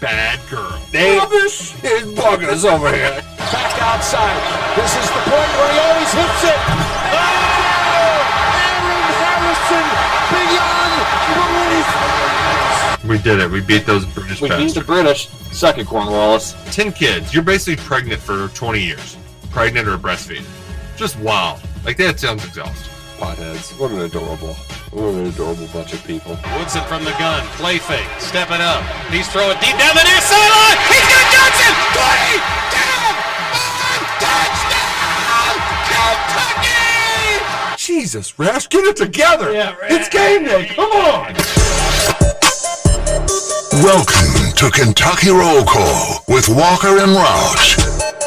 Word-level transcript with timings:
bad 0.00 0.38
girl. 0.48 0.80
They 0.90 1.18
rubbish 1.18 1.74
is 1.84 2.02
buggers 2.14 2.64
over 2.64 2.92
here. 2.92 3.22
Back 3.52 3.82
outside. 3.82 4.38
This 4.76 4.94
is 4.96 5.08
the 5.10 5.22
point 5.26 5.50
where 5.58 5.72
he 5.72 5.78
always 5.78 6.12
hits 6.12 6.44
it. 6.44 6.58
Oh! 7.14 8.18
Aaron 8.68 9.02
Harrison 9.18 9.86
beyond 10.30 10.94
belief. 11.34 13.08
We 13.08 13.18
did 13.18 13.40
it. 13.40 13.50
We 13.50 13.60
beat 13.60 13.86
those 13.86 14.04
British 14.06 14.40
We 14.40 14.48
beat 14.48 14.74
the. 14.74 14.82
British. 14.82 15.28
Suck 15.52 15.78
it, 15.78 15.86
Cornwallis. 15.86 16.54
Ten 16.74 16.92
kids. 16.92 17.32
You're 17.32 17.42
basically 17.42 17.82
pregnant 17.84 18.20
for 18.20 18.48
20 18.48 18.80
years. 18.80 19.16
Pregnant 19.50 19.88
or 19.88 19.96
breastfeeding. 19.98 20.46
Just 20.96 21.18
wow. 21.20 21.58
Like 21.84 21.96
that 21.96 22.20
sounds 22.20 22.44
exhausting. 22.44 22.92
Potheads. 23.18 23.78
What 23.78 23.90
an 23.92 24.00
adorable, 24.00 24.54
what 24.92 25.14
an 25.14 25.26
adorable 25.26 25.66
bunch 25.72 25.92
of 25.92 26.02
people. 26.04 26.36
Woodson 26.56 26.82
from 26.84 27.04
the 27.04 27.12
gun, 27.12 27.46
play 27.56 27.78
fake, 27.78 28.08
step 28.18 28.50
it 28.50 28.60
up. 28.60 28.82
He's 29.10 29.28
throwing 29.28 29.58
deep 29.60 29.76
down 29.76 29.94
the 29.94 30.04
near 30.04 30.20
sideline. 30.20 30.78
He's 30.88 31.06
got 31.08 31.26
Johnson. 31.32 31.72
20, 31.94 32.40
10, 32.72 33.18
touchdown, 34.22 35.54
Kentucky! 35.88 37.76
Jesus, 37.76 38.38
Rash, 38.38 38.68
get 38.68 38.84
it 38.84 38.96
together. 38.96 39.52
Yeah, 39.52 39.76
Rash. 39.76 39.90
It's 39.90 40.08
game 40.08 40.44
day. 40.44 40.68
Come 40.74 40.90
on. 40.92 41.34
Welcome 43.82 44.52
to 44.56 44.70
Kentucky 44.70 45.30
Roll 45.30 45.64
Call 45.64 46.24
with 46.28 46.48
Walker 46.48 46.98
and 46.98 47.12
Roush. 47.12 48.17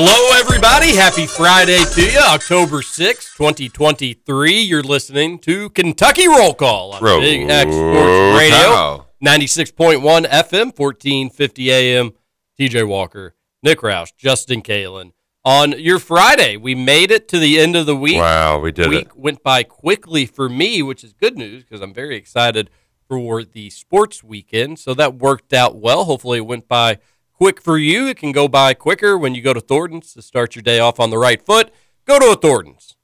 Hello, 0.00 0.38
everybody. 0.38 0.94
Happy 0.94 1.26
Friday 1.26 1.82
to 1.94 2.12
you, 2.12 2.20
October 2.20 2.82
sixth, 2.82 3.36
2023. 3.36 4.60
You're 4.60 4.80
listening 4.80 5.40
to 5.40 5.70
Kentucky 5.70 6.28
Roll 6.28 6.54
Call 6.54 6.92
on 6.92 7.02
Roll 7.02 7.20
Big 7.20 7.50
X 7.50 7.72
Sports 7.72 8.38
Radio, 8.38 9.08
96.1 9.20 9.98
FM, 10.26 10.78
1450 10.78 11.72
AM. 11.72 12.12
TJ 12.60 12.86
Walker, 12.86 13.34
Nick 13.64 13.80
Roush, 13.80 14.12
Justin 14.16 14.62
Kalen. 14.62 15.14
On 15.44 15.72
your 15.72 15.98
Friday, 15.98 16.56
we 16.56 16.76
made 16.76 17.10
it 17.10 17.26
to 17.30 17.40
the 17.40 17.58
end 17.58 17.74
of 17.74 17.86
the 17.86 17.96
week. 17.96 18.18
Wow, 18.18 18.60
we 18.60 18.70
did 18.70 18.90
week 18.90 19.06
it. 19.06 19.16
went 19.16 19.42
by 19.42 19.64
quickly 19.64 20.26
for 20.26 20.48
me, 20.48 20.80
which 20.80 21.02
is 21.02 21.12
good 21.12 21.36
news 21.36 21.64
because 21.64 21.80
I'm 21.80 21.92
very 21.92 22.14
excited 22.14 22.70
for 23.08 23.42
the 23.42 23.68
sports 23.70 24.22
weekend. 24.22 24.78
So 24.78 24.94
that 24.94 25.16
worked 25.16 25.52
out 25.52 25.74
well. 25.74 26.04
Hopefully, 26.04 26.38
it 26.38 26.46
went 26.46 26.68
by 26.68 26.98
quick 27.38 27.62
for 27.62 27.78
you. 27.78 28.06
It 28.08 28.16
can 28.18 28.32
go 28.32 28.48
by 28.48 28.74
quicker 28.74 29.16
when 29.16 29.34
you 29.34 29.40
go 29.42 29.52
to 29.54 29.60
Thornton's 29.60 30.12
to 30.14 30.22
start 30.22 30.54
your 30.56 30.62
day 30.62 30.78
off 30.80 30.98
on 31.00 31.10
the 31.10 31.18
right 31.18 31.40
foot. 31.40 31.72
Go 32.04 32.18
to 32.18 32.26
a 32.32 32.36
Thornton's 32.36 32.96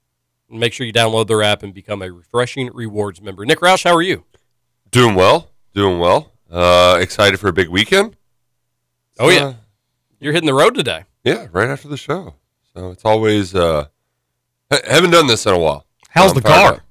and 0.50 0.58
make 0.60 0.72
sure 0.72 0.86
you 0.86 0.92
download 0.92 1.28
their 1.28 1.42
app 1.42 1.62
and 1.62 1.72
become 1.72 2.02
a 2.02 2.10
refreshing 2.10 2.70
rewards 2.74 3.22
member. 3.22 3.44
Nick 3.46 3.60
Roush, 3.60 3.84
how 3.84 3.94
are 3.94 4.02
you? 4.02 4.24
Doing 4.90 5.14
well. 5.14 5.50
Doing 5.74 5.98
well. 5.98 6.32
Uh, 6.50 6.98
excited 7.00 7.38
for 7.40 7.48
a 7.48 7.52
big 7.52 7.68
weekend. 7.68 8.16
Oh, 9.18 9.30
yeah. 9.30 9.44
Uh, 9.44 9.54
You're 10.20 10.32
hitting 10.32 10.46
the 10.46 10.54
road 10.54 10.74
today. 10.74 11.04
yeah, 11.24 11.46
right 11.52 11.68
after 11.70 11.88
the 11.88 11.96
show. 11.96 12.34
So 12.74 12.90
it's 12.90 13.04
always 13.04 13.54
uh, 13.54 13.86
ha- 14.70 14.80
haven't 14.88 15.10
done 15.10 15.26
this 15.28 15.46
in 15.46 15.54
a 15.54 15.58
while. 15.58 15.86
How's 16.10 16.30
I'm 16.32 16.36
the 16.36 16.42
car? 16.42 16.84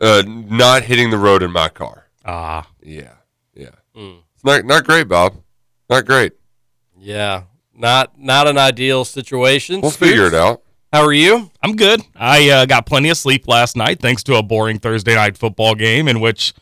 Uh, 0.00 0.22
not 0.26 0.82
hitting 0.82 1.10
the 1.10 1.18
road 1.18 1.42
in 1.42 1.50
my 1.50 1.68
car. 1.68 2.08
Ah, 2.24 2.66
Yeah, 2.82 3.12
yeah. 3.54 3.70
Mm. 3.96 4.20
It's 4.34 4.44
not 4.44 4.64
not 4.64 4.84
great, 4.84 5.08
Bob. 5.08 5.36
Not 5.88 6.04
great. 6.06 6.32
Yeah, 7.04 7.42
not 7.74 8.18
not 8.18 8.48
an 8.48 8.56
ideal 8.56 9.04
situation. 9.04 9.80
We'll 9.80 9.90
figure 9.90 10.26
it 10.26 10.34
out. 10.34 10.62
How 10.92 11.02
are 11.02 11.12
you? 11.12 11.50
I'm 11.62 11.76
good. 11.76 12.00
I 12.14 12.48
uh, 12.48 12.66
got 12.66 12.86
plenty 12.86 13.10
of 13.10 13.18
sleep 13.18 13.48
last 13.48 13.76
night 13.76 14.00
thanks 14.00 14.22
to 14.24 14.36
a 14.36 14.42
boring 14.42 14.78
Thursday 14.78 15.14
night 15.14 15.36
football 15.36 15.74
game 15.74 16.06
in 16.06 16.20
which, 16.20 16.54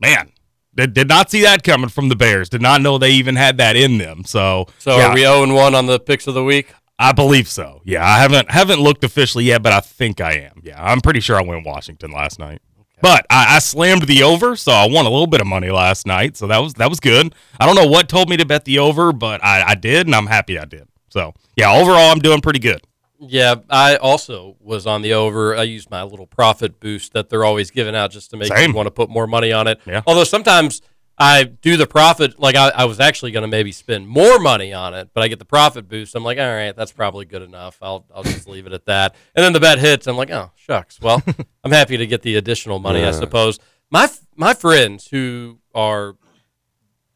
man, 0.00 0.32
did, 0.74 0.92
did 0.92 1.08
not 1.08 1.30
see 1.30 1.42
that 1.42 1.62
coming 1.62 1.88
from 1.88 2.08
the 2.08 2.16
Bears. 2.16 2.48
Did 2.48 2.60
not 2.60 2.82
know 2.82 2.98
they 2.98 3.12
even 3.12 3.36
had 3.36 3.58
that 3.58 3.76
in 3.76 3.98
them. 3.98 4.24
So, 4.24 4.66
So 4.78 4.96
yeah, 4.98 5.10
are 5.10 5.14
we 5.14 5.20
0 5.20 5.54
1 5.54 5.74
on 5.74 5.86
the 5.86 6.00
picks 6.00 6.26
of 6.26 6.34
the 6.34 6.42
week? 6.42 6.74
I 6.98 7.12
believe 7.12 7.48
so. 7.48 7.80
Yeah, 7.84 8.04
I 8.04 8.18
haven't 8.18 8.50
haven't 8.50 8.80
looked 8.80 9.04
officially 9.04 9.44
yet, 9.44 9.62
but 9.62 9.72
I 9.72 9.80
think 9.80 10.20
I 10.20 10.32
am. 10.32 10.60
Yeah, 10.62 10.82
I'm 10.82 11.00
pretty 11.00 11.20
sure 11.20 11.36
I 11.36 11.42
went 11.42 11.64
Washington 11.64 12.10
last 12.10 12.38
night. 12.38 12.60
But 13.02 13.26
I, 13.28 13.56
I 13.56 13.58
slammed 13.58 14.02
the 14.04 14.22
over, 14.22 14.56
so 14.56 14.72
I 14.72 14.88
won 14.88 15.04
a 15.04 15.10
little 15.10 15.26
bit 15.26 15.40
of 15.40 15.46
money 15.46 15.70
last 15.70 16.06
night. 16.06 16.36
So 16.36 16.46
that 16.46 16.58
was 16.58 16.74
that 16.74 16.88
was 16.88 17.00
good. 17.00 17.34
I 17.60 17.66
don't 17.66 17.76
know 17.76 17.86
what 17.86 18.08
told 18.08 18.30
me 18.30 18.36
to 18.38 18.46
bet 18.46 18.64
the 18.64 18.78
over, 18.78 19.12
but 19.12 19.44
I, 19.44 19.62
I 19.70 19.74
did, 19.74 20.06
and 20.06 20.14
I'm 20.14 20.26
happy 20.26 20.58
I 20.58 20.64
did. 20.64 20.88
So 21.08 21.34
yeah, 21.56 21.72
overall, 21.72 22.10
I'm 22.10 22.20
doing 22.20 22.40
pretty 22.40 22.58
good. 22.58 22.82
Yeah, 23.18 23.56
I 23.70 23.96
also 23.96 24.56
was 24.60 24.86
on 24.86 25.02
the 25.02 25.14
over. 25.14 25.56
I 25.56 25.62
used 25.62 25.90
my 25.90 26.02
little 26.02 26.26
profit 26.26 26.80
boost 26.80 27.12
that 27.14 27.30
they're 27.30 27.44
always 27.44 27.70
giving 27.70 27.96
out 27.96 28.10
just 28.10 28.30
to 28.30 28.36
make 28.36 28.52
Same. 28.54 28.70
you 28.70 28.76
want 28.76 28.86
to 28.86 28.90
put 28.90 29.08
more 29.08 29.26
money 29.26 29.52
on 29.52 29.66
it. 29.66 29.80
Yeah. 29.86 30.02
Although 30.06 30.24
sometimes 30.24 30.82
I 31.18 31.44
do 31.44 31.76
the 31.76 31.86
profit, 31.86 32.38
like 32.38 32.56
I, 32.56 32.68
I 32.68 32.84
was 32.84 33.00
actually 33.00 33.32
going 33.32 33.42
to 33.42 33.48
maybe 33.48 33.72
spend 33.72 34.06
more 34.06 34.38
money 34.38 34.74
on 34.74 34.92
it, 34.92 35.10
but 35.14 35.22
I 35.22 35.28
get 35.28 35.38
the 35.38 35.46
profit 35.46 35.88
boost. 35.88 36.14
I'm 36.14 36.24
like, 36.24 36.38
all 36.38 36.44
right, 36.44 36.76
that's 36.76 36.92
probably 36.92 37.24
good 37.24 37.40
enough. 37.40 37.78
I'll, 37.80 38.04
I'll 38.14 38.22
just 38.22 38.46
leave 38.48 38.66
it 38.66 38.72
at 38.74 38.84
that. 38.84 39.14
And 39.34 39.42
then 39.42 39.54
the 39.54 39.60
bet 39.60 39.78
hits. 39.78 40.06
I'm 40.06 40.16
like, 40.16 40.30
oh, 40.30 40.50
shucks. 40.56 41.00
Well, 41.00 41.22
I'm 41.64 41.72
happy 41.72 41.96
to 41.96 42.06
get 42.06 42.22
the 42.22 42.36
additional 42.36 42.78
money, 42.78 43.02
I 43.02 43.12
suppose. 43.12 43.58
My, 43.90 44.10
my 44.34 44.52
friends 44.52 45.08
who 45.08 45.58
are 45.74 46.16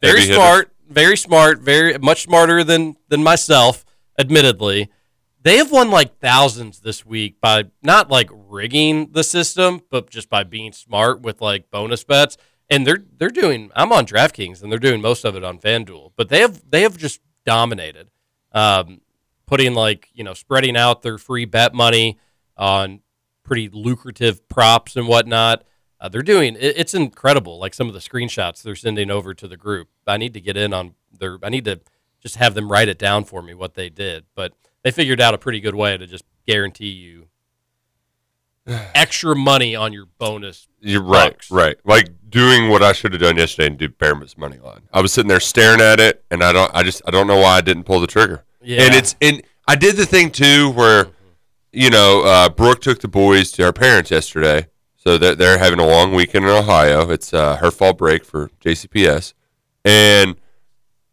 very 0.01 0.21
Heavy 0.21 0.35
smart, 0.35 0.73
very 0.89 1.17
smart, 1.17 1.61
very 1.61 1.97
much 1.99 2.23
smarter 2.23 2.65
than 2.65 2.97
than 3.09 3.23
myself, 3.23 3.85
admittedly. 4.19 4.91
They 5.43 5.57
have 5.57 5.73
won 5.73 5.91
like 5.91 6.19
thousands 6.19 6.81
this 6.81 7.07
week 7.07 7.41
by 7.41 7.65
not 7.83 8.11
like 8.11 8.29
rigging 8.33 9.13
the 9.13 9.25
system, 9.25 9.81
but 9.91 10.11
just 10.11 10.29
by 10.29 10.45
being 10.45 10.73
smart 10.73 11.23
with 11.23 11.41
like 11.41 11.71
bonus 11.71 12.05
bets. 12.05 12.37
And 12.71 12.87
they're 12.87 13.03
they're 13.19 13.31
doing. 13.31 13.71
I'm 13.75 13.93
on 13.93 14.07
DraftKings, 14.07 14.63
and 14.63 14.71
they're 14.71 14.79
doing 14.79 15.01
most 15.01 15.25
of 15.25 15.35
it 15.35 15.43
on 15.43 15.59
FanDuel. 15.59 16.13
But 16.17 16.29
they 16.29 16.41
have 16.41 16.63
they 16.71 16.83
have 16.83 16.97
just 16.97 17.21
dominated, 17.45 18.11
um, 18.53 19.01
putting 19.47 19.75
like 19.75 20.09
you 20.15 20.23
know 20.23 20.35
spreading 20.35 20.77
out 20.77 21.03
their 21.03 21.19
free 21.19 21.45
bet 21.45 21.75
money 21.75 22.19
on 22.57 23.01
pretty 23.43 23.69
lucrative 23.69 24.49
props 24.49 24.97
and 24.97 25.09
whatnot. 25.09 25.65
Uh, 26.01 26.09
they're 26.09 26.23
doing 26.23 26.55
it, 26.55 26.79
it's 26.79 26.95
incredible. 26.95 27.59
Like 27.59 27.75
some 27.75 27.89
of 27.89 27.95
the 27.95 28.01
screenshots 28.01 28.63
they're 28.63 28.77
sending 28.77 29.11
over 29.11 29.35
to 29.35 29.49
the 29.49 29.57
group. 29.57 29.89
I 30.07 30.17
need 30.17 30.35
to 30.35 30.41
get 30.41 30.57
in 30.57 30.73
on 30.73 30.95
their. 31.19 31.39
I 31.43 31.49
need 31.49 31.65
to 31.65 31.81
just 32.21 32.37
have 32.37 32.55
them 32.55 32.71
write 32.71 32.89
it 32.89 32.99
down 32.99 33.25
for 33.25 33.43
me 33.43 33.53
what 33.55 33.75
they 33.75 33.89
did. 33.89 34.27
But 34.37 34.53
they 34.83 34.93
figured 34.93 35.21
out 35.21 35.35
a 35.35 35.39
pretty 35.39 35.61
good 35.61 35.75
way 35.75 35.97
to 35.97 36.07
just 36.07 36.25
guarantee 36.47 36.91
you 36.91 37.27
extra 38.95 39.35
money 39.35 39.75
on 39.75 39.93
your 39.93 40.07
bonus. 40.07 40.69
You're 40.81 41.03
right, 41.03 41.33
bucks. 41.33 41.51
right. 41.51 41.77
Like 41.85 42.09
doing 42.31 42.69
what 42.69 42.83
I 42.83 42.93
should 42.93 43.13
have 43.13 43.21
done 43.21 43.37
yesterday 43.37 43.67
and 43.67 43.79
do 43.79 43.89
Bearman's 43.89 44.39
money 44.39 44.59
line. 44.59 44.83
I 44.93 45.01
was 45.01 45.13
sitting 45.13 45.29
there 45.29 45.41
staring 45.41 45.81
at 45.81 46.01
it, 46.01 46.25
and 46.31 46.43
I 46.43 46.53
don't. 46.53 46.71
I 46.75 46.83
just. 46.83 47.03
I 47.07 47.11
don't 47.11 47.27
know 47.27 47.39
why 47.39 47.57
I 47.57 47.61
didn't 47.61 47.85
pull 47.85 48.01
the 48.01 48.07
trigger. 48.07 48.45
Yeah. 48.63 48.83
And 48.83 48.95
it's 48.95 49.17
and 49.21 49.43
I 49.67 49.77
did 49.77 49.97
the 49.97 50.07
thing 50.07 50.31
too 50.31 50.71
where, 50.71 51.09
you 51.73 51.91
know, 51.91 52.23
uh, 52.25 52.49
Brooke 52.49 52.81
took 52.81 53.01
the 53.01 53.09
boys 53.09 53.53
to 53.53 53.65
our 53.65 53.73
parents 53.73 54.11
yesterday, 54.11 54.67
so 54.97 55.19
that 55.19 55.39
they're 55.39 55.59
having 55.59 55.81
a 55.81 55.87
long 55.87 56.15
weekend 56.15 56.45
in 56.45 56.51
Ohio. 56.51 57.11
It's 57.11 57.33
uh, 57.33 57.57
her 57.57 57.71
fall 57.71 57.93
break 57.93 58.25
for 58.25 58.51
JCPS, 58.65 59.35
and 59.85 60.37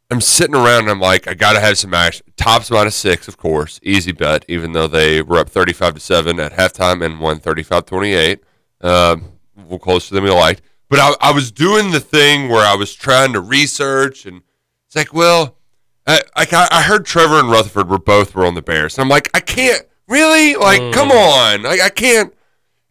I'm 0.09 0.21
sitting 0.21 0.55
around 0.55 0.83
and 0.83 0.89
I'm 0.89 0.99
like, 0.99 1.27
I 1.27 1.33
gotta 1.33 1.59
have 1.59 1.77
some 1.77 1.93
action. 1.93 2.25
Tops 2.37 2.71
minus 2.71 2.95
six, 2.95 3.27
of 3.27 3.37
course, 3.37 3.79
easy 3.83 4.13
bet. 4.13 4.45
Even 4.47 4.71
though 4.71 4.87
they 4.87 5.21
were 5.21 5.37
up 5.37 5.49
35 5.49 5.95
to 5.95 5.99
seven 5.99 6.39
at 6.39 6.53
halftime 6.53 7.03
and 7.03 7.19
won 7.19 7.39
35-28, 7.39 8.39
um, 8.81 9.33
well, 9.67 9.79
closer 9.79 10.15
than 10.15 10.23
we 10.23 10.29
liked. 10.29 10.61
But 10.89 10.99
I, 10.99 11.15
I 11.21 11.31
was 11.31 11.51
doing 11.51 11.91
the 11.91 11.99
thing 11.99 12.49
where 12.49 12.65
I 12.65 12.75
was 12.75 12.93
trying 12.93 13.33
to 13.33 13.41
research, 13.41 14.25
and 14.25 14.41
it's 14.85 14.95
like, 14.95 15.13
well, 15.13 15.57
I, 16.05 16.21
like 16.35 16.53
I, 16.53 16.67
I 16.71 16.81
heard 16.83 17.05
Trevor 17.05 17.39
and 17.39 17.51
Rutherford 17.51 17.89
were 17.89 17.99
both 17.99 18.35
were 18.35 18.45
on 18.45 18.55
the 18.55 18.61
Bears, 18.61 18.97
and 18.97 19.03
I'm 19.03 19.09
like, 19.09 19.29
I 19.33 19.41
can't 19.41 19.85
really, 20.07 20.55
like, 20.55 20.93
come 20.93 21.11
on, 21.11 21.63
like 21.63 21.81
I 21.81 21.89
can't. 21.89 22.33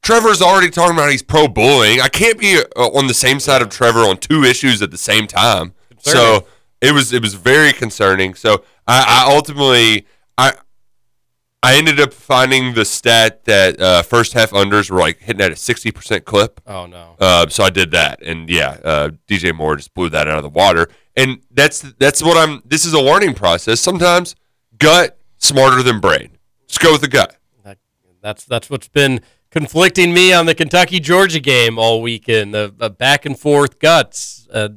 Trevor's 0.02 0.40
already 0.43 0.70
talking 0.70 0.94
about 0.94 1.10
he's 1.10 1.22
pro 1.22 1.48
bullying. 1.48 2.00
I 2.00 2.08
can't 2.08 2.38
be 2.38 2.62
uh, 2.76 2.88
on 2.88 3.08
the 3.08 3.14
same 3.14 3.40
side 3.40 3.60
of 3.62 3.70
Trevor 3.70 4.00
on 4.00 4.19
two 4.19 4.44
issues 4.44 4.81
at 4.82 4.90
the 4.90 4.99
same 4.99 5.26
time. 5.26 5.72
So 5.99 6.46
it 6.81 6.92
was 6.92 7.12
it 7.12 7.22
was 7.22 7.34
very 7.34 7.72
concerning. 7.72 8.34
So 8.34 8.62
I, 8.87 9.25
I 9.26 9.34
ultimately 9.34 10.06
I 11.66 11.74
ended 11.78 11.98
up 11.98 12.12
finding 12.12 12.74
the 12.74 12.84
stat 12.84 13.44
that 13.46 13.80
uh, 13.80 14.02
first 14.02 14.34
half 14.34 14.52
unders 14.52 14.88
were 14.88 15.00
like 15.00 15.18
hitting 15.18 15.42
at 15.42 15.50
a 15.50 15.56
sixty 15.56 15.90
percent 15.90 16.24
clip. 16.24 16.60
Oh 16.64 16.86
no. 16.86 17.16
Uh, 17.18 17.48
so 17.48 17.64
I 17.64 17.70
did 17.70 17.90
that, 17.90 18.22
and 18.22 18.48
yeah, 18.48 18.78
uh, 18.84 19.10
DJ 19.26 19.52
Moore 19.52 19.74
just 19.74 19.92
blew 19.92 20.08
that 20.10 20.28
out 20.28 20.36
of 20.36 20.44
the 20.44 20.48
water. 20.48 20.88
And 21.16 21.40
that's 21.50 21.80
that's 21.80 22.22
what 22.22 22.36
I'm. 22.36 22.62
This 22.64 22.84
is 22.84 22.92
a 22.92 23.00
learning 23.00 23.34
process. 23.34 23.80
Sometimes 23.80 24.36
gut 24.78 25.18
smarter 25.38 25.82
than 25.82 25.98
brain. 25.98 26.38
Just 26.68 26.80
go 26.80 26.92
with 26.92 27.00
the 27.00 27.08
gut. 27.08 27.36
That, 27.64 27.78
that's 28.22 28.44
that's 28.44 28.70
what's 28.70 28.86
been 28.86 29.20
conflicting 29.50 30.14
me 30.14 30.32
on 30.32 30.46
the 30.46 30.54
Kentucky 30.54 31.00
Georgia 31.00 31.40
game 31.40 31.80
all 31.80 32.00
weekend. 32.00 32.54
The, 32.54 32.72
the 32.76 32.90
back 32.90 33.26
and 33.26 33.36
forth 33.36 33.80
guts. 33.80 34.46
Uh, 34.52 34.68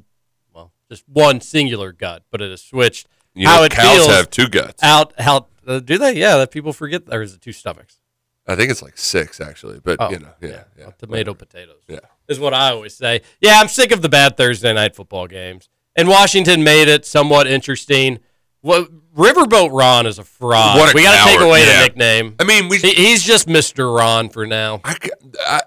well, 0.56 0.72
just 0.90 1.04
one 1.08 1.40
singular 1.40 1.92
gut, 1.92 2.24
but 2.32 2.42
it 2.42 2.50
has 2.50 2.64
switched. 2.64 3.08
You 3.36 3.48
how 3.48 3.58
know, 3.60 3.64
it 3.66 3.74
cows 3.74 3.96
feels 3.96 4.08
have 4.08 4.32
two 4.32 4.48
guts. 4.48 4.82
out. 4.82 5.14
How 5.20 5.46
uh, 5.70 5.80
do 5.80 5.98
they? 5.98 6.14
Yeah, 6.14 6.38
that 6.38 6.52
people 6.52 6.74
forget. 6.74 7.04
Or 7.12 7.22
is 7.22 7.34
it 7.34 7.42
two 7.42 7.52
stomachs? 7.52 8.00
I 8.48 8.56
think 8.56 8.72
it's 8.72 8.82
like 8.82 8.98
six 8.98 9.40
actually, 9.40 9.80
but 9.80 9.98
Oh, 10.00 10.10
you 10.10 10.20
know, 10.20 10.34
yeah, 10.42 10.64
yeah. 10.76 10.86
Well, 10.86 10.94
tomato 10.98 11.34
potatoes. 11.36 11.84
Yeah. 11.88 12.00
is 12.28 12.40
what 12.40 12.54
I 12.54 12.72
always 12.72 12.96
say. 12.96 13.22
Yeah, 13.40 13.60
I'm 13.60 13.68
sick 13.68 13.92
of 13.92 14.02
the 14.02 14.10
bad 14.10 14.38
Thursday 14.38 14.74
night 14.74 14.96
football 14.96 15.28
games. 15.28 15.70
And 15.96 16.08
Washington 16.08 16.64
made 16.64 16.88
it 16.88 17.06
somewhat 17.06 17.46
interesting. 17.46 18.20
What 18.62 18.90
Riverboat 19.16 19.70
Ron 19.72 20.08
is 20.08 20.18
a 20.18 20.24
fraud. 20.24 20.78
What 20.78 20.94
a 20.94 20.96
we 20.96 21.04
got 21.04 21.26
to 21.26 21.32
take 21.32 21.42
away 21.42 21.60
yeah. 21.60 21.78
the 21.78 21.84
nickname. 21.84 22.36
I 22.40 22.44
mean, 22.44 22.70
we. 22.70 22.80
He- 22.80 22.94
he's 22.94 23.24
just 23.24 23.48
Mr. 23.48 23.96
Ron 23.96 24.30
for 24.30 24.48
now. 24.48 24.82
I, 24.84 24.98
I, 25.40 25.62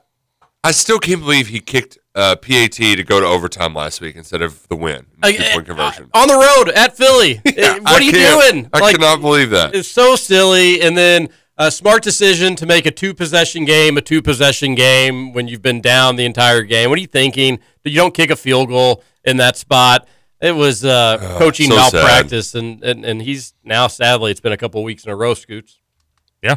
I 0.64 0.70
still 0.70 0.98
can't 0.98 1.20
believe 1.20 1.48
he 1.48 1.60
kicked 1.60 1.98
uh, 2.14 2.36
PAT 2.36 2.72
to 2.72 3.02
go 3.04 3.18
to 3.20 3.26
overtime 3.26 3.74
last 3.74 4.00
week 4.00 4.16
instead 4.16 4.42
of 4.42 4.68
the 4.68 4.76
win, 4.76 5.06
Uh, 5.22 5.32
two 5.32 5.42
point 5.54 5.66
conversion. 5.66 6.10
on 6.14 6.28
the 6.28 6.34
road 6.34 6.68
at 6.74 6.96
Philly. 6.96 7.40
Uh, 7.46 7.78
what 7.80 7.86
I 7.86 7.94
are 7.96 8.02
you 8.02 8.12
doing? 8.12 8.68
I 8.72 8.78
Like, 8.80 8.94
cannot 8.96 9.20
believe 9.20 9.50
that. 9.50 9.74
It's 9.74 9.88
so 9.88 10.14
silly. 10.16 10.80
And 10.82 10.96
then 10.96 11.28
a 11.58 11.70
smart 11.70 12.02
decision 12.02 12.54
to 12.56 12.66
make 12.66 12.86
a 12.86 12.90
two 12.90 13.12
possession 13.14 13.64
game 13.64 13.96
a 13.96 14.00
two 14.00 14.22
possession 14.22 14.74
game 14.74 15.32
when 15.32 15.48
you've 15.48 15.62
been 15.62 15.80
down 15.80 16.16
the 16.16 16.24
entire 16.24 16.62
game. 16.62 16.90
What 16.90 16.98
are 16.98 17.02
you 17.02 17.06
thinking? 17.08 17.58
But 17.82 17.92
you 17.92 17.98
don't 17.98 18.14
kick 18.14 18.30
a 18.30 18.36
field 18.36 18.68
goal 18.68 19.02
in 19.24 19.36
that 19.38 19.56
spot. 19.56 20.06
It 20.40 20.52
was 20.52 20.84
uh, 20.84 21.18
coaching 21.38 21.70
so 21.70 21.76
sad. 21.76 21.92
malpractice, 21.94 22.54
and, 22.54 22.82
and 22.84 23.04
and 23.04 23.22
he's 23.22 23.54
now 23.64 23.86
sadly 23.86 24.30
it's 24.30 24.40
been 24.40 24.52
a 24.52 24.56
couple 24.56 24.82
weeks 24.84 25.04
in 25.04 25.10
a 25.10 25.16
row. 25.16 25.34
Scoots. 25.34 25.80
Yeah, 26.42 26.56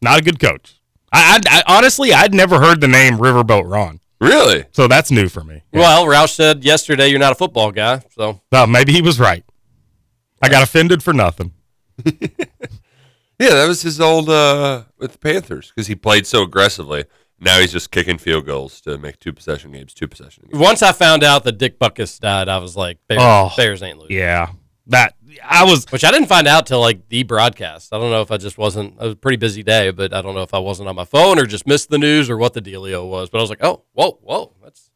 not 0.00 0.18
a 0.18 0.22
good 0.22 0.38
coach. 0.40 0.80
I, 1.12 1.40
I, 1.46 1.62
I 1.68 1.76
honestly 1.76 2.12
I'd 2.12 2.32
never 2.34 2.58
heard 2.60 2.80
the 2.80 2.88
name 2.88 3.18
Riverboat 3.18 3.70
Ron, 3.70 4.00
Really? 4.20 4.64
so 4.72 4.88
that's 4.88 5.10
new 5.10 5.28
for 5.28 5.44
me. 5.44 5.62
Well, 5.72 6.06
Roush 6.06 6.34
said 6.34 6.64
yesterday 6.64 7.08
you're 7.08 7.18
not 7.18 7.32
a 7.32 7.36
football 7.36 7.70
guy, 7.72 8.02
so 8.16 8.40
Well, 8.50 8.66
maybe 8.66 8.92
he 8.92 9.02
was 9.02 9.20
right. 9.20 9.44
I 10.40 10.48
got 10.48 10.62
offended 10.62 11.02
for 11.02 11.12
nothing. 11.12 11.52
Yeah, 13.38 13.54
that 13.54 13.66
was 13.66 13.82
his 13.82 14.00
old 14.00 14.28
uh, 14.28 14.84
with 14.98 15.12
the 15.12 15.18
Panthers 15.18 15.72
because 15.74 15.88
he 15.88 15.96
played 15.96 16.28
so 16.28 16.42
aggressively. 16.44 17.06
Now 17.40 17.58
he's 17.58 17.72
just 17.72 17.90
kicking 17.90 18.16
field 18.18 18.46
goals 18.46 18.80
to 18.82 18.98
make 18.98 19.18
two 19.18 19.32
possession 19.32 19.72
games, 19.72 19.94
two 19.94 20.06
possession 20.06 20.44
games. 20.48 20.60
once 20.62 20.80
I 20.80 20.92
found 20.92 21.24
out 21.24 21.42
that 21.44 21.58
Dick 21.58 21.80
Butkus 21.80 22.20
died, 22.20 22.48
I 22.48 22.58
was 22.58 22.76
like, 22.76 22.98
Bears, 23.08 23.20
Oh. 23.20 23.50
Bears 23.56 23.82
ain't 23.82 23.98
losing. 23.98 24.16
Yeah, 24.16 24.50
that 24.92 25.16
I 25.44 25.64
was. 25.64 25.84
Which 25.90 26.04
I 26.04 26.10
didn't 26.10 26.28
find 26.28 26.46
out 26.46 26.66
till 26.66 26.80
like 26.80 27.08
the 27.08 27.22
broadcast. 27.24 27.92
I 27.92 27.98
don't 27.98 28.10
know 28.10 28.22
if 28.22 28.30
I 28.30 28.36
just 28.36 28.56
wasn't. 28.56 28.94
It 28.94 29.00
was 29.00 29.12
a 29.12 29.16
pretty 29.16 29.36
busy 29.36 29.62
day, 29.62 29.90
but 29.90 30.14
I 30.14 30.22
don't 30.22 30.34
know 30.34 30.42
if 30.42 30.54
I 30.54 30.58
wasn't 30.58 30.88
on 30.88 30.94
my 30.94 31.04
phone 31.04 31.38
or 31.38 31.44
just 31.44 31.66
missed 31.66 31.90
the 31.90 31.98
news 31.98 32.30
or 32.30 32.36
what 32.36 32.54
the 32.54 32.62
dealio 32.62 33.08
was. 33.08 33.28
But 33.28 33.38
I 33.38 33.40
was 33.42 33.50
like, 33.50 33.62
oh, 33.62 33.82
whoa, 33.92 34.18
whoa, 34.22 34.54
that's 34.62 34.90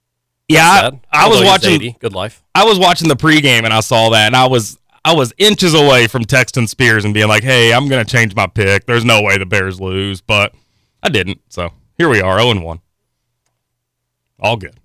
Yeah, 0.49 0.91
I. 1.13 1.25
I 1.27 1.29
was 1.29 1.43
watching. 1.43 1.75
80. 1.75 1.97
Good 1.99 2.15
life. 2.15 2.43
I 2.55 2.65
was 2.65 2.79
watching 2.79 3.09
the 3.09 3.17
pregame 3.17 3.65
and 3.65 3.73
I 3.73 3.81
saw 3.81 4.11
that, 4.11 4.27
and 4.27 4.37
I 4.37 4.47
was 4.47 4.79
I 5.05 5.15
was 5.15 5.33
inches 5.39 5.75
away 5.75 6.09
from 6.09 6.25
texting 6.25 6.69
Spears 6.69 7.05
and 7.05 7.15
being 7.15 7.29
like, 7.29 7.45
"Hey, 7.45 7.73
I'm 7.73 7.89
gonna 7.89 8.05
change 8.05 8.35
my 8.35 8.47
pick. 8.47 8.87
There's 8.87 9.05
no 9.05 9.23
way 9.23 9.39
the 9.39 9.47
Bears 9.47 9.81
lose," 9.81 10.21
but 10.21 10.55
I 11.03 11.09
didn't. 11.09 11.41
So 11.49 11.73
here 11.97 12.09
we 12.09 12.21
are, 12.21 12.39
0 12.39 12.51
and 12.51 12.65
one. 12.65 12.81
All 14.41 14.57
good. 14.57 14.81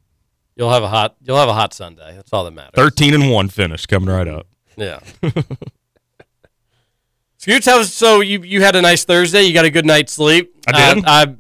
You'll 0.56 0.72
have 0.72 0.84
a 0.84 0.88
hot. 0.90 1.16
You'll 1.24 1.38
have 1.38 1.50
a 1.50 1.54
hot 1.54 1.74
Sunday. 1.74 2.16
That's 2.16 2.32
all 2.32 2.46
that 2.46 2.52
matters. 2.52 2.72
13 2.76 3.14
and 3.16 3.32
one 3.32 3.50
finish 3.50 3.86
coming 3.86 4.10
right 4.10 4.28
up. 4.28 4.46
Yeah. 4.78 5.00
Scoots, 7.38 7.66
how 7.66 7.80
was, 7.80 7.94
so 7.94 8.22
you 8.22 8.42
you 8.44 8.62
had 8.62 8.76
a 8.76 8.82
nice 8.82 9.04
Thursday. 9.04 9.42
You 9.44 9.54
got 9.54 9.66
a 9.66 9.72
good 9.72 9.86
night's 9.86 10.14
sleep. 10.14 10.54
I 10.68 10.94
did. 10.94 11.04
Uh, 11.06 11.10
I 11.10 11.36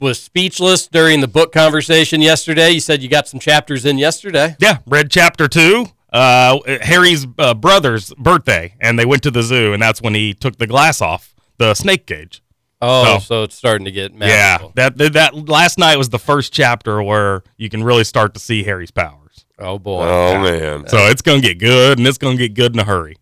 was 0.00 0.20
speechless 0.20 0.88
during 0.88 1.20
the 1.20 1.28
book 1.28 1.52
conversation 1.52 2.20
yesterday. 2.20 2.70
You 2.70 2.80
said 2.80 3.00
you 3.02 3.08
got 3.08 3.28
some 3.28 3.38
chapters 3.38 3.84
in 3.84 3.96
yesterday. 3.96 4.56
Yeah, 4.58 4.78
read 4.86 5.10
chapter 5.10 5.46
two. 5.46 5.86
Uh, 6.12 6.58
Harry's 6.82 7.26
uh, 7.38 7.54
brother's 7.54 8.12
birthday, 8.14 8.74
and 8.80 8.98
they 8.98 9.04
went 9.04 9.22
to 9.22 9.30
the 9.30 9.42
zoo, 9.42 9.72
and 9.72 9.80
that's 9.82 10.02
when 10.02 10.14
he 10.14 10.34
took 10.34 10.56
the 10.56 10.66
glass 10.66 11.00
off 11.00 11.34
the 11.58 11.74
snake 11.74 12.06
cage. 12.06 12.42
Oh, 12.82 13.14
Oh. 13.16 13.18
so 13.20 13.42
it's 13.44 13.54
starting 13.54 13.84
to 13.86 13.90
get 13.92 14.14
magical. 14.14 14.72
Yeah, 14.76 14.88
that, 14.90 15.12
that 15.14 15.48
last 15.48 15.78
night 15.78 15.96
was 15.96 16.10
the 16.10 16.18
first 16.18 16.52
chapter 16.52 17.02
where 17.02 17.42
you 17.56 17.68
can 17.70 17.82
really 17.82 18.04
start 18.04 18.34
to 18.34 18.40
see 18.40 18.64
Harry's 18.64 18.90
powers. 18.90 19.25
Oh 19.58 19.78
boy. 19.78 20.02
Oh 20.04 20.38
man, 20.42 20.86
So 20.88 20.98
it's 21.06 21.22
gonna 21.22 21.40
get 21.40 21.58
good, 21.58 21.98
and 21.98 22.06
it's 22.06 22.18
gonna 22.18 22.36
get 22.36 22.54
good 22.54 22.74
in 22.74 22.78
a 22.80 22.84
hurry. 22.84 23.16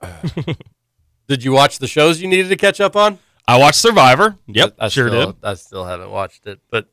Did 1.28 1.44
you 1.44 1.52
watch 1.52 1.78
the 1.78 1.86
shows 1.86 2.20
you 2.20 2.28
needed 2.28 2.48
to 2.48 2.56
catch 2.56 2.80
up 2.80 2.96
on? 2.96 3.18
I 3.46 3.58
watched 3.58 3.78
Survivor. 3.78 4.36
Yep, 4.46 4.76
I, 4.78 4.86
I 4.86 4.88
sure 4.88 5.08
still, 5.08 5.32
did. 5.32 5.44
I 5.44 5.54
still 5.54 5.84
haven't 5.84 6.10
watched 6.10 6.46
it, 6.46 6.60
but 6.70 6.88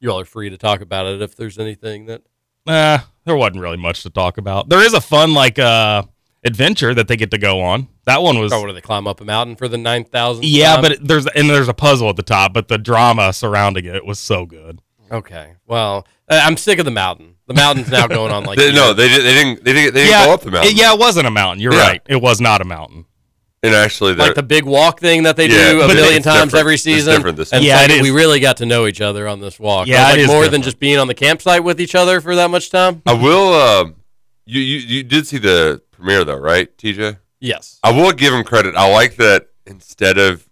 you 0.00 0.10
all 0.10 0.20
are 0.20 0.24
free 0.24 0.50
to 0.50 0.56
talk 0.58 0.80
about 0.80 1.06
it 1.06 1.22
if 1.22 1.36
there's 1.36 1.58
anything 1.58 2.06
that. 2.06 2.22
Uh, 2.66 2.98
there 3.24 3.36
wasn't 3.36 3.60
really 3.60 3.76
much 3.76 4.02
to 4.04 4.10
talk 4.10 4.38
about. 4.38 4.68
There 4.68 4.84
is 4.84 4.94
a 4.94 5.00
fun 5.00 5.34
like 5.34 5.58
uh 5.58 6.02
adventure 6.44 6.94
that 6.94 7.08
they 7.08 7.16
get 7.16 7.30
to 7.32 7.38
go 7.38 7.60
on. 7.60 7.88
That 8.04 8.22
one 8.22 8.38
was 8.38 8.52
Oh, 8.52 8.60
what 8.60 8.66
do 8.68 8.72
they 8.72 8.80
climb 8.80 9.06
up 9.06 9.20
a 9.20 9.24
mountain 9.24 9.56
for 9.56 9.68
the 9.68 9.78
nine 9.78 10.04
thousand? 10.04 10.44
yeah, 10.44 10.80
but 10.80 10.92
it, 10.92 11.06
there's 11.06 11.26
and 11.26 11.48
there's 11.50 11.68
a 11.68 11.74
puzzle 11.74 12.08
at 12.08 12.16
the 12.16 12.22
top, 12.22 12.52
but 12.54 12.68
the 12.68 12.78
drama 12.78 13.32
surrounding 13.32 13.84
it 13.84 14.04
was 14.06 14.18
so 14.18 14.46
good. 14.46 14.80
okay. 15.10 15.54
Well, 15.66 16.06
I'm 16.28 16.56
sick 16.56 16.78
of 16.78 16.84
the 16.84 16.90
mountain. 16.90 17.33
The 17.46 17.54
mountain's 17.54 17.90
now 17.90 18.06
going 18.06 18.32
on 18.32 18.44
like 18.44 18.58
They- 18.58 18.72
no, 18.72 18.94
they, 18.94 19.08
did, 19.08 19.22
they 19.22 19.34
didn't. 19.34 19.64
They 19.64 19.72
didn't. 19.74 19.94
They 19.94 20.00
didn't 20.04 20.10
yeah, 20.12 20.26
go 20.26 20.32
up 20.34 20.40
the 20.42 20.50
mountain. 20.50 20.70
It, 20.72 20.76
yeah, 20.78 20.94
it 20.94 20.98
wasn't 20.98 21.26
a 21.26 21.30
mountain. 21.30 21.60
You're 21.60 21.74
Yeah. 21.74 21.86
right. 21.88 22.02
It 22.06 22.20
was 22.22 22.40
not 22.40 22.60
a 22.62 22.64
mountain. 22.64 23.04
and 23.62 23.74
actually, 23.74 24.14
like 24.14 24.34
the 24.34 24.42
big 24.42 24.64
walk 24.64 25.00
thing 25.00 25.22
that 25.24 25.36
they 25.36 25.48
Yeah, 25.48 25.72
do 25.72 25.80
a 25.82 25.88
million 25.88 26.22
times 26.22 26.46
different. 26.52 26.60
every 26.60 26.74
It's 26.74 26.82
season. 26.82 27.14
different 27.14 27.36
this 27.38 27.52
and. 27.52 27.64
Yeah, 27.64 27.82
it's 27.82 27.92
like 27.94 28.02
we 28.02 28.10
really 28.10 28.38
got 28.40 28.58
to 28.58 28.66
know 28.66 28.86
each 28.86 29.00
other 29.00 29.26
on 29.28 29.40
this 29.40 29.58
walk. 29.60 29.86
Yeah, 29.86 29.94
It 29.94 30.04
was 30.04 30.08
it 30.08 30.10
like 30.12 30.20
is 30.20 30.28
more 30.28 30.48
than 30.48 30.62
just 30.62 30.78
being 30.78 30.98
on 30.98 31.06
the 31.06 31.14
campsite 31.14 31.64
with 31.64 31.80
each 31.80 31.94
other 31.94 32.20
for 32.20 32.34
that 32.36 32.50
much 32.50 32.70
time. 32.70 33.02
I 33.06 33.12
will. 33.14 33.52
Um, 33.54 33.94
you, 34.46 34.60
you 34.60 34.78
you 34.78 35.02
did 35.02 35.26
see 35.26 35.38
the 35.38 35.80
premiere 35.92 36.24
though, 36.24 36.36
right, 36.36 36.74
TJ? 36.76 37.18
Yes. 37.40 37.78
I 37.82 37.90
will 37.92 38.12
give 38.12 38.32
him 38.34 38.44
credit. 38.44 38.74
I 38.74 38.90
like 38.90 39.16
that 39.16 39.48
instead 39.66 40.16
of 40.18 40.46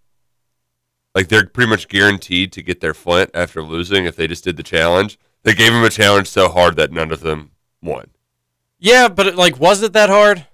like 1.14 1.28
they're 1.28 1.46
pretty 1.46 1.68
much 1.68 1.88
guaranteed 1.88 2.52
to 2.52 2.62
get 2.62 2.80
their 2.80 2.94
flint 2.94 3.30
after 3.34 3.62
losing 3.62 4.06
if 4.06 4.16
they 4.16 4.26
just 4.26 4.44
did 4.44 4.56
the 4.56 4.62
challenge. 4.62 5.18
They 5.42 5.54
gave 5.54 5.72
him 5.72 5.82
a 5.82 5.90
challenge 5.90 6.28
so 6.28 6.48
hard 6.48 6.76
that 6.76 6.92
none 6.92 7.10
of 7.10 7.20
them 7.20 7.50
won. 7.82 8.10
Yeah, 8.78 9.08
but 9.08 9.26
it, 9.26 9.36
like, 9.36 9.58
was 9.58 9.82
it 9.82 9.92
that 9.92 10.08
hard? 10.08 10.46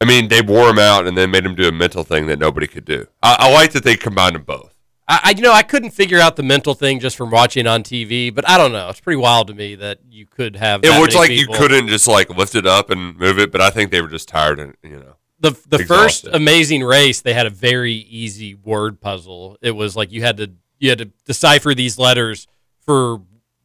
I 0.00 0.06
mean, 0.06 0.28
they 0.28 0.42
wore 0.42 0.68
him 0.68 0.78
out 0.78 1.06
and 1.06 1.16
then 1.16 1.30
made 1.30 1.46
him 1.46 1.54
do 1.54 1.68
a 1.68 1.72
mental 1.72 2.04
thing 2.04 2.26
that 2.26 2.38
nobody 2.38 2.66
could 2.66 2.84
do. 2.84 3.06
I, 3.22 3.36
I 3.40 3.52
like 3.52 3.72
that 3.72 3.84
they 3.84 3.96
combined 3.96 4.34
them 4.34 4.42
both. 4.42 4.74
I, 5.06 5.20
I, 5.24 5.30
you 5.30 5.42
know, 5.42 5.52
I 5.52 5.62
couldn't 5.62 5.90
figure 5.90 6.18
out 6.18 6.36
the 6.36 6.42
mental 6.42 6.74
thing 6.74 6.98
just 7.00 7.16
from 7.16 7.30
watching 7.30 7.66
on 7.66 7.82
TV, 7.82 8.34
but 8.34 8.48
I 8.48 8.56
don't 8.56 8.72
know. 8.72 8.88
It's 8.88 9.00
pretty 9.00 9.18
wild 9.18 9.48
to 9.48 9.54
me 9.54 9.74
that 9.76 10.00
you 10.08 10.26
could 10.26 10.56
have. 10.56 10.82
It 10.82 10.98
looks 10.98 11.14
like 11.14 11.28
people. 11.28 11.54
you 11.54 11.60
couldn't 11.60 11.88
just 11.88 12.08
like 12.08 12.30
lift 12.30 12.54
it 12.54 12.66
up 12.66 12.90
and 12.90 13.16
move 13.16 13.38
it, 13.38 13.52
but 13.52 13.60
I 13.60 13.70
think 13.70 13.90
they 13.90 14.00
were 14.00 14.08
just 14.08 14.28
tired 14.28 14.58
and 14.58 14.74
you 14.82 14.98
know. 14.98 15.16
the 15.40 15.50
the 15.68 15.84
first 15.84 16.26
amazing 16.32 16.82
race 16.82 17.20
they 17.20 17.34
had 17.34 17.46
a 17.46 17.50
very 17.50 17.92
easy 17.92 18.54
word 18.54 19.00
puzzle 19.00 19.58
it 19.60 19.72
was 19.72 19.94
like 19.94 20.10
you 20.10 20.22
had 20.22 20.38
to 20.38 20.52
you 20.78 20.88
had 20.88 20.98
to 20.98 21.10
decipher 21.26 21.74
these 21.74 21.98
letters 21.98 22.46
for 22.80 23.20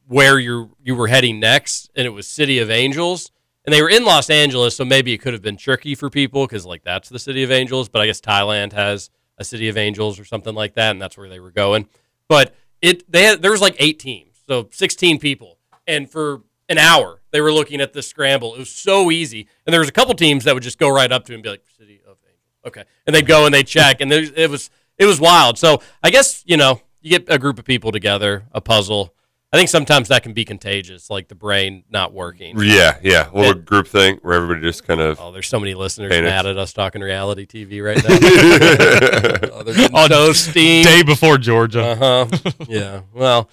where 0.09 0.39
you 0.39 0.75
you 0.83 0.95
were 0.95 1.07
heading 1.07 1.39
next 1.39 1.89
and 1.95 2.05
it 2.05 2.09
was 2.09 2.27
city 2.27 2.59
of 2.59 2.69
angels. 2.69 3.31
And 3.65 3.73
they 3.73 3.81
were 3.83 3.89
in 3.89 4.03
los 4.03 4.29
angeles 4.31 4.75
so 4.75 4.83
maybe 4.83 5.13
it 5.13 5.19
could 5.19 5.33
have 5.33 5.43
been 5.43 5.57
tricky 5.57 5.93
for 5.93 6.09
people 6.09 6.47
because 6.47 6.65
like 6.65 6.83
that's 6.83 7.07
the 7.07 7.19
city 7.19 7.43
of 7.43 7.51
angels 7.51 7.87
but 7.87 8.01
i 8.01 8.07
guess 8.07 8.19
thailand 8.19 8.73
has 8.73 9.11
a 9.39 9.43
city 9.43 9.69
of 9.69 9.77
angels 9.77 10.19
or 10.19 10.25
something 10.25 10.53
like 10.53 10.73
that 10.75 10.91
and 10.91 11.01
that's 11.01 11.17
where 11.17 11.29
they 11.29 11.39
were 11.39 11.51
going. 11.51 11.87
But 12.27 12.53
it 12.81 13.09
they 13.11 13.23
had 13.23 13.41
there 13.41 13.51
was 13.51 13.61
like 13.61 13.75
eight 13.79 13.97
teams 13.97 14.43
so 14.47 14.67
16 14.71 15.19
people. 15.19 15.57
And 15.87 16.09
for 16.09 16.43
an 16.67 16.77
hour 16.77 17.21
they 17.31 17.41
were 17.41 17.51
looking 17.51 17.81
at 17.81 17.93
this 17.93 18.07
scramble. 18.07 18.53
It 18.55 18.59
was 18.59 18.69
so 18.69 19.09
easy. 19.09 19.47
And 19.65 19.73
there 19.73 19.79
was 19.79 19.89
a 19.89 19.93
couple 19.93 20.13
teams 20.13 20.43
that 20.43 20.53
would 20.53 20.63
just 20.63 20.77
go 20.77 20.89
right 20.89 21.11
up 21.11 21.25
to 21.25 21.31
him 21.31 21.37
and 21.37 21.43
be 21.43 21.49
like 21.49 21.63
city 21.77 22.01
of 22.05 22.17
angels. 22.23 22.65
Okay. 22.65 22.83
And 23.07 23.15
they'd 23.15 23.25
go 23.25 23.45
and 23.45 23.53
they'd 23.53 23.67
check 23.67 24.01
and 24.01 24.11
there, 24.11 24.23
it 24.35 24.49
was 24.49 24.69
it 24.97 25.05
was 25.05 25.19
wild. 25.19 25.57
So 25.57 25.81
i 26.03 26.09
guess 26.09 26.43
you 26.45 26.57
know 26.57 26.81
you 27.01 27.17
get 27.17 27.25
a 27.33 27.39
group 27.39 27.57
of 27.57 27.65
people 27.65 27.91
together 27.91 28.45
a 28.51 28.59
puzzle 28.59 29.13
i 29.51 29.57
think 29.57 29.69
sometimes 29.69 30.07
that 30.09 30.21
can 30.23 30.33
be 30.33 30.45
contagious 30.45 31.09
like 31.09 31.27
the 31.27 31.35
brain 31.35 31.83
not 31.89 32.13
working 32.13 32.55
Yeah, 32.59 32.97
yeah. 33.01 33.29
A 33.31 33.35
little 33.35 33.51
It- 33.59 33.65
group 33.65 33.87
thing 33.87 34.17
where 34.21 34.35
everybody 34.35 34.61
just 34.61 34.85
kind 34.85 34.99
of 35.01 35.19
oh 35.19 35.31
there's 35.31 35.47
so 35.47 35.59
many 35.59 35.73
listeners 35.73 36.11
Phoenix. 36.11 36.29
mad 36.29 36.45
at 36.45 36.57
us 36.57 36.73
talking 36.73 37.01
reality 37.01 37.45
tv 37.45 37.83
right 37.83 37.97
now 37.97 39.49
oh, 39.53 39.63
they're 39.63 39.75
getting 39.75 39.95
On 39.95 40.09
so 40.09 40.33
steamed. 40.33 40.85
Day 40.85 41.03
before 41.03 41.37
Georgia. 41.37 41.81
Uh 41.83 41.95
huh. 41.95 42.51
yeah. 42.67 43.01
Well, 43.13 43.49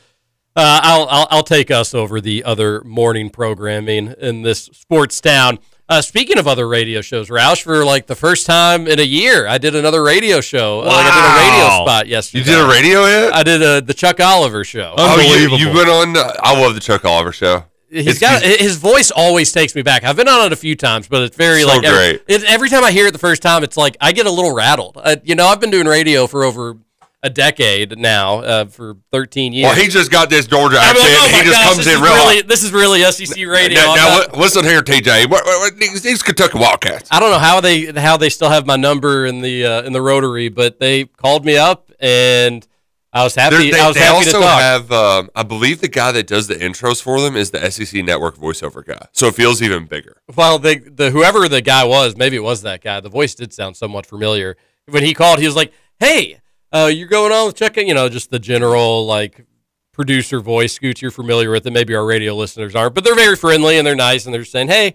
uh, 0.54 0.80
I'll, 0.82 1.06
I'll 1.08 1.26
I'll 1.30 1.42
take 1.42 1.70
us 1.70 1.94
over 1.94 2.20
the 2.20 2.44
other 2.44 2.82
morning 2.84 3.30
programming 3.30 4.14
in 4.18 4.42
this 4.42 4.64
sports 4.72 5.20
town. 5.20 5.58
Uh, 5.88 6.02
speaking 6.02 6.36
of 6.38 6.48
other 6.48 6.66
radio 6.66 7.00
shows, 7.00 7.28
Roush, 7.28 7.62
for 7.62 7.84
like 7.84 8.06
the 8.06 8.16
first 8.16 8.44
time 8.44 8.88
in 8.88 8.98
a 8.98 9.04
year, 9.04 9.46
I 9.46 9.58
did 9.58 9.76
another 9.76 10.02
radio 10.02 10.40
show. 10.40 10.80
Uh, 10.80 10.86
Like 10.86 11.06
I 11.06 11.14
did 11.14 11.24
a 11.24 11.46
radio 11.46 11.64
Wow. 11.68 11.84
spot 11.84 12.08
yesterday. 12.08 12.38
You 12.40 12.44
did 12.56 12.64
a 12.64 12.68
radio 12.68 13.04
hit? 13.06 13.32
I 13.32 13.42
did 13.44 13.62
a, 13.62 13.80
the 13.80 13.94
Chuck 13.94 14.18
Oliver 14.18 14.64
show. 14.64 14.94
Oh, 14.98 15.14
you, 15.16 15.22
Unbelievable. 15.22 15.58
you 15.60 15.72
went 15.72 15.88
on. 15.88 16.16
uh, 16.16 16.32
I 16.40 16.60
love 16.60 16.74
the 16.74 16.80
Chuck 16.80 17.04
Oliver 17.04 17.30
show. 17.30 17.64
He's 17.88 18.08
It's- 18.08 18.18
got 18.18 18.42
his 18.42 18.78
voice 18.78 19.12
always 19.12 19.52
takes 19.52 19.76
me 19.76 19.82
back. 19.82 20.02
I've 20.02 20.16
been 20.16 20.26
on 20.26 20.46
it 20.46 20.52
a 20.52 20.56
few 20.56 20.74
times, 20.74 21.06
but 21.06 21.22
it's 21.22 21.36
very 21.36 21.60
So 21.62 21.68
like 21.68 21.84
every, 21.84 22.18
great. 22.18 22.22
it, 22.26 22.42
every 22.44 22.68
time 22.68 22.82
I 22.82 22.90
hear 22.90 23.06
it 23.06 23.12
the 23.12 23.18
first 23.20 23.42
time, 23.42 23.62
it's 23.62 23.76
like 23.76 23.96
I 24.00 24.10
get 24.10 24.26
a 24.26 24.30
little 24.30 24.52
rattled. 24.52 24.98
Uh, 25.00 25.16
you 25.22 25.36
know, 25.36 25.46
I've 25.46 25.60
been 25.60 25.70
doing 25.70 25.86
radio 25.86 26.26
for 26.26 26.42
over 26.42 26.78
a 27.26 27.30
decade 27.30 27.98
now, 27.98 28.38
uh, 28.38 28.64
for 28.66 28.96
13 29.10 29.52
years. 29.52 29.64
Well, 29.64 29.74
he 29.74 29.88
just 29.88 30.10
got 30.10 30.30
this 30.30 30.46
Georgia 30.46 30.78
accent. 30.78 30.98
like, 30.98 31.06
oh 31.12 31.38
he 31.38 31.44
just 31.44 31.52
gosh, 31.52 31.74
comes 31.74 31.86
in 31.86 32.00
real. 32.00 32.14
really, 32.14 32.42
This 32.42 32.62
is 32.62 32.72
really 32.72 33.02
SEC 33.02 33.36
radio. 33.46 33.80
now, 33.80 33.94
now 33.94 34.26
listen 34.38 34.64
here, 34.64 34.80
TJ. 34.80 35.28
What, 35.28 35.44
what, 35.44 35.72
what, 35.72 35.76
these, 35.78 36.22
Kentucky 36.22 36.58
Wildcats. 36.58 37.08
I 37.10 37.18
don't 37.20 37.30
know 37.30 37.38
how 37.38 37.60
they 37.60 37.86
how 37.86 38.16
they 38.16 38.30
still 38.30 38.48
have 38.48 38.66
my 38.66 38.76
number 38.76 39.26
in 39.26 39.40
the 39.40 39.66
uh, 39.66 39.82
in 39.82 39.92
the 39.92 40.00
rotary, 40.00 40.48
but 40.48 40.78
they 40.78 41.04
called 41.04 41.44
me 41.44 41.56
up 41.56 41.90
and 41.98 42.66
I 43.12 43.24
was 43.24 43.34
happy. 43.34 43.70
They, 43.70 43.80
I 43.80 43.86
was 43.86 43.96
they 43.96 44.02
happy 44.02 44.16
also 44.16 44.38
to 44.40 44.44
talk. 44.44 44.60
have, 44.60 44.92
um, 44.92 45.30
I 45.34 45.42
believe, 45.42 45.80
the 45.80 45.88
guy 45.88 46.12
that 46.12 46.26
does 46.26 46.48
the 46.48 46.54
intros 46.54 47.02
for 47.02 47.20
them 47.20 47.34
is 47.34 47.50
the 47.50 47.70
SEC 47.70 48.04
Network 48.04 48.36
voiceover 48.36 48.84
guy. 48.84 49.08
So 49.12 49.26
it 49.28 49.34
feels 49.34 49.62
even 49.62 49.86
bigger. 49.86 50.20
well, 50.36 50.58
the 50.58 50.78
the 50.78 51.10
whoever 51.10 51.48
the 51.48 51.62
guy 51.62 51.84
was, 51.84 52.16
maybe 52.16 52.36
it 52.36 52.42
was 52.42 52.62
that 52.62 52.82
guy. 52.82 53.00
The 53.00 53.08
voice 53.08 53.34
did 53.34 53.52
sound 53.52 53.76
somewhat 53.76 54.06
familiar. 54.06 54.56
When 54.86 55.02
he 55.02 55.14
called, 55.14 55.38
he 55.40 55.46
was 55.46 55.56
like, 55.56 55.72
"Hey, 55.98 56.40
uh, 56.72 56.90
you're 56.92 57.08
going 57.08 57.32
on 57.32 57.46
with 57.46 57.56
Chuck?" 57.56 57.76
You 57.76 57.94
know, 57.94 58.08
just 58.08 58.30
the 58.30 58.38
general 58.38 59.06
like 59.06 59.46
producer 59.92 60.40
voice. 60.40 60.74
Scoots, 60.74 61.00
you're 61.02 61.10
familiar 61.10 61.50
with 61.50 61.66
it. 61.66 61.72
Maybe 61.72 61.94
our 61.94 62.04
radio 62.04 62.34
listeners 62.34 62.74
aren't, 62.74 62.94
but 62.94 63.04
they're 63.04 63.14
very 63.14 63.36
friendly 63.36 63.78
and 63.78 63.86
they're 63.86 63.94
nice 63.96 64.26
and 64.26 64.34
they're 64.34 64.44
saying, 64.44 64.68
"Hey." 64.68 64.94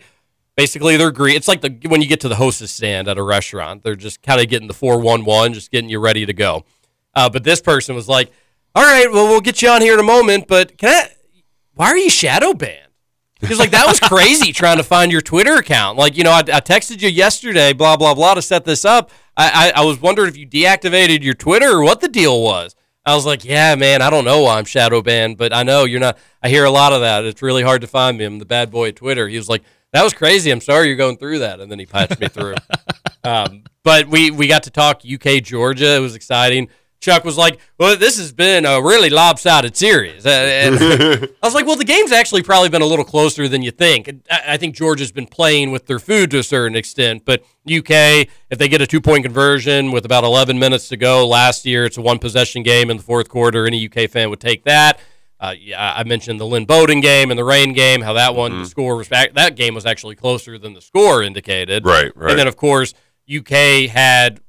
Basically, 0.57 0.97
they're 0.97 1.11
great. 1.11 1.37
It's 1.37 1.47
like 1.47 1.61
the 1.61 1.69
when 1.87 2.01
you 2.01 2.07
get 2.09 2.19
to 2.19 2.27
the 2.27 2.35
hostess 2.35 2.73
stand 2.73 3.07
at 3.07 3.17
a 3.17 3.23
restaurant, 3.23 3.83
they're 3.83 3.95
just 3.95 4.21
kind 4.21 4.41
of 4.41 4.49
getting 4.49 4.67
the 4.67 4.73
four 4.73 4.99
one 4.99 5.23
one, 5.23 5.53
just 5.53 5.71
getting 5.71 5.89
you 5.89 5.97
ready 5.97 6.25
to 6.25 6.33
go. 6.33 6.65
Uh, 7.15 7.29
but 7.29 7.45
this 7.45 7.61
person 7.61 7.95
was 7.95 8.09
like, 8.09 8.31
"All 8.75 8.83
right, 8.83 9.09
well, 9.09 9.27
we'll 9.27 9.39
get 9.39 9.61
you 9.61 9.69
on 9.69 9.81
here 9.81 9.93
in 9.93 9.99
a 10.01 10.03
moment, 10.03 10.47
but 10.49 10.77
can 10.77 10.89
I? 10.89 11.09
Why 11.73 11.87
are 11.87 11.97
you 11.97 12.09
shadow 12.09 12.53
banned?" 12.53 12.90
Because 13.41 13.59
like 13.59 13.71
that 13.71 13.87
was 13.87 13.99
crazy 13.99 14.53
trying 14.53 14.77
to 14.77 14.83
find 14.83 15.11
your 15.11 15.21
Twitter 15.21 15.55
account. 15.55 15.97
Like 15.97 16.15
you 16.15 16.23
know, 16.23 16.31
I, 16.31 16.39
I 16.39 16.61
texted 16.61 17.01
you 17.01 17.09
yesterday, 17.09 17.73
blah 17.73 17.97
blah 17.97 18.13
blah, 18.13 18.35
to 18.35 18.41
set 18.41 18.63
this 18.63 18.85
up. 18.85 19.11
I, 19.35 19.73
I 19.75 19.81
I 19.81 19.85
was 19.85 19.99
wondering 19.99 20.29
if 20.29 20.37
you 20.37 20.47
deactivated 20.47 21.23
your 21.23 21.33
Twitter 21.33 21.71
or 21.71 21.83
what 21.83 22.01
the 22.01 22.07
deal 22.07 22.41
was. 22.41 22.75
I 23.03 23.15
was 23.15 23.25
like, 23.25 23.43
yeah, 23.43 23.73
man, 23.75 24.03
I 24.03 24.11
don't 24.11 24.25
know 24.25 24.43
why 24.43 24.59
I'm 24.59 24.65
shadow 24.65 25.01
banned, 25.01 25.37
but 25.37 25.53
I 25.53 25.63
know 25.63 25.85
you're 25.85 25.99
not. 25.99 26.17
I 26.43 26.49
hear 26.49 26.65
a 26.65 26.71
lot 26.71 26.93
of 26.93 27.01
that. 27.01 27.25
It's 27.25 27.41
really 27.41 27.63
hard 27.63 27.81
to 27.81 27.87
find 27.87 28.17
me. 28.17 28.25
I'm 28.25 28.37
the 28.37 28.45
bad 28.45 28.69
boy 28.69 28.89
at 28.89 28.95
Twitter. 28.95 29.27
He 29.27 29.37
was 29.37 29.49
like, 29.49 29.63
that 29.91 30.03
was 30.03 30.13
crazy. 30.13 30.51
I'm 30.51 30.61
sorry 30.61 30.87
you're 30.87 30.95
going 30.95 31.17
through 31.17 31.39
that, 31.39 31.59
and 31.59 31.71
then 31.71 31.79
he 31.79 31.85
patched 31.85 32.19
me 32.19 32.27
through. 32.27 32.55
Um, 33.23 33.65
but 33.83 34.07
we 34.07 34.31
we 34.31 34.47
got 34.47 34.63
to 34.63 34.71
talk 34.71 35.03
UK 35.05 35.43
Georgia. 35.43 35.95
It 35.95 35.99
was 35.99 36.15
exciting. 36.15 36.69
Chuck 37.01 37.25
was 37.25 37.37
like, 37.37 37.59
"Well, 37.77 37.97
this 37.97 38.17
has 38.17 38.31
been 38.31 38.65
a 38.65 38.81
really 38.81 39.09
lopsided 39.09 39.75
series." 39.75 40.25
Uh, 40.25 40.29
and 40.29 40.75
I 41.43 41.45
was 41.45 41.53
like, 41.53 41.65
"Well, 41.65 41.75
the 41.75 41.83
game's 41.83 42.11
actually 42.11 42.43
probably 42.43 42.69
been 42.69 42.83
a 42.83 42.85
little 42.85 43.03
closer 43.03 43.47
than 43.47 43.63
you 43.63 43.71
think." 43.71 44.09
I, 44.29 44.57
think 44.57 44.75
Georgia's 44.75 45.11
been 45.11 45.25
playing 45.25 45.71
with 45.71 45.87
their 45.87 45.99
food 45.99 46.31
to 46.31 46.39
a 46.39 46.43
certain 46.43 46.77
extent, 46.77 47.23
but 47.25 47.41
UK, 47.65 48.27
if 48.49 48.57
they 48.57 48.67
get 48.67 48.81
a 48.81 48.87
two 48.87 49.01
point 49.01 49.23
conversion 49.23 49.91
with 49.91 50.05
about 50.05 50.23
11 50.23 50.57
minutes 50.59 50.87
to 50.89 50.97
go 50.97 51.27
last 51.27 51.65
year, 51.65 51.85
it's 51.85 51.97
a 51.97 52.01
one 52.01 52.19
possession 52.19 52.63
game 52.63 52.89
in 52.89 52.97
the 52.97 53.03
fourth 53.03 53.27
quarter. 53.27 53.65
Any 53.65 53.85
UK 53.85 54.09
fan 54.09 54.29
would 54.29 54.39
take 54.39 54.63
that. 54.65 54.99
Uh, 55.39 55.55
yeah, 55.59 55.95
I 55.97 56.03
mentioned 56.03 56.39
the 56.39 56.45
Lynn 56.45 56.65
Bowden 56.65 57.01
game 57.01 57.31
and 57.31 57.37
the 57.37 57.43
rain 57.43 57.73
game. 57.73 58.01
How 58.01 58.13
that 58.13 58.35
one, 58.35 58.59
the 58.59 58.67
score 58.67 58.95
was 58.95 59.07
back. 59.07 59.33
That 59.33 59.55
game 59.55 59.73
was 59.73 59.87
actually 59.87 60.15
closer 60.15 60.59
than 60.59 60.75
the 60.75 60.81
score 60.81 61.23
indicated. 61.23 61.83
Right, 61.83 62.15
right. 62.15 62.29
And 62.29 62.37
then, 62.37 62.47
of 62.47 62.57
course, 62.57 62.93
UK 63.27 63.89
had 63.89 64.39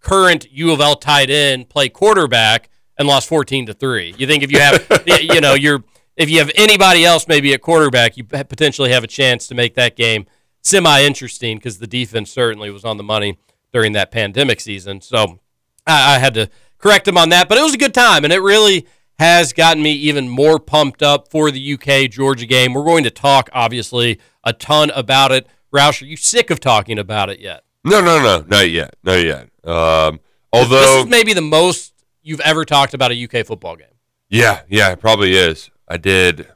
current 0.00 0.50
U 0.50 0.72
of 0.72 0.80
L 0.80 0.96
tight 0.96 1.30
end 1.30 1.68
play 1.68 1.88
quarterback 1.88 2.68
and 2.98 3.08
lost 3.08 3.28
14 3.28 3.66
to 3.66 3.74
3. 3.74 4.14
You 4.18 4.26
think 4.26 4.42
if 4.42 4.52
you 4.52 4.60
have 4.60 5.02
you 5.20 5.40
know, 5.40 5.54
you're 5.54 5.84
if 6.16 6.28
you 6.28 6.38
have 6.38 6.50
anybody 6.54 7.04
else 7.04 7.26
maybe 7.26 7.54
at 7.54 7.62
quarterback, 7.62 8.16
you 8.16 8.24
potentially 8.24 8.90
have 8.92 9.04
a 9.04 9.08
chance 9.08 9.46
to 9.48 9.54
make 9.54 9.74
that 9.74 9.96
game 9.96 10.26
semi 10.62 11.02
interesting 11.02 11.56
because 11.56 11.78
the 11.78 11.86
defense 11.86 12.30
certainly 12.30 12.70
was 12.70 12.84
on 12.84 12.96
the 12.96 13.02
money 13.02 13.38
during 13.72 13.92
that 13.92 14.10
pandemic 14.10 14.60
season. 14.60 15.00
So 15.00 15.40
I, 15.86 16.16
I 16.16 16.18
had 16.18 16.34
to 16.34 16.50
correct 16.78 17.08
him 17.08 17.16
on 17.16 17.28
that, 17.30 17.48
but 17.48 17.58
it 17.58 17.62
was 17.62 17.74
a 17.74 17.78
good 17.78 17.94
time, 17.94 18.24
and 18.24 18.32
it 18.32 18.40
really 18.40 18.86
has 19.18 19.52
gotten 19.52 19.82
me 19.82 19.92
even 19.92 20.28
more 20.28 20.58
pumped 20.58 21.02
up 21.02 21.30
for 21.30 21.50
the 21.50 21.74
UK 21.74 22.10
Georgia 22.10 22.46
game. 22.46 22.72
We're 22.72 22.84
going 22.84 23.04
to 23.04 23.10
talk, 23.10 23.50
obviously, 23.52 24.18
a 24.42 24.52
ton 24.52 24.90
about 24.90 25.30
it. 25.30 25.46
Roush, 25.72 26.02
are 26.02 26.06
you 26.06 26.16
sick 26.16 26.50
of 26.50 26.58
talking 26.58 26.98
about 26.98 27.28
it 27.30 27.38
yet? 27.38 27.64
No, 27.84 28.00
no, 28.00 28.22
no, 28.22 28.44
not 28.46 28.68
yet, 28.70 28.94
not 29.02 29.22
yet. 29.24 29.48
Um, 29.64 30.20
although 30.52 30.80
this 30.80 30.88
although, 30.88 31.00
is 31.02 31.06
maybe 31.06 31.32
the 31.32 31.40
most 31.40 31.94
you've 32.22 32.40
ever 32.40 32.64
talked 32.64 32.94
about 32.94 33.10
a 33.12 33.24
UK 33.24 33.46
football 33.46 33.76
game. 33.76 33.86
yeah, 34.28 34.62
yeah, 34.68 34.90
it 34.92 35.00
probably 35.00 35.32
is. 35.36 35.70
I 35.88 35.96
did 35.96 36.46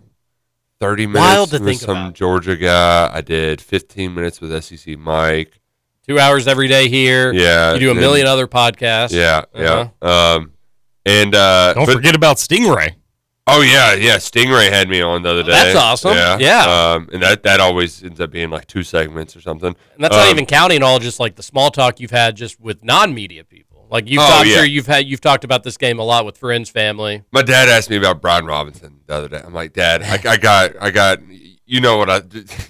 thirty 0.81 1.07
minutes 1.07 1.21
Wild 1.21 1.50
to 1.50 1.59
with 1.59 1.64
think 1.66 1.81
some 1.81 1.97
about. 1.99 2.14
Georgia 2.14 2.57
guy. 2.57 3.11
I 3.12 3.21
did 3.21 3.61
fifteen 3.61 4.14
minutes 4.14 4.40
with 4.40 4.62
SEC 4.62 4.99
Mike. 4.99 5.61
Two 6.07 6.19
hours 6.19 6.47
every 6.47 6.69
day 6.69 6.88
here. 6.90 7.33
Yeah, 7.33 7.73
You 7.75 7.81
do 7.81 7.88
a 7.88 7.90
and- 7.93 8.00
million 8.00 8.26
other 8.26 8.47
podcasts. 8.47 9.12
Yeah, 9.12 9.45
Uh-huh. 9.54 9.88
yeah. 10.02 10.35
Um, 10.35 10.52
and 11.07 11.35
uh, 11.35 11.73
Don't 11.75 11.87
but- 11.87 11.95
forget 11.95 12.14
about 12.14 12.37
Stingray. 12.37 12.97
Oh 13.47 13.61
yeah, 13.61 13.93
yeah. 13.95 14.17
Stingray 14.17 14.71
had 14.71 14.89
me 14.89 15.03
on 15.03 15.23
the 15.23 15.29
other 15.31 15.43
day. 15.43 15.51
That's 15.51 15.77
awesome. 15.77 16.15
Yeah, 16.15 16.39
Yeah. 16.39 16.93
Um, 16.95 17.09
and 17.13 17.23
that 17.23 17.43
that 17.43 17.61
always 17.61 18.03
ends 18.03 18.19
up 18.21 18.31
being 18.31 18.49
like 18.51 18.67
two 18.67 18.83
segments 18.83 19.37
or 19.37 19.43
something. 19.43 19.69
And 19.95 20.03
that's 20.05 20.15
not 20.17 20.27
Um, 20.27 20.31
even 20.31 20.47
counting 20.47 20.83
all 20.83 20.99
just 20.99 21.21
like 21.21 21.37
the 21.37 21.43
small 21.43 21.71
talk 21.71 22.01
you've 22.01 22.11
had 22.11 22.37
just 22.37 22.59
with 22.59 22.83
non-media 22.83 23.45
people. 23.45 23.87
Like 23.91 24.09
you've 24.09 24.23
Oh, 24.23 24.27
talked, 24.27 24.49
yeah. 24.49 24.63
you've 24.63 24.87
had 24.87 25.07
you've 25.07 25.21
talked 25.21 25.45
about 25.45 25.63
this 25.63 25.77
game 25.77 25.99
a 25.99 26.03
lot 26.05 26.25
with 26.25 26.39
friends, 26.39 26.71
family. 26.71 27.23
My 27.33 27.43
dad 27.43 27.69
asked 27.69 27.91
me 27.91 27.97
about 27.97 28.23
Brian 28.23 28.47
Robinson 28.47 29.01
the 29.07 29.15
other 29.15 29.29
day. 29.29 29.43
I'm 29.45 29.53
like, 29.53 29.75
Dad, 29.75 30.03
I, 30.03 30.33
I 30.33 30.37
got, 30.39 30.73
I 30.81 30.91
got. 30.91 31.19
You 31.67 31.81
know 31.81 31.97
what 31.99 32.09
I? 32.11 32.23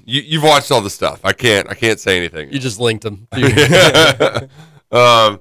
You 0.05 0.23
you've 0.23 0.43
watched 0.43 0.71
all 0.73 0.81
the 0.81 0.91
stuff. 0.91 1.21
I 1.25 1.33
can't, 1.33 1.69
I 1.71 1.75
can't 1.75 1.99
say 2.01 2.17
anything. 2.17 2.53
You 2.53 2.59
just 2.59 2.79
linked 2.81 3.03
them. 3.05 3.27
um, 4.93 5.41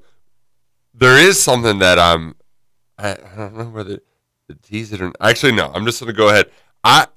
there 0.94 1.18
is 1.18 1.42
something 1.42 1.80
that 1.80 2.00
I'm. 2.00 2.36
I, 2.98 3.12
I 3.13 3.16
don't 3.36 3.58
know 3.58 3.66
whether 3.66 4.00
to 4.62 4.69
tease 4.69 4.93
it 4.93 5.01
or 5.01 5.12
actually 5.19 5.51
no. 5.53 5.72
I'm 5.74 5.86
just 5.86 6.00
gonna 6.00 6.13
go 6.13 6.29
ahead. 6.29 6.50
I 6.83 7.07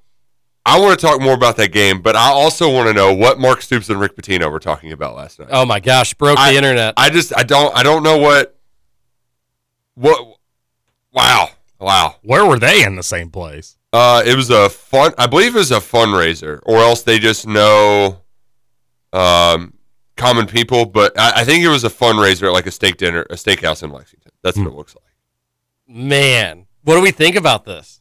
I 0.64 0.80
want 0.80 0.98
to 0.98 1.06
talk 1.06 1.20
more 1.20 1.34
about 1.34 1.56
that 1.58 1.70
game, 1.72 2.00
but 2.02 2.16
I 2.16 2.28
also 2.30 2.72
want 2.72 2.88
to 2.88 2.92
know 2.94 3.14
what 3.14 3.38
Mark 3.38 3.62
Stoops 3.62 3.88
and 3.88 4.00
Rick 4.00 4.16
Pitino 4.16 4.50
were 4.50 4.58
talking 4.58 4.90
about 4.92 5.14
last 5.16 5.38
night. 5.38 5.48
oh 5.52 5.64
my 5.64 5.78
gosh, 5.80 6.12
broke 6.14 6.38
I- 6.38 6.50
the 6.52 6.56
internet. 6.56 6.94
I 6.96 7.10
just 7.10 7.36
I 7.36 7.42
don't 7.44 7.76
I 7.76 7.82
don't 7.82 8.02
know 8.02 8.16
what 8.18 8.56
what. 9.94 10.36
Wow, 11.12 11.48
wow. 11.80 12.16
Where 12.22 12.44
were 12.44 12.58
they 12.58 12.84
in 12.84 12.96
the 12.96 13.02
same 13.02 13.30
place? 13.30 13.78
Uh, 13.92 14.22
it 14.26 14.36
was 14.36 14.50
a 14.50 14.68
fun. 14.68 15.14
I 15.16 15.26
believe 15.26 15.54
it 15.56 15.58
was 15.58 15.70
a 15.70 15.76
fundraiser, 15.80 16.60
or 16.64 16.78
else 16.78 17.02
they 17.02 17.18
just 17.18 17.46
know 17.46 18.18
um, 19.14 19.72
common 20.16 20.46
people. 20.46 20.84
But 20.84 21.18
I, 21.18 21.40
I 21.40 21.44
think 21.44 21.64
it 21.64 21.68
was 21.68 21.84
a 21.84 21.88
fundraiser 21.88 22.48
at 22.48 22.52
like 22.52 22.66
a 22.66 22.70
steak 22.70 22.98
dinner, 22.98 23.22
a 23.30 23.34
steakhouse 23.34 23.82
in 23.82 23.90
Lexington. 23.90 24.32
That's 24.42 24.58
what 24.58 24.66
it 24.66 24.74
looks 24.74 24.94
like. 24.94 25.04
Man, 25.88 26.65
what 26.86 26.94
do 26.94 27.00
we 27.00 27.10
think 27.10 27.34
about 27.34 27.64
this? 27.64 28.00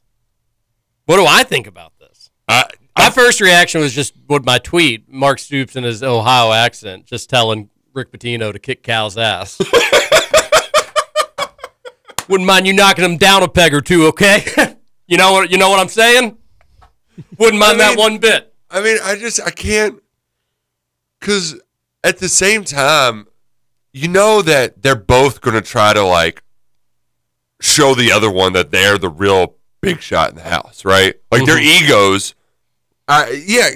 What 1.05 1.17
do 1.17 1.25
I 1.25 1.41
think 1.43 1.65
about 1.65 1.93
this? 1.99 2.29
I, 2.47 2.65
My 2.95 3.09
first 3.09 3.41
reaction 3.41 3.81
was 3.81 3.93
just 3.93 4.13
what 4.27 4.45
my 4.45 4.59
tweet, 4.59 5.11
Mark 5.11 5.39
Stoops 5.39 5.75
in 5.75 5.83
his 5.83 6.03
Ohio 6.03 6.51
accent, 6.51 7.07
just 7.07 7.27
telling 7.27 7.71
Rick 7.93 8.11
Pitino 8.11 8.53
to 8.53 8.59
kick 8.59 8.83
Cal's 8.83 9.17
ass. 9.17 9.59
Wouldn't 12.29 12.45
mind 12.45 12.67
you 12.67 12.73
knocking 12.73 13.03
him 13.03 13.17
down 13.17 13.41
a 13.41 13.47
peg 13.47 13.73
or 13.73 13.81
two, 13.81 14.05
okay? 14.05 14.45
you 15.07 15.17
know 15.17 15.31
what 15.31 15.49
you 15.49 15.57
know 15.57 15.71
what 15.71 15.79
I'm 15.79 15.89
saying? 15.89 16.37
Wouldn't 17.39 17.59
mind 17.59 17.81
I 17.81 17.89
that 17.89 17.97
one 17.97 18.19
bit. 18.19 18.53
I 18.69 18.81
mean, 18.81 18.99
I 19.03 19.15
just 19.15 19.41
I 19.41 19.49
can't 19.49 19.99
because 21.19 21.59
at 22.03 22.19
the 22.19 22.29
same 22.29 22.63
time, 22.63 23.25
you 23.93 24.07
know 24.09 24.43
that 24.43 24.83
they're 24.83 24.95
both 24.95 25.41
going 25.41 25.55
to 25.55 25.61
try 25.61 25.91
to 25.91 26.03
like 26.03 26.43
show 27.65 27.95
the 27.95 28.11
other 28.11 28.31
one 28.31 28.53
that 28.53 28.71
they're 28.71 28.97
the 28.97 29.09
real 29.09 29.55
big 29.81 30.01
shot 30.01 30.29
in 30.29 30.35
the 30.35 30.43
house, 30.43 30.85
right? 30.85 31.15
Like 31.31 31.45
their 31.45 31.59
egos. 31.59 32.35
Uh, 33.07 33.27
yeah, 33.45 33.69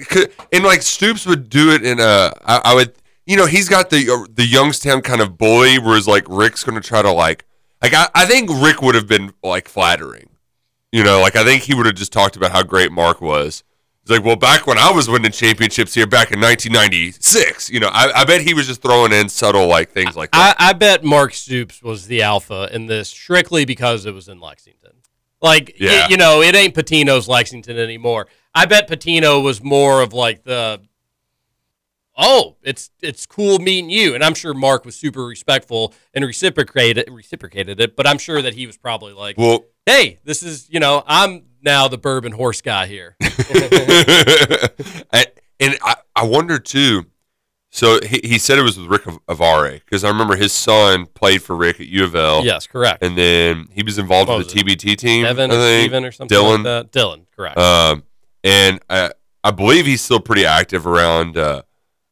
and 0.51 0.63
like 0.63 0.81
Stoops 0.81 1.25
would 1.25 1.49
do 1.49 1.71
it 1.71 1.83
in 1.83 1.99
a. 1.99 2.33
I, 2.43 2.61
I 2.65 2.75
would, 2.75 2.93
you 3.25 3.37
know, 3.37 3.45
he's 3.45 3.69
got 3.69 3.89
the 3.89 4.09
uh, 4.09 4.27
the 4.33 4.45
Youngstown 4.45 5.01
kind 5.01 5.21
of 5.21 5.37
bully, 5.37 5.77
whereas 5.77 6.07
like 6.07 6.25
Rick's 6.27 6.63
going 6.63 6.81
to 6.81 6.87
try 6.87 7.01
to 7.01 7.11
like, 7.11 7.45
like 7.81 7.93
I, 7.93 8.07
I 8.15 8.25
think 8.25 8.49
Rick 8.51 8.81
would 8.81 8.95
have 8.95 9.07
been 9.07 9.33
like 9.43 9.67
flattering, 9.67 10.29
you 10.91 11.03
know, 11.03 11.21
like 11.21 11.35
I 11.35 11.43
think 11.43 11.63
he 11.63 11.75
would 11.75 11.85
have 11.85 11.95
just 11.95 12.11
talked 12.11 12.35
about 12.35 12.51
how 12.51 12.63
great 12.63 12.91
Mark 12.91 13.21
was. 13.21 13.63
He's 14.09 14.17
like, 14.17 14.25
well, 14.25 14.35
back 14.35 14.65
when 14.65 14.79
I 14.79 14.89
was 14.91 15.07
winning 15.07 15.31
championships 15.31 15.93
here 15.93 16.07
back 16.07 16.31
in 16.31 16.39
1996, 16.41 17.69
you 17.69 17.79
know, 17.79 17.89
I, 17.93 18.11
I 18.21 18.25
bet 18.25 18.41
he 18.41 18.55
was 18.55 18.65
just 18.65 18.81
throwing 18.81 19.11
in 19.13 19.29
subtle 19.29 19.67
like 19.67 19.91
things 19.91 20.15
like 20.15 20.31
that. 20.31 20.55
I, 20.59 20.69
I 20.69 20.73
bet 20.73 21.03
Mark 21.03 21.31
Stoops 21.35 21.83
was 21.83 22.07
the 22.07 22.23
alpha 22.23 22.69
in 22.73 22.87
this 22.87 23.09
strictly 23.09 23.65
because 23.65 24.07
it 24.07 24.13
was 24.15 24.27
in 24.27 24.39
Lexington. 24.39 24.93
Like, 25.43 25.75
Yeah. 25.79 26.07
you 26.09 26.17
know, 26.17 26.41
it 26.41 26.55
ain't 26.55 26.73
Pitino's 26.73 27.27
Lexington 27.27 27.77
anymore. 27.77 28.25
I 28.55 28.65
bet 28.65 28.87
Patino 28.87 29.41
was 29.41 29.63
more 29.63 30.01
of 30.01 30.11
like 30.11 30.43
the 30.43 30.81
"Oh, 32.17 32.57
it's 32.63 32.89
it's 33.01 33.27
cool 33.27 33.59
meeting 33.59 33.91
you." 33.91 34.15
And 34.15 34.23
I'm 34.23 34.33
sure 34.33 34.55
Mark 34.55 34.85
was 34.85 34.95
super 34.95 35.23
respectful 35.25 35.93
and 36.15 36.25
reciprocated 36.25 37.07
reciprocated 37.11 37.79
it. 37.79 37.95
But 37.95 38.07
I'm 38.07 38.17
sure 38.17 38.41
that 38.41 38.55
he 38.55 38.65
was 38.65 38.75
probably 38.75 39.13
like, 39.13 39.37
Well, 39.37 39.65
"Hey, 39.85 40.17
this 40.23 40.41
is 40.41 40.67
you 40.71 40.79
know, 40.79 41.03
I'm 41.05 41.43
now 41.63 41.87
the 41.87 41.97
bourbon 41.97 42.31
horse 42.33 42.61
guy 42.61 42.87
here." 42.87 43.15
I- 45.13 45.25
and 45.61 45.77
I, 45.81 45.95
I 46.15 46.23
wonder 46.23 46.57
too. 46.59 47.05
So 47.71 47.99
he, 48.01 48.21
he 48.23 48.37
said 48.39 48.57
it 48.57 48.63
was 48.63 48.79
with 48.79 48.87
Rick 48.87 49.03
Avare 49.27 49.81
because 49.85 50.03
I 50.03 50.07
remember 50.07 50.35
his 50.35 50.51
son 50.53 51.05
played 51.05 51.43
for 51.43 51.55
Rick 51.55 51.79
at 51.79 51.87
U 51.87 52.03
of 52.03 52.15
L. 52.15 52.43
yes, 52.43 52.65
correct. 52.65 53.03
and 53.03 53.15
then 53.17 53.67
he 53.71 53.83
was 53.83 53.97
involved 53.99 54.29
with 54.29 54.37
was 54.45 54.53
the 54.53 54.63
TBT 54.63 54.97
team. 54.97 55.25
Evan 55.25 55.51
I 55.51 55.55
or 55.55 55.57
think. 55.59 55.83
Steven 55.83 56.05
or 56.05 56.11
something 56.11 56.35
Dylan. 56.37 56.63
like 56.63 56.63
that. 56.63 56.91
Dylan, 56.91 57.25
correct. 57.35 57.57
Um, 57.57 58.03
and 58.43 58.79
I, 58.89 59.11
I 59.43 59.51
believe 59.51 59.85
he's 59.85 60.01
still 60.01 60.19
pretty 60.19 60.45
active 60.45 60.87
around 60.87 61.37
uh, 61.37 61.61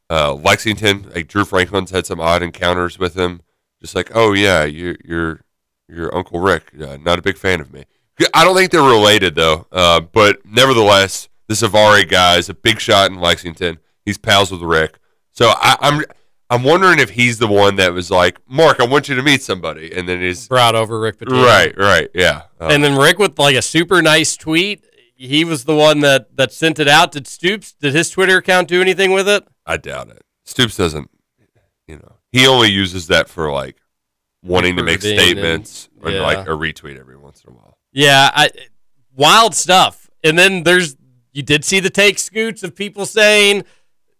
uh, 0.10 0.34
Lexington. 0.34 1.10
Like 1.16 1.27
Drew 1.27 1.46
Franklin's 1.46 1.92
had 1.92 2.06
some 2.06 2.20
odd 2.20 2.44
encounters 2.44 3.00
with 3.00 3.16
him. 3.16 3.42
Just 3.82 3.96
like, 3.96 4.12
oh 4.13 4.34
yeah, 4.34 4.63
you're 4.66 4.98
you're 5.06 5.42
your 5.88 6.16
Uncle 6.16 6.39
Rick. 6.39 6.72
Uh, 6.80 6.98
not 6.98 7.18
a 7.18 7.22
big 7.24 7.38
fan 7.38 7.62
of 7.62 7.72
me. 7.74 7.86
I 8.34 8.44
don't 8.44 8.56
think 8.56 8.72
they're 8.72 8.82
related 8.82 9.36
though. 9.36 9.68
Uh, 9.72 10.00
but 10.02 10.40
nevertheless, 10.46 11.30
the 11.48 11.54
Avare 11.56 12.08
guy 12.10 12.38
is 12.38 12.50
a 12.50 12.54
big 12.54 12.80
shot 12.80 13.12
in 13.12 13.20
Lexington. 13.20 13.78
He's 14.06 14.18
pals 14.18 14.52
with 14.52 14.62
Rick. 14.62 15.00
So 15.32 15.50
I, 15.56 15.78
I'm 15.82 16.04
I'm 16.50 16.64
wondering 16.64 17.00
if 17.00 17.10
he's 17.12 17.38
the 17.40 17.48
one 17.48 17.76
that 17.76 17.94
was 17.94 18.10
like, 18.10 18.40
Mark, 18.50 18.80
I 18.80 18.86
want 18.86 19.10
you 19.10 19.16
to 19.16 19.22
meet 19.24 19.42
somebody, 19.44 19.92
and 19.94 20.08
then 20.08 20.22
he's 20.22 20.48
Brought 20.48 20.76
over 20.76 20.98
Rick 21.00 21.18
Pitino. 21.20 21.44
right, 21.46 21.78
right, 21.78 22.10
yeah. 22.14 22.44
Uh, 22.60 22.70
And 22.72 22.82
then 22.84 22.98
Rick 22.98 23.20
with 23.20 23.38
like 23.38 23.56
a 23.56 23.62
super 23.62 24.02
nice 24.02 24.38
tweet. 24.38 24.84
He 25.16 25.44
was 25.44 25.66
the 25.66 25.76
one 25.76 26.00
that 26.02 26.36
that 26.38 26.52
sent 26.54 26.80
it 26.80 26.88
out. 26.88 27.12
Did 27.12 27.28
Stoops? 27.28 27.74
Did 27.74 27.94
his 27.94 28.10
Twitter 28.10 28.38
account 28.38 28.68
do 28.68 28.82
anything 28.82 29.12
with 29.12 29.28
it? 29.28 29.46
I 29.66 29.78
doubt 29.78 30.10
it. 30.10 30.22
Stoops 30.46 30.78
doesn't, 30.78 31.10
you 31.88 31.98
know, 31.98 32.16
he 32.32 32.48
only 32.48 32.70
uses 32.70 33.08
that 33.08 33.28
for 33.28 33.52
like 33.52 33.78
wanting 34.44 34.78
to 34.78 34.84
make 34.84 35.04
Recruiting 35.04 35.20
and- 35.20 35.28
statements 35.68 35.90
and 36.04 36.20
like 36.20 36.48
a 36.48 36.52
retweet 36.52 36.98
every 37.00 37.18
once 37.18 37.44
in 37.44 37.52
a 37.52 37.56
while. 37.56 37.78
Yeah, 37.98 38.30
I, 38.32 38.51
wild 39.16 39.56
stuff. 39.56 40.08
And 40.24 40.38
then 40.38 40.62
there's 40.62 40.96
you 41.34 41.42
did 41.42 41.66
see 41.66 41.80
the 41.80 41.89
take 41.89 42.20
scoots 42.20 42.62
of 42.62 42.75
people 42.75 43.08
saying, 43.08 43.63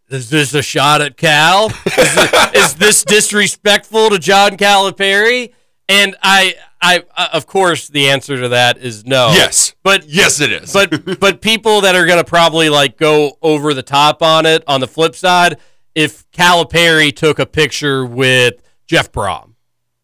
"Is 0.10 0.32
this 0.32 0.56
a 0.56 0.64
shot 0.64 1.02
at 1.02 1.16
Cal? 1.16 1.68
Is, 1.68 2.16
this, 2.16 2.54
is 2.56 2.76
this 2.76 3.04
disrespectful 3.04 4.10
to 4.10 4.18
John 4.18 4.58
Calipari?" 4.58 5.54
And 5.88 6.16
I, 6.24 6.56
I, 6.82 7.04
uh, 7.16 7.28
of 7.34 7.46
course, 7.46 7.88
the 7.88 8.10
answer 8.10 8.42
to 8.42 8.50
that 8.50 8.80
is 8.80 9.06
no. 9.06 9.30
Yes, 9.32 9.76
but 9.84 10.10
yes, 10.10 10.42
it 10.42 10.52
is. 10.52 10.74
but 10.74 11.20
but 11.20 11.42
people 11.42 11.82
that 11.82 11.96
are 11.96 12.08
gonna 12.08 12.24
probably 12.24 12.70
like 12.70 12.98
go 12.98 13.38
over 13.44 13.76
the 13.76 13.84
top 13.84 14.24
on 14.24 14.48
it. 14.48 14.64
On 14.68 14.82
the 14.82 14.88
flip 14.88 15.16
side, 15.16 15.60
if 15.94 16.30
Calipari 16.32 17.16
took 17.16 17.38
a 17.38 17.46
picture 17.46 18.04
with 18.04 18.56
Jeff 18.88 19.12
Brohm, 19.12 19.54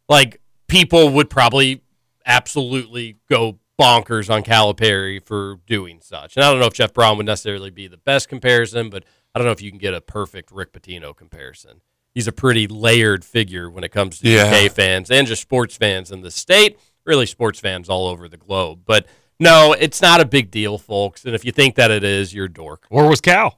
like 0.07 0.39
people 0.67 1.09
would 1.09 1.31
probably 1.31 1.81
absolutely 2.25 3.17
go 3.29 3.59
bonkers 3.79 4.29
on 4.33 4.43
Calipari 4.43 5.23
for 5.23 5.57
doing 5.65 5.99
such. 6.01 6.35
And 6.35 6.45
I 6.45 6.51
don't 6.51 6.59
know 6.59 6.67
if 6.67 6.73
Jeff 6.73 6.93
Brohm 6.93 7.17
would 7.17 7.25
necessarily 7.25 7.69
be 7.69 7.87
the 7.87 7.97
best 7.97 8.29
comparison, 8.29 8.89
but 8.89 9.03
I 9.33 9.39
don't 9.39 9.45
know 9.45 9.51
if 9.51 9.61
you 9.61 9.71
can 9.71 9.79
get 9.79 9.93
a 9.93 10.01
perfect 10.01 10.51
Rick 10.51 10.73
Pitino 10.73 11.15
comparison. 11.15 11.81
He's 12.13 12.27
a 12.27 12.31
pretty 12.31 12.67
layered 12.67 13.25
figure 13.25 13.69
when 13.69 13.83
it 13.83 13.89
comes 13.89 14.19
to 14.19 14.29
Yeah. 14.29 14.45
UK 14.45 14.71
fans 14.71 15.09
and 15.09 15.27
just 15.27 15.41
sports 15.41 15.75
fans 15.75 16.11
in 16.11 16.21
the 16.21 16.29
state, 16.29 16.77
really 17.05 17.25
sports 17.25 17.59
fans 17.59 17.89
all 17.89 18.07
over 18.07 18.29
the 18.29 18.37
globe. 18.37 18.81
But 18.85 19.07
no, 19.39 19.73
it's 19.77 20.01
not 20.01 20.21
a 20.21 20.25
big 20.25 20.51
deal, 20.51 20.77
folks. 20.77 21.25
And 21.25 21.33
if 21.33 21.43
you 21.43 21.51
think 21.51 21.73
that 21.75 21.89
it 21.89 22.03
is, 22.03 22.33
you're 22.33 22.45
a 22.45 22.53
dork. 22.53 22.85
Where 22.89 23.07
was 23.07 23.19
Cal? 23.21 23.57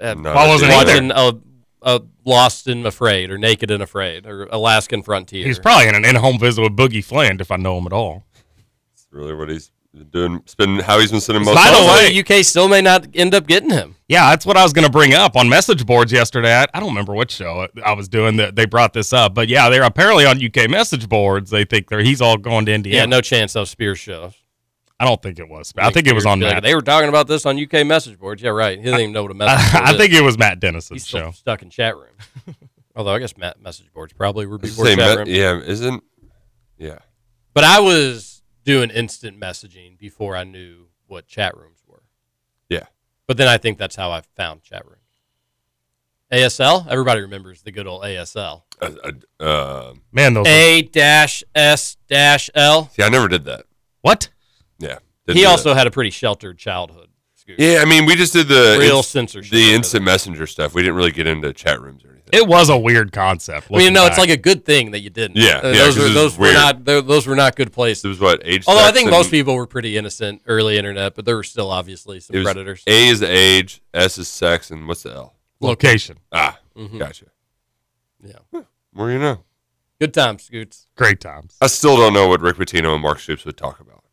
Uh, 0.00 0.14
No, 0.14 0.32
Why 0.32 0.46
wasn't 0.48 0.70
he 0.70 0.76
watching 0.76 1.10
a, 1.10 1.32
a 1.82 2.00
Lost 2.24 2.68
and 2.68 2.86
Afraid 2.86 3.30
or 3.30 3.38
Naked 3.38 3.70
and 3.72 3.82
Afraid 3.82 4.26
or 4.26 4.44
Alaskan 4.52 5.02
Frontier. 5.02 5.44
He's 5.44 5.58
probably 5.58 5.88
in 5.88 5.96
an 5.96 6.04
in-home 6.04 6.38
visit 6.38 6.62
with 6.62 6.76
Boogie 6.76 7.04
Fland, 7.04 7.40
if 7.40 7.50
I 7.50 7.56
know 7.56 7.78
him 7.78 7.86
at 7.86 7.92
all. 7.92 8.24
That's 9.10 9.20
really 9.20 9.34
what 9.34 9.48
he's 9.50 9.70
been 9.92 10.08
doing. 10.08 10.36
It's 10.36 10.54
been 10.54 10.78
how 10.78 10.98
he's 11.00 11.10
been 11.10 11.20
sending 11.20 11.44
most. 11.44 11.54
By 11.56 11.70
the 11.70 11.78
of 11.78 11.86
way- 11.86 12.12
the 12.12 12.38
UK 12.38 12.44
still 12.44 12.68
may 12.68 12.80
not 12.80 13.06
end 13.14 13.34
up 13.34 13.46
getting 13.46 13.70
him. 13.70 13.96
Yeah, 14.08 14.30
that's 14.30 14.46
what 14.46 14.56
I 14.56 14.62
was 14.62 14.72
going 14.72 14.84
to 14.86 14.90
bring 14.92 15.14
up 15.14 15.36
on 15.36 15.48
message 15.48 15.84
boards 15.86 16.12
yesterday. 16.12 16.54
I, 16.54 16.66
I 16.74 16.80
don't 16.80 16.88
remember 16.90 17.14
which 17.14 17.32
show 17.32 17.66
I 17.84 17.92
was 17.92 18.08
doing 18.08 18.36
that 18.36 18.56
they 18.56 18.66
brought 18.66 18.92
this 18.92 19.12
up, 19.12 19.34
but 19.34 19.48
yeah, 19.48 19.68
they're 19.68 19.82
apparently 19.82 20.26
on 20.26 20.42
UK 20.44 20.68
message 20.70 21.08
boards. 21.08 21.50
They 21.50 21.64
think 21.64 21.88
they're 21.88 22.00
he's 22.00 22.20
all 22.20 22.36
going 22.36 22.66
to 22.66 22.72
Indiana. 22.72 22.98
Yeah, 22.98 23.06
no 23.06 23.20
chance 23.20 23.56
of 23.56 23.68
Spears 23.68 23.98
shows. 23.98 24.34
I 24.98 25.06
don't 25.06 25.22
think 25.22 25.38
it 25.38 25.48
was. 25.48 25.72
I 25.78 25.90
think 25.90 26.06
it 26.06 26.14
was 26.14 26.26
on 26.26 26.40
be 26.40 26.44
Matt. 26.44 26.62
they 26.62 26.74
were 26.74 26.82
talking 26.82 27.08
about 27.08 27.26
this 27.26 27.46
on 27.46 27.58
UK 27.58 27.86
message 27.86 28.18
boards. 28.18 28.42
Yeah, 28.42 28.50
right. 28.50 28.76
He 28.78 28.84
didn't 28.84 29.00
even 29.00 29.12
know 29.12 29.22
what 29.22 29.30
a 29.30 29.34
message 29.34 29.72
board 29.72 29.84
I 29.84 29.92
is. 29.92 29.96
think 29.96 30.12
it 30.12 30.20
was 30.22 30.36
Matt 30.36 30.60
Dennis's 30.60 30.90
He's 30.90 31.06
still 31.06 31.20
show. 31.20 31.30
stuck 31.30 31.62
in 31.62 31.70
chat 31.70 31.96
room. 31.96 32.12
Although 32.96 33.14
I 33.14 33.18
guess 33.18 33.34
Matt 33.38 33.62
message 33.62 33.90
boards 33.94 34.12
probably 34.12 34.44
were 34.46 34.56
I 34.56 34.58
before 34.58 34.84
chat 34.86 34.98
say, 34.98 35.16
room. 35.16 35.26
yeah, 35.26 35.58
isn't 35.58 36.04
yeah. 36.76 36.98
But 37.54 37.64
I 37.64 37.80
was 37.80 38.29
doing 38.64 38.90
instant 38.90 39.38
messaging 39.40 39.98
before 39.98 40.36
I 40.36 40.44
knew 40.44 40.86
what 41.06 41.26
chat 41.26 41.56
rooms 41.56 41.80
were. 41.86 42.02
Yeah. 42.68 42.84
But 43.26 43.36
then 43.36 43.48
I 43.48 43.58
think 43.58 43.78
that's 43.78 43.96
how 43.96 44.10
I 44.10 44.22
found 44.36 44.62
chat 44.62 44.84
rooms. 44.86 44.96
ASL. 46.32 46.86
Everybody 46.88 47.20
remembers 47.22 47.62
the 47.62 47.72
good 47.72 47.86
old 47.86 48.02
ASL. 48.02 48.62
Uh, 48.80 48.90
uh, 49.40 49.42
uh, 49.42 49.94
Man, 50.12 50.34
those 50.34 50.46
A 50.46 50.82
dash 50.82 51.42
S 51.54 51.96
dash 52.08 52.48
L. 52.54 52.88
see, 52.90 53.02
I 53.02 53.08
never 53.08 53.28
did 53.28 53.44
that. 53.46 53.64
what? 54.02 54.28
Yeah, 54.78 54.98
He 55.26 55.44
also 55.44 55.70
that. 55.70 55.76
had 55.78 55.86
a 55.86 55.90
pretty 55.90 56.10
sheltered 56.10 56.56
childhood. 56.58 57.08
Scoop. 57.34 57.56
Yeah, 57.58 57.80
I 57.82 57.84
mean, 57.84 58.06
we 58.06 58.14
just 58.16 58.32
did 58.32 58.48
the 58.48 58.76
Real 58.80 58.98
inst- 58.98 59.10
censorship. 59.10 59.52
the 59.52 59.72
instant 59.74 60.04
messenger 60.04 60.46
stuff. 60.46 60.72
We 60.74 60.82
didn't 60.82 60.94
really 60.96 61.10
get 61.10 61.26
into 61.26 61.52
chat 61.52 61.80
rooms 61.82 62.04
or 62.04 62.08
anything. 62.10 62.19
It 62.32 62.46
was 62.46 62.68
a 62.68 62.78
weird 62.78 63.12
concept. 63.12 63.66
I 63.70 63.74
mean, 63.74 63.78
looking 63.84 63.94
no, 63.94 64.06
it's 64.06 64.18
like 64.18 64.30
a 64.30 64.36
good 64.36 64.64
thing 64.64 64.90
that 64.92 65.00
you 65.00 65.10
didn't. 65.10 65.36
Yeah, 65.36 65.60
Uh, 65.62 65.68
yeah, 65.68 65.72
those 65.78 65.96
'cause 65.96 66.08
were 66.08 66.08
those 66.14 66.38
were 66.38 66.52
not 66.52 66.84
tho- 66.84 67.00
those 67.00 67.26
were 67.26 67.34
not 67.36 67.56
good 67.56 67.68
It 67.68 67.72
places. 67.72 68.04
was 68.04 68.20
what 68.20 68.40
age? 68.44 68.64
Although 68.66 68.84
I 68.84 68.92
think 68.92 69.06
and- 69.08 69.16
most 69.16 69.30
people 69.30 69.54
were 69.54 69.66
pretty 69.66 69.96
innocent 69.96 70.42
early 70.46 70.76
internet, 70.78 71.14
but 71.14 71.24
there 71.24 71.36
were 71.36 71.42
still 71.42 71.70
obviously 71.70 72.20
some 72.20 72.34
it 72.34 72.38
was 72.40 72.44
predators. 72.46 72.82
A 72.86 73.08
is 73.08 73.22
age, 73.22 73.80
S 73.94 74.18
is 74.18 74.28
sex, 74.28 74.70
and 74.70 74.86
what's 74.88 75.02
the 75.02 75.12
L? 75.14 75.34
location. 75.60 76.18
Ah, 76.32 76.58
Mhm. 76.76 76.98
gotcha. 76.98 77.26
Yeah, 78.24 78.62
More 78.94 79.10
you 79.10 79.18
know. 79.18 79.44
good 80.00 80.12
times, 80.14 80.44
Scoots. 80.44 80.86
Great 80.96 81.20
times. 81.20 81.56
I 81.60 81.66
still 81.68 81.96
don't 81.96 82.12
know 82.12 82.28
what 82.28 82.40
Rick 82.40 82.56
Pitino 82.56 82.92
and 82.94 83.02
Mark 83.02 83.20
Stoops 83.20 83.44
would 83.44 83.56
talk 83.56 83.80
about. 83.80 84.04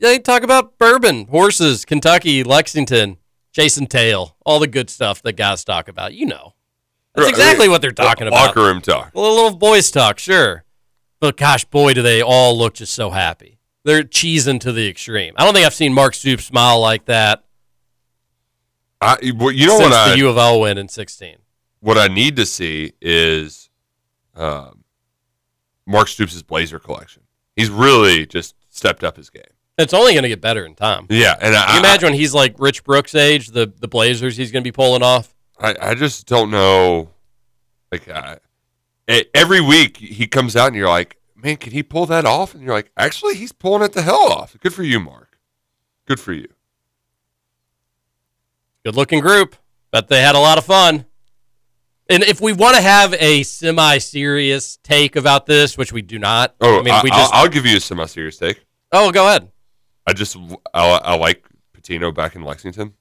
They 0.00 0.18
talk 0.18 0.42
about 0.42 0.78
bourbon, 0.78 1.26
horses, 1.28 1.84
Kentucky, 1.84 2.42
Lexington, 2.44 3.16
chasing 3.52 3.86
tail, 3.86 4.36
all 4.44 4.58
the 4.58 4.66
good 4.66 4.90
stuff 4.90 5.22
that 5.22 5.34
guys 5.34 5.64
talk 5.64 5.86
about. 5.88 6.12
You 6.14 6.26
know, 6.26 6.54
that's 7.14 7.28
exactly 7.28 7.66
right. 7.66 7.72
what 7.72 7.82
they're 7.82 7.92
talking 7.92 8.26
about. 8.26 8.46
Locker 8.46 8.62
room 8.62 8.80
talk. 8.80 9.14
A 9.14 9.20
little 9.20 9.56
boys 9.56 9.90
talk, 9.90 10.18
sure. 10.18 10.64
But 11.20 11.36
gosh, 11.36 11.64
boy, 11.64 11.94
do 11.94 12.02
they 12.02 12.22
all 12.22 12.56
look 12.58 12.74
just 12.74 12.94
so 12.94 13.10
happy. 13.10 13.58
They're 13.84 14.02
cheesing 14.02 14.60
to 14.60 14.72
the 14.72 14.88
extreme. 14.88 15.34
I 15.36 15.44
don't 15.44 15.54
think 15.54 15.66
I've 15.66 15.74
seen 15.74 15.92
Mark 15.92 16.14
Stoops 16.14 16.44
smile 16.44 16.80
like 16.80 17.04
that 17.04 17.44
I, 19.04 19.32
well, 19.36 19.50
you 19.50 19.66
know 19.66 19.78
since 19.78 19.90
what 19.90 19.92
I 19.92 20.10
the 20.10 20.18
U 20.18 20.28
of 20.28 20.38
L 20.38 20.60
win 20.60 20.78
in 20.78 20.88
16. 20.88 21.36
what 21.80 21.98
I 21.98 22.08
need 22.08 22.36
to 22.36 22.46
see 22.46 22.92
is 23.00 23.68
um, 24.34 24.84
Mark 25.86 26.08
Stoops' 26.08 26.40
Blazer 26.42 26.78
collection. 26.78 27.22
He's 27.54 27.70
really 27.70 28.26
just 28.26 28.56
stepped 28.70 29.04
up 29.04 29.16
his 29.16 29.30
game. 29.30 29.42
It's 29.76 29.92
only 29.92 30.12
going 30.12 30.22
to 30.22 30.28
get 30.28 30.40
better 30.40 30.64
in 30.64 30.74
time. 30.74 31.06
Yeah, 31.10 31.36
and 31.40 31.54
I, 31.54 31.66
Can 31.66 31.74
you 31.74 31.80
imagine 31.80 32.06
when 32.10 32.18
he's 32.18 32.32
like 32.32 32.54
Rich 32.58 32.84
Brooks' 32.84 33.14
age, 33.14 33.48
the, 33.48 33.72
the 33.78 33.88
Blazers 33.88 34.36
he's 34.36 34.50
going 34.50 34.62
to 34.62 34.66
be 34.66 34.72
pulling 34.72 35.02
off? 35.02 35.33
I, 35.58 35.74
I 35.80 35.94
just 35.94 36.26
don't 36.26 36.50
know. 36.50 37.10
Like 37.92 38.08
I, 38.08 38.38
e- 39.10 39.24
every 39.34 39.60
week 39.60 39.96
he 39.98 40.26
comes 40.26 40.56
out 40.56 40.68
and 40.68 40.76
you're 40.76 40.88
like, 40.88 41.16
man, 41.36 41.56
can 41.56 41.72
he 41.72 41.82
pull 41.82 42.06
that 42.06 42.24
off? 42.24 42.54
And 42.54 42.62
you're 42.62 42.74
like, 42.74 42.90
actually, 42.96 43.34
he's 43.36 43.52
pulling 43.52 43.82
it 43.82 43.92
the 43.92 44.02
hell 44.02 44.32
off. 44.32 44.56
Good 44.60 44.74
for 44.74 44.82
you, 44.82 44.98
Mark. 45.00 45.38
Good 46.06 46.18
for 46.20 46.32
you. 46.32 46.48
Good 48.84 48.96
looking 48.96 49.20
group. 49.20 49.56
Bet 49.92 50.08
they 50.08 50.20
had 50.20 50.34
a 50.34 50.38
lot 50.40 50.58
of 50.58 50.64
fun. 50.64 51.06
And 52.10 52.22
if 52.22 52.40
we 52.40 52.52
want 52.52 52.76
to 52.76 52.82
have 52.82 53.14
a 53.14 53.42
semi 53.44 53.98
serious 53.98 54.76
take 54.82 55.16
about 55.16 55.46
this, 55.46 55.78
which 55.78 55.92
we 55.92 56.02
do 56.02 56.18
not, 56.18 56.54
Oh, 56.60 56.80
I 56.80 56.82
mean, 56.82 56.94
we 57.02 57.10
I, 57.10 57.16
just. 57.16 57.32
will 57.32 57.38
I'll 57.40 57.48
give 57.48 57.64
you 57.64 57.76
a 57.76 57.80
semi-serious 57.80 58.36
take. 58.36 58.64
oh, 58.92 59.10
go 59.10 59.26
ahead. 59.26 59.50
I 60.06 60.12
just 60.12 60.36
I, 60.74 60.86
I 61.02 61.16
like 61.16 61.46
Pitino 61.74 62.12
back 62.14 62.34
in 62.36 62.42
Lexington. 62.42 62.92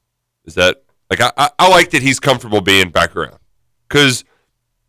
Is 0.45 0.53
that 0.55 0.82
like 1.09 1.21
I, 1.21 1.31
I, 1.37 1.49
I 1.59 1.69
like 1.69 1.91
that 1.91 2.01
he's 2.01 2.19
comfortable 2.19 2.61
being 2.61 2.89
back 2.89 3.15
around 3.15 3.39
because 3.87 4.23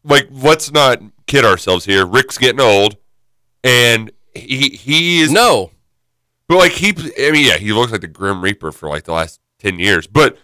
like 0.05 0.29
let's 0.31 0.73
not 0.73 1.01
kid 1.27 1.45
ourselves 1.45 1.85
here. 1.85 2.07
Rick's 2.07 2.39
getting 2.39 2.61
old, 2.61 2.97
and 3.63 4.11
he 4.35 4.71
he 4.71 5.21
is 5.21 5.33
No. 5.33 5.71
But 6.47 6.59
like 6.59 6.73
he, 6.73 6.91
I 7.19 7.31
mean, 7.31 7.47
yeah, 7.47 7.57
he 7.57 7.73
looks 7.73 7.91
like 7.91 8.03
the 8.03 8.07
Grim 8.07 8.43
Reaper 8.43 8.71
for 8.71 8.89
like 8.89 9.05
the 9.05 9.13
last 9.13 9.41
ten 9.59 9.79
years. 9.79 10.07
But 10.07 10.37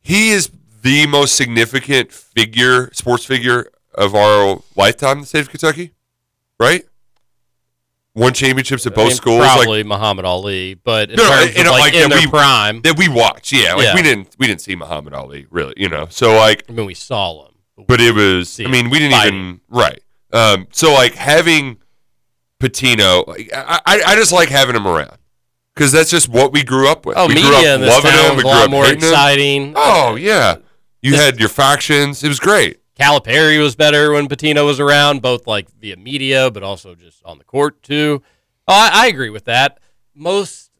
he 0.00 0.30
is 0.30 0.50
the 0.82 1.06
most 1.06 1.34
significant 1.34 2.12
figure, 2.12 2.92
sports 2.92 3.24
figure 3.24 3.70
of 3.94 4.14
our 4.14 4.60
lifetime 4.76 5.18
in 5.18 5.20
the 5.22 5.26
state 5.26 5.40
of 5.40 5.50
Kentucky, 5.50 5.92
right? 6.60 6.84
Won 8.16 8.32
championships 8.32 8.86
at 8.86 8.92
I 8.92 8.96
both 8.96 9.06
mean, 9.08 9.16
schools. 9.16 9.40
Like, 9.40 9.56
probably 9.62 9.82
Muhammad 9.82 10.24
Ali, 10.24 10.74
but 10.74 11.10
in 11.10 11.16
No, 11.16 11.28
terms 11.28 11.52
and, 11.56 11.66
like, 11.68 11.80
like, 11.80 11.94
in 11.94 12.02
that 12.02 12.10
their 12.10 12.20
we- 12.20 12.26
prime, 12.28 12.80
that 12.82 12.96
we 12.96 13.08
watch. 13.08 13.52
Yeah, 13.52 13.74
like 13.74 13.84
Yeah. 13.86 13.94
we 13.96 14.02
didn't 14.02 14.36
we 14.38 14.46
didn't 14.46 14.60
see 14.60 14.76
Muhammad 14.76 15.14
Ali 15.14 15.46
really, 15.50 15.74
you 15.76 15.88
know. 15.88 16.06
So 16.10 16.34
like, 16.36 16.62
I 16.68 16.72
mean, 16.72 16.86
we 16.86 16.94
saw 16.94 17.46
him, 17.46 17.54
but 17.88 18.00
it 18.00 18.14
was. 18.14 18.60
I 18.60 18.68
mean, 18.68 18.88
we 18.88 19.00
didn't 19.00 19.12
fighting. 19.18 19.34
even 19.34 19.60
right. 19.68 20.00
Um, 20.32 20.68
so 20.70 20.92
like 20.92 21.14
having 21.14 21.78
Pitino, 22.60 23.26
like, 23.26 23.50
I, 23.52 23.80
I 23.84 24.02
I 24.06 24.14
just 24.16 24.32
like 24.32 24.48
having 24.48 24.76
him 24.76 24.86
around 24.86 25.18
because 25.74 25.90
that's 25.92 26.10
just 26.10 26.28
what 26.28 26.52
we 26.52 26.62
grew 26.62 26.88
up 26.88 27.04
with. 27.04 27.16
Oh, 27.18 27.26
we 27.26 27.34
media 27.34 27.48
grew 27.50 27.56
up 27.58 27.64
in 27.66 27.80
this 27.80 27.94
loving 27.94 28.10
town 28.12 28.30
him. 28.30 28.36
We 28.36 28.40
a 28.40 28.42
grew 28.42 28.50
lot 28.52 28.64
up 28.66 28.70
more 28.70 28.84
hating 28.84 29.00
him. 29.02 29.08
exciting. 29.08 29.72
Oh 29.76 30.14
yeah, 30.14 30.56
you 31.02 31.16
had 31.16 31.40
your 31.40 31.48
factions. 31.48 32.22
It 32.22 32.28
was 32.28 32.38
great. 32.40 32.78
Calipari 32.98 33.60
was 33.60 33.74
better 33.74 34.12
when 34.12 34.28
Pitino 34.28 34.64
was 34.64 34.78
around, 34.80 35.20
both 35.22 35.46
like 35.46 35.68
via 35.80 35.96
media, 35.96 36.50
but 36.50 36.62
also 36.62 36.94
just 36.94 37.22
on 37.24 37.38
the 37.38 37.44
court 37.44 37.82
too. 37.82 38.22
Oh, 38.68 38.72
I, 38.74 38.90
I 39.04 39.06
agree 39.08 39.30
with 39.30 39.44
that. 39.46 39.80
Most, 40.14 40.70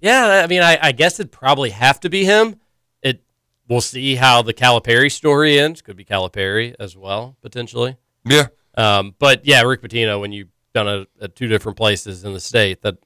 yeah, 0.00 0.42
I 0.42 0.46
mean, 0.48 0.62
I, 0.62 0.78
I 0.82 0.92
guess 0.92 1.20
it'd 1.20 1.30
probably 1.32 1.70
have 1.70 2.00
to 2.00 2.10
be 2.10 2.24
him. 2.24 2.56
It. 3.00 3.22
We'll 3.68 3.80
see 3.80 4.16
how 4.16 4.42
the 4.42 4.52
Calipari 4.52 5.10
story 5.10 5.58
ends. 5.58 5.82
Could 5.82 5.96
be 5.96 6.04
Calipari 6.04 6.74
as 6.80 6.96
well 6.96 7.36
potentially. 7.42 7.96
Yeah, 8.24 8.46
Um, 8.76 9.14
but 9.18 9.44
yeah, 9.46 9.62
Rick 9.62 9.82
Pitino, 9.82 10.20
when 10.20 10.32
you've 10.32 10.48
done 10.74 10.88
it 10.88 11.08
at 11.20 11.36
two 11.36 11.46
different 11.48 11.76
places 11.76 12.24
in 12.24 12.32
the 12.32 12.40
state, 12.40 12.82
that 12.82 12.96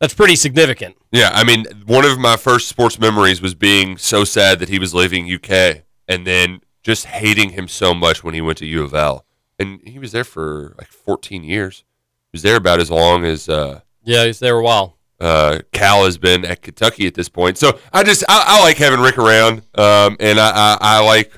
that's 0.00 0.14
pretty 0.14 0.36
significant. 0.36 0.96
yeah. 1.10 1.30
I 1.32 1.42
mean, 1.44 1.66
one 1.86 2.04
of 2.04 2.18
my 2.18 2.36
first 2.36 2.68
sports 2.68 2.98
memories 3.00 3.42
was 3.42 3.54
being 3.54 3.96
so 3.98 4.22
sad 4.24 4.60
that 4.60 4.68
he 4.68 4.78
was 4.78 4.94
leaving 4.94 5.32
UK, 5.32 5.82
and 6.06 6.26
then 6.26 6.60
just 6.82 7.06
hating 7.06 7.50
him 7.50 7.68
so 7.68 7.92
much 7.94 8.22
when 8.24 8.34
he 8.34 8.40
went 8.40 8.58
to 8.58 8.66
U 8.66 8.82
of 8.84 8.94
L, 8.94 9.24
and 9.58 9.80
he 9.84 9.98
was 9.98 10.12
there 10.12 10.24
for 10.24 10.74
like 10.78 10.88
14 10.88 11.42
years. 11.44 11.84
He 12.32 12.36
was 12.36 12.42
there 12.42 12.56
about 12.56 12.80
as 12.80 12.90
long 12.90 13.24
as. 13.24 13.48
Uh, 13.48 13.80
Yeah, 14.04 14.24
he's 14.26 14.38
there 14.38 14.56
a 14.58 14.62
while. 14.62 14.96
uh, 15.20 15.58
Cal 15.72 16.04
has 16.04 16.16
been 16.18 16.44
at 16.44 16.62
Kentucky 16.62 17.06
at 17.06 17.14
this 17.14 17.28
point. 17.28 17.58
So 17.58 17.78
I 17.92 18.04
just 18.04 18.24
I, 18.28 18.44
I 18.46 18.60
like 18.62 18.76
having 18.76 19.00
Rick 19.00 19.18
around, 19.18 19.62
um, 19.74 20.16
and 20.20 20.38
I, 20.38 20.50
I, 20.50 20.78
I 20.80 21.04
like 21.04 21.32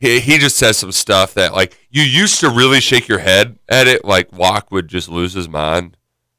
he, 0.00 0.18
he 0.20 0.38
just 0.38 0.56
says 0.56 0.76
some 0.76 0.92
stuff 0.92 1.34
that 1.34 1.52
like 1.54 1.78
you 1.90 2.02
used 2.02 2.40
to 2.40 2.50
really 2.50 2.80
shake 2.80 3.06
your 3.08 3.20
head 3.20 3.58
at 3.68 3.86
it, 3.86 4.04
like 4.04 4.32
Walk 4.32 4.70
would 4.72 4.88
just 4.88 5.08
lose 5.08 5.32
his 5.32 5.48
mind 5.48 5.96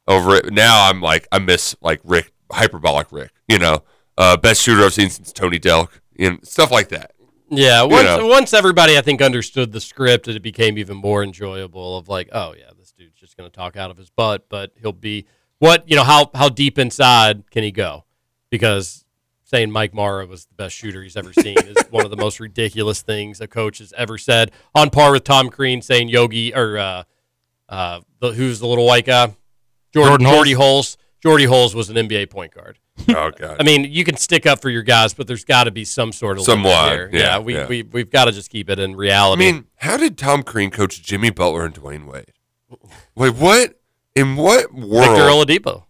over 0.08 0.36
it. 0.36 0.52
Now 0.52 0.89
I'm 0.89 1.00
like 1.02 1.28
I 1.32 1.39
miss 1.39 1.76
like 1.82 2.02
Rick 2.04 2.34
hyperbolic 2.52 3.12
Rick, 3.12 3.32
you 3.48 3.58
know, 3.58 3.84
uh, 4.17 4.36
best 4.38 4.62
shooter 4.62 4.84
I've 4.84 4.93
seen 4.93 5.10
since 5.10 5.32
Tony 5.32 5.60
Delk, 5.60 5.89
and 6.19 6.45
stuff 6.45 6.71
like 6.71 6.89
that. 6.89 7.12
Yeah, 7.49 7.84
once 7.84 8.03
know. 8.03 8.27
once 8.27 8.53
everybody 8.53 8.97
I 8.97 9.01
think 9.01 9.21
understood 9.21 9.71
the 9.71 9.81
script, 9.81 10.27
it 10.27 10.41
became 10.41 10.77
even 10.77 10.97
more 10.97 11.23
enjoyable. 11.23 11.97
Of 11.97 12.10
like, 12.10 12.29
oh 12.31 12.55
yeah, 12.58 12.71
this 12.77 12.91
dude's 12.91 13.19
just 13.19 13.38
going 13.38 13.49
to 13.49 13.55
talk 13.55 13.77
out 13.77 13.91
of 13.91 13.97
his 13.97 14.10
butt, 14.10 14.49
but 14.49 14.71
he'll 14.81 14.91
be 14.91 15.25
what 15.60 15.88
you 15.88 15.95
know 15.95 16.03
how 16.03 16.31
how 16.34 16.49
deep 16.49 16.79
inside 16.79 17.49
can 17.51 17.63
he 17.63 17.71
go? 17.71 18.05
Because 18.49 19.05
saying 19.43 19.71
Mike 19.71 19.93
Marra 19.93 20.27
was 20.27 20.45
the 20.45 20.55
best 20.55 20.75
shooter 20.75 21.03
he's 21.03 21.15
ever 21.15 21.31
seen 21.31 21.58
is 21.58 21.77
one 21.91 22.03
of 22.03 22.12
the 22.12 22.17
most 22.17 22.39
ridiculous 22.39 23.01
things 23.01 23.39
a 23.39 23.47
coach 23.47 23.77
has 23.77 23.93
ever 23.95 24.17
said. 24.17 24.51
On 24.73 24.89
par 24.89 25.12
with 25.12 25.23
Tom 25.23 25.49
Crean 25.49 25.81
saying 25.81 26.10
Yogi 26.10 26.53
or 26.53 26.77
uh, 26.77 27.03
uh, 27.69 28.01
the, 28.19 28.34
who's 28.34 28.60
the 28.60 28.67
little 28.67 28.86
white 28.86 29.05
guy, 29.05 29.27
Jordan, 29.93 30.25
Jordan? 30.25 30.27
Jordy 30.27 30.53
Hulls. 30.53 30.97
Jordy 31.26 31.46
Hulls 31.46 31.74
was 31.74 31.90
an 31.90 31.96
NBA 31.96 32.30
point 32.30 32.54
guard. 32.54 32.78
Oh 33.10 33.30
god, 33.32 33.58
I 33.60 33.64
mean, 33.64 33.84
you 33.92 34.04
can 34.06 34.16
stick 34.18 34.46
up 34.46 34.62
for 34.62 34.70
your 34.70 34.82
guys, 34.82 35.14
but 35.14 35.28
there's 35.28 35.44
got 35.44 35.66
to 35.66 35.72
be 35.72 35.84
some 35.86 36.12
sort 36.12 36.38
of 36.38 36.44
Some 36.46 36.64
limit 36.64 36.72
line, 36.78 36.92
here. 36.92 37.10
yeah, 37.12 37.40
we, 37.40 37.54
yeah. 37.56 37.68
we 37.68 37.84
we've 37.84 38.10
got 38.10 38.26
to 38.26 38.32
just 38.32 38.50
keep 38.50 38.70
it 38.70 38.80
in 38.80 38.96
reality. 38.96 39.48
I 39.48 39.52
mean, 39.52 39.66
how 39.78 39.98
did 39.98 40.18
Tom 40.18 40.44
Crean 40.44 40.72
coach 40.72 41.02
Jimmy 41.04 41.30
Butler 41.30 41.66
and 41.66 41.76
Dwyane 41.76 42.06
Wade? 42.06 42.32
Wait, 43.16 43.36
what? 43.36 43.80
In 44.16 44.36
what 44.38 44.74
world? 44.74 44.92
Victor 45.48 45.60
Oladipo. 45.60 45.84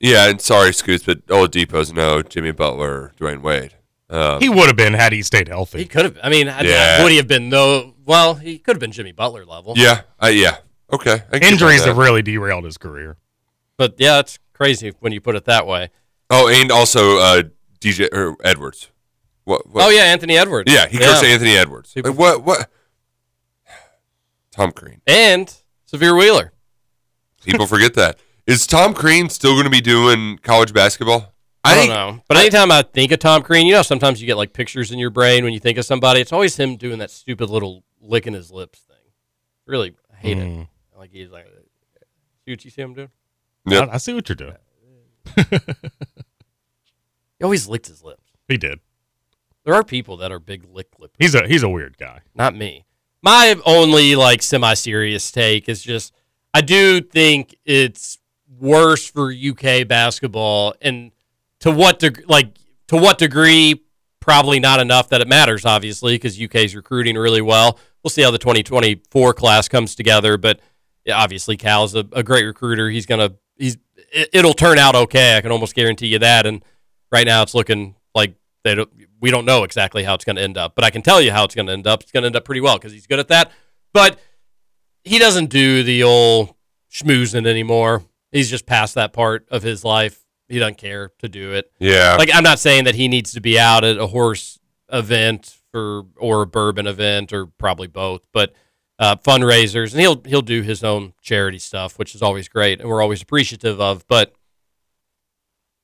Yeah, 0.00 0.28
and 0.28 0.40
sorry, 0.40 0.72
Scoots, 0.72 1.04
but 1.04 1.24
Oladipo's 1.26 1.92
no 1.92 2.22
Jimmy 2.22 2.52
Butler, 2.52 3.12
Dwyane 3.18 3.42
Wade. 3.42 3.74
Um, 4.10 4.40
He 4.40 4.48
would 4.48 4.66
have 4.66 4.76
been 4.76 4.94
had 4.94 5.12
he 5.12 5.22
stayed 5.22 5.48
healthy. 5.48 5.78
He 5.78 5.84
could 5.86 6.04
have. 6.04 6.18
I 6.22 6.28
mean, 6.28 6.46
Yeah. 6.46 7.02
would 7.02 7.10
he 7.10 7.16
have 7.18 7.28
been 7.28 7.48
no? 7.48 7.94
Well, 8.04 8.34
he 8.34 8.58
could 8.58 8.76
have 8.76 8.80
been 8.80 8.92
Jimmy 8.92 9.12
Butler 9.12 9.44
level. 9.44 9.74
yeah, 9.76 10.02
uh, 10.22 10.26
yeah, 10.28 10.56
okay. 10.92 11.12
I 11.30 11.38
can 11.38 11.40
get 11.40 11.52
Injuries 11.52 11.84
have 11.84 11.96
really 11.96 12.22
derailed 12.22 12.64
his 12.64 12.76
career. 12.78 13.16
But 13.76 13.94
yeah, 13.98 14.20
it's 14.20 14.38
crazy 14.52 14.92
when 15.00 15.12
you 15.12 15.20
put 15.20 15.34
it 15.36 15.44
that 15.46 15.66
way. 15.66 15.90
Oh, 16.30 16.48
and 16.48 16.70
also 16.70 17.18
uh, 17.18 17.42
DJ 17.80 18.08
or 18.12 18.36
Edwards. 18.44 18.90
What? 19.44 19.68
what 19.68 19.84
Oh 19.84 19.88
yeah, 19.90 20.02
Anthony 20.04 20.36
Edwards. 20.36 20.72
yeah. 20.72 20.86
He 20.88 20.98
coached 20.98 21.24
Anthony 21.24 21.56
Edwards. 21.56 21.92
People- 21.92 22.12
Like, 22.12 22.18
what? 22.18 22.44
What? 22.44 22.70
Tom 24.52 24.70
Crean. 24.72 25.00
and 25.06 25.52
Sahvir 25.90 26.16
Wheeler. 26.18 26.52
People 27.44 27.66
forget 27.66 27.94
that. 27.94 28.18
Is 28.46 28.66
Tom 28.66 28.94
Crean 28.94 29.28
still 29.28 29.52
going 29.52 29.64
to 29.64 29.70
be 29.70 29.80
doing 29.80 30.38
college 30.38 30.72
basketball? 30.72 31.34
I, 31.64 31.74
think, 31.74 31.90
don't 31.92 32.16
know. 32.16 32.22
But 32.28 32.36
anytime 32.36 32.70
I 32.70 32.82
think 32.82 33.10
of 33.10 33.18
Tom 33.18 33.42
Crean, 33.42 33.66
you 33.66 33.72
know, 33.72 33.82
sometimes 33.82 34.20
you 34.20 34.26
get 34.26 34.36
like 34.36 34.52
pictures 34.52 34.92
in 34.92 34.98
your 34.98 35.10
brain 35.10 35.44
when 35.44 35.52
you 35.52 35.60
think 35.60 35.78
of 35.78 35.84
somebody. 35.84 36.20
It's 36.20 36.32
always 36.32 36.56
him 36.56 36.76
doing 36.76 36.98
that 36.98 37.10
stupid 37.10 37.48
little 37.50 37.84
licking 38.00 38.34
his 38.34 38.50
lips 38.50 38.80
thing. 38.80 38.96
Really, 39.66 39.94
I 40.12 40.16
hate 40.16 40.38
it. 40.38 40.46
Mm. 40.46 40.68
Like 40.96 41.10
he's 41.10 41.30
like, 41.30 41.46
see 42.44 42.52
what 42.52 42.64
you 42.64 42.70
see 42.70 42.82
him 42.82 42.94
doing? 42.94 43.08
Yep. 43.66 43.88
I, 43.88 43.94
I 43.94 43.96
see 43.98 44.14
what 44.14 44.28
you're 44.28 44.36
doing. 44.36 44.56
He 47.38 47.44
always 47.44 47.66
licked 47.68 47.88
his 47.88 48.02
lips. 48.02 48.22
He 48.48 48.56
did. 48.56 48.80
There 49.64 49.74
are 49.74 49.82
people 49.82 50.16
that 50.18 50.30
are 50.30 50.38
big 50.38 50.64
lick 50.72 50.88
lippers. 50.98 51.16
He's 51.18 51.34
a 51.34 51.46
he's 51.48 51.62
a 51.62 51.68
weird 51.68 51.98
guy. 51.98 52.20
not 52.34 52.54
me. 52.54 52.84
My 53.22 53.56
only 53.64 54.14
like 54.14 54.42
semi-serious 54.42 55.30
take 55.32 55.68
is 55.68 55.82
just 55.82 56.14
I 56.52 56.60
do 56.60 57.00
think 57.00 57.56
it's 57.64 58.18
worse 58.58 59.08
for 59.08 59.32
UK 59.32 59.88
basketball, 59.88 60.74
and 60.80 61.10
to 61.60 61.70
what 61.70 61.98
deg- 61.98 62.24
like 62.28 62.54
to 62.88 62.96
what 62.96 63.18
degree? 63.18 63.80
Probably 64.20 64.58
not 64.58 64.80
enough 64.80 65.10
that 65.10 65.20
it 65.20 65.28
matters, 65.28 65.66
obviously, 65.66 66.14
because 66.14 66.40
UK's 66.40 66.74
recruiting 66.74 67.16
really 67.16 67.42
well. 67.42 67.78
We'll 68.02 68.10
see 68.10 68.22
how 68.22 68.30
the 68.30 68.38
2024 68.38 69.34
class 69.34 69.68
comes 69.68 69.94
together, 69.94 70.38
but 70.38 70.60
yeah, 70.60 70.64
obviously 71.12 71.56
Cal's 71.56 71.94
a, 71.94 72.06
a 72.12 72.22
great 72.22 72.44
recruiter. 72.44 72.88
He's 72.90 73.06
gonna 73.06 73.34
he's 73.56 73.76
it, 74.14 74.30
it'll 74.32 74.54
turn 74.54 74.78
out 74.78 74.94
okay. 74.94 75.36
I 75.36 75.40
can 75.40 75.52
almost 75.52 75.74
guarantee 75.74 76.06
you 76.06 76.18
that. 76.20 76.46
And 76.46 76.64
right 77.12 77.26
now, 77.26 77.42
it's 77.42 77.54
looking 77.54 77.96
like 78.14 78.34
they 78.62 78.74
don't, 78.74 78.90
we 79.20 79.30
don't 79.30 79.44
know 79.44 79.64
exactly 79.64 80.04
how 80.04 80.14
it's 80.14 80.24
going 80.24 80.36
to 80.36 80.42
end 80.42 80.56
up, 80.56 80.74
but 80.74 80.84
I 80.84 80.90
can 80.90 81.02
tell 81.02 81.20
you 81.20 81.32
how 81.32 81.44
it's 81.44 81.54
going 81.54 81.66
to 81.66 81.72
end 81.72 81.86
up. 81.86 82.02
It's 82.02 82.12
going 82.12 82.22
to 82.22 82.26
end 82.26 82.36
up 82.36 82.44
pretty 82.44 82.60
well 82.60 82.76
because 82.76 82.92
he's 82.92 83.06
good 83.06 83.18
at 83.18 83.28
that. 83.28 83.50
But 83.92 84.18
he 85.02 85.18
doesn't 85.18 85.50
do 85.50 85.82
the 85.82 86.02
old 86.02 86.54
schmoozing 86.90 87.46
anymore. 87.46 88.04
He's 88.32 88.50
just 88.50 88.66
past 88.66 88.94
that 88.94 89.12
part 89.12 89.46
of 89.50 89.62
his 89.62 89.84
life. 89.84 90.24
He 90.48 90.58
doesn't 90.58 90.78
care 90.78 91.12
to 91.20 91.28
do 91.28 91.52
it. 91.52 91.72
Yeah. 91.78 92.16
Like 92.18 92.30
I'm 92.32 92.42
not 92.42 92.58
saying 92.58 92.84
that 92.84 92.94
he 92.94 93.08
needs 93.08 93.32
to 93.32 93.40
be 93.40 93.58
out 93.58 93.84
at 93.84 93.96
a 93.96 94.06
horse 94.08 94.58
event 94.92 95.58
for 95.72 96.04
or 96.16 96.42
a 96.42 96.46
bourbon 96.46 96.86
event 96.86 97.32
or 97.32 97.46
probably 97.46 97.86
both, 97.86 98.22
but 98.32 98.54
uh, 98.98 99.16
fundraisers 99.16 99.92
and 99.92 100.00
he'll 100.00 100.22
he'll 100.24 100.42
do 100.42 100.62
his 100.62 100.84
own 100.84 101.14
charity 101.20 101.58
stuff, 101.58 101.98
which 101.98 102.14
is 102.14 102.22
always 102.22 102.48
great 102.48 102.80
and 102.80 102.88
we're 102.88 103.02
always 103.02 103.22
appreciative 103.22 103.80
of. 103.80 104.06
But 104.06 104.34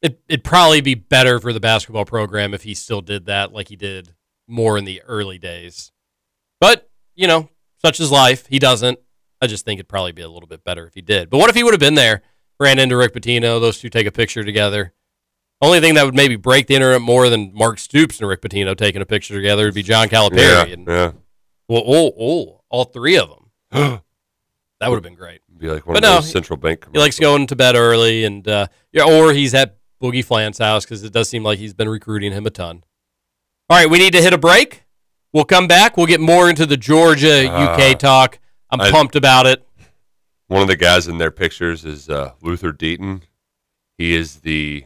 it 0.02 0.20
it'd 0.28 0.44
probably 0.44 0.80
be 0.80 0.94
better 0.94 1.40
for 1.40 1.52
the 1.52 1.60
basketball 1.60 2.04
program 2.04 2.54
if 2.54 2.62
he 2.62 2.74
still 2.74 3.00
did 3.00 3.26
that 3.26 3.52
like 3.52 3.68
he 3.68 3.76
did 3.76 4.14
more 4.46 4.78
in 4.78 4.84
the 4.84 5.02
early 5.02 5.38
days. 5.38 5.92
But 6.60 6.88
you 7.14 7.26
know, 7.26 7.48
such 7.84 8.00
is 8.00 8.10
life. 8.10 8.46
He 8.46 8.58
doesn't. 8.58 8.98
I 9.42 9.46
just 9.46 9.64
think 9.64 9.78
it'd 9.78 9.88
probably 9.88 10.12
be 10.12 10.22
a 10.22 10.28
little 10.28 10.46
bit 10.46 10.64
better 10.64 10.86
if 10.86 10.94
he 10.94 11.00
did. 11.00 11.30
But 11.30 11.38
what 11.38 11.48
if 11.48 11.56
he 11.56 11.64
would 11.64 11.72
have 11.72 11.80
been 11.80 11.94
there, 11.94 12.22
ran 12.58 12.78
into 12.78 12.96
Rick 12.96 13.14
Pitino, 13.14 13.60
those 13.60 13.78
two 13.80 13.88
take 13.88 14.06
a 14.06 14.12
picture 14.12 14.44
together? 14.44 14.92
Only 15.62 15.80
thing 15.80 15.94
that 15.94 16.04
would 16.04 16.14
maybe 16.14 16.36
break 16.36 16.66
the 16.66 16.74
internet 16.74 17.02
more 17.02 17.28
than 17.28 17.52
Mark 17.54 17.78
Stoops 17.78 18.18
and 18.18 18.28
Rick 18.28 18.40
Pitino 18.40 18.76
taking 18.76 19.02
a 19.02 19.06
picture 19.06 19.34
together 19.34 19.64
would 19.64 19.74
be 19.74 19.82
John 19.82 20.08
Calipari. 20.08 20.38
yeah. 20.38 20.64
And, 20.64 20.86
yeah. 20.86 21.12
well, 21.68 21.82
oh, 21.86 22.12
oh, 22.18 22.59
all 22.70 22.84
three 22.84 23.18
of 23.18 23.28
them. 23.28 23.50
that 24.80 24.88
would 24.88 24.96
have 24.96 25.02
been 25.02 25.14
great. 25.14 25.40
Be 25.56 25.68
like 25.68 25.86
one 25.86 25.94
But 25.94 26.04
of 26.04 26.08
no, 26.10 26.14
those 26.16 26.30
central 26.30 26.56
bank. 26.56 26.86
He 26.92 26.98
likes 26.98 27.18
going 27.18 27.46
to 27.48 27.56
bed 27.56 27.74
early, 27.76 28.24
and 28.24 28.46
uh, 28.48 28.66
yeah, 28.92 29.04
or 29.04 29.32
he's 29.32 29.52
at 29.54 29.76
Boogie 30.02 30.24
Fland's 30.24 30.58
house 30.58 30.84
because 30.84 31.02
it 31.04 31.12
does 31.12 31.28
seem 31.28 31.42
like 31.42 31.58
he's 31.58 31.74
been 31.74 31.88
recruiting 31.88 32.32
him 32.32 32.46
a 32.46 32.50
ton. 32.50 32.82
All 33.68 33.76
right, 33.76 33.88
we 33.90 33.98
need 33.98 34.12
to 34.14 34.22
hit 34.22 34.32
a 34.32 34.38
break. 34.38 34.84
We'll 35.32 35.44
come 35.44 35.68
back. 35.68 35.96
We'll 35.96 36.06
get 36.06 36.20
more 36.20 36.48
into 36.48 36.64
the 36.66 36.76
Georgia 36.76 37.46
Ah. 37.48 37.74
UK 37.76 37.98
talk. 37.98 38.38
I'm 38.70 38.80
I- 38.80 38.90
pumped 38.90 39.14
about 39.16 39.46
it. 39.46 39.64
One 40.48 40.62
of 40.62 40.68
the 40.68 40.76
guys 40.76 41.06
in 41.06 41.18
their 41.18 41.30
pictures 41.30 41.84
is 41.84 42.08
uh, 42.08 42.32
Luther 42.40 42.72
Deaton. 42.72 43.22
He 43.98 44.14
is 44.16 44.36
the 44.36 44.84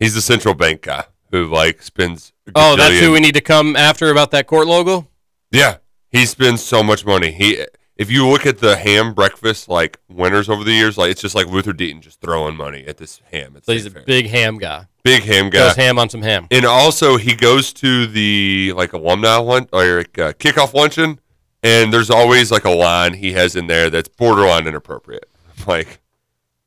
he's 0.00 0.14
the 0.14 0.20
central 0.22 0.54
bank 0.54 0.82
guy 0.82 1.04
who 1.30 1.46
like 1.46 1.80
spends. 1.82 2.32
a 2.48 2.52
Oh, 2.56 2.74
that's 2.76 2.98
who 2.98 3.12
we 3.12 3.20
need 3.20 3.34
to 3.34 3.40
come 3.40 3.76
after 3.76 4.10
about 4.10 4.32
that 4.32 4.46
court 4.48 4.66
logo. 4.66 5.06
Yeah, 5.52 5.76
he 6.16 6.26
spends 6.26 6.62
so 6.64 6.82
much 6.82 7.04
money. 7.04 7.30
He 7.30 7.64
if 7.96 8.10
you 8.10 8.26
look 8.28 8.44
at 8.46 8.58
the 8.58 8.76
ham 8.76 9.14
breakfast 9.14 9.68
like 9.68 9.98
winners 10.08 10.48
over 10.48 10.64
the 10.64 10.72
years, 10.72 10.98
like 10.98 11.10
it's 11.10 11.20
just 11.20 11.34
like 11.34 11.46
Luther 11.46 11.72
Deaton 11.72 12.00
just 12.00 12.20
throwing 12.20 12.56
money 12.56 12.84
at 12.86 12.98
this 12.98 13.22
ham. 13.32 13.54
At 13.56 13.64
So 13.64 13.72
he's 13.72 13.86
a 13.86 13.90
Fair. 13.90 14.02
big 14.02 14.26
ham 14.28 14.58
guy. 14.58 14.86
big 15.02 15.22
ham 15.22 15.48
guy. 15.50 15.68
Goes 15.68 15.76
ham 15.76 15.98
on 15.98 16.08
some 16.10 16.22
ham. 16.22 16.46
And 16.50 16.66
also, 16.66 17.16
he 17.16 17.34
goes 17.34 17.72
to 17.74 18.06
the 18.06 18.72
like 18.76 18.92
alumni 18.92 19.36
lunch 19.36 19.68
or 19.72 19.98
like, 19.98 20.18
uh, 20.18 20.32
kickoff 20.34 20.74
luncheon, 20.74 21.20
and 21.62 21.92
there's 21.92 22.10
always 22.10 22.50
like 22.50 22.64
a 22.66 22.70
line 22.70 23.14
he 23.14 23.32
has 23.32 23.56
in 23.56 23.66
there 23.66 23.88
that's 23.90 24.08
borderline 24.08 24.66
inappropriate. 24.66 25.28
Like, 25.66 26.00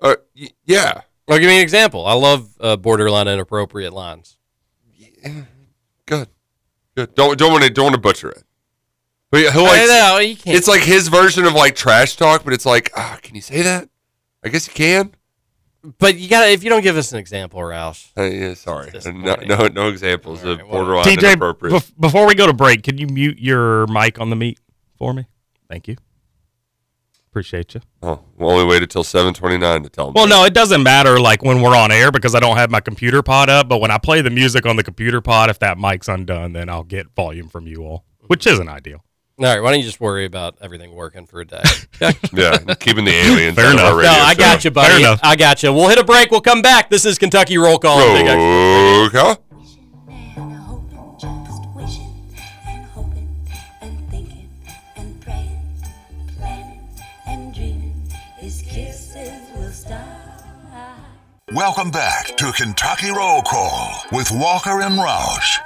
Uh, 0.01 0.15
y- 0.35 0.49
yeah. 0.65 1.01
I'll 1.29 1.37
give 1.37 1.43
you 1.49 1.55
an 1.57 1.61
example. 1.61 2.07
I 2.07 2.13
love 2.13 2.49
uh, 2.59 2.75
borderline 2.75 3.27
inappropriate 3.27 3.93
lines. 3.93 4.37
Good. 6.07 6.27
Good. 6.95 7.13
Don't 7.13 7.37
don't 7.37 7.51
want 7.51 7.63
to 7.65 7.69
don't 7.69 7.85
want 7.85 7.95
to 7.95 8.01
butcher 8.01 8.29
it. 8.31 8.43
But 9.31 9.41
he'll 9.51 9.65
I 9.65 9.85
know, 9.85 10.17
you 10.17 10.35
can't- 10.35 10.57
it's 10.57 10.67
like 10.67 10.81
his 10.81 11.07
version 11.07 11.45
of 11.45 11.53
like 11.53 11.75
trash 11.75 12.15
talk, 12.15 12.43
but 12.43 12.53
it's 12.53 12.65
like, 12.65 12.91
ah, 12.95 13.19
can 13.21 13.35
you 13.35 13.41
say 13.41 13.61
that? 13.61 13.87
I 14.43 14.49
guess 14.49 14.67
you 14.67 14.73
can. 14.73 15.13
But 15.97 16.17
you 16.17 16.27
got 16.27 16.45
to 16.45 16.51
if 16.51 16.63
you 16.63 16.69
don't 16.69 16.81
give 16.81 16.97
us 16.97 17.13
an 17.13 17.19
example, 17.19 17.59
Roush. 17.61 18.09
Uh, 18.17 18.23
yeah, 18.23 18.53
sorry. 18.53 18.91
No, 19.05 19.35
no, 19.35 19.67
no 19.67 19.87
examples 19.87 20.43
All 20.43 20.51
of 20.51 20.57
right, 20.57 20.67
well- 20.67 20.83
borderline 20.85 21.05
TJ, 21.05 21.27
inappropriate. 21.33 21.73
bef- 21.75 21.91
before 21.99 22.25
we 22.27 22.35
go 22.35 22.47
to 22.47 22.53
break, 22.53 22.83
can 22.83 22.97
you 22.97 23.07
mute 23.07 23.39
your 23.39 23.87
mic 23.87 24.19
on 24.19 24.29
the 24.29 24.35
meet 24.35 24.59
for 24.97 25.13
me? 25.13 25.27
Thank 25.69 25.87
you. 25.87 25.95
Appreciate 27.31 27.75
you. 27.75 27.81
oh, 28.01 28.21
well, 28.37 28.55
we 28.55 28.61
only 28.61 28.65
waited 28.65 28.89
till 28.89 29.03
seven 29.03 29.33
twenty 29.35 29.57
nine 29.57 29.83
to 29.83 29.89
tell 29.89 30.07
him. 30.07 30.13
Well, 30.15 30.25
that. 30.25 30.29
no, 30.31 30.43
it 30.45 30.53
doesn't 30.53 30.81
matter 30.81 31.19
like 31.19 31.43
when 31.43 31.61
we're 31.61 31.75
on 31.77 31.91
air 31.91 32.11
because 32.11 32.33
I 32.33 32.39
don't 32.39 32.57
have 32.57 32.71
my 32.71 32.79
computer 32.81 33.21
pod 33.21 33.49
up. 33.51 33.69
But 33.69 33.79
when 33.79 33.91
I 33.91 33.99
play 33.99 34.21
the 34.21 34.31
music 34.31 34.65
on 34.65 34.75
the 34.77 34.83
computer 34.83 35.21
pod, 35.21 35.49
if 35.51 35.59
that 35.59 35.77
mic's 35.77 36.07
undone, 36.07 36.53
then 36.53 36.69
I'll 36.69 36.83
get 36.83 37.07
volume 37.15 37.47
from 37.47 37.67
you 37.67 37.83
all, 37.83 38.03
which 38.27 38.47
isn't 38.47 38.67
ideal. 38.67 39.05
All 39.39 39.45
right, 39.45 39.61
why 39.61 39.71
don't 39.71 39.79
you 39.79 39.85
just 39.85 40.01
worry 40.01 40.25
about 40.25 40.57
everything 40.59 40.93
working 40.93 41.25
for 41.25 41.39
a 41.39 41.45
day? 41.45 41.61
Yeah, 42.33 42.57
keeping 42.79 43.05
the 43.05 43.11
aliens 43.11 43.55
Fair 43.55 43.67
out 43.67 43.73
of 43.75 43.79
our 43.79 43.85
enough. 43.91 43.97
radio 43.97 44.11
no, 44.11 44.19
I 44.25 44.33
show. 44.33 44.39
got 44.39 44.65
you, 44.65 44.71
Fair 44.71 44.83
buddy. 44.89 45.03
enough. 45.03 45.19
I 45.23 45.35
got 45.35 45.63
you. 45.63 45.73
We'll 45.73 45.87
hit 45.89 45.97
a 45.97 46.03
break. 46.03 46.31
We'll 46.31 46.41
come 46.41 46.61
back. 46.61 46.89
This 46.89 47.05
is 47.05 47.17
Kentucky 47.17 47.57
Roll 47.57 47.77
Call. 47.79 47.99
on 47.99 48.15
Big 48.17 48.25
X. 48.27 48.35
Roll 48.37 49.09
call. 49.09 49.43
and 50.37 50.53
hoping, 50.53 51.17
just 51.19 51.75
wishing 51.75 52.15
and 52.67 52.85
hoping 52.87 53.29
and 53.81 54.09
thinking 54.09 54.49
and 54.97 55.21
praying, 55.21 55.59
planning 56.37 56.89
and 57.27 57.53
dreaming. 57.53 58.11
His 58.37 58.61
kisses 58.61 59.31
will 59.55 59.71
start. 59.71 60.05
Welcome 61.51 61.91
back 61.91 62.27
to 62.37 62.51
Kentucky 62.53 63.09
Roll 63.09 63.41
Call 63.41 64.03
with 64.11 64.29
Walker 64.31 64.81
and 64.81 64.95
Roush. 64.99 65.57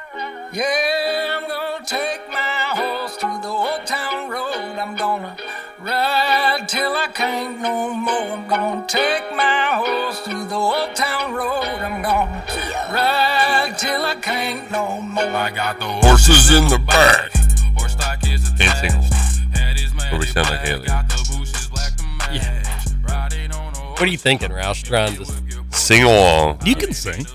Yeah, 0.53 1.37
I'm 1.41 1.47
gonna 1.47 1.85
take 1.85 2.27
my 2.29 2.71
horse 3.13 3.21
to 3.21 3.41
the 3.41 3.49
old 3.49 3.85
town 3.85 4.29
road. 4.29 4.77
I'm 4.79 4.95
gonna 4.95 5.35
ride 5.79 6.65
till 6.67 6.91
I 6.91 7.07
can't 7.13 7.59
no 7.59 7.93
more. 7.93 8.37
I'm 8.37 8.47
gonna 8.47 8.85
take 8.87 9.31
my 9.35 9.71
horse 9.75 10.21
to 10.23 10.45
the 10.45 10.55
old 10.55 10.95
town 10.95 11.33
road. 11.33 11.79
I'm 11.81 12.01
gonna 12.01 12.43
ride 12.91 13.75
till 13.77 14.03
I 14.03 14.15
can't 14.15 14.71
no 14.71 15.01
more. 15.01 15.23
I 15.23 15.51
got 15.51 15.79
the 15.79 15.85
Horses 15.85 16.51
in 16.51 16.67
the 16.67 16.79
back. 16.79 17.31
horse 17.77 17.93
stock 17.93 18.25
is 18.27 18.49
And 18.59 18.77
single. 18.79 20.13
Or 20.13 20.19
we 20.19 20.25
sound 20.25 20.49
like 20.49 20.67
aliens. 20.67 20.87
Got 20.87 21.09
the 21.09 21.37
bushes 21.37 21.67
black 21.67 21.95
to 21.97 22.03
match. 22.03 22.85
Riding 23.03 23.51
on 23.51 23.75
a 23.75 23.79
What 23.91 24.01
are 24.01 24.07
you 24.07 24.17
thinking, 24.17 24.49
Roush? 24.49 24.83
Trying 24.83 25.15
to 25.17 25.25
Sing 25.71 26.03
along. 26.03 26.59
You 26.65 26.75
can 26.75 26.93
sing. 26.93 27.25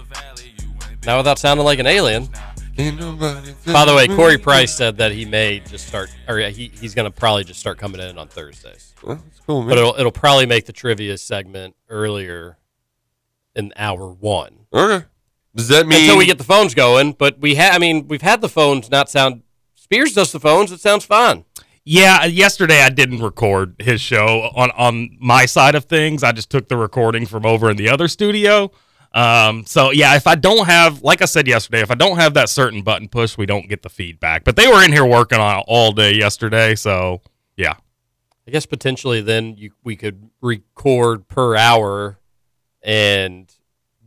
not 1.05 1.19
without 1.19 1.39
sounding 1.39 1.65
like 1.65 1.79
an 1.79 1.87
alien. 1.87 2.29
Ain't 2.79 3.01
nobody 3.01 3.55
By 3.67 3.85
the 3.85 3.95
way, 3.95 4.07
Corey 4.07 4.39
Price 4.39 4.77
said 4.77 4.99
that 4.99 5.11
he 5.11 5.25
may 5.25 5.59
just 5.59 5.89
start, 5.89 6.15
or 6.29 6.39
he, 6.39 6.71
he's 6.81 6.95
going 6.95 7.11
to 7.11 7.11
probably 7.11 7.43
just 7.43 7.59
start 7.59 7.77
coming 7.77 8.01
in 8.01 8.17
on 8.17 8.29
Thursdays. 8.29 8.95
Well, 9.03 9.17
that's 9.17 9.41
cool, 9.41 9.63
man. 9.63 9.71
But 9.71 9.79
it'll 9.79 9.95
it'll 9.99 10.13
probably 10.13 10.47
make 10.47 10.67
the 10.67 10.73
trivia 10.73 11.19
segment 11.19 11.75
earlier 11.89 12.57
in 13.57 13.73
hour 13.77 14.09
one 14.09 14.67
okay. 14.73 15.07
Does 15.57 15.69
that 15.69 15.89
mean 15.89 16.03
until 16.03 16.19
we 16.19 16.27
get 16.27 16.39
the 16.39 16.45
phones 16.45 16.75
going. 16.75 17.13
But 17.13 17.41
we 17.41 17.57
had, 17.57 17.75
I 17.75 17.79
mean, 17.79 18.07
we've 18.07 18.23
had 18.23 18.41
the 18.41 18.49
phones 18.49 18.91
not 18.91 19.11
sound. 19.11 19.43
Spears 19.75 20.15
does 20.15 20.31
the 20.31 20.39
phones. 20.39 20.71
It 20.71 20.79
sounds 20.79 21.05
fine. 21.05 21.45
Yeah, 21.85 22.27
yesterday 22.27 22.83
I 22.83 22.91
didn't 22.91 23.21
record 23.21 23.75
his 23.81 24.01
show 24.01 24.51
on 24.55 24.71
on 24.73 25.17
my 25.21 25.47
side 25.47 25.75
of 25.75 25.87
things. 25.87 26.23
I 26.23 26.31
just 26.31 26.51
took 26.51 26.69
the 26.69 26.77
recording 26.77 27.27
from 27.27 27.45
over 27.45 27.69
in 27.71 27.77
the 27.77 27.89
other 27.89 28.07
studio. 28.07 28.71
Um, 29.13 29.65
so 29.67 29.91
yeah, 29.91 30.17
if 30.17 30.27
I 30.27 30.35
don't 30.35 30.67
have, 30.67 31.03
like 31.03 31.23
I 31.23 31.25
said 31.25 31.47
yesterday, 31.47 31.81
if 31.81 31.91
I 31.91 31.95
don't 31.95 32.19
have 32.19 32.35
that 32.35 32.49
certain 32.49 32.83
button 32.83 33.09
push, 33.09 33.39
we 33.39 33.47
don't 33.47 33.69
get 33.69 33.83
the 33.83 33.89
feedback. 33.89 34.45
But 34.45 34.57
they 34.57 34.69
were 34.69 34.85
in 34.85 34.93
here 34.93 35.07
working 35.07 35.41
on 35.41 35.59
it 35.59 35.65
all 35.67 35.93
day 35.93 36.15
yesterday, 36.15 36.75
so 36.75 37.21
yeah. 37.57 37.75
I 38.47 38.51
guess 38.51 38.65
potentially 38.65 39.21
then 39.21 39.57
you 39.59 39.73
we 39.85 39.95
could 39.95 40.31
record 40.41 41.29
per 41.29 41.55
hour, 41.55 42.19
and 42.83 43.53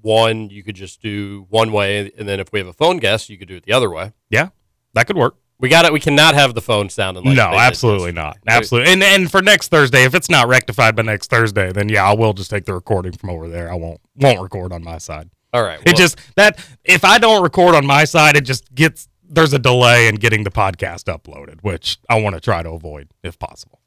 one 0.01 0.49
you 0.49 0.63
could 0.63 0.75
just 0.75 0.99
do 0.99 1.45
one 1.49 1.71
way, 1.71 2.11
and 2.17 2.27
then 2.27 2.39
if 2.39 2.51
we 2.51 2.57
have 2.57 2.67
a 2.67 2.73
phone 2.73 2.97
guest, 2.97 3.29
you 3.29 3.37
could 3.37 3.47
do 3.47 3.57
it 3.57 3.65
the 3.65 3.73
other 3.73 3.91
way. 3.91 4.13
Yeah, 4.31 4.49
that 4.93 5.05
could 5.05 5.15
work. 5.15 5.35
We 5.62 5.69
got 5.69 5.86
it. 5.86 5.93
We 5.93 6.00
cannot 6.00 6.34
have 6.34 6.56
the 6.56 6.62
phone 6.62 6.89
sounding 6.89 7.24
like 7.24 7.38
no, 7.38 7.52
absolutely 7.54 8.12
not. 8.12 8.39
Absolutely. 8.47 8.91
And 8.91 9.04
and 9.04 9.32
for 9.32 9.43
next 9.43 9.67
Thursday, 9.67 10.04
if 10.04 10.15
it's 10.15 10.30
not 10.30 10.47
rectified 10.47 10.95
by 10.95 11.04
next 11.04 11.30
Thursday, 11.30 11.71
then 11.71 11.88
yeah, 11.88 12.04
I 12.04 12.15
will 12.15 12.34
just 12.34 12.50
take 12.50 12.65
the 12.65 12.74
recording 12.74 13.12
from 13.12 13.30
over 13.30 13.47
there. 13.47 13.71
I 13.71 13.76
won't 13.76 14.02
won't 14.15 14.41
record 14.41 14.74
on 14.74 14.84
my 14.84 14.97
side. 14.97 15.30
All 15.54 15.62
right. 15.62 15.80
It 15.86 15.95
just 15.95 16.17
that 16.36 16.60
if 16.84 17.06
I 17.06 17.19
don't 17.19 17.43
record 17.43 17.76
on 17.76 17.86
my 17.86 18.06
side, 18.06 18.36
it 18.36 18.41
just 18.41 18.74
gets 18.74 19.08
there's 19.24 19.54
a 19.54 19.60
delay 19.60 20.08
in 20.08 20.15
getting 20.15 20.43
the 20.43 20.52
podcast 20.52 21.04
uploaded, 21.06 21.62
which 21.62 22.00
I 22.10 22.19
want 22.19 22.36
to 22.36 22.41
try 22.41 22.63
to 22.63 22.71
avoid 22.71 23.10
if 23.24 23.38
possible. 23.38 23.82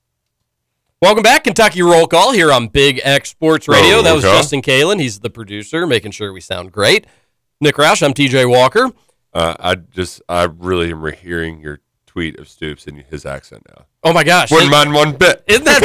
Welcome 1.02 1.24
back, 1.24 1.44
Kentucky 1.44 1.82
Roll 1.82 2.06
Call 2.06 2.32
here 2.32 2.52
on 2.52 2.68
Big 2.68 3.00
X 3.02 3.30
Sports 3.30 3.66
Radio. 3.66 3.96
Roll 3.96 4.02
that 4.04 4.14
was 4.14 4.24
call. 4.24 4.36
Justin 4.36 4.62
Kalen. 4.62 5.00
He's 5.00 5.18
the 5.18 5.28
producer, 5.28 5.88
making 5.88 6.12
sure 6.12 6.32
we 6.32 6.40
sound 6.40 6.70
great. 6.70 7.06
Nick 7.60 7.74
Roush, 7.74 8.02
I'm 8.02 8.14
TJ 8.14 8.48
Walker. 8.48 8.90
Uh, 9.34 9.56
I 9.58 9.74
just, 9.74 10.22
I 10.28 10.44
really 10.44 10.90
am 10.90 11.12
hearing 11.12 11.60
your 11.60 11.80
tweet 12.06 12.38
of 12.38 12.48
Stoops 12.48 12.86
and 12.86 13.02
his 13.02 13.26
accent 13.26 13.66
now. 13.68 13.86
Oh 14.04 14.12
my 14.12 14.22
gosh. 14.22 14.50
Wouldn't 14.50 14.70
mind 14.70 14.92
one 14.94 15.16
bit. 15.16 15.42
Isn't 15.48 15.64
that 15.64 15.82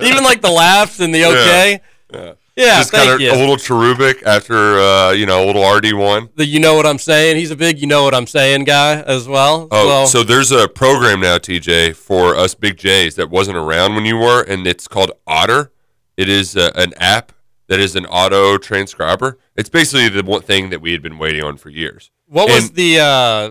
Even 0.02 0.24
like 0.24 0.40
the 0.40 0.50
laughs 0.50 1.00
and 1.00 1.14
the 1.14 1.26
okay? 1.26 1.80
Yeah. 2.12 2.32
Yeah, 2.58 2.78
just 2.78 2.90
thank 2.90 3.08
kind 3.20 3.22
of 3.22 3.36
a 3.36 3.38
little 3.38 3.56
cherubic 3.56 4.24
after, 4.26 4.80
uh, 4.80 5.12
you 5.12 5.26
know, 5.26 5.44
a 5.44 5.46
little 5.46 5.62
RD 5.64 5.92
one. 5.92 6.28
The 6.34 6.44
you 6.44 6.58
know 6.58 6.74
what 6.74 6.86
I'm 6.86 6.98
saying? 6.98 7.36
He's 7.36 7.52
a 7.52 7.56
big 7.56 7.78
you 7.80 7.86
know 7.86 8.02
what 8.02 8.16
I'm 8.16 8.26
saying 8.26 8.64
guy 8.64 9.00
as 9.02 9.28
well. 9.28 9.68
Oh, 9.70 10.06
so, 10.06 10.18
so 10.18 10.24
there's 10.24 10.50
a 10.50 10.66
program 10.66 11.20
now, 11.20 11.38
TJ, 11.38 11.94
for 11.94 12.34
us 12.34 12.56
big 12.56 12.76
J's 12.76 13.14
that 13.14 13.30
wasn't 13.30 13.58
around 13.58 13.94
when 13.94 14.04
you 14.04 14.16
were, 14.16 14.42
and 14.42 14.66
it's 14.66 14.88
called 14.88 15.12
Otter. 15.24 15.70
It 16.16 16.28
is 16.28 16.56
uh, 16.56 16.72
an 16.74 16.94
app 16.96 17.30
that 17.68 17.80
is 17.80 17.94
an 17.96 18.06
auto 18.06 18.58
transcriber. 18.58 19.38
It's 19.56 19.68
basically 19.68 20.08
the 20.08 20.22
one 20.24 20.42
thing 20.42 20.70
that 20.70 20.80
we 20.80 20.92
had 20.92 21.02
been 21.02 21.18
waiting 21.18 21.42
on 21.42 21.56
for 21.56 21.70
years. 21.70 22.10
what 22.26 22.48
was 22.48 22.72
the 22.72 22.98
uh 23.00 23.50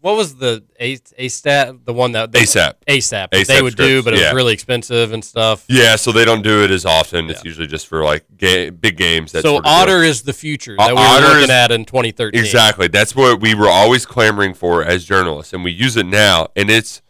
what 0.00 0.16
was 0.16 0.36
the 0.36 0.62
A 0.78 0.96
ASAP 0.98 1.84
the 1.84 1.92
one 1.92 2.12
that 2.12 2.30
they, 2.30 2.42
ASAP. 2.42 2.74
ASAP 2.86 3.30
ASAP 3.30 3.46
they 3.46 3.60
would 3.62 3.74
do, 3.76 4.02
but 4.04 4.14
it 4.14 4.20
yeah. 4.20 4.26
was 4.26 4.36
really 4.36 4.52
expensive 4.52 5.12
and 5.12 5.24
stuff. 5.24 5.64
Yeah, 5.68 5.96
so 5.96 6.12
they 6.12 6.24
don't 6.24 6.42
do 6.42 6.62
it 6.62 6.70
as 6.70 6.86
often. 6.86 7.28
It's 7.28 7.44
usually 7.44 7.66
just 7.66 7.88
for 7.88 8.04
like 8.04 8.24
ga- 8.36 8.70
big 8.70 8.96
games. 8.96 9.32
That 9.32 9.42
so 9.42 9.54
sort 9.54 9.64
of 9.64 9.64
deal. 9.64 9.72
Otter 9.72 10.02
is 10.04 10.22
the 10.22 10.32
future 10.32 10.76
that 10.78 10.88
we 10.90 10.94
were 10.94 11.00
Otter 11.00 11.26
looking 11.26 11.42
is- 11.44 11.50
at 11.50 11.72
in 11.72 11.84
2013. 11.86 12.38
Exactly. 12.40 12.86
That's 12.88 13.16
what 13.16 13.40
we 13.40 13.54
were 13.54 13.68
always 13.68 14.06
clamoring 14.06 14.54
for 14.54 14.84
as 14.84 15.04
journalists, 15.04 15.52
and 15.52 15.64
we 15.64 15.72
use 15.72 15.96
it 15.96 16.06
now, 16.06 16.48
and 16.54 16.70
it's 16.70 17.02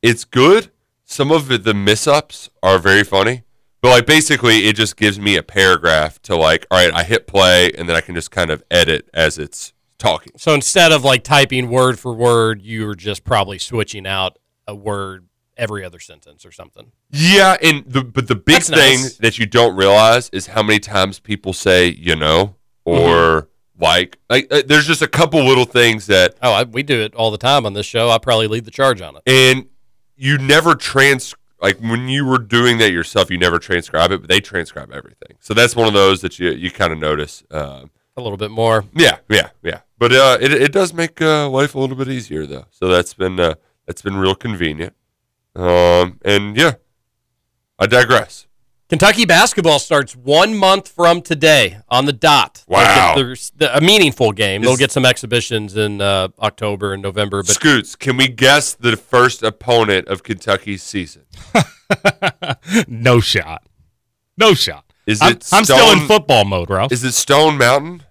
it's 0.00 0.24
good. 0.24 0.70
Some 1.04 1.32
of 1.32 1.48
the 1.48 1.74
miss-ups 1.74 2.50
are 2.62 2.78
very 2.78 3.02
funny, 3.02 3.42
but 3.88 3.94
like 3.94 4.06
basically, 4.06 4.66
it 4.66 4.76
just 4.76 4.96
gives 4.96 5.18
me 5.18 5.36
a 5.36 5.42
paragraph 5.42 6.20
to 6.22 6.36
like, 6.36 6.66
all 6.70 6.78
right, 6.78 6.92
I 6.92 7.04
hit 7.04 7.26
play, 7.26 7.70
and 7.72 7.88
then 7.88 7.96
I 7.96 8.00
can 8.02 8.14
just 8.14 8.30
kind 8.30 8.50
of 8.50 8.62
edit 8.70 9.08
as 9.14 9.38
it's 9.38 9.72
talking. 9.98 10.32
So 10.36 10.52
instead 10.54 10.92
of 10.92 11.04
like 11.04 11.24
typing 11.24 11.70
word 11.70 11.98
for 11.98 12.12
word, 12.12 12.60
you 12.62 12.86
were 12.86 12.94
just 12.94 13.24
probably 13.24 13.58
switching 13.58 14.06
out 14.06 14.38
a 14.66 14.74
word 14.74 15.26
every 15.56 15.84
other 15.84 15.98
sentence 15.98 16.44
or 16.44 16.52
something. 16.52 16.92
Yeah, 17.10 17.56
and 17.62 17.82
the 17.86 18.04
but 18.04 18.28
the 18.28 18.34
big 18.34 18.56
That's 18.56 18.68
thing 18.68 19.00
nice. 19.00 19.16
that 19.16 19.38
you 19.38 19.46
don't 19.46 19.74
realize 19.74 20.28
is 20.30 20.48
how 20.48 20.62
many 20.62 20.78
times 20.80 21.18
people 21.18 21.52
say 21.54 21.88
you 21.88 22.14
know 22.14 22.56
or 22.84 23.48
like 23.80 24.18
like 24.28 24.46
uh, 24.52 24.62
there's 24.66 24.86
just 24.86 25.00
a 25.02 25.08
couple 25.08 25.42
little 25.44 25.64
things 25.64 26.06
that 26.08 26.34
Oh, 26.42 26.52
I, 26.52 26.62
we 26.64 26.82
do 26.82 27.00
it 27.00 27.14
all 27.14 27.30
the 27.30 27.38
time 27.38 27.64
on 27.66 27.72
this 27.72 27.86
show. 27.86 28.10
I 28.10 28.18
probably 28.18 28.46
lead 28.48 28.66
the 28.66 28.70
charge 28.70 29.00
on 29.00 29.16
it. 29.16 29.22
and 29.26 29.66
you 30.16 30.36
never 30.36 30.74
trans 30.74 31.34
like 31.60 31.78
when 31.78 32.08
you 32.08 32.24
were 32.24 32.38
doing 32.38 32.78
that 32.78 32.92
yourself 32.92 33.30
you 33.30 33.38
never 33.38 33.58
transcribe 33.58 34.10
it 34.12 34.20
but 34.20 34.28
they 34.30 34.40
transcribe 34.40 34.90
everything. 34.92 35.36
So 35.40 35.54
that's 35.54 35.74
one 35.76 35.86
of 35.88 35.94
those 35.94 36.20
that 36.22 36.38
you 36.38 36.50
you 36.50 36.70
kind 36.70 36.92
of 36.92 36.98
notice 36.98 37.42
um, 37.50 37.90
A 38.16 38.22
little 38.22 38.38
bit 38.38 38.50
more. 38.50 38.84
yeah 38.94 39.18
yeah 39.28 39.50
yeah. 39.62 39.80
But 39.98 40.12
uh, 40.12 40.38
it, 40.40 40.52
it 40.52 40.72
does 40.72 40.92
make 40.94 41.20
uh, 41.20 41.48
life 41.48 41.74
a 41.74 41.78
little 41.80 41.96
bit 41.96 42.08
easier 42.08 42.46
though. 42.46 42.66
So 42.70 42.88
that's 42.88 43.14
been 43.14 43.38
uh, 43.40 43.54
that's 43.86 44.02
been 44.02 44.16
real 44.16 44.34
convenient. 44.34 44.94
Um, 45.56 46.20
and 46.24 46.56
yeah 46.56 46.74
i 47.80 47.86
digress 47.86 48.47
Kentucky 48.88 49.26
basketball 49.26 49.78
starts 49.78 50.16
one 50.16 50.56
month 50.56 50.88
from 50.88 51.20
today 51.20 51.78
on 51.90 52.06
the 52.06 52.12
dot. 52.12 52.64
Wow. 52.66 53.14
get 53.16 53.50
their- 53.58 53.70
a 53.76 53.80
meaningful 53.82 54.32
game. 54.32 54.62
They'll 54.62 54.76
get 54.78 54.90
some 54.90 55.04
exhibitions 55.04 55.76
in 55.76 56.00
uh, 56.00 56.28
October 56.38 56.94
and 56.94 57.02
November, 57.02 57.42
but 57.42 57.50
scoots 57.52 57.94
can 57.96 58.16
we 58.16 58.28
guess 58.28 58.72
the 58.74 58.96
first 58.96 59.42
opponent 59.42 60.08
of 60.08 60.22
kentucky's 60.22 60.82
season 60.82 61.24
no 62.88 63.20
shot. 63.20 63.62
No 64.38 64.54
shot. 64.54 64.84
is 65.06 65.20
I'm, 65.20 65.32
it 65.32 65.48
I'm 65.52 65.64
still 65.64 65.92
in 65.92 66.06
football 66.06 66.44
mode, 66.46 66.70
Ralph. 66.70 66.90
is 66.92 67.04
it 67.04 67.12
stone 67.12 67.58
mountain 67.58 68.04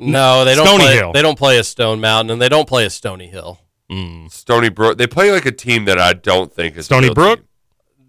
no, 0.00 0.44
they 0.44 0.56
don't 0.56 0.66
Stony 0.66 0.84
play. 0.84 0.94
Hill. 0.96 1.12
They 1.12 1.22
don't 1.22 1.38
play 1.38 1.56
a 1.58 1.62
Stone 1.64 2.00
Mountain, 2.00 2.32
and 2.32 2.42
they 2.42 2.48
don't 2.48 2.66
play 2.68 2.84
a 2.84 2.90
Stony 2.90 3.28
Hill. 3.28 3.60
Mm. 3.90 4.30
stony 4.32 4.68
brook 4.70 4.98
they 4.98 5.06
play 5.06 5.30
like 5.30 5.44
a 5.46 5.52
team 5.52 5.84
that 5.84 5.98
i 5.98 6.14
don't 6.14 6.50
think 6.52 6.74
is 6.74 6.80
a 6.80 6.82
Stony 6.84 7.06
real 7.08 7.14
Brook? 7.14 7.38
team. 7.40 7.48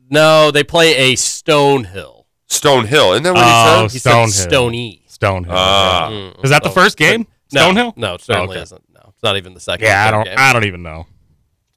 No, 0.09 0.49
they 0.51 0.63
play 0.63 0.95
a 1.11 1.15
Stone 1.15 1.85
Hill. 1.85 2.14
Stonehill. 2.49 3.11
Isn't 3.13 3.23
that 3.23 3.33
what 3.33 3.43
Oh, 3.45 3.83
he 3.83 3.89
said? 3.99 4.23
He 4.25 4.29
said 4.29 4.49
Stonehill. 4.49 4.49
Stony. 4.49 5.01
Stonehill. 5.09 5.47
Ah. 5.49 6.09
Mm, 6.11 6.43
Is 6.43 6.49
that 6.51 6.63
the 6.63 6.69
first 6.69 6.97
game? 6.97 7.27
No, 7.53 7.71
Stonehill? 7.71 7.97
No, 7.97 8.13
it 8.15 8.21
certainly 8.21 8.55
Okay. 8.55 8.63
isn't. 8.63 8.83
No, 8.93 9.01
it's 9.09 9.23
not 9.23 9.37
even 9.37 9.53
the 9.53 9.59
second. 9.59 9.85
Yeah, 9.85 10.07
I 10.07 10.11
don't. 10.11 10.25
game. 10.25 10.35
I 10.37 10.53
don't 10.53 10.65
even 10.65 10.83
know. 10.83 11.07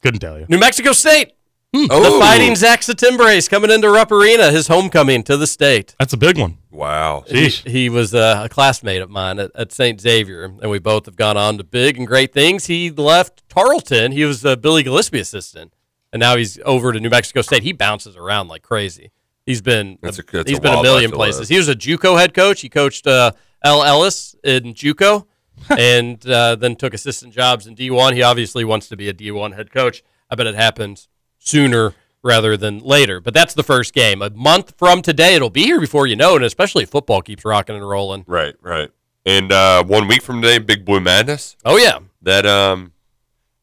Couldn't 0.03 0.21
tell 0.21 0.39
you. 0.39 0.47
New 0.49 0.59
Mexico 0.59 0.93
State. 0.93 1.33
Oh. 1.75 1.87
The 2.15 2.19
Fighting 2.19 2.57
Zach 2.57 2.81
Settembre 2.81 3.47
coming 3.51 3.71
into 3.71 3.91
Rupp 3.91 4.11
Arena, 4.11 4.51
his 4.51 4.69
homecoming 4.69 5.23
to 5.25 5.37
the 5.37 5.47
state. 5.47 5.95
That's 5.99 6.15
a 6.15 6.17
big 6.17 6.39
one. 6.39 6.57
Wow. 6.71 7.25
He, 7.27 7.47
Sheesh. 7.49 7.69
he 7.69 7.89
was 7.91 8.15
uh, 8.15 8.43
a 8.45 8.49
classmate 8.49 9.03
of 9.03 9.11
mine 9.11 9.39
at, 9.39 9.51
at 9.55 9.71
St. 9.73 10.01
Xavier, 10.01 10.45
and 10.45 10.71
we 10.71 10.79
both 10.79 11.05
have 11.05 11.17
gone 11.17 11.37
on 11.37 11.59
to 11.59 11.65
big 11.65 11.99
and 11.99 12.07
great 12.07 12.33
things. 12.33 12.67
He 12.67 12.91
left 12.91 13.47
Tarleton. 13.51 14.13
He 14.13 14.25
was 14.25 14.45
a 14.47 14.57
Billy 14.57 14.83
Gillispie 14.83 15.21
assistant, 15.21 15.75
and 16.11 16.21
now 16.21 16.37
he's 16.37 16.59
over 16.65 16.91
to 16.93 17.01
New 17.01 17.11
Mexico 17.11 17.43
State. 17.43 17.63
He 17.65 17.73
bounces 17.73 18.17
around 18.17 18.49
like 18.49 18.63
crazy. 18.63 19.11
He's 19.49 19.63
been 19.63 19.97
That's 20.03 20.19
a- 20.19 20.23
that's 20.31 20.51
he's 20.51 20.59
a 20.59 20.61
been 20.61 20.79
a 20.79 20.83
million 20.83 21.11
places. 21.11 21.49
He 21.49 21.57
was 21.57 21.71
a 21.71 21.75
JUCO 21.75 22.19
head 22.19 22.35
coach. 22.35 22.61
He 22.61 22.69
coached 22.69 23.07
uh, 23.07 23.33
L. 23.65 23.83
Ellis 23.83 24.37
in 24.45 24.75
JUCO, 24.75 25.25
and 25.71 26.29
uh, 26.29 26.55
then 26.57 26.77
took 26.77 26.93
assistant 26.93 27.33
jobs 27.33 27.67
in 27.67 27.75
D1. 27.75 28.13
He 28.13 28.23
obviously 28.23 28.63
wants 28.63 28.89
to 28.89 28.97
be 28.99 29.09
a 29.09 29.15
D1 29.15 29.55
head 29.57 29.73
coach. 29.73 30.03
I 30.29 30.35
bet 30.35 30.47
it 30.47 30.55
happens 30.55 31.09
sooner 31.39 31.95
rather 32.23 32.59
than 32.59 32.81
later. 32.81 33.21
But 33.23 33.33
that's 33.33 33.55
the 33.55 33.63
first 33.63 33.95
game. 33.95 34.21
A 34.21 34.29
month 34.29 34.75
from 34.77 35.01
today, 35.01 35.35
it'll 35.35 35.49
be 35.49 35.63
here 35.63 35.81
before 35.81 36.07
you 36.07 36.15
know 36.15 36.33
it, 36.33 36.37
and 36.37 36.45
especially 36.45 36.83
if 36.83 36.91
football 36.91 37.23
keeps 37.23 37.43
rocking 37.43 37.75
and 37.75 37.89
rolling. 37.89 38.25
Right, 38.27 38.55
right. 38.61 38.91
And 39.25 39.51
uh, 39.51 39.83
one 39.83 40.09
week 40.09 40.21
from 40.21 40.43
today, 40.43 40.59
Big 40.59 40.85
Blue 40.85 41.01
Madness. 41.01 41.57
Oh, 41.65 41.79
yeah. 41.79 42.01
That 42.21 42.45
um, 42.45 42.93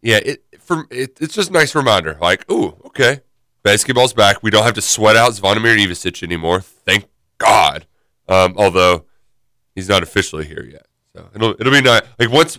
yeah. 0.02 0.18
It 0.18 0.46
from 0.60 0.88
it, 0.90 1.20
it's 1.22 1.36
just 1.36 1.52
a 1.52 1.54
nice 1.54 1.76
reminder. 1.76 2.18
Like, 2.20 2.50
ooh, 2.52 2.76
okay, 2.88 3.22
basketball's 3.66 4.14
back. 4.14 4.42
We 4.42 4.52
don't 4.52 4.64
have 4.64 4.76
to 4.76 4.82
sweat 4.82 5.18
out 5.18 5.34
Zvonimir 5.34 5.78
Ivisic 5.78 6.24
anymore. 6.24 6.62
Thank 6.62 7.08
God. 7.40 7.86
Um, 8.30 8.54
although 8.58 9.06
he's 9.74 9.90
not 9.90 10.04
officially 10.04 10.46
here 10.46 10.64
yet, 10.64 10.86
so 11.14 11.28
it'll 11.36 11.56
it'll 11.60 11.74
be 11.74 11.82
nice. 11.82 12.04
Like, 12.18 12.32
what's 12.32 12.58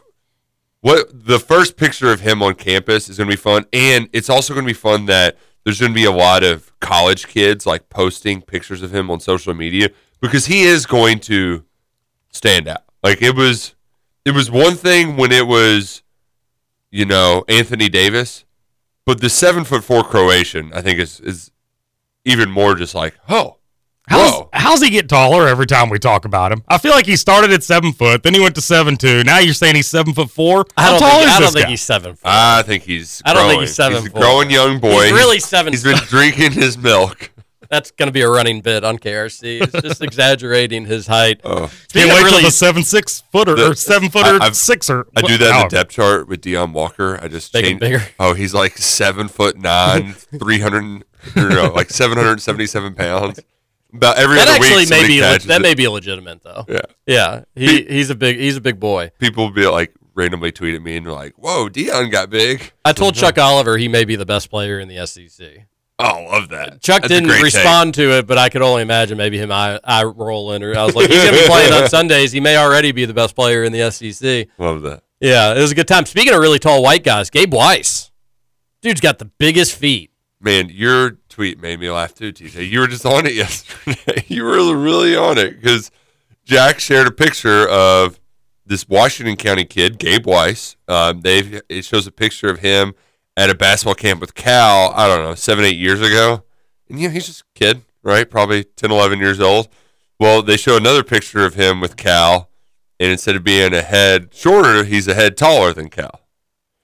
what 0.81 1.09
the 1.13 1.41
first 1.41 1.77
picture 1.77 2.13
of 2.13 2.21
him 2.21 2.43
on 2.43 2.55
campus 2.55 3.09
is 3.09 3.17
going 3.17 3.31
to 3.31 3.33
be 3.33 3.41
fun, 3.41 3.65
and 3.73 4.09
it's 4.13 4.29
also 4.29 4.53
going 4.53 4.65
to 4.67 4.71
be 4.71 4.75
fun 4.75 5.07
that 5.07 5.39
there's 5.65 5.81
going 5.81 5.91
to 5.91 5.97
be 5.97 6.05
a 6.05 6.13
lot 6.13 6.45
of 6.45 6.79
college 6.79 7.27
kids 7.27 7.67
like 7.67 7.89
posting 7.89 8.41
pictures 8.41 8.83
of 8.83 8.95
him 8.95 9.11
on 9.11 9.19
social 9.19 9.55
media 9.55 9.91
because 10.21 10.47
he 10.47 10.63
is 10.63 10.87
going 10.87 11.19
to 11.19 11.65
stand 12.31 12.69
out. 12.69 12.85
Like 13.03 13.21
it 13.21 13.35
was, 13.35 13.75
it 14.25 14.31
was 14.31 14.49
one 14.49 14.77
thing 14.77 15.17
when 15.17 15.33
it 15.33 15.49
was, 15.49 16.05
you 16.93 17.05
know, 17.05 17.45
Anthony 17.49 17.89
Davis, 17.89 18.45
but 19.07 19.21
the 19.21 19.31
seven 19.31 19.65
foot 19.65 19.85
four 19.85 20.05
Croatian, 20.05 20.73
I 20.75 20.83
think 20.83 20.99
is 20.99 21.21
is 21.21 21.51
even 22.25 22.51
more 22.51 22.75
just 22.75 22.95
like, 22.95 23.15
oh, 23.29 23.57
How's, 24.09 24.33
whoa, 24.33 24.49
how's 24.53 24.81
he 24.83 24.91
get 24.91 25.09
taller 25.09 25.49
every 25.49 25.67
time 25.67 25.89
we 25.91 25.99
talk 25.99 26.25
about 26.25 26.53
him? 26.53 26.63
I 26.69 26.79
feel 26.79 26.93
like 26.93 27.07
he 27.07 27.17
started 27.17 27.51
at 27.53 27.65
seven 27.65 27.93
foot, 27.93 28.23
then 28.23 28.35
he 28.35 28.41
went 28.41 28.55
to 28.55 28.61
seven 28.61 28.97
two. 28.97 29.25
Now 29.25 29.39
you're 29.41 29.53
saying 29.55 29.75
he's 29.75 29.89
seven 29.89 30.15
foot 30.15 30.31
four. 30.31 30.65
How 30.77 30.93
don't 30.93 31.01
tall 31.01 31.11
think, 31.19 31.23
is 31.23 31.29
I 31.29 31.39
don't 31.41 31.43
this 31.47 31.53
think 31.55 31.69
he's 31.69 31.83
seven. 31.83 32.15
foot. 32.15 32.23
I 32.25 32.63
think 32.63 32.83
he's. 32.85 33.21
I 33.25 33.33
don't 33.33 33.43
think 33.43 33.55
growing. 33.55 33.61
he's 33.67 33.75
seven 33.75 33.99
He's 34.03 34.11
a 34.11 34.15
growing 34.15 34.51
young 34.51 34.79
boy. 34.79 35.05
He's 35.05 35.13
really 35.13 35.41
seven 35.41 35.73
He's 35.73 35.83
been 35.83 35.97
drinking 36.07 36.53
his 36.53 36.79
milk. 36.79 37.33
That's 37.71 37.91
going 37.91 38.07
to 38.09 38.13
be 38.13 38.21
a 38.23 38.29
running 38.31 38.61
bit 38.61 38.85
on 38.85 38.99
KRC. 38.99 39.63
It's 39.63 39.73
just 39.83 40.03
exaggerating 40.03 40.87
his 40.87 41.07
height. 41.07 41.41
Oh. 41.45 41.67
Speaking 41.89 42.09
Can't 42.09 42.11
of 42.11 42.15
wait 42.17 42.23
till 42.23 42.25
really, 42.31 42.43
the 42.45 42.51
seven 42.51 42.83
six 42.83 43.23
footer 43.33 43.55
The- 43.55 43.71
or 43.71 43.75
seven 43.75 44.09
footer 44.09 44.39
I- 44.43 44.51
sixer. 44.53 45.07
I 45.17 45.23
do 45.23 45.37
that 45.39 45.55
in 45.57 45.69
the 45.69 45.69
depth 45.77 45.91
chart 45.93 46.29
with 46.29 46.43
Deone 46.43 46.73
Walker. 46.73 47.19
I 47.23 47.29
just 47.29 47.53
Make 47.55 47.65
change. 47.65 47.81
bigger. 47.81 48.03
Oh, 48.19 48.35
he's 48.35 48.55
like 48.55 48.77
seven 48.79 49.29
foot 49.29 49.57
nine, 49.59 50.13
three 50.39 50.61
hundred, 50.61 51.05
no, 51.35 51.73
like 51.75 51.91
seven 51.91 52.17
hundred 52.19 52.41
seventy-seven 52.41 52.95
pounds. 52.95 53.41
About 53.95 54.19
every 54.19 54.37
that 54.37 54.49
other 54.49 54.57
actually 54.57 54.83
week, 54.83 54.91
may 54.91 55.07
be 55.07 55.21
le- 55.21 55.39
that 55.39 55.61
it. 55.61 55.63
may 55.63 55.75
be 55.75 55.89
legitimate 55.89 56.43
though. 56.43 56.65
Yeah. 56.69 56.81
Yeah, 57.07 57.45
he 57.55 57.83
he's 57.85 58.11
a 58.11 58.15
big 58.15 58.37
he's 58.39 58.57
a 58.57 58.61
big 58.61 58.79
boy. 58.81 59.11
People 59.19 59.45
will 59.45 59.53
be 59.53 59.67
like 59.67 59.95
randomly 60.15 60.51
tweet 60.53 60.75
at 60.75 60.83
me 60.83 60.97
and 60.97 61.07
they're 61.07 61.13
like, 61.13 61.35
"Whoa, 61.37 61.69
Deone 61.69 62.11
got 62.11 62.29
big." 62.29 62.73
I 62.85 62.93
told 62.93 63.15
Chuck 63.17 63.39
Oliver 63.39 63.79
he 63.79 63.89
may 63.89 64.05
be 64.05 64.17
the 64.17 64.27
best 64.27 64.51
player 64.51 64.79
in 64.81 64.89
the 64.89 65.07
SEC. 65.07 65.67
Oh, 65.99 66.27
love 66.31 66.51
that. 66.51 66.83
Chuck 66.83 67.03
That's 67.03 67.09
didn't 67.09 67.31
respond 67.31 67.95
to 67.95 68.19
it, 68.19 68.27
but 68.27 68.37
I 68.37 68.51
could 68.51 68.61
only 68.61 68.83
imagine 68.83 69.17
maybe 69.17 69.39
him 69.39 69.51
I, 69.51 69.81
eye 69.83 70.05
rolling. 70.05 70.63
Or 70.63 70.77
I 70.77 70.85
was 70.85 70.95
like, 70.95 71.09
he's 71.09 71.25
gonna 71.25 71.37
be 71.37 71.45
playing 71.47 71.73
on 71.73 71.89
Sundays. 71.89 72.33
He 72.33 72.41
may 72.41 72.59
already 72.59 72.93
be 72.93 73.07
the 73.07 73.15
best 73.15 73.35
player 73.35 73.65
in 73.65 73.73
the 73.73 73.91
SEC. 73.91 74.49
Love 74.59 74.83
that. 74.83 75.03
Yeah, 75.21 75.55
it 75.55 75.61
was 75.61 75.73
a 75.73 75.75
good 75.75 75.89
time. 75.89 76.05
Speaking 76.05 76.35
of 76.35 76.41
really 76.41 76.59
tall 76.59 76.83
white 76.83 77.03
guys, 77.03 77.31
Gabe 77.31 77.55
Weiss, 77.55 78.11
dude's 78.83 79.01
got 79.01 79.19
the 79.19 79.25
biggest 79.25 79.75
feet. 79.75 80.11
Man, 80.39 80.69
your 80.71 81.13
tweet 81.31 81.61
made 81.61 81.81
me 81.81 81.91
laugh 81.91 82.15
too, 82.15 82.31
TJ. 82.33 82.69
You 82.69 82.81
were 82.81 82.87
just 82.87 83.07
on 83.07 83.25
it 83.25 83.33
yesterday. 83.35 84.25
you 84.29 84.45
were 84.45 84.77
really 84.77 85.17
on 85.17 85.39
it 85.39 85.61
because 85.61 85.91
Jack 86.45 86.79
shared 86.79 87.07
a 87.07 87.11
picture 87.11 87.67
of 87.69 88.21
this 88.67 88.87
Washington 88.87 89.37
County 89.37 89.65
kid, 89.65 89.99
Gabe 89.99 90.27
Weiss. 90.27 90.77
Um, 90.89 91.23
they 91.23 91.63
it 91.71 91.87
shows 91.87 92.07
a 92.07 92.13
picture 92.13 92.51
of 92.51 92.59
him 92.59 92.95
at 93.37 93.51
a 93.51 93.55
basketball 93.55 93.95
camp 93.95 94.21
with 94.21 94.35
Cal. 94.35 94.93
I 94.95 95.07
don't 95.07 95.23
know, 95.25 95.35
seven, 95.35 95.65
eight 95.65 95.77
years 95.79 96.01
ago, 96.01 96.45
and 96.89 97.01
you 97.01 97.09
know 97.09 97.13
he's 97.15 97.27
just 97.27 97.43
a 97.43 97.45
kid, 97.55 97.83
right? 98.03 98.29
Probably 98.29 98.65
10, 98.65 98.91
11 98.91 99.19
years 99.19 99.41
old. 99.41 99.69
Well, 100.19 100.43
they 100.43 100.57
show 100.57 100.77
another 100.77 101.05
picture 101.05 101.45
of 101.45 101.55
him 101.55 101.81
with 101.81 101.97
Cal, 101.97 102.51
and 102.99 103.11
instead 103.13 103.37
of 103.37 103.45
being 103.45 103.75
a 103.75 103.83
head 103.83 104.31
shorter, 104.33 104.85
he's 104.85 105.07
a 105.07 105.15
head 105.15 105.37
taller 105.37 105.73
than 105.73 105.91
Cal. 105.91 106.21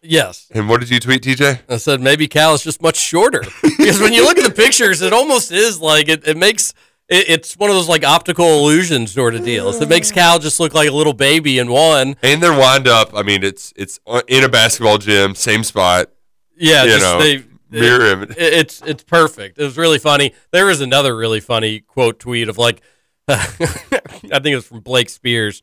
Yes. 0.03 0.49
And 0.51 0.69
what 0.69 0.81
did 0.81 0.91
you 0.91 0.99
tweet, 0.99 1.23
TJ? 1.23 1.61
I 1.69 1.77
said 1.77 2.01
maybe 2.01 2.27
Cal 2.27 2.55
is 2.55 2.63
just 2.63 2.83
much 2.83 2.97
shorter 2.97 3.43
because 3.63 4.01
when 4.01 4.13
you 4.13 4.25
look 4.25 4.37
at 4.37 4.45
the 4.45 4.55
pictures, 4.55 5.01
it 5.01 5.13
almost 5.13 5.53
is 5.53 5.81
like 5.81 6.09
it, 6.09 6.27
it 6.27 6.37
makes 6.37 6.75
it, 7.09 7.29
it's 7.29 7.57
one 7.57 7.71
of 7.71 7.77
those 7.77 7.89
like 7.89 8.05
optical 8.05 8.47
illusion 8.47 9.07
sort 9.07 9.35
of 9.37 9.45
deals. 9.45 9.81
It 9.81 9.89
makes 9.89 10.11
Cal 10.11 10.41
just 10.41 10.59
look 10.59 10.75
like 10.75 10.89
a 10.89 10.93
little 10.93 11.13
baby 11.13 11.59
in 11.59 11.71
one. 11.71 12.17
And 12.23 12.43
they're 12.43 12.59
wind 12.59 12.89
up. 12.89 13.15
I 13.15 13.23
mean, 13.23 13.45
it's 13.45 13.73
it's 13.77 14.01
uh, 14.07 14.23
in 14.27 14.43
a 14.43 14.49
basketball 14.49 14.99
gym, 14.99 15.37
same 15.37 15.63
spot. 15.63 16.09
Yeah, 16.57 16.85
You 16.85 16.91
just 16.91 17.03
know, 17.03 17.19
they 17.19 17.43
mirror 17.71 18.07
it- 18.07 18.13
image. 18.13 18.35
it's 18.37 18.83
it's 18.83 19.03
perfect. 19.03 19.59
It 19.59 19.65
was 19.65 19.77
really 19.77 19.99
funny. 19.99 20.33
There 20.51 20.67
was 20.67 20.81
another 20.81 21.17
really 21.17 21.41
funny 21.41 21.81
quote 21.81 22.19
tweet 22.19 22.49
of 22.49 22.59
like, 22.59 22.81
I 23.29 23.37
think 23.37 24.47
it 24.47 24.55
was 24.57 24.67
from 24.67 24.81
Blake 24.81 25.09
Spears. 25.09 25.63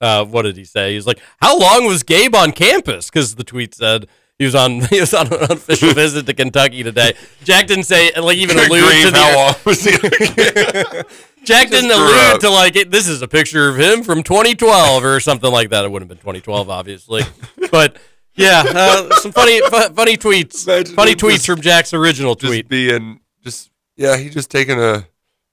Uh, 0.00 0.24
what 0.24 0.42
did 0.42 0.56
he 0.56 0.64
say? 0.64 0.90
He 0.90 0.96
was 0.96 1.06
like, 1.06 1.20
"How 1.40 1.58
long 1.58 1.86
was 1.86 2.02
Gabe 2.02 2.34
on 2.34 2.52
campus?" 2.52 3.08
Because 3.10 3.36
the 3.36 3.44
tweet 3.44 3.74
said 3.74 4.06
he 4.38 4.44
was 4.44 4.54
on 4.54 4.80
he 4.90 5.00
was 5.00 5.14
on 5.14 5.28
an 5.32 5.52
official 5.52 5.94
visit 5.94 6.26
to 6.26 6.34
Kentucky 6.34 6.82
today. 6.82 7.14
Jack 7.44 7.68
didn't 7.68 7.84
say 7.84 8.10
like 8.20 8.36
even 8.36 8.58
allude 8.58 8.84
grief, 8.84 9.04
to 9.06 9.10
the 9.12 9.16
how 9.16 9.36
long 9.36 9.54
was 9.64 9.84
he? 9.84 9.92
Jack 11.44 11.68
didn't 11.70 11.90
allude 11.90 12.34
up. 12.34 12.40
to 12.40 12.50
like 12.50 12.74
it, 12.76 12.90
this 12.90 13.06
is 13.06 13.22
a 13.22 13.28
picture 13.28 13.68
of 13.68 13.78
him 13.78 14.02
from 14.02 14.22
2012 14.22 15.04
or 15.04 15.20
something 15.20 15.50
like 15.52 15.70
that. 15.70 15.84
It 15.84 15.90
wouldn't 15.90 16.10
have 16.10 16.18
been 16.18 16.22
2012, 16.22 16.68
obviously, 16.70 17.22
but 17.70 17.96
yeah, 18.36 18.62
uh, 18.66 19.14
some 19.16 19.32
funny 19.32 19.60
fu- 19.60 19.94
funny 19.94 20.16
tweets, 20.16 20.66
Imagine 20.66 20.94
funny 20.94 21.12
him 21.12 21.18
tweets 21.18 21.32
just- 21.34 21.46
from 21.46 21.60
Jack's 21.60 21.94
original 21.94 22.34
just 22.34 22.50
tweet. 22.52 22.68
being 22.68 23.20
just 23.42 23.70
yeah, 23.96 24.16
he 24.16 24.28
just 24.30 24.50
taking 24.50 24.78
a 24.80 25.06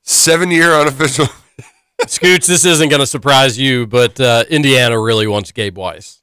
seven 0.03 0.51
year 0.51 0.73
unofficial. 0.73 1.27
Scoots, 2.07 2.47
this 2.47 2.65
isn't 2.65 2.89
going 2.89 2.99
to 2.99 3.05
surprise 3.05 3.59
you, 3.59 3.85
but 3.85 4.19
uh, 4.19 4.43
Indiana 4.49 4.99
really 4.99 5.27
wants 5.27 5.51
Gabe 5.51 5.77
Weiss. 5.77 6.21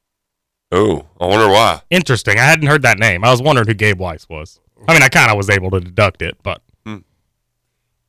Oh, 0.73 1.07
I 1.21 1.27
wonder 1.27 1.49
why. 1.49 1.83
Interesting. 1.89 2.37
I 2.39 2.43
hadn't 2.43 2.67
heard 2.67 2.83
that 2.83 2.99
name. 2.99 3.23
I 3.25 3.31
was 3.31 3.41
wondering 3.41 3.69
who 3.69 3.75
Gabe 3.75 3.99
Weiss 4.01 4.29
was. 4.29 4.59
I 4.89 4.93
mean, 4.93 5.03
I 5.03 5.09
kind 5.09 5.31
of 5.31 5.37
was 5.37 5.49
able 5.49 5.71
to 5.71 5.81
deduct 5.81 6.21
it, 6.21 6.37
but 6.43 6.61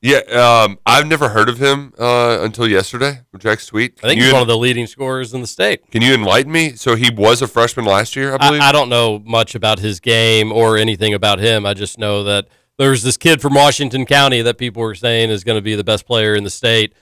Yeah, 0.01 0.19
um, 0.19 0.79
I've 0.85 1.07
never 1.07 1.29
heard 1.29 1.49
of 1.49 1.57
him 1.57 1.93
uh, 1.99 2.39
until 2.41 2.67
yesterday 2.67 3.21
Jack's 3.37 3.65
tweet. 3.65 3.99
I 4.01 4.07
think 4.07 4.19
he's 4.19 4.27
you, 4.27 4.33
one 4.33 4.41
of 4.41 4.47
the 4.47 4.57
leading 4.57 4.87
scorers 4.87 5.33
in 5.33 5.41
the 5.41 5.47
state. 5.47 5.91
Can 5.91 6.01
you 6.01 6.13
enlighten 6.13 6.51
me? 6.51 6.73
So 6.75 6.95
he 6.95 7.09
was 7.13 7.41
a 7.41 7.47
freshman 7.47 7.85
last 7.85 8.15
year, 8.15 8.31
I 8.31 8.35
I, 8.35 8.47
believe. 8.47 8.61
I 8.61 8.71
don't 8.71 8.87
know 8.87 9.19
much 9.19 9.55
about 9.55 9.79
his 9.79 9.99
game 9.99 10.53
or 10.53 10.77
anything 10.77 11.13
about 11.13 11.39
him. 11.39 11.65
I 11.65 11.73
just 11.73 11.97
know 11.97 12.23
that 12.23 12.47
there's 12.77 13.03
this 13.03 13.17
kid 13.17 13.41
from 13.41 13.55
Washington 13.55 14.05
County 14.05 14.41
that 14.41 14.57
people 14.57 14.81
were 14.81 14.95
saying 14.95 15.31
is 15.31 15.43
going 15.43 15.57
to 15.57 15.61
be 15.61 15.75
the 15.75 15.83
best 15.83 16.05
player 16.05 16.33
in 16.33 16.45
the 16.45 16.49
state. 16.49 16.93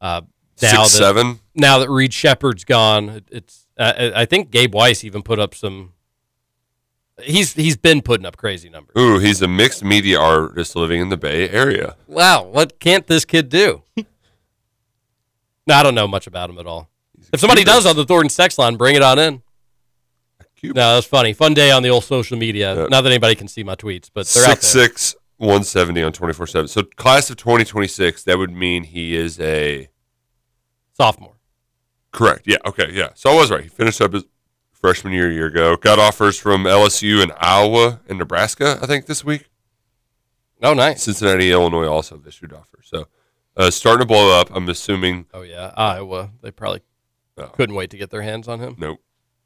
Uh, 0.00 0.22
now 0.60 0.84
Six 0.84 0.92
that, 0.92 0.98
seven. 0.98 1.40
Now 1.54 1.78
that 1.78 1.88
Reed 1.88 2.12
Sheppard's 2.12 2.64
gone, 2.64 3.08
it, 3.08 3.24
it's. 3.30 3.66
Uh, 3.78 3.92
I 3.96 4.22
I 4.22 4.24
think 4.24 4.50
Gabe 4.50 4.74
Weiss 4.74 5.04
even 5.04 5.22
put 5.22 5.38
up 5.38 5.54
some. 5.54 5.92
He's 7.20 7.52
he's 7.52 7.76
been 7.76 8.00
putting 8.02 8.24
up 8.26 8.36
crazy 8.36 8.68
numbers. 8.70 8.94
Ooh, 8.98 9.18
he's 9.18 9.42
a 9.42 9.48
mixed 9.48 9.84
media 9.84 10.18
artist 10.18 10.74
living 10.74 11.00
in 11.00 11.08
the 11.10 11.16
Bay 11.16 11.48
Area. 11.50 11.96
Wow, 12.06 12.44
what 12.44 12.80
can't 12.80 13.06
this 13.06 13.24
kid 13.24 13.48
do? 13.48 13.82
no, 13.96 15.74
I 15.74 15.82
don't 15.82 15.94
know 15.94 16.08
much 16.08 16.26
about 16.26 16.50
him 16.50 16.58
at 16.58 16.66
all. 16.66 16.88
If 17.32 17.40
somebody 17.40 17.64
does 17.64 17.86
on 17.86 17.96
the 17.96 18.04
Thornton 18.04 18.28
sex 18.30 18.58
line, 18.58 18.76
bring 18.76 18.96
it 18.96 19.02
on 19.02 19.18
in. 19.18 19.42
No, 20.64 20.94
that's 20.94 21.06
funny. 21.06 21.32
Fun 21.32 21.54
day 21.54 21.70
on 21.72 21.82
the 21.82 21.88
old 21.90 22.04
social 22.04 22.38
media. 22.38 22.74
Yeah. 22.74 22.86
Not 22.86 23.00
that 23.02 23.06
anybody 23.10 23.34
can 23.34 23.48
see 23.48 23.64
my 23.64 23.74
tweets, 23.74 24.08
but 24.12 24.26
they're 24.28 24.44
out 24.44 24.62
Six 24.62 24.72
there. 24.72 24.84
six 24.84 25.14
one 25.38 25.64
seventy 25.64 26.02
on 26.04 26.12
twenty 26.12 26.34
four 26.34 26.46
seven. 26.46 26.68
So 26.68 26.82
class 26.82 27.30
of 27.30 27.36
twenty 27.36 27.64
twenty 27.64 27.88
six. 27.88 28.22
That 28.24 28.38
would 28.38 28.52
mean 28.52 28.84
he 28.84 29.16
is 29.16 29.40
a 29.40 29.88
Sophomore. 30.96 31.34
correct. 32.12 32.42
Yeah. 32.46 32.58
Okay. 32.64 32.90
Yeah. 32.92 33.08
So 33.14 33.30
I 33.30 33.34
was 33.34 33.50
right. 33.50 33.62
He 33.64 33.68
finished 33.68 34.00
up 34.00 34.12
his 34.12 34.22
freshman 34.82 35.14
year 35.14 35.30
a 35.30 35.32
year 35.32 35.46
ago. 35.46 35.76
Got 35.76 35.98
offers 35.98 36.38
from 36.38 36.64
LSU 36.64 37.22
and 37.22 37.32
Iowa 37.38 38.00
and 38.08 38.18
Nebraska. 38.18 38.78
I 38.82 38.86
think 38.86 39.06
this 39.06 39.24
week. 39.24 39.48
Oh, 40.62 40.74
nice. 40.74 41.02
Cincinnati, 41.04 41.50
Illinois 41.50 41.86
also 41.86 42.16
have 42.16 42.26
issued 42.26 42.52
offers. 42.52 42.88
So 42.90 43.06
Uh, 43.56 43.70
starting 43.70 44.00
to 44.00 44.06
blow 44.06 44.38
up. 44.38 44.48
I'm 44.54 44.68
assuming. 44.68 45.26
Oh 45.34 45.42
yeah, 45.42 45.72
Iowa. 45.76 46.30
They 46.42 46.50
probably 46.50 46.80
Oh. 47.38 47.46
couldn't 47.48 47.74
wait 47.74 47.90
to 47.90 47.96
get 47.98 48.10
their 48.10 48.22
hands 48.22 48.48
on 48.48 48.60
him. 48.60 48.76
Nope. 48.78 48.98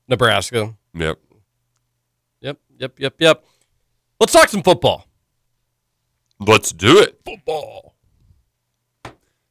Nebraska. 0.08 0.76
Yep. 0.94 1.18
Yep, 2.40 2.58
yep, 2.78 2.98
yep, 3.00 3.14
yep. 3.18 3.44
Let's 4.20 4.32
talk 4.32 4.48
some 4.48 4.62
football. 4.62 5.06
Let's 6.38 6.70
do 6.72 6.98
it. 6.98 7.20
Football. 7.24 7.95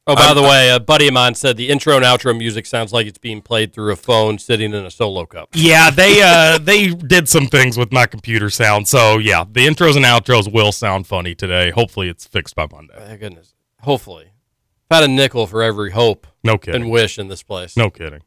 Oh, 0.08 0.14
by 0.14 0.26
I'm- 0.26 0.36
the 0.36 0.42
way, 0.42 0.70
a 0.70 0.78
buddy 0.78 1.08
of 1.08 1.14
mine 1.14 1.34
said 1.34 1.56
the 1.56 1.68
intro 1.68 1.96
and 1.96 2.04
outro 2.04 2.36
music 2.36 2.64
sounds 2.66 2.92
like 2.92 3.08
it's 3.08 3.18
being 3.18 3.42
played 3.42 3.72
through 3.72 3.92
a 3.92 3.96
phone 3.96 4.38
sitting 4.38 4.72
in 4.72 4.84
a 4.86 4.90
solo 4.90 5.26
cup. 5.26 5.48
Yeah, 5.52 5.90
they 5.90 6.22
uh 6.22 6.58
they 6.62 6.88
did 6.88 7.28
some 7.28 7.48
things 7.48 7.76
with 7.76 7.92
my 7.92 8.06
computer 8.06 8.48
sound. 8.48 8.86
So 8.86 9.18
yeah, 9.18 9.44
the 9.50 9.66
intros 9.66 9.96
and 9.96 10.04
outros 10.04 10.52
will 10.52 10.70
sound 10.70 11.08
funny 11.08 11.34
today. 11.34 11.70
Hopefully 11.70 12.08
it's 12.08 12.24
fixed 12.24 12.54
by 12.54 12.66
Monday. 12.70 12.94
My 13.08 13.16
goodness. 13.16 13.54
Hopefully. 13.80 14.30
I've 14.90 15.00
had 15.00 15.10
a 15.10 15.12
nickel 15.12 15.48
for 15.48 15.62
every 15.64 15.90
hope 15.90 16.28
No 16.44 16.56
kidding. 16.56 16.82
and 16.82 16.90
wish 16.92 17.18
in 17.18 17.26
this 17.26 17.42
place, 17.42 17.76
No 17.76 17.90
kidding. 17.90 18.20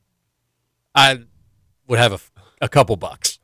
I 0.94 1.20
would 1.88 2.00
have 2.00 2.12
a, 2.12 2.20
a 2.66 2.68
couple 2.68 2.98
bucks. 2.98 3.40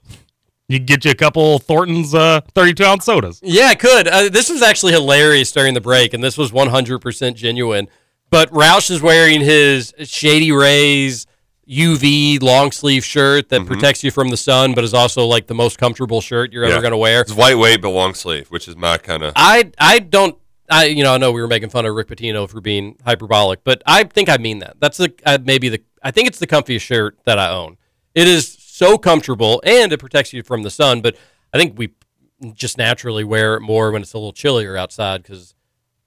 You 0.68 0.80
get 0.80 1.06
you 1.06 1.12
a 1.12 1.16
couple 1.16 1.58
Thornton's 1.60 2.14
uh 2.14 2.42
32 2.54 2.84
ounce 2.84 3.06
sodas. 3.06 3.40
Yeah, 3.42 3.68
I 3.68 3.76
could. 3.76 4.10
Uh, 4.10 4.28
this 4.30 4.50
was 4.50 4.62
actually 4.62 4.92
hilarious 4.92 5.54
during 5.54 5.74
the 5.74 5.80
break, 5.82 6.14
and 6.14 6.22
this 6.22 6.38
was 6.38 6.52
100% 6.52 7.36
genuine. 7.36 7.88
But 8.30 8.50
Roush 8.52 8.92
is 8.92 9.02
wearing 9.02 9.42
his 9.42 9.94
Shady 10.04 10.52
Rays 10.52 11.26
UV 11.68 12.42
long 12.42 12.72
sleeve 12.72 13.04
shirt 13.04 13.50
that 13.50 13.66
protects 13.66 14.04
you 14.04 14.12
from 14.12 14.30
the 14.30 14.38
sun, 14.38 14.74
but 14.74 14.84
is 14.84 14.94
also 14.94 15.26
like 15.26 15.48
the 15.48 15.56
most 15.56 15.78
comfortable 15.78 16.22
shirt 16.22 16.54
you're 16.54 16.64
ever 16.64 16.82
going 16.82 16.92
to 16.92 16.98
wear. 16.98 17.22
It's 17.22 17.36
lightweight 17.36 17.82
but 17.82 17.90
long 17.90 18.14
sleeve, 18.14 18.48
which 18.50 18.68
is 18.68 18.76
my 18.76 18.98
kind 18.98 19.24
of. 19.24 19.34
I 19.36 19.72
I 19.80 20.00
don't 20.00 20.38
I 20.70 20.86
you 20.86 21.04
know 21.04 21.14
I 21.14 21.18
know 21.18 21.32
we 21.32 21.42
were 21.42 21.48
making 21.48 21.70
fun 21.70 21.86
of 21.86 21.96
Rick 21.96 22.08
Pitino 22.08 22.50
for 22.50 22.62
being 22.62 22.98
hyperbolic, 23.04 23.64
but 23.64 23.82
I 23.86 24.04
think 24.04 24.30
I 24.30 24.38
mean 24.38 24.60
that. 24.60 24.78
That's 24.80 24.98
the 24.98 25.14
uh, 25.26 25.40
maybe 25.44 25.70
the 25.70 25.84
I 26.04 26.12
think 26.12 26.28
it's 26.28 26.40
the 26.40 26.48
comfiest 26.48 26.82
shirt 26.82 27.18
that 27.26 27.40
I 27.40 27.50
own. 27.50 27.78
It 28.14 28.28
is 28.28 28.56
so 28.60 28.98
comfortable 28.98 29.62
and 29.66 29.92
it 29.92 30.00
protects 30.00 30.34
you 30.34 30.44
from 30.44 30.64
the 30.64 30.70
sun, 30.70 31.02
but 31.02 31.16
I 31.54 31.58
think 31.58 31.78
we 31.78 31.94
just 32.54 32.78
naturally 32.78 33.24
wear 33.24 33.56
it 33.56 33.62
more 33.62 33.92
when 33.92 34.02
it's 34.02 34.14
a 34.14 34.18
little 34.18 34.34
chillier 34.34 34.78
outside 34.78 35.24
because 35.24 35.56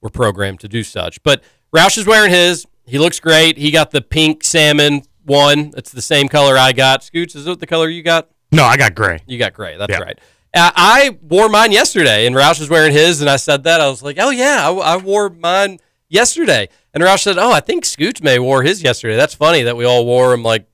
we're 0.01 0.09
programmed 0.09 0.59
to 0.61 0.67
do 0.67 0.83
such. 0.83 1.21
But 1.23 1.43
Roush 1.75 1.97
is 1.97 2.05
wearing 2.05 2.31
his. 2.31 2.65
He 2.85 2.97
looks 2.97 3.19
great. 3.19 3.57
He 3.57 3.71
got 3.71 3.91
the 3.91 4.01
pink 4.01 4.43
salmon 4.43 5.03
one. 5.25 5.73
It's 5.77 5.91
the 5.91 6.01
same 6.01 6.27
color 6.27 6.57
I 6.57 6.71
got. 6.71 7.03
Scoots, 7.03 7.35
is 7.35 7.45
it 7.47 7.59
the 7.59 7.67
color 7.67 7.87
you 7.89 8.01
got? 8.01 8.29
No, 8.51 8.63
I 8.63 8.77
got 8.77 8.95
gray. 8.95 9.19
You 9.27 9.37
got 9.37 9.53
gray. 9.53 9.77
That's 9.77 9.91
Yeah. 9.91 9.99
right. 9.99 10.19
Uh, 10.55 10.71
I 10.75 11.17
wore 11.21 11.47
mine 11.49 11.71
yesterday, 11.71 12.25
and 12.25 12.35
Roush 12.35 12.59
was 12.59 12.69
wearing 12.69 12.91
his, 12.91 13.21
and 13.21 13.29
I 13.29 13.35
said 13.35 13.63
that. 13.65 13.79
I 13.81 13.87
was 13.87 14.01
like, 14.01 14.17
oh, 14.19 14.31
yeah, 14.31 14.67
I, 14.67 14.71
I 14.73 14.97
wore 14.97 15.29
mine 15.29 15.77
yesterday. 16.09 16.69
And 16.91 17.03
Roush 17.03 17.19
said, 17.21 17.37
oh, 17.37 17.51
I 17.51 17.59
think 17.59 17.85
Scoots 17.85 18.23
may 18.23 18.39
wore 18.39 18.63
his 18.63 18.81
yesterday. 18.81 19.15
That's 19.15 19.35
funny 19.35 19.61
that 19.61 19.77
we 19.77 19.85
all 19.85 20.07
wore 20.07 20.31
them, 20.31 20.41
like, 20.41 20.65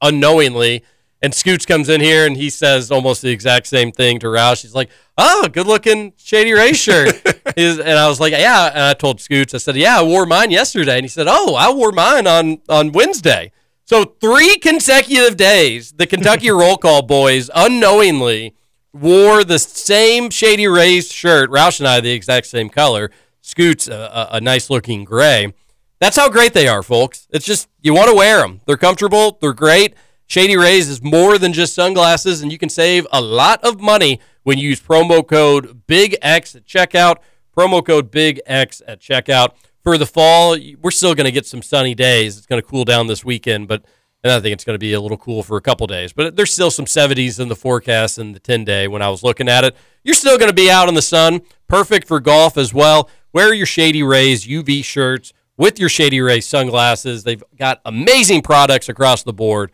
unknowingly. 0.00 0.84
And 1.22 1.34
Scoots 1.34 1.64
comes 1.64 1.88
in 1.88 2.00
here, 2.02 2.26
and 2.26 2.36
he 2.36 2.50
says 2.50 2.90
almost 2.90 3.22
the 3.22 3.30
exact 3.30 3.66
same 3.66 3.90
thing 3.90 4.18
to 4.20 4.26
Roush. 4.26 4.62
He's 4.62 4.74
like, 4.74 4.90
oh, 5.16 5.48
good-looking 5.50 6.12
Shady 6.18 6.52
Ray 6.52 6.72
shirt. 6.74 7.14
He's- 7.56 7.78
and 7.78 7.98
I 7.98 8.06
was 8.06 8.20
like, 8.20 8.32
yeah. 8.32 8.66
And 8.68 8.80
I 8.82 8.92
told 8.94 9.20
Scoots, 9.20 9.54
I 9.54 9.58
said, 9.58 9.76
yeah, 9.76 9.98
I 9.98 10.02
wore 10.02 10.26
mine 10.26 10.50
yesterday. 10.50 10.96
And 10.96 11.04
he 11.04 11.08
said, 11.08 11.26
oh, 11.28 11.54
I 11.54 11.72
wore 11.72 11.90
mine 11.92 12.26
on, 12.26 12.58
on 12.68 12.92
Wednesday. 12.92 13.50
So 13.86 14.04
three 14.20 14.56
consecutive 14.58 15.36
days, 15.36 15.92
the 15.92 16.06
Kentucky 16.06 16.50
Roll 16.50 16.76
Call 16.76 17.02
boys 17.02 17.50
unknowingly 17.54 18.54
wore 18.92 19.42
the 19.44 19.58
same 19.58 20.28
Shady 20.30 20.66
Rays 20.66 21.10
shirt. 21.10 21.50
Roush 21.50 21.80
and 21.80 21.88
I 21.88 22.00
the 22.00 22.10
exact 22.12 22.46
same 22.46 22.68
color. 22.68 23.10
Scoots 23.40 23.88
a, 23.88 23.94
a, 23.94 24.28
a 24.36 24.40
nice 24.40 24.68
looking 24.70 25.04
gray. 25.04 25.54
That's 26.00 26.16
how 26.16 26.28
great 26.28 26.52
they 26.52 26.68
are, 26.68 26.82
folks. 26.82 27.26
It's 27.30 27.46
just 27.46 27.68
you 27.80 27.94
want 27.94 28.10
to 28.10 28.14
wear 28.16 28.40
them. 28.40 28.60
They're 28.66 28.76
comfortable. 28.76 29.38
They're 29.40 29.54
great. 29.54 29.94
Shady 30.26 30.56
Rays 30.56 30.88
is 30.88 31.02
more 31.02 31.38
than 31.38 31.52
just 31.52 31.74
sunglasses, 31.74 32.42
and 32.42 32.50
you 32.50 32.58
can 32.58 32.68
save 32.68 33.06
a 33.12 33.20
lot 33.20 33.62
of 33.62 33.80
money 33.80 34.20
when 34.42 34.58
you 34.58 34.68
use 34.68 34.80
promo 34.80 35.26
code 35.26 35.86
Big 35.86 36.16
X 36.20 36.54
at 36.54 36.66
checkout. 36.66 37.18
Promo 37.56 37.84
code 37.84 38.10
Big 38.10 38.40
X 38.44 38.82
at 38.86 39.00
checkout 39.00 39.50
for 39.82 39.96
the 39.96 40.06
fall. 40.06 40.56
We're 40.82 40.90
still 40.90 41.14
going 41.14 41.26
to 41.26 41.32
get 41.32 41.46
some 41.46 41.62
sunny 41.62 41.94
days. 41.94 42.36
It's 42.36 42.46
going 42.46 42.60
to 42.60 42.66
cool 42.66 42.84
down 42.84 43.06
this 43.06 43.24
weekend, 43.24 43.68
but 43.68 43.84
and 44.24 44.32
I 44.32 44.40
think 44.40 44.54
it's 44.54 44.64
going 44.64 44.74
to 44.74 44.78
be 44.78 44.92
a 44.92 45.00
little 45.00 45.16
cool 45.16 45.44
for 45.44 45.56
a 45.56 45.60
couple 45.60 45.86
days. 45.86 46.12
But 46.12 46.34
there's 46.34 46.52
still 46.52 46.72
some 46.72 46.86
70s 46.86 47.38
in 47.38 47.46
the 47.46 47.54
forecast 47.54 48.18
in 48.18 48.32
the 48.32 48.40
10 48.40 48.64
day 48.64 48.88
when 48.88 49.00
I 49.00 49.08
was 49.08 49.22
looking 49.22 49.48
at 49.48 49.62
it. 49.62 49.76
You're 50.02 50.14
still 50.14 50.36
going 50.36 50.50
to 50.50 50.54
be 50.54 50.68
out 50.68 50.88
in 50.88 50.94
the 50.94 51.02
sun. 51.02 51.42
Perfect 51.68 52.08
for 52.08 52.18
golf 52.18 52.56
as 52.56 52.74
well. 52.74 53.08
Wear 53.32 53.54
your 53.54 53.66
Shady 53.66 54.02
Rays 54.02 54.44
UV 54.44 54.84
shirts 54.84 55.32
with 55.56 55.78
your 55.78 55.88
Shady 55.88 56.20
Rays 56.20 56.46
sunglasses. 56.46 57.22
They've 57.22 57.42
got 57.56 57.80
amazing 57.84 58.42
products 58.42 58.88
across 58.88 59.22
the 59.22 59.32
board. 59.32 59.70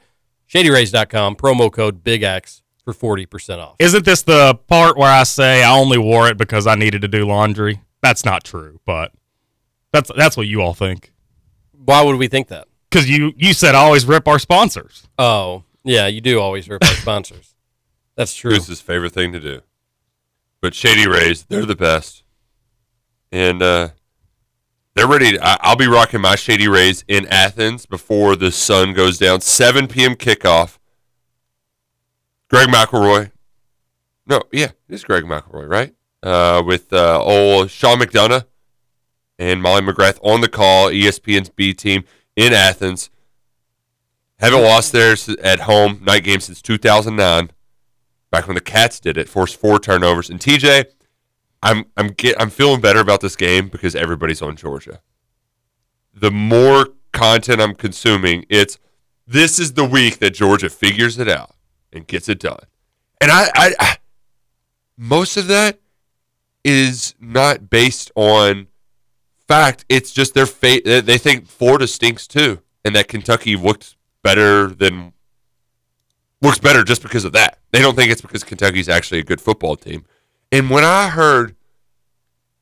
ShadyRays.com, 0.53 1.36
promo 1.36 1.72
code 1.72 2.05
Big 2.05 2.22
X 2.22 2.62
for 2.84 2.92
40% 2.92 3.59
off. 3.59 3.76
Isn't 3.78 4.05
this 4.05 4.22
the 4.22 4.55
part 4.66 4.96
where 4.96 5.11
I 5.11 5.22
say 5.22 5.62
I 5.62 5.72
only 5.76 5.98
wore 5.98 6.28
it 6.28 6.36
because 6.36 6.66
I 6.66 6.74
needed 6.74 7.03
to 7.03 7.09
do 7.09 7.24
laundry? 7.26 7.80
That's 8.03 8.24
not 8.24 8.44
true, 8.44 8.80
but 8.84 9.12
that's 9.92 10.11
that's 10.16 10.36
what 10.36 10.48
you 10.48 10.61
all 10.61 10.74
think. 10.74 11.12
Why 11.72 12.03
would 12.03 12.16
we 12.16 12.28
think 12.28 12.48
that? 12.48 12.66
Because 12.90 13.09
you 13.09 13.32
you 13.36 13.55
said 13.55 13.74
I 13.74 13.78
always 13.78 14.05
rip 14.05 14.26
our 14.26 14.38
sponsors. 14.38 15.09
Oh, 15.18 15.64
yeah, 15.84 16.07
you 16.07 16.20
do 16.20 16.40
always 16.40 16.68
rip 16.68 16.84
our 16.84 16.94
sponsors. 16.94 17.55
That's 18.14 18.34
true. 18.34 18.53
It's 18.53 18.66
his 18.66 18.80
favorite 18.82 19.12
thing 19.12 19.32
to 19.32 19.40
do. 19.40 19.62
But 20.61 20.74
Shady 20.74 21.09
Rays, 21.09 21.44
they're 21.44 21.64
the 21.64 21.74
best. 21.74 22.22
And 23.32 23.62
uh, 23.62 23.88
they're 24.95 25.09
ready. 25.09 25.32
To, 25.32 25.38
I'll 25.43 25.76
be 25.76 25.86
rocking 25.86 26.20
my 26.20 26.36
Shady 26.36 26.68
Rays 26.68 27.05
in 27.09 27.26
Athens 27.28 27.86
before 27.86 28.36
the 28.36 28.53
sun 28.53 28.93
goes 28.93 29.18
down. 29.18 29.40
7 29.40 29.88
p.m. 29.88 30.14
kickoff. 30.14 30.78
Greg 32.49 32.68
McElroy. 32.68 33.30
No, 34.26 34.43
yeah, 34.53 34.66
it 34.88 34.95
is 34.95 35.05
Greg 35.05 35.24
McElroy, 35.24 35.68
right? 35.68 35.95
Uh, 36.22 36.62
with 36.64 36.93
uh, 36.93 37.20
old 37.20 37.70
Sean 37.70 37.99
McDonough 37.99 38.45
and 39.38 39.62
Molly 39.62 39.82
McGrath 39.82 40.18
on 40.22 40.40
the 40.40 40.49
call, 40.49 40.88
ESPN's 40.88 41.49
B 41.49 41.74
team 41.74 42.05
in 42.36 42.53
Athens. 42.53 43.11
Haven't 44.38 44.62
lost 44.62 44.93
there 44.93 45.16
at 45.43 45.61
home 45.61 46.01
night 46.05 46.24
game 46.24 46.40
since 46.40 46.61
2009 46.61 47.51
back 48.30 48.47
when 48.49 48.55
the 48.55 48.61
Cats 48.61 48.99
did 48.99 49.16
it, 49.16 49.28
forced 49.28 49.57
four 49.57 49.78
turnovers. 49.78 50.28
And 50.28 50.40
TJ, 50.40 50.86
I'm 51.62 51.84
I'm 51.96 52.08
get, 52.08 52.40
I'm 52.40 52.50
feeling 52.50 52.80
better 52.80 53.00
about 53.00 53.20
this 53.20 53.36
game 53.36 53.68
because 53.68 53.94
everybody's 53.94 54.42
on 54.42 54.56
Georgia. 54.56 55.00
The 56.14 56.30
more 56.30 56.88
content 57.12 57.60
I'm 57.60 57.74
consuming, 57.74 58.44
it's 58.48 58.78
this 59.26 59.58
is 59.58 59.74
the 59.74 59.84
week 59.84 60.18
that 60.18 60.30
Georgia 60.34 60.68
figures 60.68 61.18
it 61.18 61.28
out 61.28 61.54
and 61.92 62.06
gets 62.06 62.28
it 62.28 62.40
done. 62.40 62.64
And 63.20 63.30
I, 63.30 63.48
I, 63.54 63.74
I 63.78 63.96
most 64.96 65.36
of 65.36 65.46
that 65.46 65.78
is 66.64 67.14
not 67.20 67.70
based 67.70 68.10
on 68.14 68.66
fact. 69.46 69.84
It's 69.88 70.12
just 70.12 70.34
their 70.34 70.46
fate. 70.46 70.84
They 70.84 71.18
think 71.18 71.46
Florida 71.46 71.86
stinks 71.86 72.26
too, 72.26 72.60
and 72.84 72.94
that 72.96 73.08
Kentucky 73.08 73.56
looked 73.56 73.96
better 74.22 74.68
than 74.68 75.12
looks 76.40 76.58
better 76.58 76.82
just 76.82 77.02
because 77.02 77.24
of 77.24 77.32
that. 77.32 77.58
They 77.70 77.80
don't 77.80 77.94
think 77.94 78.10
it's 78.10 78.20
because 78.20 78.44
Kentucky's 78.44 78.88
actually 78.88 79.20
a 79.20 79.24
good 79.24 79.40
football 79.40 79.76
team. 79.76 80.04
And 80.53 80.68
when 80.70 80.84
I 80.84 81.09
heard 81.09 81.57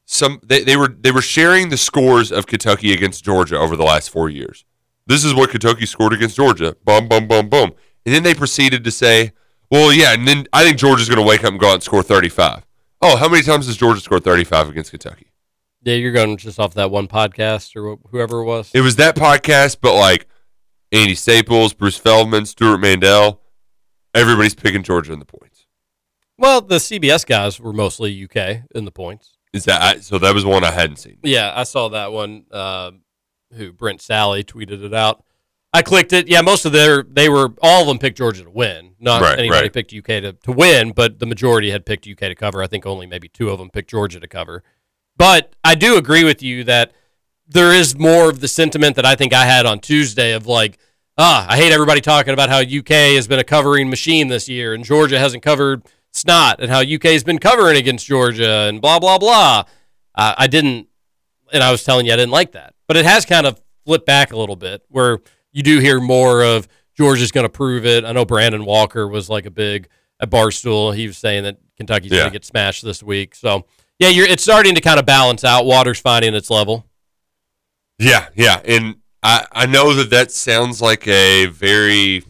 some 0.07 0.41
they, 0.45 0.65
they 0.65 0.77
were 0.77 0.89
they 0.89 1.11
were 1.11 1.23
sharing 1.23 1.69
the 1.69 1.77
scores 1.77 2.33
of 2.33 2.47
Kentucky 2.47 2.93
against 2.93 3.25
Georgia 3.25 3.59
over 3.59 3.77
the 3.77 3.85
last 3.85 4.11
four 4.11 4.29
years. 4.29 4.65
This 5.07 5.25
is 5.25 5.35
what 5.35 5.51
Kentucky 5.51 5.87
scored 5.87 6.13
against 6.13 6.37
Georgia. 6.37 6.77
Boom, 6.85 7.09
boom, 7.09 7.27
boom, 7.27 7.49
boom. 7.49 7.73
And 8.07 8.15
then 8.15 8.23
they 8.23 8.35
proceeded 8.35 8.85
to 8.85 8.91
say, 8.91 9.33
Well, 9.71 9.93
yeah, 9.93 10.15
and 10.15 10.27
then 10.27 10.47
I 10.53 10.65
think 10.65 10.79
Georgia's 10.79 11.09
gonna 11.09 11.23
wake 11.23 11.45
up 11.45 11.51
and 11.51 11.61
go 11.61 11.69
out 11.69 11.75
and 11.75 11.83
score 11.83 12.03
thirty 12.03 12.29
five. 12.29 12.65
Oh, 13.03 13.17
how 13.17 13.29
many 13.29 13.43
times 13.43 13.67
has 13.67 13.77
Georgia 13.77 14.01
scored 14.01 14.25
thirty 14.25 14.45
five 14.45 14.69
against 14.69 14.91
Kentucky? 14.91 15.27
Yeah, 15.83 15.95
you're 15.95 16.13
going 16.13 16.37
just 16.37 16.61
off 16.61 16.75
that 16.75 16.91
one 16.91 17.09
podcast 17.09 17.75
or 17.75 17.97
whoever 18.11 18.41
it 18.41 18.45
was. 18.45 18.71
It 18.75 18.83
was 18.83 18.97
that 18.97 19.17
podcast, 19.17 19.79
but 19.81 19.95
like 19.95 20.27
Andy 20.93 21.15
Staples, 21.15 21.73
Bruce 21.73 21.97
Feldman, 21.97 22.47
Stewart 22.47 22.81
Mandel, 22.81 23.41
everybody's 24.15 24.55
picking 24.55 24.83
Georgia 24.83 25.13
in 25.13 25.19
the 25.19 25.25
points. 25.25 25.50
Well, 26.41 26.63
the 26.63 26.77
CBS 26.77 27.27
guys 27.27 27.61
were 27.61 27.73
mostly 27.75 28.25
UK 28.25 28.63
in 28.75 28.87
the 28.87 28.91
points. 28.91 29.37
Is 29.53 29.67
that 29.67 29.83
I, 29.83 30.01
so? 30.01 30.19
That 30.19 30.35
was 30.35 30.45
one 30.45 30.65
I 30.65 30.71
hadn't 30.71 30.97
seen. 30.97 31.19
Yeah, 31.23 31.53
I 31.55 31.65
saw 31.65 31.89
that 31.91 32.13
one. 32.13 32.45
Uh, 32.51 32.93
who 33.55 33.73
Barrett 33.73 34.01
Sallee 34.01 34.43
tweeted 34.45 34.83
it 34.83 34.95
out. 34.95 35.23
I 35.73 35.83
clicked 35.83 36.13
it. 36.13 36.29
Yeah, 36.29 36.41
most 36.41 36.65
of 36.65 36.73
their 36.73 37.03
they 37.03 37.29
were 37.29 37.51
all 37.61 37.83
of 37.83 37.89
them 37.89 37.99
picked 37.99 38.17
Georgia 38.17 38.45
to 38.45 38.51
win. 38.51 38.95
Not 38.99 39.21
Right, 39.21 39.39
anybody 39.39 39.63
right. 39.63 39.73
picked 39.73 39.93
UK 39.93 40.23
to, 40.23 40.33
to 40.33 40.53
win, 40.53 40.93
but 40.93 41.19
the 41.19 41.27
majority 41.27 41.71
had 41.71 41.85
picked 41.85 42.09
UK 42.09 42.19
to 42.21 42.35
cover. 42.35 42.63
I 42.63 42.67
think 42.67 42.87
only 42.87 43.07
maybe 43.07 43.29
two 43.29 43.51
of 43.51 43.59
them 43.59 43.69
picked 43.69 43.91
Georgia 43.91 44.19
to 44.19 44.29
cover. 44.29 44.63
But 45.17 45.55
I 45.63 45.75
do 45.75 45.97
agree 45.99 46.25
with 46.25 46.43
you 46.43 46.65
that 46.65 46.93
there 47.47 47.73
is 47.73 47.99
more 47.99 48.31
of 48.31 48.41
the 48.41 48.49
sentiment 48.49 48.97
that 48.97 49.05
I 49.05 49.15
think 49.15 49.35
I 49.35 49.45
had 49.45 49.67
on 49.67 49.81
Tuesday 49.81 50.33
of 50.33 50.47
like, 50.47 50.79
ah, 51.19 51.47
I 51.49 51.57
hate 51.57 51.73
everybody 51.73 52.01
talking 52.01 52.33
about 52.33 52.49
how 52.49 52.61
UK 52.61 53.15
has 53.17 53.29
been 53.29 53.41
a 53.41 53.45
covering 53.45 53.91
machine 53.91 54.29
this 54.29 54.49
year 54.49 54.73
and 54.73 54.85
Georgia 54.85 55.19
hasn't 55.19 55.43
covered 55.43 55.83
snot 56.13 56.61
and 56.61 56.71
how 56.71 56.81
UK 56.81 57.05
has 57.05 57.25
been 57.25 57.39
covering 57.39 57.77
against 57.77 58.07
Georgia 58.07 58.67
and 58.69 58.81
blah 58.81 58.99
blah 58.99 59.19
blah. 59.19 59.65
Uh, 60.15 60.35
I 60.37 60.47
didn't, 60.47 60.89
and 61.53 61.63
I 61.63 61.71
was 61.71 61.85
telling 61.85 62.07
you 62.07 62.13
I 62.13 62.17
didn't 62.17 62.33
like 62.33 62.53
that. 62.53 62.75
but 62.89 62.97
it 62.97 63.05
has 63.05 63.25
kind 63.25 63.47
of 63.47 63.61
flipped 63.87 64.07
back 64.07 64.33
a 64.33 64.37
little 64.37 64.57
bit 64.57 64.83
where 64.89 65.21
you 65.53 65.63
do 65.63 65.79
hear 65.79 66.01
more 66.01 66.43
of 66.43 66.67
Georgia's 66.97 67.31
going 67.33 67.45
to 67.45 67.49
prove 67.49 67.87
it. 67.87 68.05
I 68.05 68.13
know 68.13 68.25
Brandon 68.25 68.65
Walker 68.65 69.07
was 69.09 69.31
like 69.31 69.47
a 69.47 69.51
big 69.51 69.89
at 70.21 70.29
Barstool. 70.31 70.95
He 70.95 71.07
was 71.07 71.17
saying 71.17 71.45
that 71.45 71.59
Kentucky's 71.77 72.11
Yeah. 72.11 72.19
going 72.19 72.31
to 72.31 72.33
get 72.39 72.45
smashed 72.45 72.85
this 72.85 73.03
week. 73.03 73.35
So 73.35 73.65
yeah, 73.99 74.09
you're 74.09 74.27
it's 74.27 74.43
starting 74.43 74.75
to 74.75 74.81
kind 74.81 74.99
of 74.99 75.07
balance 75.07 75.45
out. 75.45 75.65
Water's 75.65 76.01
finding 76.01 76.35
its 76.35 76.51
level. 76.51 76.87
Yeah, 77.99 78.29
yeah, 78.35 78.61
and 78.65 78.97
I 79.23 79.47
I 79.53 79.67
know 79.67 79.95
that 79.95 80.11
that 80.11 80.31
sounds 80.33 80.81
like 80.83 81.07
a 81.07 81.47
very 81.47 82.25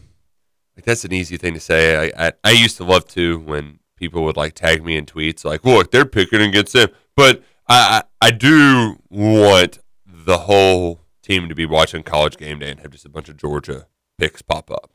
like 0.81 0.87
that's 0.87 1.05
an 1.05 1.13
easy 1.13 1.37
thing 1.37 1.53
to 1.53 1.61
say. 1.61 2.11
I 2.11 2.29
I, 2.29 2.33
I 2.43 2.51
used 2.53 2.79
to 2.79 2.85
love 2.85 3.07
to 3.09 3.39
when 3.39 3.81
people 3.97 4.25
would 4.25 4.37
like 4.37 4.55
tag 4.55 4.83
me 4.83 4.97
in 4.97 5.05
tweets 5.05 5.45
like, 5.45 5.63
look, 5.63 5.91
they're 5.91 6.07
picking 6.07 6.41
against 6.41 6.73
them, 6.73 6.89
but 7.15 7.43
I 7.69 8.03
I, 8.21 8.29
I 8.29 8.31
do 8.31 8.97
want 9.11 9.79
the 10.07 10.39
whole 10.39 11.03
team 11.23 11.51
to 11.51 11.55
be 11.55 11.67
watching 11.67 12.03
college 12.03 12.39
game 12.39 12.61
day 12.61 12.71
and 12.71 12.81
have 12.81 12.93
just 12.93 13.05
a 13.05 13.11
bunch 13.11 13.29
of 13.29 13.37
Georgia 13.37 13.89
picks 14.19 14.41
pop 14.41 14.71
up. 14.71 14.93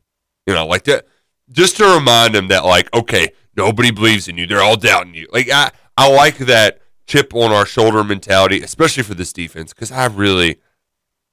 You 0.48 0.56
know, 0.56 0.66
like 0.66 0.86
that 0.86 1.06
just 1.52 1.78
to 1.78 1.86
remind 1.86 2.34
them 2.34 2.48
that 2.48 2.66
like, 2.66 2.92
okay, 2.96 3.30
nobody 3.56 3.92
believes 3.92 4.28
in 4.28 4.38
you. 4.40 4.48
They're 4.48 4.64
all 4.64 4.78
doubting 4.78 5.14
you. 5.14 5.28
Like 5.32 5.52
I 5.52 5.72
I 5.96 6.12
like 6.12 6.40
that 6.40 6.82
chip 7.06 7.36
on 7.36 7.52
our 7.52 7.68
shoulder 7.68 8.04
mentality, 8.04 8.62
especially 8.62 9.04
for 9.04 9.14
this 9.14 9.32
defense, 9.32 9.72
because 9.72 9.92
I 9.92 10.08
really 10.08 10.58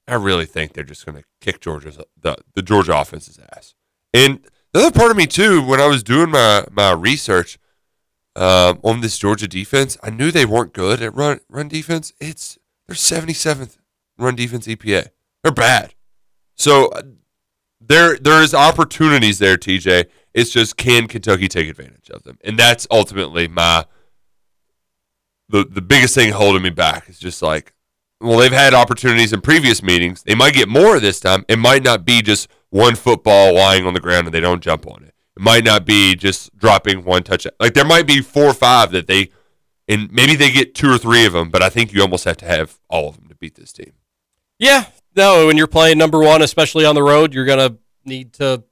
I 0.07 0.13
really 0.13 0.45
think 0.45 0.73
they're 0.73 0.83
just 0.83 1.05
to 1.05 1.23
kick 1.41 1.59
Georgia's 1.59 1.97
the 2.21 2.37
the 2.53 2.61
Georgia 2.61 2.95
offense's 2.95 3.39
ass. 3.51 3.73
And 4.13 4.39
the 4.73 4.81
other 4.81 4.91
part 4.91 5.11
of 5.11 5.17
me 5.17 5.27
too, 5.27 5.61
when 5.63 5.79
I 5.79 5.87
was 5.87 6.03
doing 6.03 6.29
my 6.29 6.65
my 6.71 6.91
research 6.91 7.57
um, 8.35 8.79
on 8.83 9.01
this 9.01 9.17
Georgia 9.17 9.47
defense, 9.47 9.97
I 10.03 10.09
knew 10.09 10.31
they 10.31 10.45
weren't 10.45 10.73
good 10.73 11.01
at 11.01 11.15
run 11.15 11.39
run 11.49 11.67
defense. 11.67 12.13
It's 12.19 12.57
they're 12.87 12.95
seventy 12.95 13.33
seventh 13.33 13.77
run 14.17 14.35
defense 14.35 14.67
EPA. 14.67 15.07
They're 15.43 15.51
bad. 15.51 15.93
So 16.55 16.87
uh, 16.87 17.03
there 17.81 18.17
there 18.17 18.41
is 18.41 18.53
opportunities 18.53 19.39
there, 19.39 19.57
TJ. 19.57 20.05
It's 20.33 20.51
just 20.51 20.77
can 20.77 21.07
Kentucky 21.07 21.47
take 21.47 21.69
advantage 21.69 22.09
of 22.09 22.23
them, 22.23 22.37
and 22.43 22.57
that's 22.57 22.87
ultimately 22.89 23.47
my 23.47 23.85
the 25.49 25.65
the 25.65 25.81
biggest 25.81 26.15
thing 26.15 26.31
holding 26.31 26.63
me 26.63 26.69
back 26.69 27.09
is 27.09 27.19
just 27.19 27.41
like 27.41 27.73
well, 28.23 28.37
they've 28.37 28.53
had 28.53 28.73
opportunities 28.73 29.33
in 29.33 29.41
previous 29.41 29.83
meetings. 29.83 30.23
They 30.23 30.33
might 30.33 30.53
get 30.53 30.69
more 30.69 30.97
this 30.99 31.19
time. 31.19 31.43
It 31.49 31.59
might 31.59 31.83
not 31.83 32.05
be 32.05 32.21
just 32.21 32.47
one 32.73 32.95
football 32.95 33.53
lying 33.53 33.85
on 33.85 33.93
the 33.93 33.99
ground 33.99 34.25
and 34.25 34.33
they 34.33 34.39
don't 34.39 34.63
jump 34.63 34.87
on 34.87 35.03
it. 35.03 35.13
It 35.37 35.43
might 35.43 35.63
not 35.63 35.85
be 35.85 36.15
just 36.15 36.55
dropping 36.57 37.03
one 37.03 37.21
touch. 37.21 37.45
Like 37.59 37.75
there 37.75 37.85
might 37.85 38.07
be 38.07 38.19
four 38.19 38.45
or 38.45 38.53
five 38.53 38.91
that 38.91 39.05
they, 39.05 39.29
and 39.87 40.11
maybe 40.11 40.35
they 40.35 40.51
get 40.51 40.73
two 40.73 40.91
or 40.91 40.97
three 40.97 41.23
of 41.25 41.33
them. 41.33 41.49
But 41.49 41.61
I 41.61 41.69
think 41.69 41.93
you 41.93 42.01
almost 42.01 42.25
have 42.25 42.37
to 42.37 42.45
have 42.45 42.79
all 42.89 43.09
of 43.09 43.17
them 43.17 43.27
to 43.27 43.35
beat 43.35 43.53
this 43.55 43.71
team. 43.71 43.93
Yeah, 44.57 44.85
no, 45.15 45.45
when 45.45 45.55
you're 45.55 45.67
playing 45.67 45.99
number 45.99 46.19
one, 46.19 46.41
especially 46.41 46.83
on 46.83 46.95
the 46.95 47.03
road, 47.03 47.31
you're 47.31 47.45
gonna 47.45 47.77
need 48.05 48.33
to 48.33 48.63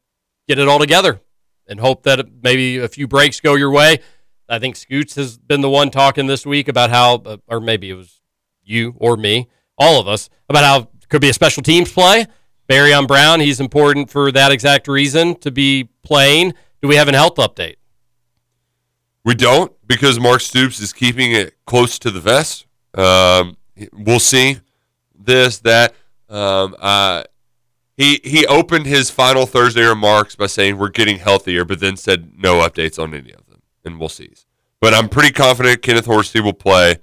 get 0.47 0.57
it 0.57 0.67
all 0.67 0.79
together 0.79 1.21
and 1.67 1.79
hope 1.79 2.01
that 2.03 2.25
maybe 2.41 2.79
a 2.79 2.87
few 2.87 3.07
breaks 3.07 3.39
go 3.39 3.53
your 3.53 3.69
way. 3.69 3.99
I 4.49 4.57
think 4.57 4.77
Scoots 4.77 5.13
has 5.15 5.37
been 5.37 5.61
the 5.61 5.69
one 5.69 5.91
talking 5.91 6.25
this 6.25 6.43
week 6.43 6.67
about 6.67 6.89
how, 6.89 7.15
uh, 7.17 7.37
or 7.47 7.59
maybe 7.59 7.91
it 7.91 7.95
was 7.95 8.19
you 8.63 8.95
or 8.97 9.15
me, 9.15 9.47
all 9.77 9.99
of 9.99 10.07
us, 10.07 10.27
about 10.49 10.63
how 10.63 10.89
could 11.07 11.21
be 11.21 11.29
a 11.29 11.33
special 11.33 11.61
teams 11.61 11.91
play. 11.91 12.25
Barion 12.71 13.05
Brown, 13.07 13.39
he's 13.41 13.59
important 13.59 14.09
for 14.09 14.31
that 14.31 14.51
exact 14.51 14.87
reason 14.87 15.35
to 15.41 15.51
be 15.51 15.89
playing. 16.03 16.53
Do 16.81 16.87
we 16.87 16.95
have 16.95 17.07
an 17.09 17.13
health 17.13 17.35
update? 17.35 17.75
We 19.25 19.35
don't 19.35 19.71
because 19.87 20.19
Mark 20.19 20.41
Stoops 20.41 20.79
is 20.79 20.93
keeping 20.93 21.31
it 21.33 21.55
close 21.65 21.99
to 21.99 22.09
the 22.11 22.21
vest. 22.21 22.65
Um, 22.95 23.57
we'll 23.93 24.19
see 24.19 24.59
this 25.13 25.59
that. 25.59 25.93
Um, 26.29 26.75
uh, 26.79 27.23
he 27.97 28.21
he 28.23 28.47
opened 28.47 28.85
his 28.85 29.11
final 29.11 29.45
Thursday 29.45 29.83
remarks 29.83 30.35
by 30.35 30.47
saying 30.47 30.77
we're 30.77 30.89
getting 30.89 31.19
healthier, 31.19 31.65
but 31.65 31.79
then 31.81 31.97
said 31.97 32.31
no 32.37 32.61
updates 32.67 32.97
on 32.97 33.13
any 33.13 33.31
of 33.31 33.45
them, 33.47 33.61
and 33.85 33.99
we'll 33.99 34.09
see. 34.09 34.31
But 34.79 34.93
I'm 34.93 35.09
pretty 35.09 35.31
confident 35.33 35.81
Kenneth 35.83 36.05
Horsey 36.05 36.39
will 36.39 36.53
play. 36.53 36.95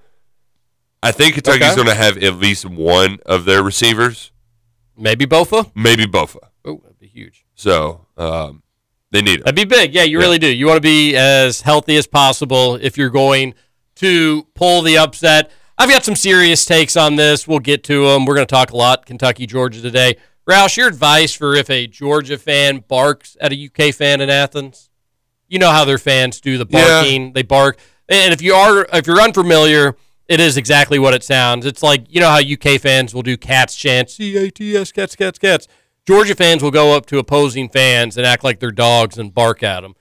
I 1.02 1.12
think 1.12 1.34
Kentucky's 1.34 1.62
Okay. 1.62 1.76
going 1.76 1.86
to 1.88 1.94
have 1.94 2.16
at 2.18 2.36
least 2.36 2.64
one 2.64 3.18
of 3.26 3.44
their 3.44 3.62
receivers, 3.62 4.32
Maybe 4.98 5.26
Bofa? 5.26 5.70
maybe 5.74 6.06
Bofa. 6.06 6.38
Oh, 6.64 6.80
that'd 6.82 6.98
be 6.98 7.06
huge. 7.06 7.44
So 7.54 8.06
um, 8.16 8.62
they 9.10 9.22
need 9.22 9.40
it. 9.40 9.44
That'd 9.44 9.54
be 9.56 9.64
big. 9.64 9.94
Yeah, 9.94 10.02
you 10.02 10.18
really 10.18 10.38
do. 10.38 10.48
You 10.48 10.66
want 10.66 10.76
to 10.78 10.80
be 10.82 11.16
as 11.16 11.60
healthy 11.62 11.96
as 11.96 12.06
possible 12.06 12.74
if 12.76 12.98
you're 12.98 13.10
going 13.10 13.54
to 13.96 14.46
pull 14.54 14.82
the 14.82 14.98
upset. 14.98 15.50
I've 15.78 15.88
got 15.88 16.04
some 16.04 16.16
serious 16.16 16.64
takes 16.64 16.96
on 16.96 17.16
this. 17.16 17.46
We'll 17.46 17.60
get 17.60 17.84
to 17.84 18.06
them. 18.08 18.26
We're 18.26 18.34
going 18.34 18.46
to 18.46 18.52
talk 18.54 18.72
a 18.72 18.76
lot 18.76 19.06
Kentucky, 19.06 19.46
Georgia 19.46 19.80
today. 19.80 20.16
Roush, 20.48 20.76
your 20.76 20.88
advice 20.88 21.32
for 21.34 21.54
if 21.54 21.70
a 21.70 21.86
Georgia 21.86 22.36
fan 22.38 22.82
barks 22.88 23.36
at 23.40 23.52
a 23.52 23.56
UK 23.66 23.94
fan 23.94 24.20
in 24.20 24.28
Athens? 24.30 24.90
You 25.46 25.58
know 25.58 25.70
how 25.70 25.84
their 25.84 25.98
fans 25.98 26.40
do 26.40 26.58
the 26.58 26.66
Yeah. 26.68 26.88
barking. 27.02 27.32
They 27.32 27.42
bark. 27.42 27.78
And 28.08 28.32
if 28.34 28.42
you 28.42 28.54
are 28.54 28.86
if 28.92 29.06
you're 29.06 29.20
unfamiliar, 29.20 29.94
it 30.28 30.40
is 30.40 30.56
exactly 30.56 30.98
what 30.98 31.14
it 31.14 31.24
sounds. 31.24 31.66
It's 31.66 31.82
like, 31.82 32.04
you 32.08 32.20
know 32.20 32.28
how 32.28 32.38
UK 32.38 32.80
fans 32.80 33.14
will 33.14 33.22
do 33.22 33.36
cats 33.36 33.74
chants, 33.74 34.14
C 34.14 34.36
A 34.36 34.50
T 34.50 34.76
S 34.76 34.92
cats 34.92 35.16
cats 35.16 35.38
cats. 35.38 35.66
Georgia 36.06 36.34
fans 36.34 36.62
will 36.62 36.70
go 36.70 36.96
up 36.96 37.06
to 37.06 37.18
opposing 37.18 37.68
fans 37.68 38.16
and 38.16 38.24
act 38.26 38.44
like 38.44 38.60
they're 38.60 38.70
dogs 38.70 39.18
and 39.18 39.34
bark 39.34 39.62
at 39.62 39.80
them. 39.80 39.94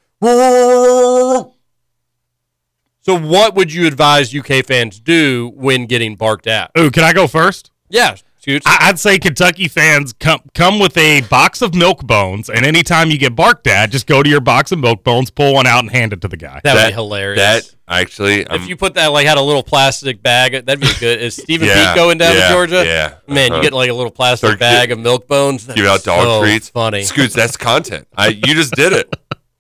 So, 3.01 3.17
what 3.17 3.55
would 3.55 3.73
you 3.73 3.87
advise 3.87 4.35
UK 4.35 4.65
fans 4.65 4.99
do 4.99 5.51
when 5.55 5.85
getting 5.85 6.15
barked 6.17 6.45
at? 6.45 6.71
Ooh, 6.77 6.91
can 6.91 7.03
I 7.03 7.13
go 7.13 7.25
first? 7.27 7.71
Yeah, 7.89 8.17
Scoots. 8.47 8.65
I- 8.65 8.77
I'd 8.89 8.97
say 8.99 9.19
Kentucky 9.19 9.67
fans 9.67 10.13
come 10.13 10.39
come 10.53 10.79
with 10.79 10.97
a 10.97 11.19
box 11.21 11.61
of 11.61 11.75
milk 11.75 12.07
bones, 12.07 12.49
and 12.49 12.65
anytime 12.65 13.11
you 13.11 13.17
get 13.17 13.35
barked 13.35 13.67
at, 13.67 13.91
just 13.91 14.07
go 14.07 14.23
to 14.23 14.29
your 14.29 14.39
box 14.39 14.71
of 14.71 14.79
milk 14.79 15.03
bones, 15.03 15.29
pull 15.29 15.53
one 15.55 15.67
out, 15.67 15.79
and 15.79 15.91
hand 15.91 16.13
it 16.13 16.21
to 16.21 16.29
the 16.29 16.37
guy. 16.37 16.61
That 16.63 16.75
would 16.75 16.87
be 16.87 16.93
hilarious. 16.93 17.39
That 17.39 17.75
actually, 17.89 18.49
I'm, 18.49 18.61
if 18.61 18.69
you 18.69 18.77
put 18.77 18.93
that 18.93 19.07
like 19.07 19.27
had 19.27 19.37
a 19.37 19.41
little 19.41 19.63
plastic 19.63 20.23
bag, 20.23 20.53
that'd 20.65 20.79
be 20.79 20.87
good. 20.99 21.19
Is 21.21 21.35
Stephen 21.35 21.67
Yeah, 21.67 21.87
Peake 21.87 21.95
going 21.97 22.17
down 22.17 22.35
yeah, 22.37 22.47
to 22.47 22.53
Georgia? 22.53 22.85
yeah. 22.85 23.15
man, 23.27 23.51
Uh-huh. 23.51 23.57
you 23.57 23.63
get 23.63 23.73
like 23.73 23.89
a 23.89 23.93
little 23.93 24.11
plastic 24.11 24.47
Start 24.47 24.59
bag 24.59 24.87
gi- 24.89 24.93
of 24.93 24.99
milk 24.99 25.27
bones. 25.27 25.65
give 25.65 25.85
out 25.85 26.03
That's 26.03 26.03
dog 26.05 26.23
so 26.23 26.41
treats. 26.41 26.69
Funny. 26.69 27.03
Scoots, 27.03 27.33
that's 27.33 27.57
content. 27.57 28.07
I 28.15 28.27
you 28.27 28.53
just 28.53 28.73
did 28.75 28.93
it. 28.93 29.13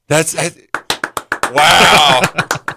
That's 0.07 0.33
I, 0.37 0.51
wow. 1.51 2.21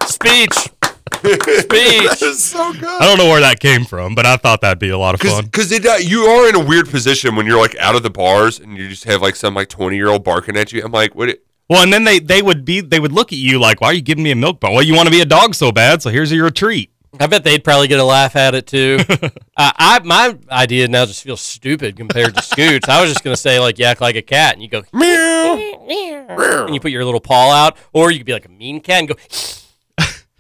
Speech. 0.07 0.71
Speech. 1.15 2.21
That's 2.21 2.43
so 2.43 2.73
good. 2.73 2.85
I 2.85 3.07
don't 3.07 3.19
know 3.19 3.29
where 3.29 3.41
that 3.41 3.61
came 3.61 3.85
from, 3.85 4.15
but 4.15 4.27
I 4.27 4.37
thought 4.37 4.61
that'd 4.61 4.79
be 4.79 4.91
a 4.91 4.99
lot 4.99 5.15
of 5.15 5.21
fun. 5.21 5.45
Because 5.45 5.73
uh, 5.73 5.99
you 6.01 6.23
are 6.23 6.49
in 6.49 6.55
a 6.55 6.65
weird 6.65 6.89
position 6.89 7.37
when 7.37 7.47
you're 7.47 7.61
like 7.61 7.77
out 7.79 7.95
of 7.95 8.03
the 8.03 8.11
bars 8.11 8.59
and 8.61 8.77
you 8.77 8.89
just 8.89 9.05
have 9.05 9.23
like 9.23 9.37
some 9.37 9.55
like 9.55 9.69
20 9.69 9.97
year 9.97 10.09
old 10.09 10.25
barking 10.25 10.57
at 10.57 10.73
you. 10.73 10.83
I'm 10.85 10.93
like, 10.93 11.15
what? 11.15 11.29
It, 11.29 11.45
Well, 11.69 11.83
and 11.83 11.93
then 11.93 12.05
they 12.05 12.19
they 12.19 12.43
would 12.43 12.65
be 12.65 12.81
they 12.81 13.01
would 13.01 13.13
look 13.13 13.33
at 13.33 13.39
you 13.39 13.59
like, 13.59 13.81
why 13.81 13.89
are 13.89 13.95
you 13.95 14.03
giving 14.03 14.25
me 14.25 14.31
a 14.31 14.37
milk 14.37 14.61
bone? 14.61 14.75
Well, 14.75 14.83
you 14.83 14.95
want 14.95 15.07
to 15.07 15.13
be 15.13 15.21
a 15.21 15.27
dog 15.27 15.55
so 15.55 15.73
bad, 15.73 16.03
so 16.03 16.11
here's 16.11 16.33
your 16.33 16.51
treat. 16.51 16.91
I 17.19 17.27
bet 17.27 17.43
they'd 17.43 17.65
probably 17.65 17.89
get 17.89 17.99
a 17.99 18.05
laugh 18.05 18.37
at 18.37 18.55
it 18.55 18.69
too. 18.69 19.01
uh, 19.11 19.29
I 19.57 20.01
my 20.05 20.39
idea 20.49 20.87
now 20.87 21.07
just 21.07 21.25
feels 21.25 21.41
stupid 21.41 21.97
compared 21.97 22.37
to 22.37 22.43
Scoots. 22.43 22.89
I 22.89 23.01
was 23.01 23.11
just 23.11 23.25
gonna 23.25 23.37
say 23.37 23.59
like 23.59 23.79
yak 23.79 24.01
like 24.01 24.15
a 24.15 24.23
cat, 24.23 24.55
and 24.55 24.63
you 24.63 24.69
go 24.69 24.85
meow, 24.93 25.57
and 26.67 26.75
you 26.75 26.81
put 26.81 26.93
your 26.93 27.05
little 27.05 27.21
paw 27.21 27.51
out, 27.51 27.77
or 27.93 28.13
you 28.13 28.19
could 28.19 28.27
be 28.27 28.33
like 28.33 28.45
a 28.45 28.51
mean 28.51 28.81
cat 28.81 29.01
and 29.01 29.09
go 29.09 29.15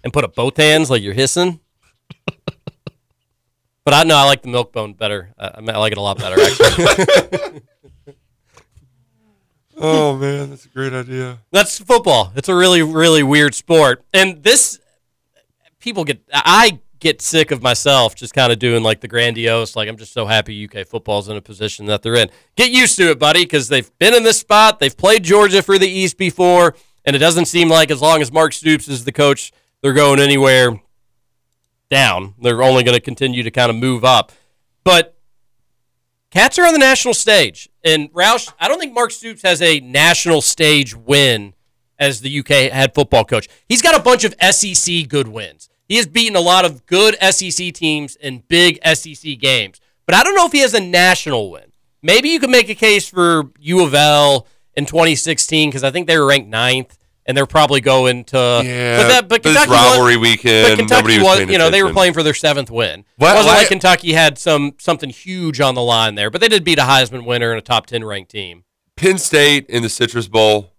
and 0.03 0.13
put 0.13 0.25
up 0.25 0.35
both 0.35 0.57
hands 0.57 0.91
like 0.91 1.03
you're 1.03 1.15
hissing. 1.15 1.61
But 3.85 3.95
I 3.95 4.05
know 4.05 4.17
I 4.17 4.25
like 4.25 4.43
the 4.43 4.49
milk 4.49 4.73
bone 4.73 4.93
better. 4.93 5.33
Uh, 5.39 5.51
I, 5.55 5.73
I 5.73 5.79
like 5.79 5.93
it 5.93 5.99
a 5.99 6.03
lot 6.03 6.19
better 6.19 6.41
actually. 6.41 7.63
oh 9.79 10.17
man, 10.17 10.51
that's 10.51 10.67
a 10.67 10.69
great 10.69 10.93
idea. 10.93 11.39
That's 11.51 11.79
football. 11.79 12.33
It's 12.37 12.49
a 12.49 12.55
really, 12.55 12.83
really 12.83 13.23
weird 13.23 13.55
sport. 13.55 14.05
And 14.13 14.43
this, 14.43 14.79
people 15.81 16.05
get, 16.05 16.23
I 16.33 16.81
get 17.01 17.23
sick 17.23 17.51
of 17.51 17.63
myself 17.63 18.15
just 18.15 18.35
kind 18.35 18.53
of 18.53 18.59
doing 18.59 18.83
like 18.83 19.01
the 19.01 19.09
grandiose, 19.09 19.75
like 19.75 19.89
I'm 19.89 19.97
just 19.97 20.13
so 20.13 20.27
happy 20.27 20.69
UK 20.69 20.87
football's 20.87 21.31
in 21.31 21.37
a 21.37 21.43
position 21.43 21.87
that 21.87 22.03
they're 22.03 22.17
in. 22.17 22.31
Get 22.57 22.71
used 22.71 22.97
to 22.99 23.11
it, 23.11 23.19
buddy, 23.19 23.45
because 23.45 23.69
they've 23.69 23.91
been 23.99 24.15
in 24.15 24.23
this 24.23 24.39
spot. 24.39 24.79
They've 24.79 24.97
played 24.97 25.25
Georgia 25.25 25.63
for 25.63 25.79
the 25.79 25.89
East 25.89 26.19
before. 26.19 26.77
And 27.07 27.17
it 27.17 27.19
doesn't 27.19 27.47
seem 27.47 27.71
like 27.71 27.91
as 27.91 28.03
long 28.03 28.21
as 28.21 28.31
Mark 28.31 28.53
Stoops 28.53 28.87
is 28.87 29.07
the 29.07 29.13
coach, 29.13 29.53
they're 29.83 29.93
going 29.93 30.21
anywhere 30.21 30.81
down. 31.91 32.35
They're 32.41 32.63
only 32.63 32.83
going 32.83 32.97
to 32.97 33.01
continue 33.01 33.43
to 33.43 33.51
kind 33.51 33.71
of 33.71 33.77
move 33.77 34.05
up. 34.05 34.33
But 34.85 35.17
Cats 36.31 36.61
are 36.61 36.67
on 36.67 36.73
the 36.73 36.79
national 36.79 37.15
stage. 37.15 37.69
And 37.85 38.13
Roush, 38.13 38.53
I 38.61 38.69
don't 38.69 38.79
think 38.79 38.95
Mark 38.95 39.11
Stoops 39.11 39.43
has 39.43 39.61
a 39.61 39.81
national 39.81 40.43
stage 40.43 40.95
win 40.95 41.55
as 41.99 42.21
the 42.21 42.39
UK 42.39 42.71
head 42.73 42.95
football 42.95 43.25
coach. 43.25 43.49
He's 43.69 43.83
got 43.83 43.99
a 43.99 44.03
bunch 44.03 44.25
of 44.25 44.35
SEC 44.41 45.09
good 45.09 45.27
wins. 45.27 45.69
He 45.89 45.97
has 45.97 46.07
beaten 46.07 46.37
a 46.37 46.41
lot 46.41 46.65
of 46.65 46.87
good 46.87 47.17
SEC 47.21 47.75
teams 47.75 48.15
in 48.15 48.45
big 48.47 48.79
SEC 48.87 49.39
games. 49.41 49.81
But 50.07 50.15
I 50.15 50.23
don't 50.23 50.37
know 50.37 50.47
if 50.47 50.53
he 50.53 50.61
has 50.61 50.73
a 50.73 50.81
national 50.81 51.51
win. 51.51 51.73
Maybe 52.01 52.29
you 52.29 52.39
could 52.39 52.51
make 52.51 52.71
a 52.71 52.77
case 52.77 53.09
for 53.09 53.51
U 53.59 53.85
of 53.85 53.93
L 53.93 54.47
in 54.75 54.87
2016 54.87 55.69
because 55.69 55.83
I 55.83 55.91
think 55.91 56.07
they 56.07 56.17
were 56.17 56.27
ranked 56.27 56.49
ninth. 56.49 56.97
And 57.31 57.37
they're 57.37 57.47
probably 57.47 57.81
going 57.81 58.25
to. 58.25 58.37
Yeah, 58.65 58.99
but 59.03 59.09
that, 59.09 59.29
but 59.29 59.43
Kentucky 59.43 59.71
won- 59.71 59.79
rivalry 59.79 60.17
weekend, 60.17 60.69
But 60.69 60.79
Kentucky 60.81 61.01
nobody 61.03 61.19
was 61.19 61.41
was, 61.41 61.51
you 61.51 61.59
know, 61.59 61.71
they 61.71 61.83
were 61.83 61.93
playing 61.93 62.13
for 62.13 62.23
their 62.23 62.35
seventh 62.35 62.71
win. 62.71 63.05
Why- 63.17 63.31
it 63.33 63.37
wasn't 63.37 63.55
why- 63.55 63.59
like 63.61 63.69
Kentucky 63.69 64.13
had 64.13 64.37
some 64.39 64.75
something 64.79 65.09
huge 65.11 65.61
on 65.61 65.75
the 65.75 65.83
line 65.83 66.17
there, 66.17 66.31
but 66.31 66.41
they 66.41 66.49
did 66.49 66.65
beat 66.65 66.79
a 66.79 66.83
Heisman 66.83 67.25
winner 67.25 67.51
and 67.51 67.59
a 67.59 67.63
top 67.63 67.87
ten 67.87 68.05
ranked 68.05 68.31
team. 68.33 68.65
Penn 68.97 69.17
State 69.19 69.67
in 69.71 69.83
the 69.83 69.89
Citrus 69.89 70.29
Bowl 70.29 70.75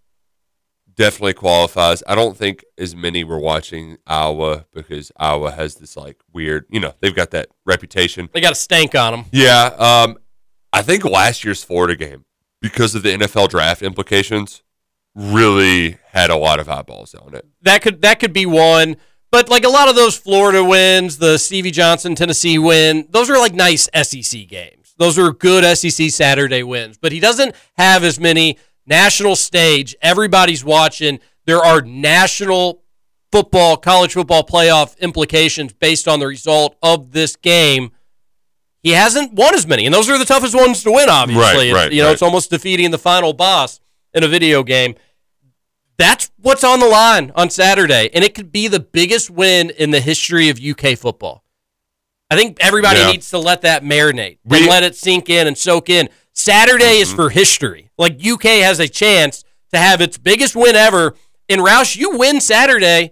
definitely 0.96 1.34
qualifies. 1.34 2.04
I 2.08 2.16
don't 2.16 2.38
think 2.38 2.64
as 2.78 2.96
many 2.96 3.24
were 3.24 3.40
watching 3.40 3.98
Iowa 4.06 4.66
because 4.74 5.12
Iowa 5.18 5.52
has 5.52 5.76
this 5.76 5.96
like 5.98 6.18
weird, 6.34 6.66
you 6.70 6.80
know, 6.80 6.94
they've 7.00 7.16
got 7.16 7.32
that 7.32 7.48
reputation. 7.66 8.30
They 8.34 8.42
got 8.42 8.52
a 8.52 8.56
stank 8.56 8.94
on 8.94 9.14
them. 9.14 9.26
Yeah, 9.32 9.74
um, 9.80 10.18
I 10.74 10.82
think 10.82 11.04
last 11.06 11.44
year's 11.44 11.64
Florida 11.64 11.96
game, 11.96 12.26
because 12.62 12.94
of 12.94 13.04
the 13.04 13.10
NFL 13.10 13.50
draft 13.50 13.82
implications, 13.82 14.62
really 15.16 15.98
had 16.12 16.30
a 16.30 16.36
lot 16.38 16.60
of 16.60 16.70
eyeballs 16.70 17.14
on 17.16 17.34
it. 17.36 17.46
that 17.62 17.82
could 17.82 18.02
that 18.02 18.20
could 18.20 18.34
be 18.34 18.46
one. 18.46 18.98
But 19.32 19.50
like 19.50 19.64
a 19.64 19.70
lot 19.70 19.88
of 19.88 19.96
those 19.96 20.18
Florida 20.18 20.64
wins, 20.64 21.18
the 21.18 21.38
Stevie 21.38 21.72
Johnson 21.72 22.16
Tennessee 22.16 22.58
win, 22.60 23.08
those 23.12 23.30
are 23.30 23.38
like 23.40 23.54
nice 23.54 23.88
SEC 24.04 24.48
games. 24.48 24.94
Those 24.98 25.18
are 25.18 25.32
good 25.32 25.64
SEC 25.78 26.10
Saturday 26.10 26.64
wins. 26.64 26.98
But 26.98 27.14
he 27.14 27.22
doesn't 27.22 27.56
have 27.78 28.04
as 28.04 28.20
many 28.20 28.58
national 28.86 29.38
stage. 29.38 29.96
Everybody's 30.02 30.66
watching. 30.66 31.20
There 31.46 31.60
are 31.60 31.82
national 31.82 32.84
football, 33.32 33.78
college 33.78 34.14
football 34.14 34.44
playoff 34.44 35.00
implications 35.00 35.72
based 35.72 36.10
on 36.10 36.20
the 36.20 36.28
result 36.28 36.76
of 36.84 37.12
this 37.14 37.38
game. 37.38 37.92
He 38.84 38.92
hasn't 38.92 39.34
won 39.34 39.56
as 39.56 39.66
many, 39.66 39.86
and 39.86 39.94
those 39.96 40.10
are 40.10 40.18
the 40.18 40.26
toughest 40.26 40.56
ones 40.56 40.84
to 40.84 40.92
win. 40.92 41.08
Obviously, 41.10 41.72
Right, 41.72 41.74
right, 41.74 41.92
you 41.94 42.02
know, 42.02 42.08
right. 42.08 42.14
it's 42.14 42.22
almost 42.22 42.50
defeating 42.50 42.92
the 42.92 42.98
final 42.98 43.32
boss 43.32 43.80
in 44.14 44.24
a 44.24 44.28
video 44.28 44.64
game 44.64 44.96
that's 46.02 46.32
what's 46.38 46.64
on 46.64 46.80
the 46.80 46.88
line 46.88 47.32
on 47.36 47.52
Saturday, 47.52 48.10
and 48.14 48.24
it 48.24 48.34
could 48.34 48.52
be 48.52 48.68
the 48.68 48.80
biggest 48.80 49.30
win 49.30 49.70
in 49.70 49.92
the 49.92 50.00
history 50.00 50.50
of 50.50 50.60
UK 50.60 50.98
football. 50.98 51.44
I 52.32 52.36
think 52.36 52.58
everybody 52.60 53.00
Yeah. 53.00 53.12
needs 53.12 53.30
to 53.30 53.38
let 53.38 53.62
that 53.62 53.84
marinate 53.84 54.40
and 54.50 54.66
let 54.66 54.84
it 54.84 54.96
sink 54.96 55.30
in 55.30 55.46
and 55.48 55.56
soak 55.56 55.90
in. 55.90 56.10
Saturday 56.34 56.98
is 56.98 57.10
mm-hmm. 57.10 57.18
for 57.18 57.30
history. 57.30 57.92
Like 58.00 58.26
UK 58.26 58.62
has 58.64 58.80
a 58.80 58.88
chance 58.88 59.44
to 59.74 59.78
have 59.78 60.02
its 60.02 60.18
biggest 60.18 60.56
win 60.56 60.76
ever. 60.76 61.16
And 61.48 61.62
Roush, 61.62 61.96
you 61.96 62.18
win 62.18 62.42
Saturday. 62.42 63.12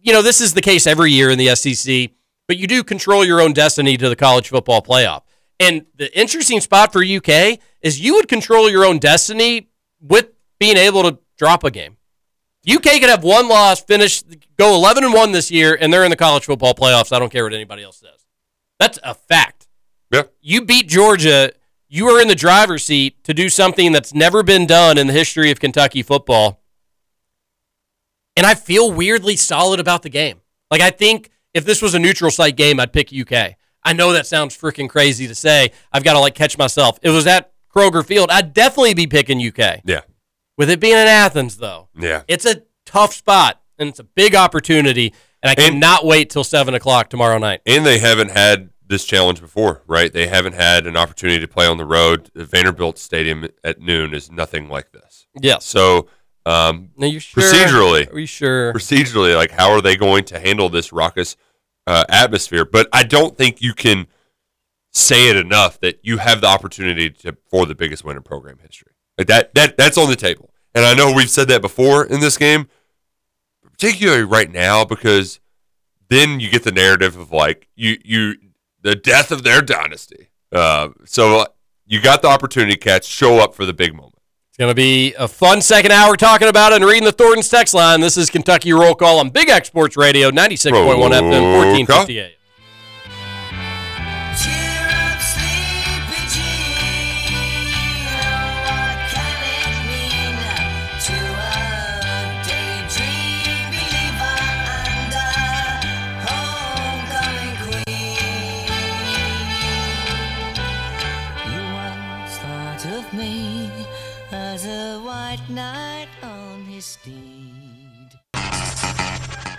You 0.00 0.12
know, 0.12 0.22
this 0.22 0.40
is 0.40 0.54
the 0.54 0.62
case 0.62 0.86
every 0.86 1.12
year 1.12 1.28
in 1.28 1.38
the 1.38 1.54
SEC, 1.54 2.10
but 2.48 2.56
you 2.56 2.66
do 2.66 2.82
control 2.82 3.22
your 3.22 3.40
own 3.40 3.52
destiny 3.52 3.98
to 3.98 4.08
the 4.08 4.16
college 4.16 4.48
football 4.48 4.80
playoff. 4.80 5.22
And 5.60 5.84
the 5.96 6.18
interesting 6.18 6.60
spot 6.60 6.92
for 6.92 7.04
UK 7.04 7.60
is 7.82 8.00
you 8.00 8.14
would 8.14 8.28
control 8.28 8.68
your 8.70 8.84
own 8.84 8.98
destiny 8.98 9.68
with 10.00 10.30
being 10.58 10.78
able 10.78 11.02
to 11.02 11.18
drop 11.36 11.62
a 11.64 11.70
game. 11.70 11.98
UK 12.68 12.82
could 12.82 13.10
have 13.10 13.22
one 13.22 13.48
loss, 13.48 13.82
finish, 13.82 14.22
go 14.58 14.74
11 14.74 15.04
and 15.04 15.14
1 15.14 15.32
this 15.32 15.50
year, 15.50 15.76
and 15.78 15.92
they're 15.92 16.04
in 16.04 16.10
the 16.10 16.16
college 16.16 16.44
football 16.44 16.74
playoffs. 16.74 17.14
I 17.14 17.18
don't 17.18 17.30
care 17.30 17.44
what 17.44 17.52
anybody 17.52 17.82
else 17.82 17.98
says. 17.98 18.26
That's 18.78 18.98
a 19.04 19.14
fact. 19.14 19.68
Yeah. 20.10 20.22
You 20.40 20.62
beat 20.62 20.88
Georgia, 20.88 21.52
you 21.88 22.08
are 22.08 22.20
in 22.20 22.28
the 22.28 22.34
driver's 22.34 22.84
seat 22.84 23.22
to 23.24 23.34
do 23.34 23.48
something 23.48 23.92
that's 23.92 24.14
never 24.14 24.42
been 24.42 24.66
done 24.66 24.96
in 24.96 25.06
the 25.06 25.12
history 25.12 25.50
of 25.50 25.60
Kentucky 25.60 26.02
football. 26.02 26.62
And 28.36 28.46
I 28.46 28.54
feel 28.54 28.90
weirdly 28.90 29.36
solid 29.36 29.80
about 29.80 30.02
the 30.02 30.08
game. 30.08 30.40
Like, 30.70 30.80
I 30.80 30.90
think 30.90 31.30
if 31.52 31.64
this 31.64 31.82
was 31.82 31.94
a 31.94 31.98
neutral 31.98 32.30
site 32.30 32.56
game, 32.56 32.80
I'd 32.80 32.92
pick 32.92 33.10
UK. 33.12 33.56
I 33.84 33.92
know 33.92 34.12
that 34.12 34.26
sounds 34.26 34.56
freaking 34.56 34.88
crazy 34.88 35.26
to 35.26 35.34
say. 35.34 35.70
I've 35.92 36.04
got 36.04 36.12
to, 36.14 36.20
like, 36.20 36.34
catch 36.34 36.58
myself. 36.58 36.98
It 37.02 37.10
was 37.10 37.26
at 37.26 37.52
Kroger 37.74 38.04
Field. 38.04 38.30
I'd 38.30 38.52
definitely 38.52 38.94
be 38.94 39.06
picking 39.06 39.40
UK. 39.40 39.80
Yeah. 39.84 40.00
With 40.58 40.68
it 40.70 40.80
being 40.80 40.92
in 40.94 41.08
Athens, 41.08 41.56
though, 41.56 41.88
Yeah. 41.98 42.22
it's 42.28 42.44
a 42.44 42.62
tough 42.84 43.14
spot 43.14 43.60
and 43.78 43.88
it's 43.88 43.98
a 43.98 44.04
big 44.04 44.34
opportunity. 44.34 45.14
And 45.42 45.50
I 45.50 45.54
cannot 45.54 46.04
wait 46.04 46.28
till 46.28 46.44
7 46.44 46.74
o'clock 46.74 47.08
tomorrow 47.08 47.38
night. 47.38 47.62
And 47.64 47.86
they 47.86 47.98
haven't 47.98 48.30
had 48.32 48.68
this 48.86 49.04
challenge 49.06 49.40
before, 49.40 49.82
right? 49.86 50.12
They 50.12 50.26
haven't 50.26 50.54
had 50.54 50.86
an 50.86 50.96
opportunity 50.96 51.40
to 51.40 51.48
play 51.48 51.66
on 51.66 51.78
the 51.78 51.84
road. 51.86 52.30
The 52.34 52.44
Vanderbilt 52.44 52.98
Stadium 52.98 53.48
at 53.64 53.80
noon 53.80 54.12
is 54.12 54.30
nothing 54.30 54.68
like 54.68 54.92
this. 54.92 55.26
Yeah. 55.40 55.58
So, 55.60 56.08
um, 56.44 56.90
you 56.98 57.20
sure? 57.20 57.42
procedurally, 57.42 58.12
Are 58.12 58.18
you 58.18 58.26
sure? 58.26 58.74
procedurally, 58.74 59.34
like 59.36 59.52
how 59.52 59.70
are 59.70 59.80
they 59.80 59.96
going 59.96 60.24
to 60.24 60.40
handle 60.40 60.68
this 60.68 60.92
raucous 60.92 61.36
uh, 61.86 62.04
atmosphere? 62.08 62.64
But 62.64 62.88
I 62.92 63.02
don't 63.02 63.36
think 63.36 63.60
you 63.62 63.74
can 63.74 64.06
say 64.92 65.30
it 65.30 65.36
enough 65.36 65.78
that 65.80 66.00
you 66.02 66.18
have 66.18 66.40
the 66.40 66.46
opportunity 66.46 67.10
to 67.10 67.36
for 67.48 67.66
the 67.66 67.74
biggest 67.74 68.04
win 68.04 68.16
in 68.16 68.22
program 68.22 68.58
history. 68.58 68.92
Like 69.16 69.26
that 69.28 69.54
that 69.54 69.76
that's 69.76 69.98
on 69.98 70.08
the 70.08 70.16
table. 70.16 70.50
And 70.74 70.84
I 70.84 70.94
know 70.94 71.12
we've 71.12 71.30
said 71.30 71.48
that 71.48 71.62
before 71.62 72.04
in 72.04 72.20
this 72.20 72.36
game, 72.36 72.68
particularly 73.62 74.24
right 74.24 74.50
now 74.50 74.84
because 74.84 75.40
then 76.08 76.40
you 76.40 76.50
get 76.50 76.64
the 76.64 76.72
narrative 76.72 77.16
of 77.16 77.32
like 77.32 77.68
you 77.74 77.98
you 78.04 78.36
the 78.82 78.94
death 78.94 79.30
of 79.30 79.42
their 79.42 79.62
dynasty. 79.62 80.28
Uh, 80.52 80.90
so 81.04 81.40
uh, 81.40 81.46
you 81.86 82.00
got 82.00 82.22
the 82.22 82.28
opportunity, 82.28 82.76
cats. 82.76 83.06
Show 83.06 83.38
up 83.38 83.54
for 83.54 83.64
the 83.64 83.72
big 83.72 83.94
moment. 83.94 84.09
Going 84.60 84.68
to 84.68 84.74
be 84.74 85.14
a 85.14 85.26
fun 85.26 85.62
second 85.62 85.90
hour 85.90 86.18
talking 86.18 86.46
about 86.46 86.72
it 86.72 86.82
and 86.82 86.84
reading 86.84 87.04
the 87.04 87.12
Thornton's 87.12 87.48
text 87.48 87.72
line. 87.72 88.02
This 88.02 88.18
is 88.18 88.28
Kentucky 88.28 88.74
Roll 88.74 88.94
Call 88.94 89.18
on 89.18 89.30
Big 89.30 89.48
X 89.48 89.68
Sports 89.68 89.96
Radio, 89.96 90.30
96.1 90.30 90.72
FM, 90.72 91.56
1458. 91.56 92.39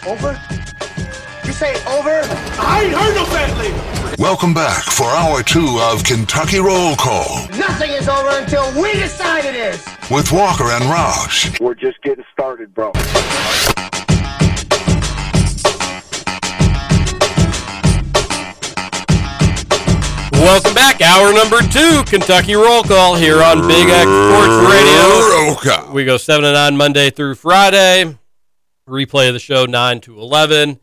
Over? 0.08 0.40
You 1.46 1.52
say 1.54 1.76
over? 1.86 2.22
I 2.60 2.84
ain't 2.86 2.94
heard 2.94 3.16
no 3.16 3.26
fat 3.26 3.56
lady. 3.58 4.18
Welcome 4.22 4.54
back 4.54 4.84
for 4.84 5.06
hour 5.06 5.44
two 5.44 5.80
of 5.92 6.04
Kentucky 6.04 6.60
Roll 6.60 6.96
Call 6.96 7.48
Nothing 7.58 7.92
is 7.92 8.08
over 8.10 8.30
until 8.38 8.66
we 8.82 8.94
decide 8.94 9.46
it 9.46 9.56
is. 9.56 9.86
with 10.10 10.32
Walker 10.32 10.66
and 10.66 10.84
Roush. 10.86 11.60
We're 11.60 11.76
just 11.76 12.02
getting 12.02 12.26
started, 12.34 12.74
bro. 12.74 12.92
Welcome 20.34 20.74
back. 20.74 21.02
Hour 21.02 21.34
number 21.34 21.60
two, 21.62 22.04
Kentucky 22.06 22.56
Roll 22.56 22.84
Call 22.84 23.16
here 23.16 23.42
on 23.44 23.68
Big 23.68 23.88
X 23.88 24.10
Sports 24.10 24.58
Radio. 24.72 25.04
Roll 25.30 25.56
Call. 25.56 25.94
We 25.94 26.04
go 26.04 26.18
7 26.18 26.44
to 26.44 26.52
9 26.52 26.78
Monday 26.78 27.10
through 27.12 27.36
Friday. 27.36 28.18
Replay 28.92 29.28
of 29.28 29.34
the 29.34 29.40
show 29.40 29.66
9 29.66 30.02
to 30.02 30.20
11. 30.20 30.80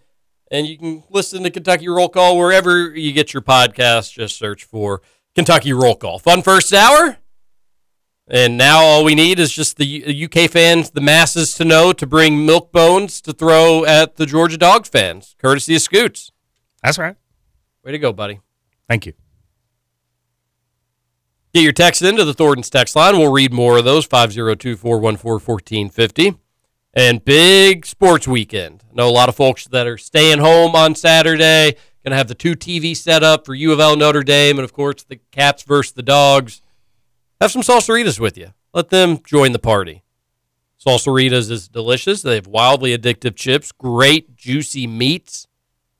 And 0.50 0.66
you 0.66 0.78
can 0.78 1.04
listen 1.10 1.42
to 1.42 1.50
Kentucky 1.50 1.88
Roll 1.88 2.08
Call 2.08 2.38
wherever 2.38 2.96
you 2.96 3.12
get 3.12 3.34
your 3.34 3.42
podcast. 3.42 4.12
Just 4.12 4.36
search 4.36 4.64
for 4.64 5.02
Kentucky 5.34 5.72
Roll 5.72 5.94
Call. 5.94 6.18
Fun 6.18 6.42
first 6.42 6.72
hour. 6.72 7.18
And 8.30 8.58
now 8.58 8.82
all 8.82 9.04
we 9.04 9.14
need 9.14 9.38
is 9.38 9.52
just 9.52 9.78
the 9.78 10.26
UK 10.26 10.50
fans, 10.50 10.90
the 10.90 11.00
masses 11.00 11.54
to 11.54 11.64
know 11.64 11.92
to 11.94 12.06
bring 12.06 12.44
milk 12.44 12.72
bones 12.72 13.20
to 13.22 13.32
throw 13.32 13.86
at 13.86 14.16
the 14.16 14.26
Georgia 14.26 14.58
Dogs 14.58 14.88
fans, 14.88 15.34
courtesy 15.38 15.76
of 15.76 15.82
Scoots. 15.82 16.30
That's 16.82 16.98
right. 16.98 17.16
Way 17.82 17.92
to 17.92 17.98
go, 17.98 18.12
buddy. 18.12 18.40
Thank 18.86 19.06
you. 19.06 19.14
Get 21.54 21.62
your 21.62 21.72
text 21.72 22.02
into 22.02 22.24
the 22.24 22.34
Thornton's 22.34 22.68
text 22.68 22.94
line. 22.94 23.18
We'll 23.18 23.32
read 23.32 23.52
more 23.52 23.78
of 23.78 23.84
those 23.84 24.04
502 24.04 24.76
414 24.76 25.86
1450. 25.88 26.38
And 26.98 27.24
big 27.24 27.86
sports 27.86 28.26
weekend. 28.26 28.82
I 28.90 28.94
know 28.96 29.08
a 29.08 29.12
lot 29.12 29.28
of 29.28 29.36
folks 29.36 29.68
that 29.68 29.86
are 29.86 29.96
staying 29.96 30.40
home 30.40 30.74
on 30.74 30.96
Saturday. 30.96 31.76
Going 32.02 32.10
to 32.10 32.16
have 32.16 32.26
the 32.26 32.34
two 32.34 32.56
TV 32.56 32.96
set 32.96 33.22
up 33.22 33.46
for 33.46 33.54
U 33.54 33.70
of 33.70 33.78
L 33.78 33.94
Notre 33.94 34.24
Dame 34.24 34.58
and, 34.58 34.64
of 34.64 34.72
course, 34.72 35.04
the 35.04 35.20
Cats 35.30 35.62
versus 35.62 35.92
the 35.92 36.02
Dogs. 36.02 36.60
Have 37.40 37.52
some 37.52 37.62
salsaritas 37.62 38.18
with 38.18 38.36
you. 38.36 38.48
Let 38.74 38.88
them 38.90 39.20
join 39.24 39.52
the 39.52 39.60
party. 39.60 40.02
Salsaritas 40.84 41.52
is 41.52 41.68
delicious. 41.68 42.22
They 42.22 42.34
have 42.34 42.48
wildly 42.48 42.98
addictive 42.98 43.36
chips, 43.36 43.70
great 43.70 44.34
juicy 44.34 44.88
meats, 44.88 45.46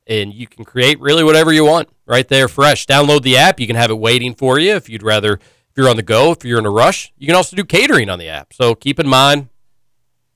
and 0.05 0.35
you 0.35 0.49
can 0.49 0.65
create 0.65 0.99
really 0.99 1.23
whatever 1.23 1.53
you 1.53 1.65
want 1.65 1.91
right 2.07 2.27
there 2.27 2.49
fresh. 2.49 2.87
Download 2.89 3.23
the 3.23 3.37
app. 3.37 3.61
You 3.61 3.69
can 3.69 3.77
have 3.77 3.93
it 3.93 4.01
waiting 4.01 4.35
for 4.35 4.59
you 4.59 4.75
if 4.75 4.89
you'd 4.89 5.05
rather, 5.05 5.35
if 5.35 5.77
you're 5.77 5.89
on 5.89 5.95
the 5.95 6.03
go, 6.03 6.33
if 6.33 6.45
you're 6.45 6.59
in 6.59 6.67
a 6.67 6.71
rush. 6.71 7.13
You 7.17 7.29
can 7.29 7.37
also 7.37 7.55
do 7.55 7.65
catering 7.65 8.11
on 8.11 8.19
the 8.19 8.29
app. 8.29 8.53
So 8.53 8.75
keep 8.75 8.99
in 8.99 9.07
mind 9.07 9.49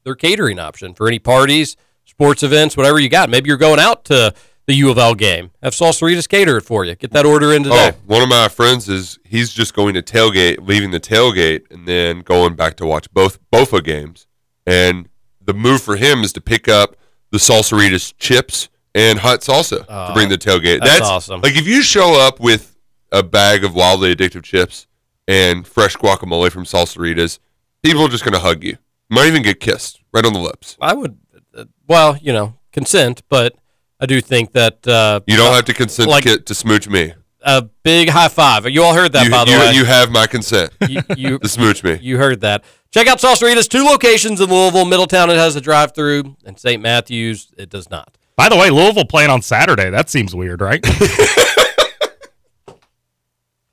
their 0.05 0.15
catering 0.15 0.59
option 0.59 0.95
for 0.95 1.09
any 1.09 1.19
parties, 1.19 1.77
sports 2.05 2.43
events, 2.43 2.77
whatever 2.77 2.99
you 2.99 3.09
got. 3.09 3.31
Maybe 3.31 3.49
you're 3.49 3.57
going 3.57 3.81
out 3.81 4.05
to 4.07 4.35
the 4.67 4.75
U 4.75 4.91
of 4.91 4.99
L 4.99 5.15
game. 5.15 5.51
Have 5.63 5.73
Salsaritas 5.73 6.29
cater 6.29 6.57
it 6.57 6.63
for 6.63 6.85
you. 6.85 6.95
Get 6.95 7.11
that 7.13 7.27
order 7.27 7.53
in 7.53 7.65
today. 7.65 7.93
Oh, 7.95 8.01
one 8.07 8.23
of 8.23 8.29
my 8.29 8.49
friends 8.49 8.89
is 8.89 9.19
he's 9.25 9.53
just 9.53 9.75
going 9.75 9.95
to 9.95 10.03
tailgate, 10.03 10.67
leaving 10.67 10.91
the 10.91 11.01
tailgate, 11.01 11.71
and 11.71 11.87
then 11.87 12.21
going 12.21 12.55
back 12.55 12.77
to 12.77 12.87
watch 12.87 13.13
both 13.13 13.39
Bofa 13.51 13.83
games. 13.83 14.27
And 14.67 15.09
the 15.41 15.55
move 15.55 15.83
for 15.83 15.97
him 15.97 16.23
is 16.23 16.33
to 16.35 16.41
pick 16.41 16.69
up 16.69 16.97
the 17.31 17.39
Salsaritas 17.39 18.15
chips 18.19 18.69
and 18.95 19.19
hot 19.19 19.41
salsa 19.41 19.87
to 19.87 19.87
ah, 19.89 20.15
bring 20.15 20.29
the 20.29 20.39
tailgate. 20.39 20.81
Oh, 20.83 20.85
that's 20.85 21.09
awesome. 21.09 21.41
Like 21.41 21.57
if 21.57 21.67
you 21.67 21.83
show 21.83 22.21
up 22.21 22.41
with 22.41 22.77
a 23.11 23.23
bag 23.23 23.65
of 23.65 23.75
wildly 23.75 24.15
addictive 24.15 24.43
chips 24.43 24.87
and 25.27 25.67
fresh 25.67 25.97
guacamole 25.97 26.51
from 26.51 26.65
Salsaritas, 26.65 27.39
people 27.83 28.03
are 28.03 28.09
just 28.09 28.25
going 28.25 28.35
to 28.35 28.41
hug 28.41 28.63
you. 28.63 28.77
Might 29.13 29.27
even 29.27 29.43
get 29.43 29.61
kissed 29.61 30.01
right 30.13 30.25
on 30.25 30.33
the 30.33 30.39
lips. 30.41 30.77
I 30.81 30.95
would, 30.95 31.19
uh, 31.57 31.65
well, 31.87 32.17
you 32.17 32.33
know, 32.33 32.55
consent, 32.73 33.23
but 33.29 33.55
I 34.01 34.07
do 34.07 34.21
think 34.21 34.53
that 34.53 34.87
uh, 34.89 35.21
You 35.27 35.37
don't 35.37 35.53
have 35.55 35.67
to 35.67 35.75
consent 35.75 36.09
like- 36.09 36.25
to, 36.25 36.37
get, 36.37 36.47
to 36.47 36.55
smooch 36.55 36.89
me. 36.89 37.13
a 37.43 37.63
big 37.83 38.09
high 38.09 38.29
five. 38.29 38.67
You 38.71 38.83
all 38.83 38.95
heard 38.95 39.13
that, 39.13 39.25
you, 39.27 39.31
by 39.31 39.45
the 39.45 39.51
you, 39.51 39.59
way. 39.59 39.73
you 39.75 39.85
have 39.85 40.11
my 40.11 40.27
consent 40.27 40.73
you, 40.89 41.03
you, 41.17 41.39
to 41.41 41.49
smooch 41.49 41.85
me. 41.85 41.99
you 42.01 42.17
heard 42.17 42.41
that. 42.41 42.65
Check 42.91 43.07
out 43.07 43.19
Salsaritas. 43.19 43.69
Two 43.69 43.85
locations 43.85 44.41
in 44.41 44.49
Louisville. 44.51 44.85
Middletown, 44.87 45.29
it 45.31 45.37
has 45.37 45.57
a 45.57 45.61
drive-through, 45.61 46.37
and 46.45 46.59
St. 46.59 46.81
Matthews, 46.83 47.53
it 47.59 47.69
does 47.71 47.91
not. 47.91 48.17
By 48.37 48.49
the 48.49 48.57
way, 48.57 48.71
Louisville 48.71 49.05
playing 49.05 49.31
on 49.31 49.43
Saturday. 49.43 49.91
That 49.91 50.09
seems 50.11 50.35
weird, 50.35 50.61
right? 50.63 50.85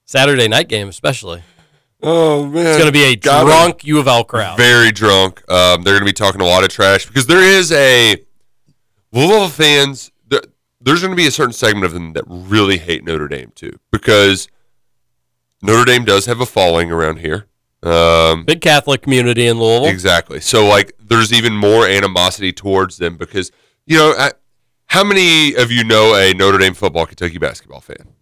Saturday 0.06 0.48
night 0.48 0.68
game, 0.68 0.88
especially. 0.90 1.44
Oh 2.02 2.46
man, 2.46 2.66
It's 2.66 2.78
going 2.78 2.88
to 2.88 2.92
be 2.98 3.04
a 3.04 3.16
Got 3.16 3.42
'em. 3.42 3.48
drunk 3.48 3.84
U 3.86 4.00
of 4.00 4.08
L 4.08 4.24
crowd. 4.24 4.58
very 4.58 4.92
drunk. 4.92 5.40
Um, 5.52 5.82
they're 5.84 5.94
going 5.96 6.00
to 6.02 6.06
be 6.06 6.14
talking 6.14 6.40
a 6.42 6.46
lot 6.46 6.64
of 6.64 6.70
trash 6.70 7.06
because 7.06 7.28
there 7.28 7.42
is 7.44 7.72
a 7.72 8.16
Louisville 9.12 9.50
fans. 9.50 10.12
There, 10.28 10.42
there's 10.80 11.02
going 11.02 11.12
to 11.12 11.18
be 11.18 11.28
a 11.28 11.32
certain 11.32 11.52
segment 11.54 11.86
of 11.86 11.94
them 11.94 12.14
that 12.14 12.24
really 12.28 12.78
hate 12.78 13.04
Notre 13.04 13.28
Dame 13.28 13.52
too 13.54 13.80
because 13.92 14.48
Notre 15.62 15.84
Dame 15.86 16.06
does 16.06 16.26
have 16.26 16.40
a 16.40 16.46
following 16.46 16.90
around 16.92 17.18
here. 17.18 17.48
Um, 17.84 18.46
Big 18.46 18.62
Catholic 18.62 19.02
community 19.02 19.46
in 19.48 19.58
Louisville. 19.60 19.88
Exactly. 19.88 20.40
So 20.42 20.66
like, 20.68 20.94
there's 21.00 21.34
even 21.34 21.54
more 21.56 21.86
animosity 21.88 22.52
towards 22.54 22.98
them 22.98 23.18
because 23.18 23.52
you 23.86 23.98
know 23.98 24.14
I, 24.18 24.32
how 24.88 25.04
many 25.04 25.54
of 25.56 25.70
you 25.72 25.84
know 25.84 26.16
a 26.16 26.34
Notre 26.34 26.58
Dame 26.60 26.74
football 26.74 27.06
Kentucky 27.06 27.38
basketball 27.40 27.82
fan? 27.82 28.14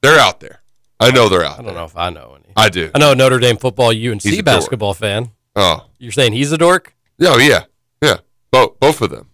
They're 0.00 0.18
out 0.18 0.40
there. 0.40 0.60
I 0.98 1.10
know 1.10 1.28
they're 1.28 1.44
out 1.44 1.58
I 1.58 1.62
don't 1.62 1.74
know 1.74 1.84
if 1.84 1.96
I 1.96 2.10
know 2.10 2.36
any. 2.36 2.52
I 2.56 2.68
do. 2.68 2.90
I 2.94 2.98
know 2.98 3.12
a 3.12 3.14
Notre 3.14 3.38
Dame 3.38 3.56
football 3.58 3.90
UNC 3.90 4.44
basketball 4.44 4.94
fan. 4.94 5.30
Oh, 5.54 5.86
You're 5.98 6.12
saying 6.12 6.32
he's 6.32 6.52
a 6.52 6.58
dork? 6.58 6.94
oh 7.22 7.38
yeah, 7.38 7.64
yeah. 8.02 8.18
Both 8.50 8.78
both 8.80 9.02
of 9.02 9.10
them. 9.10 9.30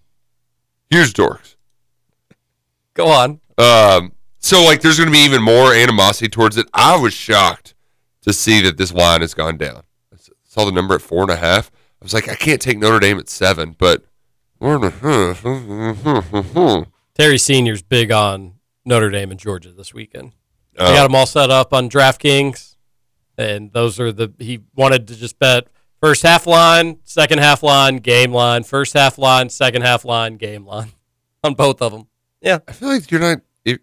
Huge 0.90 1.12
dorks. 1.12 1.56
Go 2.94 3.08
on. 3.08 3.40
Um, 3.58 4.12
so 4.38 4.62
like, 4.64 4.80
there's 4.80 4.98
going 4.98 5.08
to 5.08 5.12
be 5.12 5.24
even 5.24 5.42
more 5.42 5.72
animosity 5.74 6.28
towards 6.28 6.56
it. 6.56 6.66
I 6.74 6.96
was 6.96 7.14
shocked 7.14 7.74
to 8.22 8.32
see 8.32 8.60
that 8.62 8.76
this 8.76 8.92
line 8.92 9.20
has 9.20 9.34
gone 9.34 9.56
down. 9.56 9.82
I 10.12 10.16
saw 10.44 10.64
the 10.64 10.72
number 10.72 10.94
at 10.94 11.02
four 11.02 11.22
and 11.22 11.30
a 11.30 11.36
half. 11.36 11.70
I 12.00 12.04
was 12.04 12.12
like, 12.12 12.28
I 12.28 12.34
can't 12.34 12.60
take 12.60 12.78
Notre 12.78 12.98
Dame 12.98 13.18
at 13.18 13.28
seven, 13.28 13.76
but 13.78 14.04
Terry 17.14 17.38
Senior's 17.38 17.82
big 17.82 18.10
on 18.12 18.54
Notre 18.84 19.10
Dame 19.10 19.30
and 19.30 19.40
Georgia 19.40 19.72
this 19.72 19.94
weekend. 19.94 20.32
Oh. 20.78 20.86
I 20.90 20.94
got 20.94 21.02
them 21.04 21.14
all 21.14 21.26
set 21.26 21.50
up 21.50 21.72
on 21.72 21.88
DraftKings, 21.90 22.76
and 23.36 23.72
those 23.72 24.00
are 24.00 24.10
the 24.12 24.32
he 24.38 24.60
wanted 24.74 25.06
to 25.08 25.16
just 25.16 25.38
bet 25.38 25.66
first 26.00 26.22
half 26.22 26.46
line, 26.46 26.98
second 27.04 27.38
half 27.40 27.62
line, 27.62 27.96
game 27.98 28.32
line, 28.32 28.62
first 28.64 28.94
half 28.94 29.18
line, 29.18 29.48
second 29.50 29.82
half 29.82 30.04
line, 30.04 30.36
game 30.36 30.64
line 30.66 30.92
on 31.44 31.54
both 31.54 31.82
of 31.82 31.92
them. 31.92 32.08
Yeah. 32.40 32.58
I 32.66 32.72
feel 32.72 32.88
like 32.88 33.10
you're 33.10 33.20
not. 33.20 33.40
It, 33.64 33.80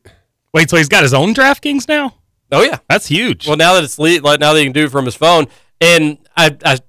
Wait, 0.54 0.70
so 0.70 0.78
he's 0.78 0.90
got 0.90 1.04
his 1.04 1.14
own 1.14 1.34
DraftKings 1.34 1.88
now? 1.88 2.16
Oh 2.52 2.64
yeah. 2.64 2.80
That's 2.90 3.06
huge. 3.08 3.48
Well, 3.48 3.56
now 3.58 3.76
that 3.76 3.84
it's 3.84 4.00
le- 4.00 4.20
like 4.22 4.40
now 4.40 4.54
that 4.54 4.60
he 4.60 4.66
can 4.66 4.74
do 4.74 4.86
it 4.86 4.92
from 4.92 5.06
his 5.06 5.16
phone, 5.16 5.46
and 5.80 6.18
I, 6.36 6.58
I 6.66 6.80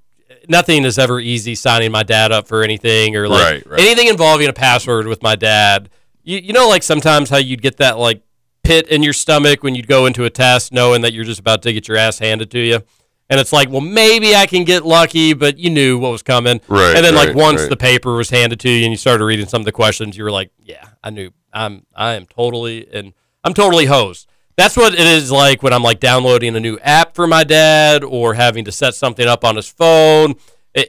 nothing 0.48 0.84
is 0.84 0.98
ever 0.98 1.20
easy 1.20 1.54
signing 1.54 1.92
my 1.92 2.02
dad 2.02 2.32
up 2.32 2.48
for 2.48 2.62
anything 2.62 3.14
or 3.16 3.28
like 3.28 3.44
Right, 3.44 3.66
right. 3.66 3.80
anything 3.80 4.08
involving 4.08 4.48
a 4.48 4.52
password 4.54 5.06
with 5.06 5.22
my 5.22 5.36
dad. 5.36 5.90
You 6.22 6.38
you 6.38 6.52
know 6.54 6.68
like 6.70 6.82
sometimes 6.82 7.28
how 7.28 7.36
you'd 7.36 7.60
get 7.60 7.76
that 7.76 7.98
like 7.98 8.22
pit 8.70 8.86
in 8.86 9.02
your 9.02 9.12
stomach 9.12 9.64
when 9.64 9.74
you'd 9.74 9.88
go 9.88 10.06
into 10.06 10.24
a 10.24 10.30
test 10.30 10.72
knowing 10.72 11.02
that 11.02 11.12
you're 11.12 11.24
just 11.24 11.40
about 11.40 11.60
to 11.60 11.72
get 11.72 11.88
your 11.88 11.96
ass 11.96 12.20
handed 12.20 12.52
to 12.52 12.60
you. 12.60 12.80
And 13.28 13.40
it's 13.40 13.52
like, 13.52 13.68
well, 13.68 13.80
maybe 13.80 14.36
I 14.36 14.46
can 14.46 14.62
get 14.62 14.86
lucky, 14.86 15.34
but 15.34 15.58
you 15.58 15.70
knew 15.70 15.98
what 15.98 16.12
was 16.12 16.22
coming. 16.22 16.60
Right, 16.68 16.94
And 16.94 17.04
then, 17.04 17.16
like, 17.16 17.34
once 17.34 17.62
right. 17.62 17.70
the 17.70 17.76
paper 17.76 18.14
was 18.14 18.30
handed 18.30 18.60
to 18.60 18.70
you 18.70 18.84
and 18.84 18.92
you 18.92 18.96
started 18.96 19.24
reading 19.24 19.46
some 19.46 19.60
of 19.60 19.64
the 19.64 19.72
questions, 19.72 20.16
you 20.16 20.22
were 20.22 20.30
like, 20.30 20.52
yeah, 20.56 20.84
I 21.02 21.10
knew. 21.10 21.32
I'm, 21.52 21.84
I 21.96 22.14
am 22.14 22.26
totally, 22.26 22.86
and 22.92 23.12
I'm 23.42 23.54
totally 23.54 23.86
hosed. 23.86 24.28
That's 24.56 24.76
what 24.76 24.94
it 24.94 25.00
is 25.00 25.32
like 25.32 25.64
when 25.64 25.72
I'm 25.72 25.82
like 25.82 25.98
downloading 25.98 26.54
a 26.54 26.60
new 26.60 26.78
app 26.80 27.16
for 27.16 27.26
my 27.26 27.42
dad 27.42 28.04
or 28.04 28.34
having 28.34 28.64
to 28.66 28.72
set 28.72 28.94
something 28.94 29.26
up 29.26 29.44
on 29.44 29.56
his 29.56 29.68
phone. 29.68 30.34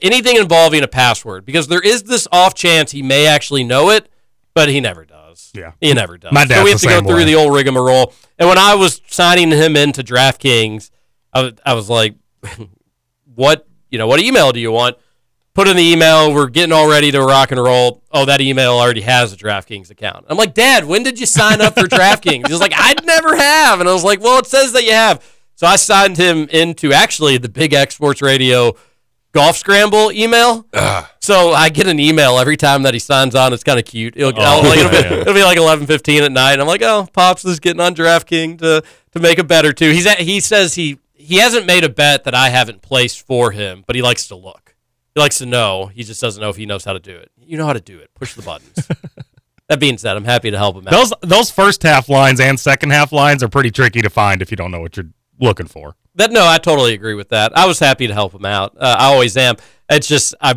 Anything 0.03 0.35
involving 0.35 0.83
a 0.83 0.87
password, 0.87 1.45
because 1.45 1.67
there 1.67 1.81
is 1.81 2.03
this 2.03 2.27
off 2.31 2.53
chance 2.53 2.91
he 2.91 3.01
may 3.01 3.25
actually 3.25 3.63
know 3.63 3.89
it, 3.89 4.07
but 4.53 4.69
he 4.69 4.79
never 4.79 5.03
does. 5.03 5.20
Yeah. 5.53 5.73
He 5.81 5.93
never 5.93 6.17
does. 6.17 6.31
My 6.31 6.45
so 6.45 6.63
we 6.63 6.71
have 6.71 6.81
the 6.81 6.87
to 6.87 6.93
go 7.01 7.07
through 7.07 7.15
way. 7.17 7.25
the 7.25 7.35
old 7.35 7.53
rigmarole. 7.53 8.13
And 8.39 8.47
when 8.47 8.57
I 8.57 8.75
was 8.75 9.01
signing 9.07 9.51
him 9.51 9.75
into 9.75 10.03
DraftKings, 10.03 10.91
I 11.33 11.41
was, 11.41 11.53
I 11.65 11.73
was 11.73 11.89
like, 11.89 12.15
what, 13.35 13.67
you 13.89 13.97
know, 13.97 14.07
what 14.07 14.19
email 14.19 14.51
do 14.51 14.59
you 14.59 14.71
want? 14.71 14.97
Put 15.53 15.67
in 15.67 15.75
the 15.75 15.83
email. 15.83 16.33
We're 16.33 16.47
getting 16.47 16.71
all 16.71 16.89
ready 16.89 17.11
to 17.11 17.21
rock 17.21 17.51
and 17.51 17.61
roll. 17.61 18.03
Oh, 18.11 18.23
that 18.25 18.39
email 18.39 18.71
already 18.71 19.01
has 19.01 19.33
a 19.33 19.37
DraftKings 19.37 19.91
account. 19.91 20.25
I'm 20.29 20.37
like, 20.37 20.53
Dad, 20.53 20.85
when 20.85 21.03
did 21.03 21.19
you 21.19 21.25
sign 21.25 21.59
up 21.59 21.73
for 21.73 21.87
DraftKings? 21.87 22.47
He's 22.47 22.61
like, 22.61 22.73
I'd 22.75 23.05
never 23.05 23.35
have. 23.35 23.81
And 23.81 23.89
I 23.89 23.93
was 23.93 24.03
like, 24.05 24.21
well, 24.21 24.39
it 24.39 24.45
says 24.45 24.71
that 24.73 24.85
you 24.85 24.93
have. 24.93 25.21
So 25.55 25.67
I 25.67 25.75
signed 25.75 26.17
him 26.17 26.47
into 26.49 26.93
actually 26.93 27.37
the 27.37 27.49
Big 27.49 27.73
X 27.73 27.95
Sports 27.95 28.21
Radio 28.21 28.75
golf 29.33 29.57
scramble 29.57 30.11
email. 30.11 30.65
So 31.21 31.51
I 31.51 31.69
get 31.69 31.87
an 31.87 31.99
email 31.99 32.39
every 32.39 32.57
time 32.57 32.81
that 32.83 32.93
he 32.95 32.99
signs 32.99 33.35
on. 33.35 33.53
It's 33.53 33.63
kind 33.63 33.77
of 33.77 33.85
cute. 33.85 34.17
It'll, 34.17 34.33
I'll- 34.37 34.63
like, 34.63 34.79
it'll, 34.79 34.89
be, 34.91 35.21
it'll 35.21 35.33
be 35.35 35.43
like 35.43 35.57
eleven 35.57 35.85
fifteen 35.85 36.23
at 36.23 36.31
night. 36.31 36.53
And 36.53 36.61
I'm 36.61 36.67
like, 36.67 36.81
oh, 36.81 37.07
pops 37.13 37.45
is 37.45 37.59
getting 37.59 37.79
on 37.79 37.93
DraftKings 37.95 38.59
to 38.59 38.83
to 39.11 39.19
make 39.19 39.37
a 39.37 39.43
bet 39.43 39.65
or 39.65 39.73
two. 39.73 39.91
He's 39.91 40.07
at, 40.07 40.19
he 40.19 40.39
says 40.39 40.73
he 40.75 40.99
he 41.13 41.37
hasn't 41.37 41.67
made 41.67 41.83
a 41.83 41.89
bet 41.89 42.23
that 42.23 42.33
I 42.33 42.49
haven't 42.49 42.81
placed 42.81 43.25
for 43.25 43.51
him, 43.51 43.83
but 43.85 43.95
he 43.95 44.01
likes 44.01 44.27
to 44.29 44.35
look. 44.35 44.75
He 45.13 45.19
likes 45.21 45.37
to 45.37 45.45
know. 45.45 45.87
He 45.87 46.03
just 46.03 46.21
doesn't 46.21 46.41
know 46.41 46.49
if 46.49 46.55
he 46.55 46.65
knows 46.65 46.85
how 46.85 46.93
to 46.93 46.99
do 46.99 47.15
it. 47.15 47.31
You 47.37 47.57
know 47.57 47.65
how 47.67 47.73
to 47.73 47.81
do 47.81 47.99
it. 47.99 48.09
Push 48.15 48.33
the 48.33 48.41
buttons. 48.41 48.87
that 49.67 49.79
being 49.79 49.97
said, 49.99 50.15
I'm 50.15 50.23
happy 50.23 50.49
to 50.49 50.57
help 50.57 50.75
him 50.75 50.87
out. 50.87 50.91
Those 50.91 51.13
those 51.21 51.51
first 51.51 51.83
half 51.83 52.09
lines 52.09 52.39
and 52.39 52.59
second 52.59 52.89
half 52.89 53.11
lines 53.11 53.43
are 53.43 53.47
pretty 53.49 53.69
tricky 53.69 54.01
to 54.01 54.09
find 54.09 54.41
if 54.41 54.49
you 54.49 54.57
don't 54.57 54.71
know 54.71 54.81
what 54.81 54.97
you're 54.97 55.09
looking 55.39 55.67
for. 55.67 55.95
That 56.15 56.31
no, 56.31 56.47
I 56.47 56.57
totally 56.57 56.93
agree 56.95 57.13
with 57.13 57.29
that. 57.29 57.55
I 57.55 57.67
was 57.67 57.77
happy 57.77 58.07
to 58.07 58.13
help 58.13 58.33
him 58.33 58.45
out. 58.45 58.75
Uh, 58.75 58.95
I 58.97 59.05
always 59.13 59.37
am. 59.37 59.57
It's 59.89 60.07
just 60.07 60.33
I 60.41 60.55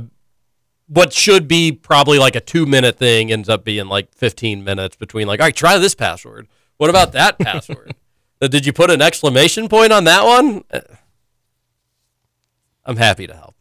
what 0.87 1.13
should 1.13 1.49
be 1.49 1.73
probably 1.73 2.19
like 2.19 2.37
a 2.37 2.41
two 2.41 2.67
minute 2.67 2.99
thing 2.99 3.33
ends 3.33 3.49
up 3.49 3.65
being 3.65 3.87
like 3.87 4.13
fifteen 4.13 4.65
minutes 4.65 4.97
between 4.97 5.27
like, 5.27 5.41
all 5.41 5.47
right, 5.47 5.57
try 5.57 5.79
this 5.79 5.95
password. 5.95 6.47
What 6.77 6.91
about 6.91 7.13
that 7.13 7.39
password? 7.39 7.95
Did 8.41 8.67
you 8.67 8.73
put 8.73 8.91
an 8.91 9.01
exclamation 9.01 9.69
point 9.69 9.93
on 9.93 10.05
that 10.05 10.25
one? 10.25 10.65
Uh, 10.71 10.81
I'm 12.85 12.97
happy 12.97 13.27
to 13.27 13.35
help. 13.35 13.55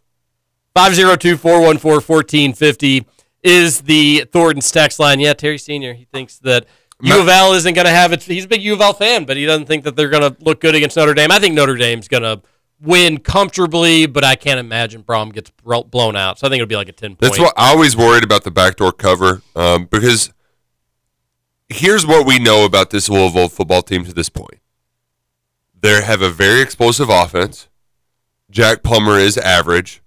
502-414-1450 0.75 3.05
is 3.43 3.81
the 3.81 4.25
Thornton's 4.31 4.71
text 4.71 4.99
line. 4.99 5.19
Yeah, 5.19 5.33
Terry 5.33 5.57
Senior. 5.57 5.93
He 5.93 6.05
thinks 6.05 6.39
that 6.39 6.65
U 7.01 7.21
of 7.21 7.27
L 7.27 7.53
isn't 7.53 7.73
going 7.73 7.85
to 7.85 7.91
have 7.91 8.11
it. 8.11 8.23
He's 8.23 8.45
a 8.45 8.47
big 8.47 8.63
U 8.63 8.73
of 8.73 8.81
L 8.81 8.93
fan, 8.93 9.25
but 9.25 9.37
he 9.37 9.45
doesn't 9.45 9.67
think 9.67 9.83
that 9.83 9.95
they're 9.95 10.09
going 10.09 10.23
to 10.23 10.35
look 10.43 10.59
good 10.59 10.75
against 10.75 10.97
Notre 10.97 11.13
Dame. 11.13 11.31
I 11.31 11.39
think 11.39 11.55
Notre 11.55 11.75
Dame's 11.75 12.07
going 12.07 12.23
to 12.23 12.41
win 12.81 13.19
comfortably, 13.19 14.05
but 14.05 14.23
I 14.23 14.35
can't 14.35 14.59
imagine 14.59 15.03
Brohm 15.03 15.33
gets 15.33 15.51
blown 15.51 16.15
out. 16.15 16.39
So 16.39 16.47
I 16.47 16.49
think 16.49 16.61
it'll 16.61 16.69
be 16.69 16.75
like 16.75 16.89
a 16.89 16.93
10 16.93 17.11
point. 17.11 17.19
That's 17.21 17.39
what 17.39 17.53
I 17.57 17.69
always 17.71 17.95
worried 17.95 18.23
about 18.23 18.43
the 18.43 18.51
backdoor 18.51 18.91
cover 18.91 19.41
um, 19.55 19.85
because 19.85 20.31
here's 21.69 22.05
what 22.05 22.25
we 22.25 22.39
know 22.39 22.65
about 22.65 22.89
this 22.89 23.09
Louisville 23.09 23.49
football 23.49 23.81
team 23.81 24.05
to 24.05 24.13
this 24.13 24.29
point. 24.29 24.59
They 25.79 26.01
have 26.01 26.21
a 26.21 26.29
very 26.29 26.61
explosive 26.61 27.09
offense. 27.09 27.67
Jack 28.49 28.83
Plummer 28.83 29.17
is 29.17 29.37
average, 29.37 30.01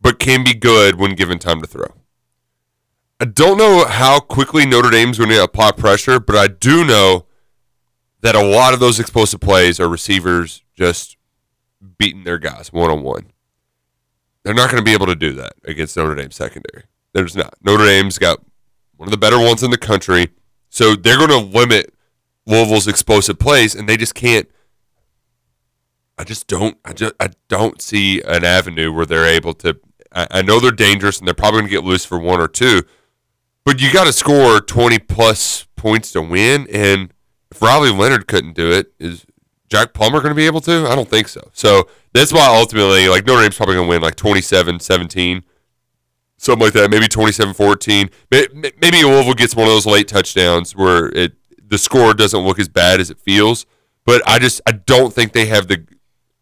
but 0.00 0.18
can 0.18 0.42
be 0.42 0.54
good 0.54 0.96
when 0.96 1.14
given 1.14 1.38
time 1.38 1.60
to 1.60 1.66
throw. 1.66 1.94
I 3.20 3.24
don't 3.24 3.56
know 3.56 3.86
how 3.86 4.20
quickly 4.20 4.66
Notre 4.66 4.90
Dame's 4.90 5.18
going 5.18 5.30
to 5.30 5.42
apply 5.42 5.72
pressure, 5.72 6.20
but 6.20 6.36
I 6.36 6.48
do 6.48 6.84
know 6.84 7.26
that 8.20 8.34
a 8.34 8.42
lot 8.42 8.74
of 8.74 8.80
those 8.80 8.98
explosive 8.98 9.40
plays 9.40 9.78
are 9.78 9.88
receivers 9.88 10.62
just 10.74 11.15
beating 11.98 12.24
their 12.24 12.38
guys 12.38 12.72
one 12.72 12.90
on 12.90 13.02
one. 13.02 13.32
They're 14.42 14.54
not 14.54 14.70
going 14.70 14.80
to 14.80 14.84
be 14.84 14.92
able 14.92 15.06
to 15.06 15.16
do 15.16 15.32
that 15.34 15.54
against 15.64 15.96
Notre 15.96 16.14
Dame 16.14 16.30
secondary. 16.30 16.84
There's 17.12 17.34
not. 17.34 17.54
Notre 17.62 17.84
Dame's 17.84 18.18
got 18.18 18.44
one 18.96 19.08
of 19.08 19.10
the 19.10 19.18
better 19.18 19.38
ones 19.38 19.62
in 19.62 19.70
the 19.70 19.78
country, 19.78 20.28
so 20.68 20.94
they're 20.94 21.18
going 21.18 21.30
to 21.30 21.58
limit 21.58 21.92
Louisville's 22.46 22.86
explosive 22.86 23.38
plays, 23.38 23.74
and 23.74 23.88
they 23.88 23.96
just 23.96 24.14
can't. 24.14 24.48
I 26.18 26.24
just 26.24 26.46
don't. 26.46 26.78
I 26.84 26.92
just 26.92 27.14
I 27.18 27.30
don't 27.48 27.82
see 27.82 28.22
an 28.22 28.44
avenue 28.44 28.92
where 28.92 29.06
they're 29.06 29.26
able 29.26 29.54
to. 29.54 29.78
I, 30.12 30.26
I 30.30 30.42
know 30.42 30.60
they're 30.60 30.70
dangerous, 30.70 31.18
and 31.18 31.26
they're 31.26 31.34
probably 31.34 31.60
going 31.60 31.70
to 31.70 31.76
get 31.76 31.84
loose 31.84 32.04
for 32.04 32.18
one 32.18 32.40
or 32.40 32.48
two, 32.48 32.84
but 33.64 33.80
you 33.80 33.92
got 33.92 34.04
to 34.04 34.12
score 34.12 34.60
twenty 34.60 34.98
plus 34.98 35.66
points 35.76 36.12
to 36.12 36.22
win. 36.22 36.66
And 36.72 37.12
if 37.50 37.60
Riley 37.60 37.90
Leonard 37.90 38.28
couldn't 38.28 38.54
do 38.54 38.70
it, 38.70 38.92
is 38.98 39.26
Jack 39.68 39.92
Plummer 39.94 40.20
going 40.20 40.30
to 40.30 40.36
be 40.36 40.46
able 40.46 40.60
to? 40.62 40.86
I 40.88 40.94
don't 40.94 41.08
think 41.08 41.28
so. 41.28 41.50
So 41.52 41.88
that's 42.12 42.32
why 42.32 42.46
ultimately, 42.46 43.08
like 43.08 43.26
Notre 43.26 43.42
Dame's 43.42 43.56
probably 43.56 43.74
going 43.74 43.86
to 43.86 43.90
win 43.90 44.02
like 44.02 44.16
27-17. 44.16 45.42
something 46.38 46.64
like 46.64 46.72
that. 46.74 46.90
Maybe 46.90 47.06
27-14. 47.06 48.10
May- 48.30 48.46
may- 48.54 48.72
Maybe 48.80 49.02
Louisville 49.04 49.34
gets 49.34 49.56
one 49.56 49.66
of 49.66 49.72
those 49.72 49.86
late 49.86 50.08
touchdowns 50.08 50.74
where 50.76 51.06
it 51.08 51.32
the 51.68 51.78
score 51.78 52.14
doesn't 52.14 52.40
look 52.40 52.58
as 52.60 52.68
bad 52.68 53.00
as 53.00 53.10
it 53.10 53.18
feels. 53.18 53.66
But 54.04 54.22
I 54.28 54.38
just 54.38 54.60
I 54.66 54.72
don't 54.72 55.12
think 55.12 55.32
they 55.32 55.46
have 55.46 55.66
the 55.66 55.84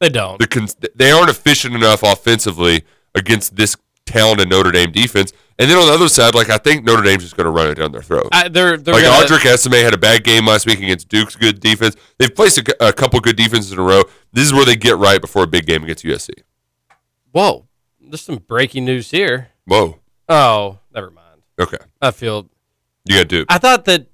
They 0.01 0.11
don't. 0.11 0.39
the 0.39 0.91
they 0.95 1.11
aren't 1.11 1.31
efficient 1.31 1.75
enough 1.75 2.03
offensively 2.03 2.83
against 3.15 3.57
this 3.57 3.75
talented 4.07 4.49
Notre 4.49 4.71
Dame 4.73 4.91
defense. 4.93 5.33
And 5.59 5.71
then 5.71 5.79
on 5.79 5.87
the 5.87 5.93
other 5.93 6.09
side, 6.09 6.35
like 6.35 6.51
I 6.51 6.59
think 6.59 6.85
Notre 6.85 7.03
Dame's 7.03 7.23
just 7.23 7.37
going 7.37 7.45
to 7.45 7.51
run 7.51 7.69
it 7.69 7.77
down 7.77 7.93
their 7.93 8.03
throat. 8.03 8.29
I, 8.33 8.49
they're 8.49 8.77
they're 8.77 8.95
like 8.95 9.05
gonna- 9.05 9.25
Audric 9.27 9.47
Estime 9.47 9.73
had 9.85 9.95
a 9.95 9.99
bad 9.99 10.25
game 10.25 10.47
last 10.47 10.67
week 10.67 10.79
against 10.79 11.09
Duke's 11.09 11.37
good 11.37 11.61
defense. 11.61 11.95
They've 12.19 12.35
placed 12.35 12.59
a, 12.59 12.89
a 12.89 12.93
couple 12.93 13.21
good 13.21 13.37
defenses 13.37 13.71
in 13.73 13.79
a 13.79 13.83
row. 13.83 14.03
This 14.33 14.45
is 14.47 14.53
where 14.53 14.65
they 14.65 14.75
get 14.77 14.97
right 14.97 15.21
before 15.21 15.45
a 15.45 15.47
big 15.47 15.67
game 15.67 15.85
against 15.85 16.05
USC. 16.05 16.31
Whoa, 17.33 17.67
there's 18.01 18.21
some 18.23 18.37
breaking 18.37 18.85
news 18.85 19.11
here. 19.11 19.49
Whoa. 19.67 20.01
Oh, 20.29 20.79
never 20.95 21.11
mind. 21.11 21.43
Okay. 21.61 21.79
I 22.01 22.11
feel 22.11 22.49
You 23.09 23.19
got 23.19 23.29
Duke. 23.29 23.47
I 23.51 23.59
thought 23.59 23.85
that 23.87 24.07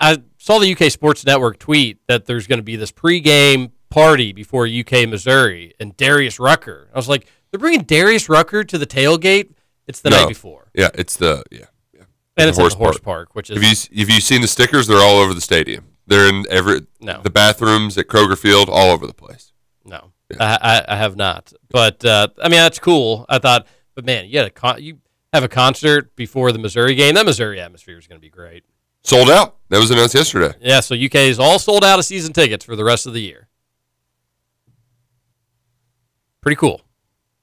I 0.00 0.18
saw 0.38 0.58
the 0.58 0.72
UK 0.74 0.90
Sports 0.90 1.24
Network 1.24 1.58
tweet 1.58 1.98
that 2.08 2.26
there's 2.26 2.46
going 2.46 2.58
to 2.58 2.62
be 2.64 2.76
this 2.76 2.90
pregame 2.92 3.70
party 3.88 4.32
before 4.32 4.66
UK 4.66 5.08
Missouri 5.08 5.74
and 5.78 5.96
Darius 5.96 6.40
Rucker. 6.40 6.88
I 6.92 6.98
was 6.98 7.08
like, 7.08 7.26
they're 7.52 7.60
bringing 7.60 7.82
Darius 7.84 8.28
Rucker 8.28 8.64
to 8.64 8.76
the 8.78 8.86
tailgate. 8.86 9.52
It's 9.86 10.00
the 10.00 10.10
No. 10.10 10.20
night 10.22 10.28
before, 10.28 10.70
Yeah, 10.74 10.88
it's 10.94 11.16
the 11.16 11.44
yeah. 11.52 11.66
yeah. 11.94 12.00
and 12.36 12.46
The 12.46 12.48
it's 12.48 12.58
at 12.58 12.70
the 12.70 12.76
horse 12.76 12.98
park, 12.98 13.34
which 13.34 13.50
is 13.50 13.56
Have 13.56 13.62
you 13.62 14.00
have 14.00 14.10
you 14.10 14.20
seen 14.20 14.40
the 14.40 14.48
stickers? 14.48 14.86
They're 14.88 14.98
all 14.98 15.18
over 15.18 15.34
the 15.34 15.40
stadium. 15.40 15.86
They're 16.06 16.28
in 16.28 16.44
every 16.50 16.80
No. 17.00 17.20
the 17.22 17.30
bathrooms 17.30 17.96
at 17.98 18.06
Kroger 18.08 18.36
Field, 18.38 18.68
all 18.68 18.90
over 18.90 19.06
the 19.06 19.14
place. 19.14 19.52
no, 19.84 20.12
I, 20.40 20.58
I, 20.88 20.94
I 20.94 20.96
have 20.96 21.14
not. 21.16 21.52
But 21.68 22.04
uh, 22.04 22.28
I 22.42 22.48
mean, 22.48 22.58
that's 22.58 22.78
cool. 22.78 23.26
I 23.28 23.38
thought, 23.38 23.66
but 23.94 24.04
man, 24.04 24.26
you 24.26 24.38
had 24.38 24.46
a 24.46 24.50
con- 24.50 24.82
you 24.82 24.98
have 25.32 25.44
a 25.44 25.48
concert 25.48 26.14
before 26.16 26.52
the 26.52 26.58
Missouri 26.58 26.94
game. 26.94 27.14
That 27.14 27.26
Missouri 27.26 27.60
atmosphere 27.60 27.98
is 27.98 28.06
going 28.06 28.18
to 28.20 28.22
be 28.24 28.30
great. 28.30 28.64
Sold 29.04 29.30
out. 29.30 29.56
That 29.68 29.78
was 29.80 29.90
announced 29.90 30.14
yesterday. 30.14 30.54
Yeah, 30.60 30.78
so 30.80 30.94
UK 30.94 31.16
is 31.16 31.38
all 31.40 31.58
sold 31.58 31.84
out 31.84 31.98
of 31.98 32.04
season 32.04 32.32
tickets 32.32 32.64
for 32.64 32.76
the 32.76 32.84
rest 32.84 33.04
of 33.06 33.12
the 33.14 33.20
year. 33.20 33.48
Pretty 36.40 36.56
cool. 36.56 36.80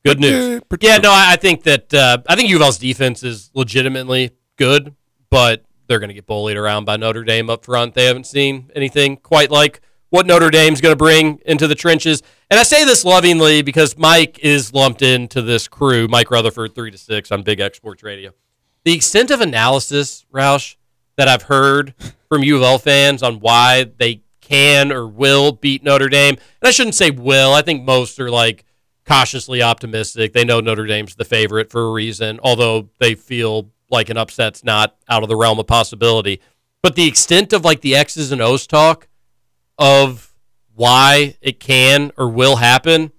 Good 0.09 0.19
news. 0.19 0.61
Yeah, 0.81 0.97
no, 0.97 1.11
I 1.11 1.35
think 1.35 1.63
that 1.63 1.93
uh, 1.93 2.17
I 2.27 2.35
think 2.35 2.49
U 2.49 2.55
of 2.57 2.61
L's 2.61 2.77
defense 2.77 3.23
is 3.23 3.51
legitimately 3.53 4.31
good, 4.57 4.95
but 5.29 5.65
they're 5.87 5.99
going 5.99 6.09
to 6.09 6.13
get 6.13 6.27
bullied 6.27 6.57
around 6.57 6.85
by 6.85 6.97
Notre 6.97 7.23
Dame 7.23 7.49
up 7.49 7.65
front. 7.65 7.93
They 7.93 8.05
haven't 8.05 8.27
seen 8.27 8.71
anything 8.75 9.17
quite 9.17 9.51
like 9.51 9.81
what 10.09 10.25
Notre 10.25 10.49
Dame's 10.49 10.81
going 10.81 10.91
to 10.91 10.97
bring 10.97 11.39
into 11.45 11.67
the 11.67 11.75
trenches. 11.75 12.21
And 12.49 12.59
I 12.59 12.63
say 12.63 12.83
this 12.85 13.05
lovingly 13.05 13.61
because 13.61 13.97
Mike 13.97 14.39
is 14.39 14.73
lumped 14.73 15.01
into 15.01 15.41
this 15.41 15.67
crew. 15.67 16.07
Mike 16.07 16.31
Rutherford, 16.31 16.75
three 16.75 16.91
to 16.91 16.97
six 16.97 17.31
on 17.31 17.43
Big 17.43 17.59
X 17.59 17.77
Sports 17.77 18.03
Radio. 18.03 18.31
The 18.83 18.93
extent 18.93 19.29
of 19.29 19.41
analysis, 19.41 20.25
Roush, 20.33 20.75
that 21.17 21.27
I've 21.27 21.43
heard 21.43 21.93
from 22.27 22.43
U 22.43 22.55
of 22.57 22.63
L 22.63 22.79
fans 22.79 23.21
on 23.21 23.39
why 23.39 23.85
they 23.97 24.21
can 24.41 24.91
or 24.91 25.07
will 25.07 25.51
beat 25.51 25.83
Notre 25.83 26.09
Dame. 26.09 26.35
And 26.61 26.67
I 26.67 26.71
shouldn't 26.71 26.95
say 26.95 27.11
will. 27.11 27.53
I 27.53 27.61
think 27.61 27.83
most 27.83 28.19
are 28.19 28.31
like 28.31 28.63
cautiously 29.09 29.63
optimistic. 29.63 30.33
They 30.33 30.45
know 30.45 30.59
Notre 30.59 30.85
Dame's 30.85 31.15
the 31.15 31.25
favorite 31.25 31.71
for 31.71 31.87
a 31.87 31.91
reason, 31.91 32.39
although 32.43 32.89
they 32.99 33.15
feel 33.15 33.71
like 33.89 34.09
an 34.09 34.17
upset's 34.17 34.63
not 34.63 34.95
out 35.09 35.23
of 35.23 35.29
the 35.29 35.35
realm 35.35 35.57
of 35.57 35.65
possibility. 35.65 36.41
But 36.83 36.95
the 36.95 37.07
extent 37.07 37.51
of 37.51 37.65
like 37.65 37.81
the 37.81 37.95
X's 37.95 38.31
and 38.31 38.39
O's 38.39 38.67
talk 38.67 39.07
of 39.79 40.35
why 40.75 41.37
it 41.41 41.59
can 41.59 42.11
or 42.17 42.29
will 42.29 42.57
happen 42.57 43.11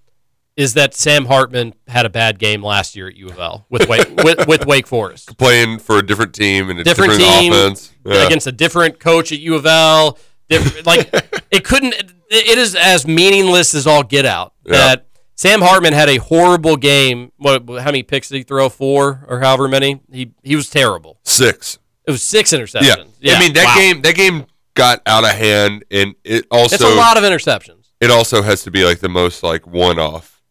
is 0.57 0.75
that 0.75 0.95
Sam 0.95 1.25
Hartman 1.25 1.75
had 1.89 2.07
a 2.07 2.11
bad 2.11 2.39
game 2.39 2.63
last 2.63 2.95
year 2.95 3.09
at 3.09 3.17
U 3.17 3.27
of 3.27 3.39
L 3.39 3.67
with 3.69 3.89
Wake, 3.89 4.09
with, 4.25 4.47
with 4.47 4.67
Wake 4.67 4.87
Forest 4.87 5.37
Playing 5.39 5.81
for 5.81 5.99
a 5.99 6.07
different 6.07 6.35
team 6.35 6.71
and 6.71 6.79
a 6.79 6.85
different, 6.85 7.13
different, 7.13 7.41
team 7.41 7.53
offense. 7.53 7.93
Yeah. 8.05 8.27
against 8.27 8.47
a 8.47 8.53
different 8.53 9.01
coach 9.01 9.33
at 9.33 9.41
U 9.41 9.57
of 9.57 9.67
L. 9.67 10.19
Different, 10.49 10.87
like 10.87 11.09
it 11.51 11.65
couldn't. 11.65 11.95
It 12.31 12.59
is 12.59 12.77
as 12.77 13.07
meaningless 13.07 13.75
as 13.75 13.87
all 13.87 14.03
get 14.03 14.25
out. 14.25 14.55
That 14.65 15.10
Sam 15.41 15.63
Hartman 15.63 15.95
had 15.95 16.11
a 16.11 16.19
horrible 16.19 16.77
game. 16.77 17.33
What? 17.39 17.63
How 17.67 17.87
many 17.87 18.03
picks 18.03 18.29
did 18.29 18.37
he 18.37 18.43
throw? 18.43 18.69
Four 18.69 19.25
or 19.27 19.41
however 19.41 19.69
many. 19.69 20.03
He 20.13 20.33
he 20.43 20.55
was 20.55 20.69
terrible. 20.69 21.19
Six. 21.25 21.79
It 22.07 22.11
was 22.11 22.23
six 22.23 22.53
interceptions. 22.53 22.83
Yeah. 22.83 22.97
interceptions. 22.97 23.37
I 23.37 23.39
mean 23.39 23.53
that 23.55 23.65
wow. 23.65 23.75
game 23.75 24.03
that 24.03 24.15
game 24.15 24.47
got 24.75 25.01
out 25.07 25.25
of 25.25 25.31
hand 25.31 25.87
and 25.91 26.15
it 26.25 26.47
also 26.51 26.75
It's 26.75 26.85
a 26.85 26.95
lot 26.95 27.17
of 27.17 27.25
interceptions. 27.25 27.87
it 28.01 28.11
also 28.11 28.43
has 28.43 28.65
to 28.65 28.71
be 28.71 28.85
like 28.85 28.99
the 28.99 29.09
most 29.09 29.43
like 29.43 29.67
one 29.67 29.99
off 29.99 30.43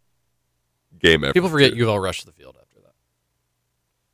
game 1.00 1.24
ever. 1.24 1.34
People 1.34 1.50
forget 1.50 1.76
U 1.76 1.84
of 1.84 1.90
L 1.90 2.00
rushed 2.00 2.26
the 2.26 2.32
field 2.32 2.58
after 2.60 2.80
that. 2.80 2.94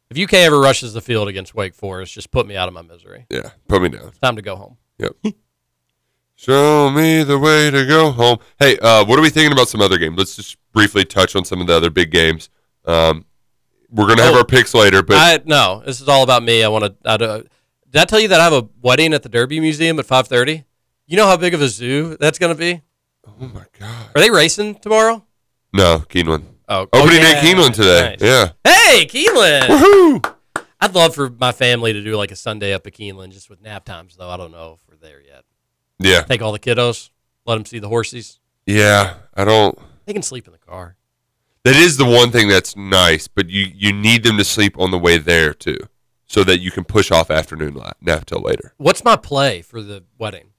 If 0.09 0.21
UK 0.21 0.34
ever 0.34 0.59
rushes 0.59 0.91
the 0.91 1.01
field 1.01 1.30
against 1.30 1.55
Wake 1.55 1.73
Forest, 1.73 2.13
just 2.13 2.32
put 2.32 2.45
me 2.45 2.57
out 2.57 2.67
of 2.67 2.73
my 2.73 2.82
misery. 2.82 3.28
Yeah, 3.30 3.51
put 3.69 3.82
me 3.82 3.88
down. 3.88 4.09
It's 4.09 4.19
time 4.19 4.36
to 4.36 4.41
go 4.41 4.57
home. 4.57 4.76
Yep. 4.97 5.36
Show 6.36 6.89
me 6.91 7.23
the 7.23 7.39
way 7.39 7.71
to 7.71 7.86
go 7.86 8.11
home. 8.11 8.39
Hey, 8.59 8.77
uh, 8.79 9.05
what 9.05 9.17
are 9.17 9.21
we 9.21 9.29
thinking 9.29 9.53
about 9.53 9.69
some 9.69 9.81
other 9.81 9.97
games? 9.97 10.17
Let's 10.17 10.36
just 10.36 10.57
briefly 10.73 11.05
touch 11.05 11.36
on 11.36 11.45
some 11.45 11.61
of 11.61 11.67
the 11.67 11.73
other 11.73 11.89
big 11.89 12.11
games. 12.11 12.49
Um, 12.86 13.25
we're 13.89 14.07
gonna 14.07 14.23
have 14.23 14.36
Oh, 14.36 14.39
our 14.39 14.45
picks 14.45 14.73
later, 14.73 15.01
but 15.01 15.15
I 15.15 15.39
no, 15.45 15.81
this 15.86 16.01
is 16.01 16.09
all 16.09 16.23
about 16.23 16.43
me. 16.43 16.63
I 16.63 16.67
want 16.67 16.83
to. 16.86 16.95
I, 17.09 17.17
don't- 17.17 17.47
did 17.89 18.01
I 18.01 18.05
tell 18.05 18.19
you 18.19 18.27
that 18.27 18.41
I 18.41 18.43
have 18.43 18.53
a 18.53 18.67
wedding 18.81 19.13
at 19.13 19.23
the 19.23 19.29
Derby 19.29 19.59
Museum 19.61 19.97
at 19.99 20.05
five 20.05 20.27
thirty? 20.27 20.65
You 21.07 21.15
know 21.17 21.25
how 21.27 21.38
big 21.38 21.53
of 21.53 21.61
a 21.61 21.69
zoo 21.69 22.17
that's 22.19 22.38
going 22.39 22.53
to 22.53 22.59
be? 22.59 22.81
oh 23.27 23.47
my 23.53 23.65
god, 23.79 24.07
Are 24.15 24.21
they 24.21 24.29
racing 24.29 24.75
tomorrow? 24.75 25.23
no, 25.71 25.99
Keeneland. 26.09 26.43
Oh, 26.67 26.81
Opening 26.91 27.19
oh, 27.19 27.21
day 27.21 27.31
yeah. 27.31 27.41
Keeneland 27.41 27.73
today. 27.75 28.17
Nice. 28.19 28.21
Yeah. 28.21 28.51
Hey, 28.63 29.05
Keeneland. 29.05 29.67
Woohoo! 29.67 30.36
I'd 30.81 30.95
love 30.95 31.13
for 31.15 31.29
my 31.29 31.51
family 31.51 31.93
to 31.93 32.01
do 32.03 32.15
like 32.17 32.31
a 32.31 32.36
Sunday 32.36 32.73
up 32.73 32.86
at 32.88 32.93
Keeneland, 32.93 33.31
just 33.31 33.49
with 33.49 33.61
nap 33.61 33.86
times 33.86 34.15
though. 34.17 34.29
I 34.29 34.36
don't 34.36 34.51
know 34.51 34.73
if 34.77 34.81
we're 34.89 34.97
there 34.97 35.21
yet. 35.21 35.43
Yeah. 35.99 36.21
Take 36.21 36.41
all 36.41 36.51
the 36.51 36.59
kiddos, 36.59 37.09
let 37.45 37.55
them 37.55 37.65
see 37.65 37.79
the 37.79 37.89
horses. 37.89 38.39
Yeah. 38.65 39.15
I 39.33 39.45
don't. 39.45 39.77
They 40.05 40.13
can 40.13 40.21
sleep 40.21 40.47
in 40.47 40.53
the 40.53 40.59
car. 40.59 40.97
That 41.63 41.75
is 41.75 41.97
the 41.97 42.05
one 42.05 42.31
thing 42.31 42.47
that's 42.47 42.75
nice, 42.75 43.27
but 43.27 43.49
you 43.49 43.65
you 43.73 43.91
need 43.91 44.23
them 44.23 44.37
to 44.37 44.43
sleep 44.43 44.77
on 44.79 44.91
the 44.91 44.99
way 44.99 45.17
there 45.17 45.51
too, 45.51 45.79
so 46.27 46.43
that 46.43 46.59
you 46.59 46.69
can 46.69 46.83
push 46.83 47.09
off 47.09 47.31
afternoon 47.31 47.81
nap 48.01 48.25
till 48.25 48.39
later. 48.39 48.73
What's 48.77 49.03
my 49.03 49.15
play 49.15 49.63
for 49.63 49.81
the 49.81 50.03
wedding? 50.19 50.51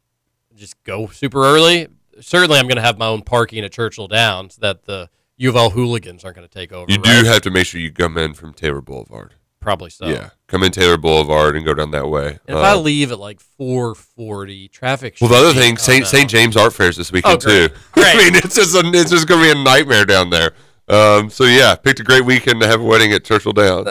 Just 0.57 0.83
go 0.83 1.07
super 1.07 1.45
early. 1.45 1.87
Certainly, 2.21 2.59
I'm 2.59 2.67
going 2.67 2.77
to 2.77 2.83
have 2.83 2.99
my 2.99 3.07
own 3.07 3.23
parking 3.23 3.65
at 3.65 3.71
Churchill 3.71 4.09
Downs 4.09 4.57
that 4.57 4.87
the 4.87 5.09
U 5.37 5.49
of 5.49 5.55
L 5.55 5.71
hooligans 5.71 6.25
aren't 6.25 6.39
going 6.39 6.49
to 6.49 6.53
take 6.53 6.73
over. 6.73 6.91
You 6.91 6.97
right? 6.97 7.23
do 7.23 7.29
have 7.29 7.43
to 7.43 7.53
make 7.53 7.67
sure 7.67 7.81
you 7.81 7.93
come 7.93 8.19
in 8.19 8.35
from 8.35 8.53
Taylor 8.53 8.81
Boulevard. 8.81 9.35
Probably 9.61 9.91
so. 9.91 10.09
Yeah, 10.09 10.31
come 10.49 10.63
in 10.63 10.71
Taylor 10.73 10.97
Boulevard 10.97 11.57
and 11.57 11.65
go 11.65 11.75
down 11.75 11.91
that 11.91 12.09
way. 12.09 12.39
And 12.47 12.57
if 12.57 12.65
I 12.65 12.73
Uh, 12.73 12.77
leave 12.77 13.11
at 13.13 13.19
like 13.19 13.41
4:40, 13.59 14.69
traffic. 14.71 15.17
well, 15.21 15.31
the 15.31 15.37
other 15.37 15.53
thing, 15.53 15.77
St. 15.77 16.01
no. 16.03 16.07
St. 16.07 16.31
James 16.31 16.57
Art 16.57 16.73
Fair 16.73 16.89
is 16.89 16.97
this 16.97 17.11
weekend 17.13 17.35
Oh, 17.35 17.47
great. 17.47 17.69
too. 17.73 17.77
Great. 17.93 18.15
I 18.15 18.17
mean, 18.17 18.35
it's 18.37 18.55
just 18.55 18.75
a, 18.75 18.83
it's 18.95 19.11
just 19.11 19.27
going 19.27 19.41
to 19.43 19.55
be 19.55 19.61
a 19.61 19.63
nightmare 19.65 20.05
down 20.05 20.31
there. 20.31 20.53
Um, 20.89 21.31
so 21.31 21.45
yeah, 21.45 21.75
picked 21.75 21.99
a 22.01 22.05
great 22.05 22.25
weekend 22.25 22.61
to 22.61 22.67
have 22.69 22.81
a 22.81 22.85
wedding 22.85 23.13
at 23.13 23.25
Churchill 23.25 23.53
Downs. 23.53 23.89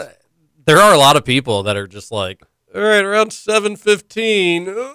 There 0.66 0.78
are 0.78 0.94
a 0.94 0.98
lot 0.98 1.16
of 1.18 1.26
people 1.26 1.64
that 1.64 1.76
are 1.76 1.88
just 1.88 2.12
like, 2.12 2.42
all 2.74 2.82
right, 2.82 3.04
around 3.04 3.32
7:15, 3.32 4.68
uh, 4.70 4.94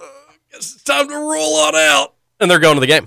guess 0.50 0.74
it's 0.74 0.82
time 0.82 1.08
to 1.08 1.14
roll 1.14 1.56
on 1.56 1.74
out, 1.76 2.14
and 2.40 2.50
they're 2.50 2.58
going 2.58 2.74
to 2.76 2.80
the 2.80 2.86
game. 2.86 3.06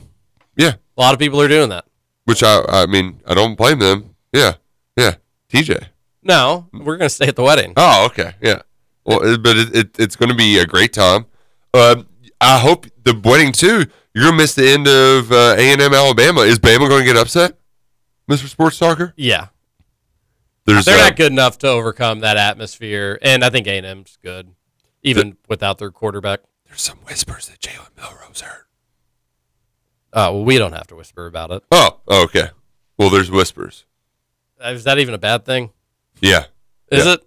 Yeah, 0.56 0.74
A 0.98 1.02
lot 1.02 1.14
of 1.14 1.20
people 1.20 1.42
are 1.42 1.48
doing 1.48 1.70
that. 1.70 1.86
which 2.26 2.44
I 2.44 2.62
I 2.70 2.86
mean 2.86 3.20
I 3.28 3.34
don't 3.34 3.56
blame 3.56 3.80
them. 3.80 4.16
Yeah, 4.32 4.54
yeah. 4.96 5.16
TJ. 5.52 5.88
No, 6.24 6.68
we're 6.74 6.98
going 6.98 7.10
to 7.10 7.14
stay 7.14 7.28
at 7.28 7.36
the 7.36 7.44
wedding. 7.44 7.74
Oh, 7.78 8.06
okay, 8.08 8.34
yeah. 8.42 8.62
Well, 9.06 9.22
it- 9.24 9.44
but 9.44 9.58
it, 9.58 9.76
it, 9.76 10.00
it's 10.00 10.16
going 10.16 10.30
to 10.30 10.36
be 10.36 10.58
a 10.60 10.66
great 10.66 10.94
time. 10.94 11.26
Uh, 11.74 12.04
I 12.40 12.60
hope 12.60 12.86
the 13.04 13.20
wedding 13.24 13.52
too. 13.52 13.86
You're 14.14 14.26
gonna 14.26 14.38
miss 14.38 14.54
the 14.54 14.68
end 14.70 14.88
of 14.88 15.32
uh, 15.32 15.56
A 15.58 15.72
and 15.72 15.82
M 15.82 15.92
Alabama. 15.94 16.42
Is 16.42 16.60
Bama 16.60 16.88
going 16.88 17.02
to 17.02 17.06
get 17.06 17.18
upset, 17.18 17.58
Mr. 18.30 18.48
Sports 18.48 18.78
Talker? 18.78 19.12
Yeah, 19.18 19.48
There's 20.66 20.86
they're 20.86 21.00
uh, 21.00 21.06
not 21.10 21.16
good 21.16 21.32
enough 21.32 21.58
to 21.60 21.68
overcome 21.68 22.20
that 22.20 22.38
atmosphere, 22.38 23.18
and 23.24 23.44
I 23.44 23.50
think 23.50 23.66
A&M's 23.66 24.20
good, 24.22 24.52
even 25.02 25.38
without 25.50 25.80
their 25.80 25.90
quarterback. 25.90 26.42
There's 26.68 26.82
some 26.82 27.00
whispers 27.00 27.48
that 27.48 27.60
Jalen 27.60 27.90
Milroe's 27.98 28.42
hurt. 28.42 28.68
Oh, 30.14 30.34
well, 30.36 30.46
we 30.46 30.60
don't 30.60 30.74
have 30.74 30.86
to 30.88 30.96
whisper 30.96 31.26
about 31.26 31.50
it. 31.52 31.64
Oh, 31.72 32.00
oh, 32.08 32.24
okay. 32.26 32.50
Well, 33.00 33.10
there's 33.10 33.32
whispers. 33.32 33.86
Uh, 34.64 34.70
Is 34.70 34.84
that 34.84 35.00
even 35.00 35.16
a 35.16 35.20
bad 35.20 35.44
thing? 35.44 35.72
Yeah, 36.24 36.46
Is 36.92 37.06
Yeah. 37.06 37.14
it? 37.14 37.24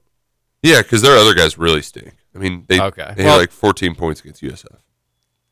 yeah, 0.62 0.82
because 0.82 1.02
their 1.02 1.16
other 1.16 1.34
guys 1.34 1.58
really 1.58 1.82
stink. 1.82 2.14
I 2.34 2.38
mean, 2.38 2.64
they 2.68 2.80
Okay. 2.80 3.12
they 3.16 3.24
Well- 3.24 3.34
had 3.34 3.40
like 3.40 3.52
14 3.52 3.94
points 3.94 4.20
against 4.20 4.42
USF. 4.42 4.78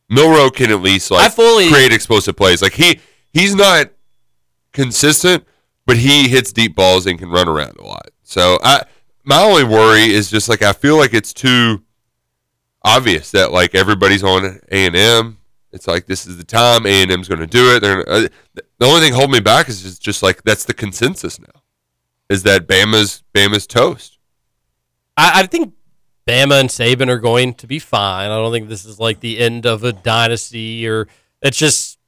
Milroe 0.08 0.50
can 0.50 0.70
at 0.70 0.80
least 0.82 1.10
like 1.10 1.32
fully- 1.34 1.70
create 1.70 1.92
explosive 1.92 2.36
plays. 2.36 2.60
Like 2.62 2.74
he 2.74 3.00
he's 3.32 3.54
not 3.54 3.90
consistent, 4.72 5.44
but 5.86 5.96
he 5.96 6.28
hits 6.28 6.52
deep 6.52 6.74
balls 6.74 7.06
and 7.06 7.18
can 7.18 7.28
run 7.30 7.48
around 7.48 7.76
a 7.78 7.84
lot. 7.84 8.10
So 8.22 8.58
I 8.62 8.84
my 9.24 9.40
only 9.42 9.64
worry 9.64 10.12
is 10.12 10.30
just 10.30 10.48
like 10.48 10.62
I 10.62 10.72
feel 10.72 10.96
like 10.96 11.14
it's 11.14 11.32
too 11.32 11.82
obvious 12.84 13.30
that 13.30 13.52
like 13.52 13.74
everybody's 13.74 14.22
on 14.22 14.60
A 14.70 14.86
and 14.86 14.94
M. 14.96 15.38
It's 15.72 15.86
like 15.88 16.06
this 16.06 16.26
is 16.26 16.36
the 16.36 16.44
time 16.44 16.86
A 16.86 17.02
and 17.02 17.10
M's 17.10 17.26
going 17.28 17.40
to 17.40 17.46
do 17.46 17.74
it. 17.74 17.80
They're 17.80 18.08
uh, 18.08 18.28
the 18.78 18.86
only 18.86 19.00
thing 19.00 19.12
holding 19.14 19.32
me 19.32 19.40
back 19.40 19.68
is 19.68 19.82
just, 19.82 20.00
just 20.02 20.22
like 20.22 20.42
that's 20.44 20.64
the 20.64 20.74
consensus 20.74 21.40
now, 21.40 21.62
is 22.28 22.42
that 22.44 22.66
Bama's 22.66 23.22
Bama's 23.34 23.66
toast. 23.66 24.18
I, 25.16 25.42
I 25.42 25.46
think 25.46 25.74
Bama 26.26 26.60
and 26.60 26.68
Saban 26.68 27.08
are 27.08 27.18
going 27.18 27.54
to 27.54 27.66
be 27.66 27.78
fine. 27.78 28.30
I 28.30 28.36
don't 28.36 28.52
think 28.52 28.68
this 28.68 28.84
is 28.84 28.98
like 28.98 29.20
the 29.20 29.38
end 29.38 29.66
of 29.66 29.84
a 29.84 29.92
dynasty 29.92 30.88
or 30.88 31.08
it's 31.42 31.58
just 31.58 31.98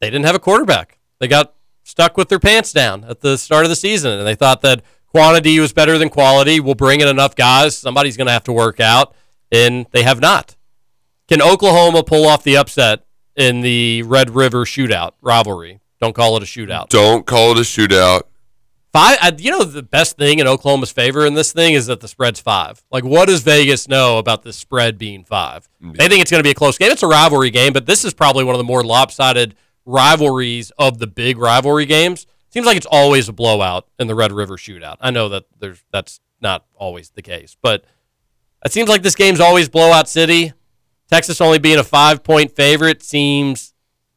they 0.00 0.10
didn't 0.10 0.26
have 0.26 0.34
a 0.34 0.40
quarterback. 0.40 0.98
They 1.18 1.28
got 1.28 1.54
stuck 1.82 2.16
with 2.16 2.28
their 2.28 2.38
pants 2.38 2.72
down 2.72 3.04
at 3.04 3.20
the 3.20 3.36
start 3.38 3.64
of 3.64 3.70
the 3.70 3.76
season 3.76 4.12
and 4.12 4.26
they 4.26 4.34
thought 4.34 4.60
that 4.62 4.82
quantity 5.10 5.58
was 5.60 5.72
better 5.72 5.98
than 5.98 6.08
quality. 6.08 6.60
We'll 6.60 6.74
bring 6.74 7.00
in 7.00 7.08
enough 7.08 7.36
guys. 7.36 7.76
Somebody's 7.76 8.16
going 8.16 8.26
to 8.26 8.32
have 8.32 8.44
to 8.44 8.52
work 8.52 8.80
out, 8.80 9.14
and 9.52 9.86
they 9.90 10.02
have 10.02 10.20
not. 10.20 10.56
Can 11.28 11.42
Oklahoma 11.42 12.02
pull 12.02 12.26
off 12.26 12.42
the 12.42 12.56
upset 12.56 13.04
in 13.36 13.60
the 13.60 14.02
Red 14.04 14.30
River 14.30 14.64
shootout 14.64 15.12
rivalry? 15.20 15.80
Don't 16.00 16.14
call 16.14 16.36
it 16.36 16.42
a 16.42 16.46
shootout. 16.46 16.88
Don't 16.88 17.26
call 17.26 17.52
it 17.52 17.58
a 17.58 17.62
shootout. 17.62 18.22
Five. 18.92 19.18
I, 19.20 19.32
you 19.38 19.50
know 19.50 19.62
the 19.62 19.82
best 19.82 20.16
thing 20.16 20.40
in 20.40 20.48
Oklahoma's 20.48 20.90
favor 20.90 21.24
in 21.24 21.34
this 21.34 21.52
thing 21.52 21.74
is 21.74 21.86
that 21.86 22.00
the 22.00 22.08
spread's 22.08 22.40
five. 22.40 22.82
Like, 22.90 23.04
what 23.04 23.28
does 23.28 23.42
Vegas 23.42 23.86
know 23.86 24.18
about 24.18 24.42
the 24.42 24.52
spread 24.52 24.98
being 24.98 25.24
five? 25.24 25.68
Mm-hmm. 25.80 25.92
They 25.92 26.08
think 26.08 26.22
it's 26.22 26.30
going 26.30 26.40
to 26.40 26.46
be 26.46 26.50
a 26.50 26.54
close 26.54 26.76
game. 26.76 26.90
It's 26.90 27.02
a 27.02 27.08
rivalry 27.08 27.50
game, 27.50 27.72
but 27.72 27.86
this 27.86 28.04
is 28.04 28.12
probably 28.12 28.42
one 28.42 28.54
of 28.54 28.58
the 28.58 28.64
more 28.64 28.82
lopsided 28.82 29.54
rivalries 29.84 30.72
of 30.78 30.98
the 30.98 31.06
big 31.06 31.38
rivalry 31.38 31.86
games. 31.86 32.26
Seems 32.48 32.66
like 32.66 32.76
it's 32.76 32.86
always 32.86 33.28
a 33.28 33.32
blowout 33.32 33.86
in 33.98 34.08
the 34.08 34.14
Red 34.16 34.32
River 34.32 34.56
shootout. 34.56 34.96
I 35.00 35.10
know 35.12 35.28
that 35.28 35.44
there's 35.60 35.84
that's 35.92 36.20
not 36.40 36.64
always 36.74 37.10
the 37.10 37.22
case, 37.22 37.56
but 37.62 37.84
it 38.64 38.72
seems 38.72 38.88
like 38.88 39.02
this 39.02 39.14
game's 39.14 39.40
always 39.40 39.68
blowout 39.68 40.08
city. 40.08 40.52
Texas 41.08 41.40
only 41.40 41.58
being 41.58 41.78
a 41.78 41.84
five 41.84 42.24
point 42.24 42.56
favorite 42.56 43.02
seems 43.04 43.72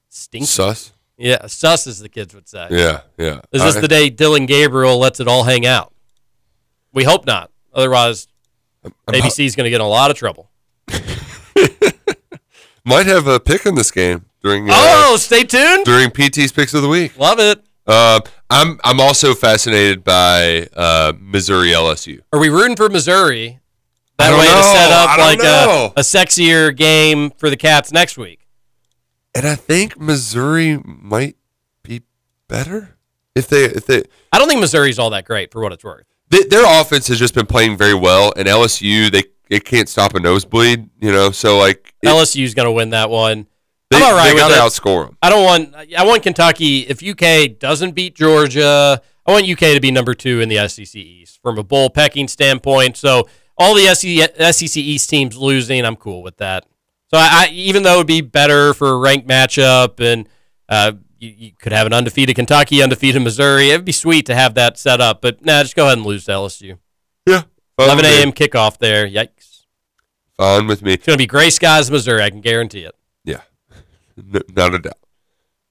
stinky. 0.10 0.48
Sus. 0.48 0.93
Yeah, 1.18 1.46
sus 1.48 1.86
as 1.88 2.00
the 2.00 2.10
kids 2.10 2.34
would 2.34 2.48
say. 2.48 2.68
Yeah, 2.72 3.02
yeah. 3.18 3.42
Is 3.52 3.62
this 3.64 3.76
I- 3.78 3.82
the 3.82 3.88
day 3.88 4.10
Dillon 4.10 4.46
Gabriel 4.46 4.98
lets 4.98 5.20
it 5.20 5.28
all 5.28 5.44
hang 5.44 5.66
out? 5.66 5.94
We 6.92 7.04
hope 7.04 7.26
not. 7.26 7.52
Otherwise, 7.74 8.28
ABC's 9.08 9.56
going 9.56 9.66
to 9.66 9.70
get 9.70 9.76
in 9.76 9.82
a 9.82 9.88
lot 9.88 10.12
of 10.12 10.18
trouble. 10.18 10.50
Might 12.86 13.06
have 13.06 13.28
a 13.28 13.40
pick 13.40 13.66
in 13.66 13.76
this 13.76 13.92
game 13.92 14.26
during 14.44 14.70
uh, 14.70 14.74
Oh, 14.76 15.16
stay 15.18 15.44
tuned. 15.44 15.86
during 15.86 16.10
PT's 16.12 16.52
picks 16.52 16.74
of 16.74 16.82
the 16.82 16.90
week. 16.90 17.18
Love 17.18 17.40
it. 17.40 17.64
Uh, 17.88 18.20
I'm 18.50 18.80
I'm 18.84 19.00
also 19.00 19.34
fascinated 19.34 20.04
by 20.04 20.68
uh, 20.76 21.14
Missouri 21.18 21.70
LSU. 21.70 22.20
Are 22.34 22.40
we 22.40 22.50
rooting 22.50 22.76
for 22.76 22.90
Missouri? 22.90 23.60
That 24.18 24.32
way 24.38 24.46
to 24.46 24.64
set 24.64 24.92
up 24.92 25.18
like 25.18 25.40
a, 25.40 26.00
a 26.00 26.04
sexier 26.04 26.76
game 26.76 27.32
for 27.32 27.50
the 27.50 27.58
Cats 27.58 27.92
next 27.92 28.18
week. 28.18 28.43
And 29.36 29.48
I 29.48 29.56
think 29.56 30.00
Missouri 30.00 30.80
might 30.86 31.36
be 31.84 32.02
better 32.48 32.98
if 33.36 33.48
they 33.48 33.66
if 33.66 33.86
they, 33.88 34.04
I 34.32 34.38
don't 34.38 34.48
think 34.48 34.60
Missouri's 34.62 35.00
all 35.00 35.10
that 35.10 35.26
great 35.26 35.52
for 35.52 35.62
what 35.62 35.72
it's 35.74 35.84
worth. 35.84 36.06
they 36.30 36.44
their 36.44 36.66
offense 36.82 37.08
has 37.08 37.18
just 37.18 37.34
been 37.34 37.48
playing 37.48 37.78
very 37.78 37.96
well, 37.96 38.32
and 38.38 38.48
LSU 38.48 39.12
they 39.12 39.24
they 39.50 39.60
can't 39.60 39.90
stop 39.90 40.14
a 40.16 40.20
nosebleed, 40.20 40.90
you 41.02 41.12
know. 41.12 41.32
So 41.32 41.58
like 41.58 41.94
it- 42.04 42.08
LSU's 42.08 42.54
going 42.54 42.68
to 42.68 42.72
win 42.72 42.92
that 42.92 43.10
one. 43.10 43.48
they, 43.90 43.98
I'm 43.98 44.04
all 44.04 44.14
right 44.16 44.32
they 44.32 44.38
got 44.38 44.50
to 44.50 44.54
it. 44.56 44.58
outscore 44.60 45.08
them. 45.08 45.18
I 45.22 45.30
don't 45.30 45.44
want. 45.44 45.74
I 45.98 46.06
want 46.06 46.22
Kentucky. 46.24 46.82
If 46.82 47.02
UK 47.04 47.58
doesn't 47.58 47.96
beat 47.96 48.16
Georgia, 48.16 49.02
I 49.26 49.32
want 49.32 49.48
UK 49.50 49.74
to 49.74 49.80
be 49.82 49.90
number 49.90 50.14
two 50.14 50.42
in 50.42 50.50
the 50.50 50.68
SEC 50.68 50.96
East 50.96 51.42
from 51.42 51.58
a 51.58 51.64
bowl 51.64 51.90
pecking 51.90 52.28
standpoint. 52.28 52.98
So 52.98 53.28
all 53.58 53.74
the 53.74 53.94
SEC 53.96 54.78
East 54.78 55.10
teams 55.10 55.38
losing, 55.38 55.84
I'm 55.86 55.96
cool 55.96 56.22
with 56.22 56.38
that. 56.38 56.66
So 57.14 57.20
I, 57.20 57.46
I 57.46 57.50
even 57.52 57.84
though 57.84 57.96
it'd 57.96 58.08
be 58.08 58.22
better 58.22 58.74
for 58.74 58.88
a 58.90 58.98
ranked 58.98 59.28
matchup, 59.28 60.00
and 60.00 60.28
uh, 60.68 60.94
you, 61.20 61.30
you 61.38 61.52
could 61.60 61.72
have 61.72 61.86
an 61.86 61.94
undefeated 61.94 62.36
Kentucky, 62.36 62.82
undefeated 62.82 63.22
Missouri, 63.22 63.70
it'd 63.70 63.86
be 63.86 63.92
sweet 63.92 64.26
to 64.26 64.34
have 64.34 64.56
that 64.56 64.80
set 64.80 65.00
up. 65.00 65.22
But 65.22 65.46
nah, 65.46 65.62
just 65.62 65.76
go 65.76 65.86
ahead 65.86 66.00
and 66.00 66.08
lose 66.08 66.26
to 66.26 66.32
LSU. 66.32 66.80
Yeah, 67.28 67.44
11 67.78 68.04
a.m. 68.06 68.32
kickoff 68.32 68.80
there. 68.80 69.08
Yikes! 69.08 69.66
Fine 70.38 70.66
with 70.66 70.82
me. 70.82 70.94
It's 70.94 71.06
gonna 71.06 71.20
be 71.20 71.28
gray 71.28 71.52
skies, 71.52 71.92
Missouri. 71.92 72.24
I 72.24 72.32
can 72.32 72.42
guarantee 72.42 72.82
it. 72.82 72.96
Yeah, 73.24 73.42
N- 74.18 74.42
not 74.56 74.74
a 74.74 74.80
doubt, 74.80 74.98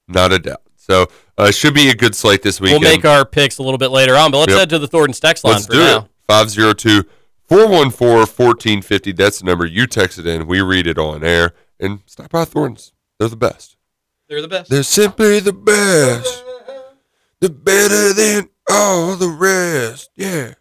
not 0.07 0.31
a 0.31 0.39
doubt. 0.39 0.61
So 0.77 1.07
uh, 1.37 1.51
should 1.51 1.73
be 1.73 1.89
a 1.89 1.95
good 1.95 2.15
slate 2.15 2.41
this 2.41 2.61
weekend. 2.61 2.81
We'll 2.83 2.89
make 2.95 3.03
our 3.03 3.25
picks 3.25 3.57
a 3.57 3.63
little 3.63 3.77
bit 3.77 3.89
later 3.91 4.15
on, 4.15 4.31
but 4.31 4.37
let's 4.39 4.51
Yep. 4.51 4.59
head 4.59 4.69
to 4.69 4.79
the 4.79 4.87
Thornton's 4.87 5.19
text 5.19 5.43
line 5.43 5.55
Let's 5.55 5.65
for 5.65 5.73
do 5.73 5.79
now. 5.79 5.97
it. 5.99 6.05
502 6.27 7.03
414 7.49 8.17
1450. 8.19 9.11
That's 9.13 9.39
the 9.39 9.45
number. 9.45 9.65
You 9.65 9.87
text 9.87 10.17
it 10.19 10.25
in. 10.27 10.47
We 10.47 10.61
read 10.61 10.87
it 10.87 10.97
on 10.97 11.23
air. 11.23 11.53
And 11.79 11.99
stop 12.05 12.29
by 12.31 12.45
Thornton's. 12.45 12.93
They're 13.19 13.27
the 13.29 13.35
best. 13.35 13.75
They're 14.27 14.41
the 14.41 14.47
best. 14.47 14.69
They're 14.69 14.83
simply 14.83 15.39
the 15.39 15.53
best. 15.53 16.43
They're 17.39 17.49
better 17.49 18.13
than 18.13 18.49
all 18.69 19.15
the 19.15 19.27
rest. 19.29 20.09
Yeah. 20.15 20.53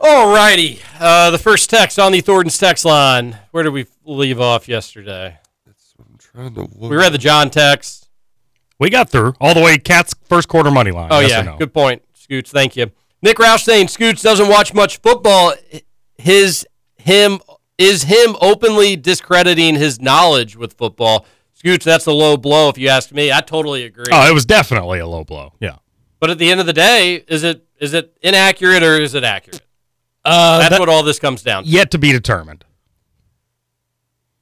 Alrighty. 0.00 0.80
Uh, 0.98 1.30
the 1.30 1.38
first 1.38 1.70
text 1.70 1.98
on 1.98 2.12
the 2.12 2.20
Thornton's 2.20 2.58
text 2.58 2.84
line. 2.84 3.38
Where 3.52 3.62
did 3.62 3.72
we 3.72 3.86
leave 4.04 4.40
off 4.40 4.68
yesterday? 4.68 5.38
That's 5.64 5.94
what 5.96 6.08
I'm 6.10 6.18
trying 6.18 6.54
to 6.54 6.60
look. 6.78 6.90
We 6.90 6.96
read 6.96 7.12
the 7.12 7.18
John 7.18 7.50
text. 7.50 8.08
We 8.80 8.90
got 8.90 9.08
through 9.08 9.34
all 9.40 9.54
the 9.54 9.60
way. 9.62 9.78
Cats 9.78 10.14
first 10.24 10.48
quarter 10.48 10.70
money 10.70 10.90
line. 10.90 11.08
Oh 11.12 11.20
Yes 11.20 11.30
yeah, 11.30 11.42
no? 11.42 11.56
good 11.56 11.72
point, 11.72 12.02
Scoots. 12.14 12.50
Thank 12.50 12.74
you. 12.76 12.90
Nick 13.22 13.36
Roush 13.38 13.62
saying 13.62 13.88
Scoots 13.88 14.20
doesn't 14.20 14.48
watch 14.48 14.74
much 14.74 14.98
football. 14.98 15.54
His 16.18 16.66
him 16.96 17.40
is 17.78 18.04
him 18.04 18.36
openly 18.40 18.96
discrediting 18.96 19.74
his 19.74 20.00
knowledge 20.00 20.56
with 20.56 20.74
football. 20.74 21.26
Scoots, 21.54 21.84
that's 21.84 22.06
a 22.06 22.12
low 22.12 22.36
blow 22.36 22.68
if 22.68 22.78
you 22.78 22.88
ask 22.88 23.10
me. 23.12 23.32
I 23.32 23.40
totally 23.40 23.84
agree. 23.84 24.04
Oh, 24.12 24.28
it 24.28 24.34
was 24.34 24.44
definitely 24.44 24.98
a 25.00 25.06
low 25.06 25.24
blow. 25.24 25.52
Yeah. 25.60 25.76
but 26.20 26.30
at 26.30 26.38
the 26.38 26.50
end 26.50 26.60
of 26.60 26.66
the 26.66 26.72
day, 26.72 27.24
is 27.28 27.42
it 27.42 27.66
is 27.80 27.94
it 27.94 28.16
inaccurate 28.22 28.82
or 28.82 29.00
is 29.00 29.14
it 29.14 29.24
accurate? 29.24 29.60
Uh, 30.24 30.58
That's 30.58 30.70
that- 30.70 30.80
what 30.80 30.88
all 30.88 31.02
this 31.02 31.18
comes 31.18 31.42
down 31.42 31.64
to. 31.64 31.68
yet 31.68 31.90
to 31.90 31.98
be 31.98 32.12
determined. 32.12 32.64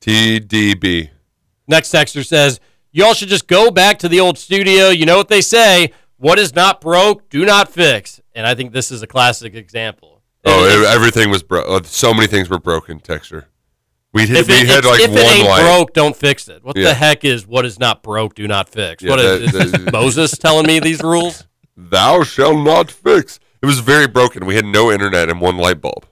TDB. 0.00 1.10
Next 1.68 1.92
texter 1.92 2.24
says, 2.26 2.60
Y'all 2.90 3.14
should 3.14 3.28
just 3.28 3.46
go 3.46 3.70
back 3.70 3.98
to 4.00 4.08
the 4.08 4.20
old 4.20 4.36
studio. 4.36 4.90
You 4.90 5.06
know 5.06 5.16
what 5.16 5.28
they 5.28 5.40
say 5.40 5.92
what 6.18 6.38
is 6.38 6.54
not 6.54 6.80
broke, 6.80 7.28
do 7.30 7.44
not 7.44 7.68
fix. 7.72 8.20
And 8.34 8.46
I 8.46 8.54
think 8.54 8.72
this 8.72 8.92
is 8.92 9.02
a 9.02 9.06
classic 9.08 9.54
example. 9.54 10.11
Oh, 10.44 10.66
e- 10.66 10.86
everything 10.86 11.30
was 11.30 11.42
broke. 11.42 11.66
Uh, 11.68 11.80
so 11.84 12.12
many 12.12 12.26
things 12.26 12.48
were 12.50 12.58
broken, 12.58 12.98
Texture. 13.00 13.48
We, 14.12 14.26
hit, 14.26 14.46
we 14.46 14.54
it, 14.54 14.66
had 14.66 14.84
like 14.84 15.00
if 15.00 15.10
one 15.10 15.18
it 15.20 15.24
ain't 15.26 15.48
light. 15.48 15.62
broke, 15.62 15.92
don't 15.94 16.14
fix 16.16 16.48
it. 16.48 16.62
What 16.64 16.76
Yeah. 16.76 16.88
the 16.88 16.94
heck 16.94 17.24
is 17.24 17.46
what 17.46 17.64
is 17.64 17.78
not 17.78 18.02
broke, 18.02 18.34
do 18.34 18.46
not 18.46 18.68
fix? 18.68 19.02
Yeah, 19.02 19.10
what 19.10 19.20
is, 19.20 19.52
that- 19.52 19.64
is 19.66 19.72
that- 19.72 19.92
Moses 19.92 20.36
telling 20.38 20.66
me 20.66 20.80
these 20.80 21.02
rules? 21.02 21.46
Thou 21.76 22.22
shall 22.22 22.56
not 22.58 22.90
fix. 22.90 23.40
It 23.62 23.66
was 23.66 23.78
very 23.80 24.06
broken. 24.08 24.44
We 24.44 24.56
had 24.56 24.66
no 24.66 24.90
internet 24.92 25.28
and 25.30 25.40
one 25.40 25.56
light 25.56 25.80
bulb. 25.80 26.06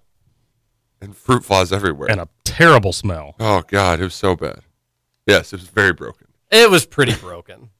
And 1.02 1.16
fruit 1.16 1.44
flies 1.44 1.72
everywhere. 1.72 2.10
And 2.10 2.20
a 2.20 2.28
terrible 2.44 2.92
smell. 2.92 3.34
oh, 3.40 3.62
God. 3.66 4.00
It 4.00 4.04
was 4.04 4.14
so 4.14 4.36
bad. 4.36 4.60
Yes, 5.26 5.52
it 5.52 5.60
was 5.60 5.68
very 5.68 5.92
broken. 5.92 6.26
It 6.50 6.70
was 6.70 6.86
pretty 6.86 7.14
broken. 7.14 7.70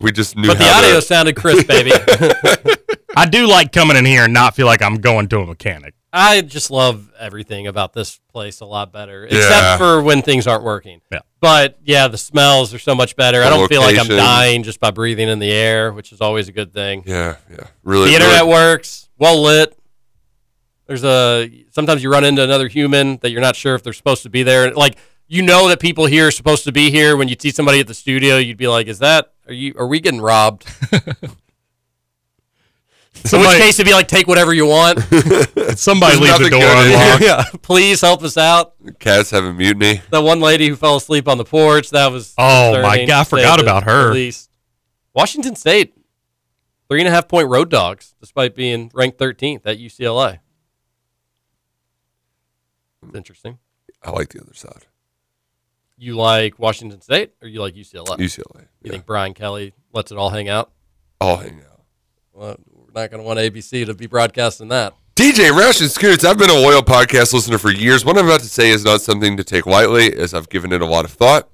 We 0.00 0.12
just 0.12 0.36
knew 0.36 0.48
But 0.48 0.58
the 0.58 0.64
how 0.64 0.80
to- 0.80 0.86
audio 0.86 1.00
sounded 1.00 1.36
crisp, 1.36 1.66
baby. 1.66 1.92
I 3.16 3.26
do 3.26 3.46
like 3.46 3.72
coming 3.72 3.96
in 3.96 4.04
here 4.04 4.24
and 4.24 4.32
not 4.32 4.54
feel 4.54 4.66
like 4.66 4.82
I'm 4.82 4.96
going 4.96 5.28
to 5.28 5.40
a 5.40 5.46
mechanic. 5.46 5.94
I 6.12 6.40
just 6.40 6.70
love 6.70 7.10
everything 7.18 7.66
about 7.66 7.92
this 7.92 8.18
place 8.32 8.60
a 8.60 8.64
lot 8.66 8.92
better, 8.92 9.28
Yeah. 9.30 9.36
except 9.38 9.78
for 9.78 10.02
when 10.02 10.22
things 10.22 10.46
aren't 10.46 10.64
working. 10.64 11.00
Yeah. 11.12 11.20
But 11.40 11.78
yeah, 11.84 12.08
the 12.08 12.18
smells 12.18 12.72
are 12.74 12.78
so 12.78 12.94
much 12.94 13.14
better. 13.14 13.42
I 13.42 13.50
don't 13.50 13.68
feel 13.68 13.80
like 13.82 13.98
I'm 13.98 14.08
dying 14.08 14.62
just 14.62 14.80
by 14.80 14.90
breathing 14.90 15.28
in 15.28 15.38
the 15.38 15.50
air, 15.52 15.92
which 15.92 16.12
is 16.12 16.20
always 16.20 16.48
a 16.48 16.52
good 16.52 16.72
thing. 16.72 17.02
Yeah, 17.06 17.36
yeah. 17.50 17.66
Really. 17.84 18.08
the 18.10 18.14
internet 18.16 18.40
really- 18.40 18.50
works, 18.52 19.08
well 19.18 19.40
lit. 19.42 19.76
There's 20.86 21.04
a 21.04 21.48
sometimes 21.70 22.02
you 22.02 22.10
run 22.10 22.24
into 22.24 22.42
another 22.42 22.66
human 22.66 23.18
that 23.18 23.30
you're 23.30 23.40
not 23.40 23.54
sure 23.54 23.76
if 23.76 23.82
they're 23.84 23.92
supposed 23.92 24.24
to 24.24 24.30
be 24.30 24.42
there. 24.42 24.72
Like 24.72 24.96
you 25.32 25.42
know 25.42 25.68
that 25.68 25.78
people 25.80 26.06
here 26.06 26.26
are 26.26 26.30
supposed 26.32 26.64
to 26.64 26.72
be 26.72 26.90
here. 26.90 27.16
When 27.16 27.28
you 27.28 27.36
see 27.38 27.50
somebody 27.52 27.78
at 27.78 27.86
the 27.86 27.94
studio, 27.94 28.36
you'd 28.36 28.56
be 28.58 28.66
like, 28.68 28.88
"Is 28.88 28.98
that? 28.98 29.32
Are 29.46 29.52
you? 29.54 29.74
Are 29.78 29.86
we 29.86 30.00
getting 30.00 30.20
robbed?" 30.20 30.66
In 33.32 33.38
which 33.40 33.50
case, 33.58 33.78
it'd 33.78 33.86
be 33.86 33.92
like, 33.92 34.08
"Take 34.08 34.26
whatever 34.26 34.52
you 34.54 34.66
want." 34.66 34.98
Somebody 35.76 36.16
There's 36.18 36.38
leave 36.38 36.38
the 36.38 36.48
door 36.50 36.60
good 36.60 36.86
in 36.86 36.90
here. 36.90 36.96
unlocked. 37.16 37.22
yeah, 37.22 37.44
please 37.62 38.00
help 38.00 38.22
us 38.22 38.36
out. 38.36 38.74
Cats 38.98 39.30
have 39.30 39.44
a 39.44 39.52
mutiny. 39.52 40.00
That 40.10 40.22
one 40.22 40.40
lady 40.40 40.68
who 40.68 40.74
fell 40.76 40.96
asleep 40.96 41.28
on 41.28 41.36
the 41.38 41.44
porch. 41.44 41.90
That 41.90 42.10
was 42.12 42.34
Oh, 42.38 42.80
my 42.82 43.04
God, 43.04 43.20
I 43.20 43.24
forgot 43.24 43.56
the- 43.58 43.62
about 43.62 43.84
her. 43.84 44.08
the 44.08 44.14
least. 44.14 44.48
Washington 45.14 45.54
State, 45.54 45.94
three 46.88 47.00
and 47.00 47.08
a 47.08 47.10
half 47.10 47.28
point 47.28 47.48
road 47.48 47.68
dogs, 47.70 48.14
despite 48.20 48.54
being 48.56 48.90
ranked 48.94 49.18
13th 49.18 49.62
at 49.66 49.78
UCLA. 49.78 50.38
It's 53.06 53.14
interesting. 53.16 53.58
I 54.02 54.10
like 54.12 54.30
the 54.30 54.40
other 54.40 54.54
side. 54.54 54.86
You 56.02 56.16
like 56.16 56.58
Washington 56.58 57.02
State 57.02 57.32
or 57.42 57.48
you 57.48 57.60
like 57.60 57.74
UCLA? 57.74 58.16
UCLA. 58.18 58.60
You 58.60 58.66
Yeah. 58.84 58.92
think 58.92 59.04
Brian 59.04 59.34
Kelly 59.34 59.74
lets 59.92 60.10
it 60.10 60.16
all 60.16 60.30
hang 60.30 60.48
out? 60.48 60.70
I'll 61.20 61.36
hang 61.36 61.60
out. 61.70 61.82
Well, 62.32 62.56
we're 62.72 62.98
not 63.02 63.10
going 63.10 63.22
to 63.22 63.22
want 63.22 63.38
ABC 63.38 63.84
to 63.84 63.92
be 63.92 64.06
broadcasting 64.06 64.68
that. 64.68 64.94
DJ 65.14 65.50
Roush 65.50 65.82
and 65.82 65.90
Scoots, 65.90 66.24
I've 66.24 66.38
been 66.38 66.48
a 66.48 66.54
loyal 66.54 66.80
podcast 66.80 67.34
listener 67.34 67.58
for 67.58 67.70
years. 67.70 68.02
What 68.06 68.16
I'm 68.16 68.24
about 68.24 68.40
to 68.40 68.46
say 68.48 68.70
is 68.70 68.82
not 68.82 69.02
something 69.02 69.36
to 69.36 69.44
take 69.44 69.66
lightly, 69.66 70.14
as 70.16 70.32
I've 70.32 70.48
given 70.48 70.72
it 70.72 70.80
a 70.80 70.86
lot 70.86 71.04
of 71.04 71.10
thought. 71.12 71.50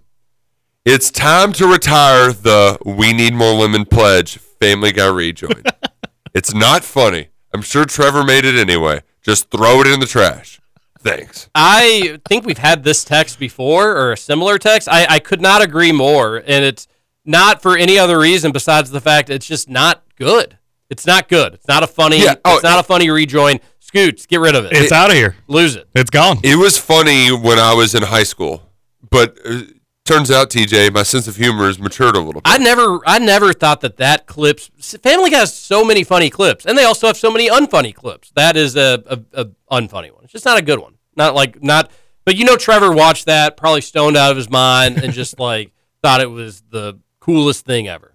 It's 0.84 1.10
time 1.10 1.52
to 1.54 1.66
retire 1.66 2.32
the 2.32 2.78
We 2.86 3.12
Need 3.12 3.34
More 3.34 3.52
Lemon 3.52 3.84
pledge 3.84 4.38
Family 4.60 4.92
Guy 4.92 5.08
rejoin. 5.08 5.64
it's 6.34 6.54
not 6.54 6.84
funny. 6.84 7.30
I'm 7.52 7.62
sure 7.62 7.84
Trevor 7.84 8.22
made 8.22 8.44
it 8.44 8.54
anyway. 8.54 9.00
Just 9.22 9.50
throw 9.50 9.80
it 9.80 9.88
in 9.88 9.98
the 9.98 10.06
trash. 10.06 10.60
Thanks. 11.06 11.48
I 11.54 12.20
think 12.28 12.44
we've 12.44 12.58
had 12.58 12.82
this 12.82 13.04
text 13.04 13.38
before 13.38 13.96
or 13.96 14.12
a 14.12 14.16
similar 14.16 14.58
text. 14.58 14.88
I, 14.88 15.06
I 15.08 15.18
could 15.20 15.40
not 15.40 15.62
agree 15.62 15.92
more. 15.92 16.36
And 16.36 16.64
it's 16.64 16.88
not 17.24 17.62
for 17.62 17.76
any 17.76 17.98
other 17.98 18.18
reason 18.18 18.52
besides 18.52 18.90
the 18.90 19.00
fact 19.00 19.30
it's 19.30 19.46
just 19.46 19.68
not 19.68 20.02
good. 20.16 20.58
It's 20.90 21.06
not 21.06 21.28
good. 21.28 21.54
It's 21.54 21.68
not 21.68 21.82
a 21.82 21.86
funny 21.86 22.22
Yeah, 22.22 22.34
oh, 22.44 22.54
it's 22.54 22.62
not 22.64 22.78
a 22.78 22.82
funny 22.82 23.10
rejoin. 23.10 23.60
Scoots, 23.80 24.26
get 24.26 24.40
rid 24.40 24.56
of 24.56 24.64
it. 24.64 24.72
It's 24.72 24.92
out 24.92 25.10
of 25.10 25.16
here. 25.16 25.36
Lose 25.46 25.76
it. 25.76 25.88
It's 25.94 26.10
gone. 26.10 26.38
It 26.42 26.56
was 26.56 26.76
funny 26.76 27.28
when 27.28 27.58
I 27.58 27.72
was 27.74 27.94
in 27.94 28.02
high 28.02 28.24
school, 28.24 28.62
but 29.10 29.38
uh, 29.44 29.62
turns 30.04 30.30
out, 30.30 30.50
TJ, 30.50 30.92
my 30.92 31.02
sense 31.02 31.28
of 31.28 31.36
humor 31.36 31.66
has 31.66 31.78
matured 31.78 32.16
a 32.16 32.18
little 32.18 32.40
bit. 32.40 32.42
I 32.46 32.58
never 32.58 33.00
I 33.06 33.18
never 33.18 33.52
thought 33.52 33.80
that 33.82 33.96
that 33.98 34.26
clips 34.26 34.96
Family 35.02 35.30
Guy 35.30 35.38
has 35.38 35.54
so 35.54 35.84
many 35.84 36.02
funny 36.04 36.30
clips 36.30 36.66
and 36.66 36.76
they 36.76 36.84
also 36.84 37.06
have 37.06 37.16
so 37.16 37.30
many 37.30 37.48
unfunny 37.48 37.94
clips. 37.94 38.32
That 38.34 38.56
is 38.56 38.76
a, 38.76 39.02
a, 39.06 39.42
a 39.42 39.44
unfunny 39.70 40.12
one. 40.12 40.24
It's 40.24 40.32
just 40.32 40.44
not 40.44 40.58
a 40.58 40.62
good 40.62 40.80
one. 40.80 40.95
Not 41.16 41.34
like 41.34 41.62
not 41.62 41.90
but 42.24 42.36
you 42.36 42.44
know 42.44 42.56
Trevor 42.56 42.92
watched 42.92 43.26
that 43.26 43.56
probably 43.56 43.80
stoned 43.80 44.16
out 44.16 44.30
of 44.30 44.36
his 44.36 44.50
mind 44.50 44.98
and 44.98 45.12
just 45.12 45.38
like 45.40 45.72
thought 46.02 46.20
it 46.20 46.30
was 46.30 46.62
the 46.70 46.98
coolest 47.20 47.64
thing 47.64 47.88
ever. 47.88 48.12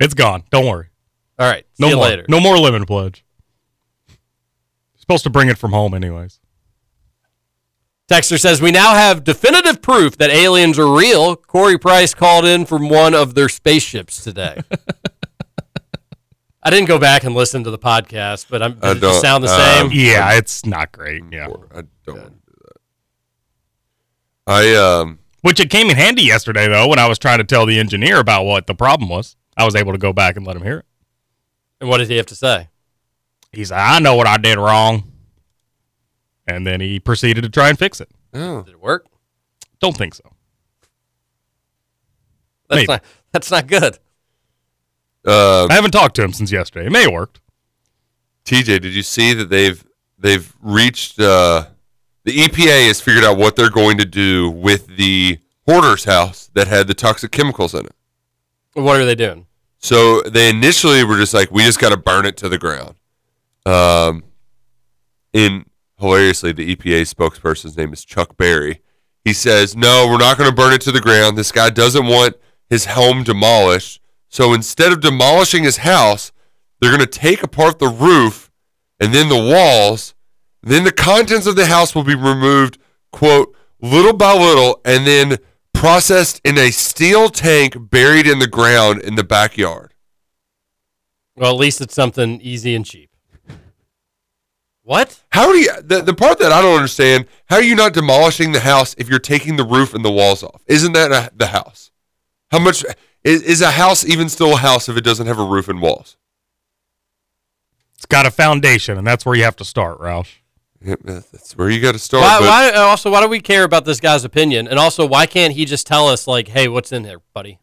It's 0.00 0.14
gone. 0.14 0.44
Don't 0.50 0.66
worry. 0.66 0.88
All 1.38 1.48
right. 1.50 1.66
See 1.74 1.82
No 1.84 1.88
you 1.88 1.96
more. 1.96 2.04
later. 2.04 2.24
No 2.28 2.40
more 2.40 2.58
lemon 2.58 2.84
pledge. 2.84 3.24
Supposed 4.96 5.24
to 5.24 5.30
bring 5.30 5.48
it 5.48 5.58
from 5.58 5.72
home, 5.72 5.92
anyways. 5.94 6.40
Texter 8.08 8.38
says 8.38 8.60
we 8.60 8.70
now 8.70 8.94
have 8.94 9.24
definitive 9.24 9.80
proof 9.80 10.16
that 10.18 10.30
aliens 10.30 10.78
are 10.78 10.94
real. 10.94 11.36
Corey 11.36 11.78
Price 11.78 12.12
called 12.14 12.44
in 12.44 12.66
from 12.66 12.88
one 12.88 13.14
of 13.14 13.34
their 13.34 13.48
spaceships 13.48 14.22
today. 14.22 14.60
I 16.64 16.70
didn't 16.70 16.88
go 16.88 16.98
back 16.98 17.24
and 17.24 17.34
listen 17.34 17.62
to 17.64 17.70
the 17.70 17.78
podcast, 17.78 18.46
but 18.48 18.62
I'm, 18.62 18.78
I 18.80 18.94
does 18.94 18.96
it 18.96 19.00
just 19.00 19.20
sound 19.20 19.44
the 19.44 19.48
um, 19.48 19.90
same? 19.90 20.00
Yeah, 20.00 20.32
it's 20.34 20.64
not 20.64 20.92
great. 20.92 21.22
Yeah. 21.30 21.44
I 21.44 21.82
don't 22.06 22.16
want 22.18 22.32
to 22.46 22.52
do 22.52 22.54
that. 22.64 22.76
I 24.46 24.74
um 24.76 25.18
Which 25.42 25.60
it 25.60 25.68
came 25.70 25.90
in 25.90 25.96
handy 25.96 26.22
yesterday, 26.22 26.66
though, 26.68 26.88
when 26.88 26.98
I 26.98 27.06
was 27.08 27.18
trying 27.18 27.38
to 27.38 27.44
tell 27.44 27.66
the 27.66 27.78
engineer 27.78 28.18
about 28.18 28.44
what 28.44 28.66
the 28.66 28.74
problem 28.74 29.08
was. 29.10 29.36
I 29.56 29.64
was 29.64 29.76
able 29.76 29.92
to 29.92 29.98
go 29.98 30.12
back 30.12 30.36
and 30.36 30.46
let 30.46 30.56
him 30.56 30.62
hear 30.62 30.78
it. 30.78 30.86
And 31.80 31.88
what 31.90 31.98
did 31.98 32.08
he 32.08 32.16
have 32.16 32.26
to 32.26 32.34
say? 32.36 32.68
He 33.52 33.64
said, 33.64 33.78
I 33.78 33.98
know 34.00 34.16
what 34.16 34.26
I 34.26 34.36
did 34.36 34.58
wrong. 34.58 35.12
And 36.46 36.66
then 36.66 36.80
he 36.80 36.98
proceeded 36.98 37.42
to 37.42 37.50
try 37.50 37.68
and 37.68 37.78
fix 37.78 38.00
it. 38.00 38.10
oh, 38.34 38.62
Did 38.62 38.74
it 38.74 38.80
work? 38.80 39.06
Don't 39.80 39.96
think 39.96 40.14
so. 40.14 40.24
That's 42.68 42.80
Maybe. 42.80 42.86
not 42.86 43.04
that's 43.32 43.50
not 43.50 43.66
good. 43.66 43.98
Uh, 45.26 45.66
I 45.70 45.74
haven't 45.74 45.92
talked 45.92 46.16
to 46.16 46.22
him 46.22 46.32
since 46.32 46.52
yesterday. 46.52 46.86
It 46.86 46.92
may 46.92 47.02
have 47.02 47.12
worked. 47.12 47.40
TJ, 48.44 48.80
did 48.80 48.94
you 48.94 49.02
see 49.02 49.32
that 49.34 49.48
they've 49.48 49.84
they've 50.18 50.54
reached 50.60 51.18
uh, 51.18 51.66
the 52.24 52.32
EPA 52.32 52.88
has 52.88 53.00
figured 53.00 53.24
out 53.24 53.36
what 53.36 53.54
they're 53.56 53.70
going 53.70 53.98
to 53.98 54.04
do 54.04 54.50
with 54.50 54.96
the 54.96 55.38
hoarder's 55.66 56.04
house 56.04 56.50
that 56.54 56.68
had 56.68 56.86
the 56.86 56.94
toxic 56.94 57.30
chemicals 57.30 57.74
in 57.74 57.86
it. 57.86 57.94
What 58.74 59.00
are 59.00 59.04
they 59.04 59.14
doing? 59.14 59.46
So 59.78 60.22
they 60.22 60.48
initially 60.48 61.04
were 61.04 61.16
just 61.16 61.34
like, 61.34 61.50
we 61.50 61.62
just 61.62 61.78
got 61.78 61.90
to 61.90 61.96
burn 61.96 62.24
it 62.24 62.36
to 62.38 62.48
the 62.48 62.58
ground. 62.58 62.94
Um, 63.66 64.24
in 65.32 65.66
hilariously, 65.98 66.52
the 66.52 66.74
EPA 66.74 67.02
spokesperson's 67.14 67.76
name 67.76 67.92
is 67.92 68.04
Chuck 68.04 68.36
Berry. 68.36 68.80
He 69.24 69.32
says, 69.32 69.76
no, 69.76 70.06
we're 70.10 70.18
not 70.18 70.38
going 70.38 70.48
to 70.48 70.56
burn 70.56 70.72
it 70.72 70.80
to 70.82 70.92
the 70.92 71.00
ground. 71.00 71.36
This 71.36 71.52
guy 71.52 71.70
doesn't 71.70 72.06
want 72.06 72.36
his 72.68 72.86
home 72.86 73.22
demolished. 73.22 74.00
So 74.34 74.52
instead 74.52 74.92
of 74.92 75.00
demolishing 75.00 75.62
his 75.62 75.76
house, 75.76 76.32
they're 76.80 76.90
going 76.90 76.98
to 76.98 77.06
take 77.06 77.44
apart 77.44 77.78
the 77.78 77.86
roof 77.86 78.50
and 78.98 79.14
then 79.14 79.28
the 79.28 79.36
walls. 79.36 80.16
Then 80.60 80.82
the 80.82 80.90
contents 80.90 81.46
of 81.46 81.54
the 81.54 81.66
house 81.66 81.94
will 81.94 82.02
be 82.02 82.16
removed, 82.16 82.78
quote, 83.12 83.54
little 83.80 84.12
by 84.12 84.36
little, 84.36 84.80
and 84.84 85.06
then 85.06 85.36
processed 85.72 86.40
in 86.42 86.58
a 86.58 86.72
steel 86.72 87.28
tank 87.28 87.76
buried 87.78 88.26
in 88.26 88.40
the 88.40 88.48
ground 88.48 89.02
in 89.02 89.14
the 89.14 89.22
backyard. 89.22 89.94
Well, 91.36 91.52
at 91.52 91.60
least 91.60 91.80
it's 91.80 91.94
something 91.94 92.40
easy 92.40 92.74
and 92.74 92.84
cheap. 92.84 93.10
What? 94.82 95.22
How 95.30 95.52
do 95.52 95.58
you 95.58 95.80
the, 95.80 96.02
the 96.02 96.12
part 96.12 96.40
that 96.40 96.50
I 96.50 96.60
don't 96.60 96.74
understand? 96.74 97.26
How 97.46 97.56
are 97.56 97.62
you 97.62 97.76
not 97.76 97.92
demolishing 97.92 98.50
the 98.50 98.60
house 98.60 98.96
if 98.98 99.08
you're 99.08 99.20
taking 99.20 99.54
the 99.54 99.64
roof 99.64 99.94
and 99.94 100.04
the 100.04 100.10
walls 100.10 100.42
off? 100.42 100.64
Isn't 100.66 100.92
that 100.94 101.12
a, 101.12 101.30
the 101.36 101.46
house? 101.46 101.92
How 102.50 102.58
much 102.58 102.84
is, 103.24 103.42
is 103.42 103.60
a 103.60 103.72
house 103.72 104.04
even 104.04 104.28
still 104.28 104.54
a 104.54 104.58
house 104.58 104.88
if 104.88 104.96
it 104.96 105.04
doesn't 105.04 105.26
have 105.26 105.38
a 105.38 105.44
roof 105.44 105.68
and 105.68 105.80
walls? 105.80 106.16
It's 107.96 108.06
got 108.06 108.26
a 108.26 108.30
foundation, 108.30 108.98
and 108.98 109.06
that's 109.06 109.24
where 109.24 109.34
you 109.34 109.44
have 109.44 109.56
to 109.56 109.64
start, 109.64 109.98
Roush. 109.98 110.36
Yep, 110.82 111.00
that's 111.04 111.56
where 111.56 111.70
you 111.70 111.80
got 111.80 111.92
to 111.92 111.98
start. 111.98 112.22
Why, 112.22 112.38
but 112.40 112.48
why? 112.48 112.82
Also, 112.82 113.10
why 113.10 113.22
do 113.22 113.28
we 113.28 113.40
care 113.40 113.64
about 113.64 113.86
this 113.86 114.00
guy's 114.00 114.24
opinion? 114.24 114.68
And 114.68 114.78
also, 114.78 115.06
why 115.06 115.24
can't 115.24 115.54
he 115.54 115.64
just 115.64 115.86
tell 115.86 116.08
us, 116.08 116.26
like, 116.26 116.48
hey, 116.48 116.68
what's 116.68 116.92
in 116.92 117.02
there, 117.02 117.20
buddy? 117.32 117.58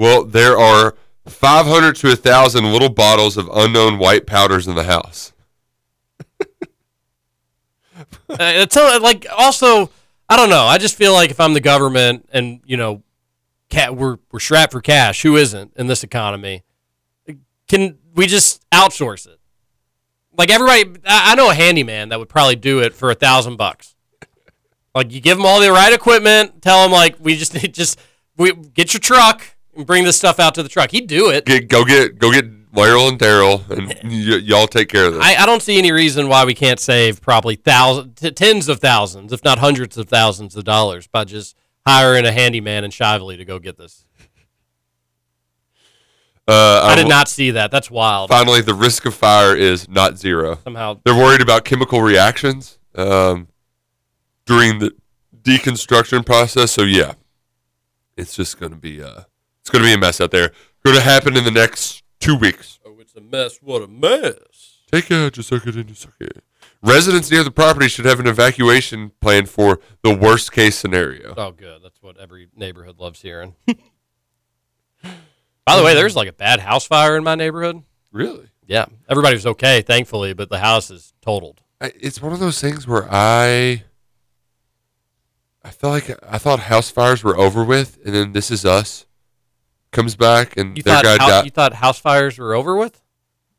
well, 0.00 0.24
there 0.24 0.58
are 0.58 0.94
500 1.26 1.94
to 1.96 2.08
1,000 2.08 2.64
little 2.72 2.88
bottles 2.88 3.36
of 3.36 3.50
unknown 3.52 3.98
white 3.98 4.26
powders 4.26 4.66
in 4.66 4.74
the 4.74 4.84
house. 4.84 5.32
Uh, 8.30 8.36
it's 8.38 8.76
uh, 8.76 8.98
like 9.02 9.26
also, 9.36 9.90
I 10.28 10.36
don't 10.36 10.48
know. 10.48 10.64
I 10.64 10.78
just 10.78 10.94
feel 10.96 11.12
like 11.12 11.30
if 11.30 11.40
I'm 11.40 11.52
the 11.52 11.60
government 11.60 12.28
and 12.32 12.60
you 12.64 12.76
know, 12.76 13.02
cat, 13.70 13.96
we're 13.96 14.18
we're 14.30 14.40
strapped 14.40 14.72
for 14.72 14.80
cash. 14.80 15.22
Who 15.22 15.36
isn't 15.36 15.72
in 15.76 15.86
this 15.86 16.04
economy? 16.04 16.64
Can 17.68 17.98
we 18.14 18.26
just 18.26 18.68
outsource 18.70 19.26
it? 19.26 19.38
Like 20.36 20.50
everybody, 20.50 21.00
I, 21.06 21.32
I 21.32 21.34
know 21.36 21.50
a 21.50 21.54
handyman 21.54 22.08
that 22.08 22.18
would 22.18 22.28
probably 22.28 22.56
do 22.56 22.80
it 22.80 22.94
for 22.94 23.10
a 23.10 23.14
thousand 23.14 23.56
bucks. 23.56 23.94
Like 24.94 25.12
you 25.12 25.20
give 25.20 25.36
them 25.36 25.46
all 25.46 25.60
the 25.60 25.70
right 25.70 25.92
equipment, 25.92 26.62
tell 26.62 26.82
them 26.82 26.92
like 26.92 27.16
we 27.20 27.36
just 27.36 27.54
need 27.62 27.72
just 27.72 27.98
we 28.36 28.52
get 28.52 28.92
your 28.92 29.00
truck 29.00 29.42
and 29.76 29.86
bring 29.86 30.04
this 30.04 30.16
stuff 30.16 30.40
out 30.40 30.54
to 30.56 30.62
the 30.62 30.68
truck. 30.68 30.90
He'd 30.90 31.06
do 31.06 31.30
it. 31.30 31.46
Get, 31.46 31.68
go 31.68 31.84
get 31.84 32.18
go 32.18 32.32
get 32.32 32.72
Daryl 32.72 33.08
and 33.08 33.18
Daryl, 33.18 33.68
and 33.70 33.88
y- 34.04 34.36
y'all 34.36 34.66
take 34.66 34.88
care 34.88 35.06
of 35.06 35.14
this. 35.14 35.24
I, 35.24 35.36
I 35.36 35.46
don't 35.46 35.62
see 35.62 35.78
any 35.78 35.92
reason 35.92 36.28
why 36.28 36.44
we 36.44 36.54
can't 36.54 36.78
save 36.78 37.20
probably 37.20 37.56
thousands, 37.56 38.20
t- 38.20 38.30
tens 38.30 38.68
of 38.68 38.80
thousands, 38.80 39.32
if 39.32 39.44
not 39.44 39.58
hundreds 39.58 39.96
of 39.96 40.08
thousands 40.08 40.56
of 40.56 40.64
dollars 40.64 41.06
by 41.06 41.24
just 41.24 41.56
hiring 41.86 42.24
a 42.26 42.32
handyman 42.32 42.84
in 42.84 42.90
Shively 42.90 43.36
to 43.36 43.44
go 43.44 43.58
get 43.58 43.76
this. 43.76 44.04
uh, 46.48 46.82
I 46.84 46.94
did 46.96 47.08
not 47.08 47.28
see 47.28 47.52
that. 47.52 47.70
That's 47.70 47.90
wild. 47.90 48.30
Finally, 48.30 48.62
the 48.62 48.74
risk 48.74 49.06
of 49.06 49.14
fire 49.14 49.56
is 49.56 49.88
not 49.88 50.18
zero. 50.18 50.58
Somehow, 50.64 51.00
They're 51.04 51.14
worried 51.14 51.40
about 51.40 51.64
chemical 51.64 52.02
reactions 52.02 52.78
um, 52.94 53.48
during 54.46 54.78
the 54.78 54.92
deconstruction 55.42 56.24
process. 56.24 56.72
So 56.72 56.82
yeah, 56.82 57.14
it's 58.16 58.34
just 58.34 58.58
going 58.58 58.72
to 58.72 58.78
be 58.78 59.02
uh, 59.02 59.22
it's 59.60 59.70
going 59.70 59.82
to 59.82 59.88
be 59.88 59.94
a 59.94 59.98
mess 59.98 60.20
out 60.20 60.30
there. 60.30 60.52
Going 60.84 60.96
to 60.96 61.02
happen 61.02 61.36
in 61.36 61.44
the 61.44 61.50
next 61.50 62.02
two 62.20 62.34
weeks. 62.36 62.78
oh, 62.86 62.96
it's 62.98 63.14
a 63.14 63.20
mess. 63.20 63.58
What 63.62 63.82
a 63.82 63.86
mess. 63.86 64.78
Take 64.90 65.10
it, 65.10 65.34
just 65.34 65.48
suck 65.48 65.66
it 65.66 66.42
in, 66.82 66.88
just 66.88 66.98
suck 66.98 67.06
it. 67.06 67.12
Residents 67.12 67.30
near 67.30 67.44
the 67.44 67.50
property 67.50 67.88
should 67.88 68.04
have 68.06 68.20
an 68.20 68.26
evacuation 68.26 69.12
plan 69.20 69.46
for 69.46 69.80
the 70.02 70.14
worst 70.14 70.52
case 70.52 70.76
scenario. 70.78 71.34
Oh, 71.36 71.52
good. 71.52 71.80
That's 71.82 72.00
what 72.02 72.16
every 72.18 72.48
neighborhood 72.56 72.98
loves 72.98 73.20
hearing. 73.22 73.54
By 75.66 75.76
the 75.76 75.84
way, 75.84 75.94
there's 75.94 76.16
like 76.16 76.28
a 76.28 76.32
bad 76.32 76.60
house 76.60 76.84
fire 76.86 77.16
in 77.16 77.24
my 77.24 77.34
neighborhood. 77.34 77.82
Really? 78.12 78.48
Yeah, 78.66 78.86
everybody 79.08 79.34
was 79.36 79.46
okay, 79.46 79.82
thankfully, 79.82 80.32
but 80.32 80.48
the 80.48 80.58
house 80.58 80.90
is 80.90 81.12
totaled. 81.22 81.60
I, 81.80 81.92
it's 81.98 82.20
one 82.20 82.32
of 82.32 82.40
those 82.40 82.60
things 82.60 82.86
where 82.86 83.06
I 83.10 83.84
I 85.64 85.70
feel 85.70 85.90
like 85.90 86.10
I 86.28 86.38
thought 86.38 86.60
house 86.60 86.90
fires 86.90 87.22
were 87.24 87.36
over 87.38 87.64
with, 87.64 87.98
and 88.04 88.14
then 88.14 88.32
This 88.32 88.50
Is 88.50 88.64
Us 88.64 89.06
comes 89.92 90.14
back, 90.16 90.56
and 90.56 90.76
You 90.76 90.82
their 90.82 90.94
thought 90.94 91.04
guy 91.04 91.12
hou- 91.24 91.30
died. 91.30 91.44
you 91.44 91.50
thought 91.50 91.72
house 91.74 91.98
fires 91.98 92.38
were 92.38 92.54
over 92.54 92.76
with? 92.76 93.00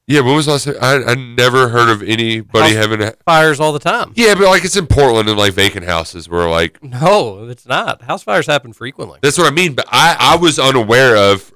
Yeah, 0.07 0.21
when 0.21 0.35
was 0.35 0.45
the 0.47 0.51
last 0.53 0.65
time? 0.65 0.75
I 0.81 1.11
I 1.11 1.15
never 1.15 1.69
heard 1.69 1.89
of 1.89 2.01
anybody 2.03 2.73
House 2.75 2.85
having 2.85 3.01
a 3.01 3.13
fires 3.25 3.59
all 3.59 3.71
the 3.71 3.79
time. 3.79 4.11
yeah, 4.15 4.33
but 4.33 4.43
like 4.47 4.65
it's 4.65 4.75
in 4.75 4.87
Portland 4.87 5.29
and 5.29 5.37
like 5.37 5.53
vacant 5.53 5.85
houses 5.85 6.27
where 6.27 6.49
like 6.49 6.83
No, 6.83 7.47
it's 7.47 7.65
not. 7.65 8.01
House 8.01 8.23
fires 8.23 8.47
happen 8.47 8.73
frequently. 8.73 9.19
that's 9.21 9.37
what 9.37 9.47
I 9.47 9.51
mean. 9.55 9.73
But 9.73 9.85
I 9.91 10.15
I 10.19 10.35
was 10.37 10.59
unaware 10.59 11.15
of 11.15 11.53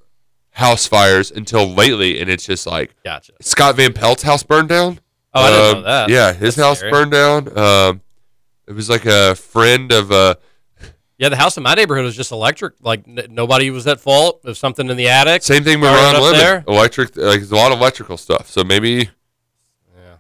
house 0.52 0.88
fires 0.88 1.32
until 1.32 1.68
lately, 1.68 2.22
and 2.22 2.30
it's 2.30 2.46
just 2.46 2.66
like 2.66 2.96
Gotcha. 3.04 3.34
Scott 3.42 3.76
Van 3.76 3.92
Pelt's 3.94 4.24
house 4.24 4.44
burned 4.44 4.70
down. 4.70 5.00
Oh, 5.34 5.42
I 5.42 5.50
didn't 5.50 5.72
know 5.74 5.78
Um, 5.80 5.84
that. 5.84 6.10
Yeah, 6.10 6.32
his 6.32 6.56
That's 6.56 6.66
house 6.68 6.78
scary. 6.78 6.92
burned 6.92 7.12
down. 7.12 7.58
Um, 7.58 8.02
it 8.68 8.74
was 8.74 8.90
like 8.90 9.06
a 9.06 9.36
friend 9.36 9.92
of 9.92 10.12
uh 10.12 10.36
Yeah, 11.18 11.30
the 11.30 11.38
house 11.38 11.56
in 11.56 11.64
my 11.64 11.74
neighborhood 11.76 12.04
was 12.04 12.16
just 12.16 12.32
electric. 12.32 12.74
Like 12.82 13.08
n- 13.08 13.28
nobody 13.30 13.70
was 13.72 13.88
at 13.88 14.00
fault. 14.02 14.42
If 14.44 14.58
something 14.58 14.90
in 14.90 14.98
the 14.98 15.08
attic. 15.08 15.44
same 15.44 15.64
thing 15.64 15.80
with 15.80 15.90
Ron 15.90 16.16
up 16.16 16.22
Lemon. 16.22 16.40
there? 16.40 16.64
Electric, 16.68 17.16
like 17.16 17.40
there's 17.40 17.52
a 17.52 17.56
lot 17.56 17.72
of 17.72 17.80
electrical 17.80 18.18
stuff. 18.18 18.50
So 18.50 18.64
maybe 18.66 19.10
Yeah, 19.96 20.18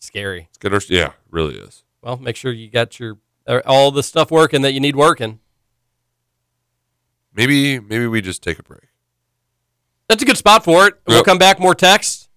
scary. 0.00 0.48
it's 0.50 0.58
gonna. 0.58 0.80
Yeah, 0.88 1.12
really 1.30 1.56
is. 1.56 1.82
Well, 2.02 2.18
make 2.18 2.36
sure 2.36 2.52
you 2.52 2.68
got 2.70 3.00
your 3.00 3.18
uh, 3.46 3.60
all 3.64 3.90
the 3.90 4.02
stuff 4.02 4.30
working 4.30 4.60
that 4.62 4.72
you 4.72 4.80
need 4.80 4.96
working. 4.96 5.40
Maybe 7.34 7.78
maybe 7.80 8.06
we 8.06 8.20
just 8.20 8.42
take 8.42 8.58
a 8.58 8.62
break. 8.62 8.82
That's 10.08 10.22
a 10.22 10.26
good 10.26 10.38
spot 10.38 10.64
for 10.64 10.86
it. 10.86 10.94
We'll 11.06 11.22
come 11.24 11.38
back 11.38 11.60
more 11.60 11.74
text 11.74 12.28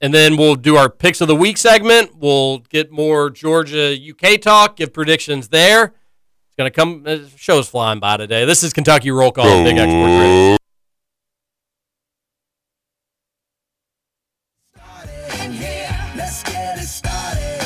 And 0.00 0.12
then 0.14 0.36
we'll 0.38 0.54
do 0.56 0.76
our 0.76 0.88
picks 0.88 1.20
of 1.20 1.28
the 1.28 1.36
week 1.36 1.58
segment. 1.58 2.16
We'll 2.16 2.58
get 2.58 2.90
more 2.90 3.28
Georgia 3.30 3.94
UK 3.94 4.40
talk, 4.40 4.76
give 4.76 4.92
predictions 4.94 5.48
there. 5.48 5.92
Going 6.62 6.72
to 6.72 6.80
come, 6.80 7.02
uh, 7.04 7.18
show's 7.36 7.68
flying 7.68 7.98
by 7.98 8.18
today. 8.18 8.44
This 8.44 8.62
is 8.62 8.72
Kentucky 8.72 9.10
Roll 9.10 9.32
Call, 9.32 9.64
Big 9.64 9.76
X 9.76 9.90
Sports 9.90 10.12
Radio. 10.12 10.56
in 15.44 15.50
here. 15.50 15.88
Let's 16.16 16.44
get 16.44 16.78
it 16.78 16.86
started. 16.86 17.58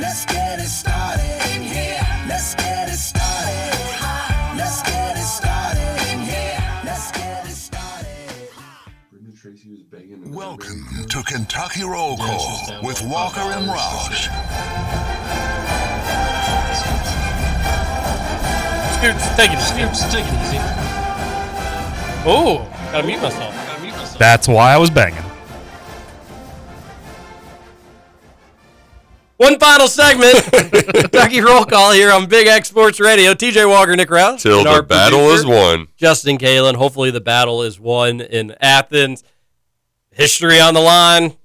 Let's 0.00 0.24
get 0.24 0.58
it 0.58 0.62
started 0.62 1.42
in 1.54 1.60
here. 1.60 2.00
Let's 2.26 2.54
get 2.54 2.88
it 2.88 2.96
started. 2.96 3.74
Let's 4.56 4.80
get 4.80 5.18
it 5.18 5.20
started 5.20 6.10
in 6.10 6.20
here. 6.20 6.56
Let's 6.86 7.12
get 7.12 7.44
it 7.44 7.50
started. 7.50 8.06
Welcome 10.24 10.86
to 11.10 11.22
Kentucky 11.22 11.82
Roll 11.82 12.16
Call 12.16 12.80
with 12.82 13.02
Walker 13.02 13.40
and 13.40 13.68
Roush. 13.68 14.30
Scoots, 18.98 19.36
take 19.36 19.50
it 19.50 19.58
easy. 19.58 19.74
Scoops, 19.74 20.12
take 20.12 20.24
it 20.26 20.32
easy. 20.42 20.58
Oh, 22.28 22.66
gotta 22.92 23.06
mute 23.06 23.20
myself. 23.20 23.54
Gotta 23.54 23.82
mute 23.82 23.92
myself. 23.92 24.18
That's 24.18 24.48
why 24.48 24.72
I 24.72 24.78
was 24.78 24.90
banging. 24.90 25.22
One 29.36 29.58
final 29.58 29.86
segment, 29.86 30.34
Kentucky 30.94 31.42
Roll 31.42 31.66
Call 31.66 31.92
here 31.92 32.10
on 32.10 32.24
Big 32.26 32.46
X 32.46 32.68
Sports 32.70 32.98
Radio. 32.98 33.34
TJ 33.34 33.68
Walker, 33.68 33.94
Nick 33.94 34.08
Roush. 34.08 34.40
Till 34.40 34.64
the 34.64 34.70
our 34.70 34.82
battle 34.82 35.30
is 35.30 35.44
won. 35.44 35.88
Justin 35.96 36.38
Kalen. 36.38 36.74
Hopefully, 36.76 37.10
the 37.10 37.20
battle 37.20 37.62
is 37.62 37.78
won 37.78 38.22
in 38.22 38.54
Athens. 38.62 39.22
History 40.10 40.58
on 40.58 40.72
the 40.72 40.80
line. 40.80 41.36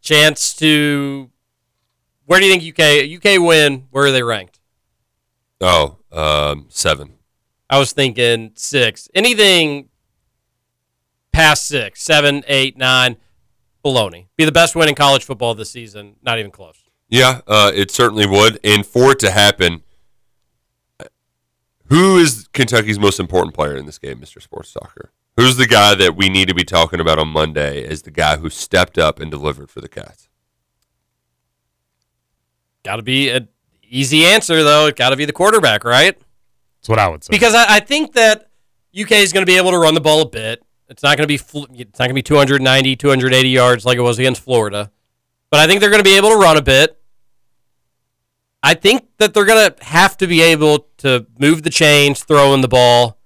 Chance 0.00 0.54
to. 0.56 1.30
Where 2.24 2.40
do 2.40 2.46
you 2.46 2.58
think 2.58 2.80
UK 2.80 3.36
UK 3.36 3.38
win? 3.40 3.86
Where 3.90 4.06
are 4.06 4.12
they 4.12 4.22
ranked? 4.22 4.58
Oh, 5.60 5.98
um, 6.16 6.66
seven. 6.68 7.12
I 7.68 7.78
was 7.78 7.92
thinking 7.92 8.52
six. 8.54 9.08
Anything 9.14 9.88
past 11.32 11.66
six, 11.66 12.02
seven, 12.02 12.42
eight, 12.48 12.76
nine, 12.76 13.16
baloney. 13.84 14.26
Be 14.36 14.44
the 14.44 14.52
best 14.52 14.74
win 14.74 14.88
in 14.88 14.94
college 14.94 15.24
football 15.24 15.54
this 15.54 15.70
season. 15.70 16.16
Not 16.22 16.38
even 16.38 16.50
close. 16.50 16.82
Yeah, 17.08 17.40
uh, 17.46 17.70
it 17.74 17.90
certainly 17.90 18.26
would. 18.26 18.58
And 18.64 18.84
for 18.84 19.12
it 19.12 19.18
to 19.20 19.30
happen, 19.30 19.82
who 21.88 22.16
is 22.16 22.48
Kentucky's 22.52 22.98
most 22.98 23.20
important 23.20 23.54
player 23.54 23.76
in 23.76 23.86
this 23.86 23.98
game, 23.98 24.18
Mr. 24.18 24.42
Sports 24.42 24.70
Soccer? 24.70 25.12
Who's 25.36 25.56
the 25.56 25.66
guy 25.66 25.94
that 25.94 26.16
we 26.16 26.28
need 26.28 26.48
to 26.48 26.54
be 26.54 26.64
talking 26.64 26.98
about 26.98 27.18
on 27.18 27.28
Monday 27.28 27.84
as 27.84 28.02
the 28.02 28.10
guy 28.10 28.38
who 28.38 28.48
stepped 28.48 28.96
up 28.96 29.20
and 29.20 29.30
delivered 29.30 29.70
for 29.70 29.80
the 29.80 29.88
Cats? 29.88 30.28
Got 32.82 32.96
to 32.96 33.02
be 33.02 33.28
an 33.28 33.48
easy 33.88 34.24
answer 34.24 34.62
though. 34.62 34.86
It's 34.86 34.98
got 34.98 35.10
to 35.10 35.16
be 35.16 35.24
the 35.24 35.32
quarterback, 35.32 35.84
right? 35.84 36.16
That's 36.80 36.88
what 36.88 36.98
I 36.98 37.08
would 37.08 37.24
say. 37.24 37.30
Because 37.30 37.54
I, 37.54 37.76
I 37.76 37.80
think 37.80 38.12
that 38.12 38.50
UK 38.98 39.12
is 39.12 39.32
going 39.32 39.44
to 39.44 39.50
be 39.50 39.56
able 39.56 39.70
to 39.72 39.78
run 39.78 39.94
the 39.94 40.00
ball 40.00 40.22
a 40.22 40.28
bit. 40.28 40.62
It's 40.88 41.02
not 41.02 41.16
going 41.16 41.24
to 41.24 41.28
be 41.28 41.36
fl- 41.36 41.64
it's 41.74 41.98
not 41.98 42.06
going 42.06 42.10
to 42.10 42.14
be 42.14 42.22
290, 42.22 42.96
280 42.96 43.48
yards 43.48 43.84
like 43.84 43.98
it 43.98 44.02
was 44.02 44.18
against 44.18 44.42
Florida. 44.42 44.90
But 45.50 45.60
I 45.60 45.66
think 45.66 45.80
they're 45.80 45.90
going 45.90 46.02
to 46.02 46.08
be 46.08 46.16
able 46.16 46.30
to 46.30 46.36
run 46.36 46.56
a 46.56 46.62
bit. 46.62 47.00
I 48.62 48.74
think 48.74 49.06
that 49.18 49.34
they're 49.34 49.44
going 49.44 49.70
to 49.70 49.84
have 49.84 50.16
to 50.18 50.26
be 50.26 50.42
able 50.42 50.88
to 50.98 51.26
move 51.38 51.62
the 51.62 51.70
chains, 51.70 52.24
throwing 52.24 52.62
the 52.62 52.68
ball. 52.68 53.18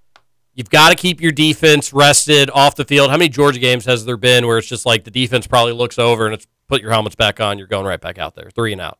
You've 0.54 0.70
got 0.70 0.90
to 0.90 0.96
keep 0.96 1.20
your 1.20 1.32
defense 1.32 1.92
rested 1.92 2.50
off 2.50 2.74
the 2.76 2.84
field. 2.84 3.10
How 3.10 3.16
many 3.16 3.30
Georgia 3.30 3.58
games 3.58 3.86
has 3.86 4.04
there 4.04 4.18
been 4.18 4.46
where 4.46 4.58
it's 4.58 4.66
just 4.66 4.84
like 4.84 5.04
the 5.04 5.10
defense 5.10 5.46
probably 5.46 5.72
looks 5.72 5.98
over 5.98 6.26
and 6.26 6.34
it's 6.34 6.46
put 6.68 6.82
your 6.82 6.90
helmets 6.92 7.16
back 7.16 7.40
on, 7.40 7.58
you're 7.58 7.66
going 7.66 7.86
right 7.86 8.00
back 8.00 8.18
out 8.18 8.34
there, 8.34 8.50
three 8.50 8.72
and 8.72 8.80
out. 8.80 8.98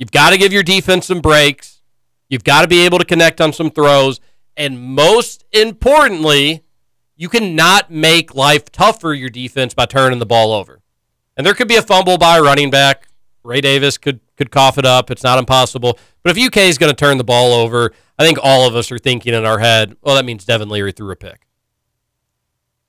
You've 0.00 0.10
got 0.10 0.30
to 0.30 0.38
give 0.38 0.52
your 0.52 0.62
defense 0.62 1.06
some 1.06 1.20
breaks. 1.20 1.82
You've 2.30 2.42
got 2.42 2.62
to 2.62 2.68
be 2.68 2.86
able 2.86 2.98
to 2.98 3.04
connect 3.04 3.38
on 3.38 3.52
some 3.52 3.70
throws. 3.70 4.18
And 4.56 4.80
most 4.80 5.44
importantly, 5.52 6.64
you 7.16 7.28
cannot 7.28 7.90
make 7.90 8.34
life 8.34 8.72
tough 8.72 8.98
for 8.98 9.12
your 9.12 9.28
defense 9.28 9.74
by 9.74 9.84
turning 9.84 10.18
the 10.18 10.26
ball 10.26 10.52
over. 10.52 10.80
And 11.36 11.46
there 11.46 11.52
could 11.52 11.68
be 11.68 11.76
a 11.76 11.82
fumble 11.82 12.16
by 12.16 12.38
a 12.38 12.42
running 12.42 12.70
back. 12.70 13.08
Ray 13.44 13.60
Davis 13.60 13.98
could 13.98 14.20
could 14.36 14.50
cough 14.50 14.78
it 14.78 14.86
up. 14.86 15.10
It's 15.10 15.22
not 15.22 15.38
impossible. 15.38 15.98
But 16.22 16.34
if 16.34 16.46
UK 16.46 16.56
is 16.62 16.78
going 16.78 16.90
to 16.90 16.96
turn 16.96 17.18
the 17.18 17.24
ball 17.24 17.52
over, 17.52 17.92
I 18.18 18.24
think 18.24 18.38
all 18.42 18.66
of 18.66 18.74
us 18.74 18.90
are 18.90 18.98
thinking 18.98 19.34
in 19.34 19.44
our 19.44 19.58
head, 19.58 19.96
well, 20.00 20.14
that 20.14 20.24
means 20.24 20.46
Devin 20.46 20.70
Leary 20.70 20.92
threw 20.92 21.10
a 21.10 21.16
pick. 21.16 21.46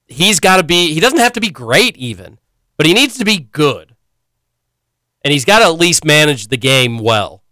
He's 0.07 0.39
got 0.39 0.57
to 0.57 0.63
be, 0.63 0.93
he 0.93 1.01
doesn't 1.01 1.19
have 1.19 1.33
to 1.33 1.41
be 1.41 1.49
great 1.49 1.97
even, 1.97 2.39
but 2.77 2.85
he 2.85 2.93
needs 2.93 3.17
to 3.17 3.25
be 3.25 3.37
good. 3.37 3.90
And 5.23 5.31
he's 5.31 5.45
got 5.45 5.59
to 5.59 5.65
at 5.65 5.79
least 5.79 6.03
manage 6.03 6.47
the 6.47 6.57
game 6.57 6.97
well. 6.97 7.43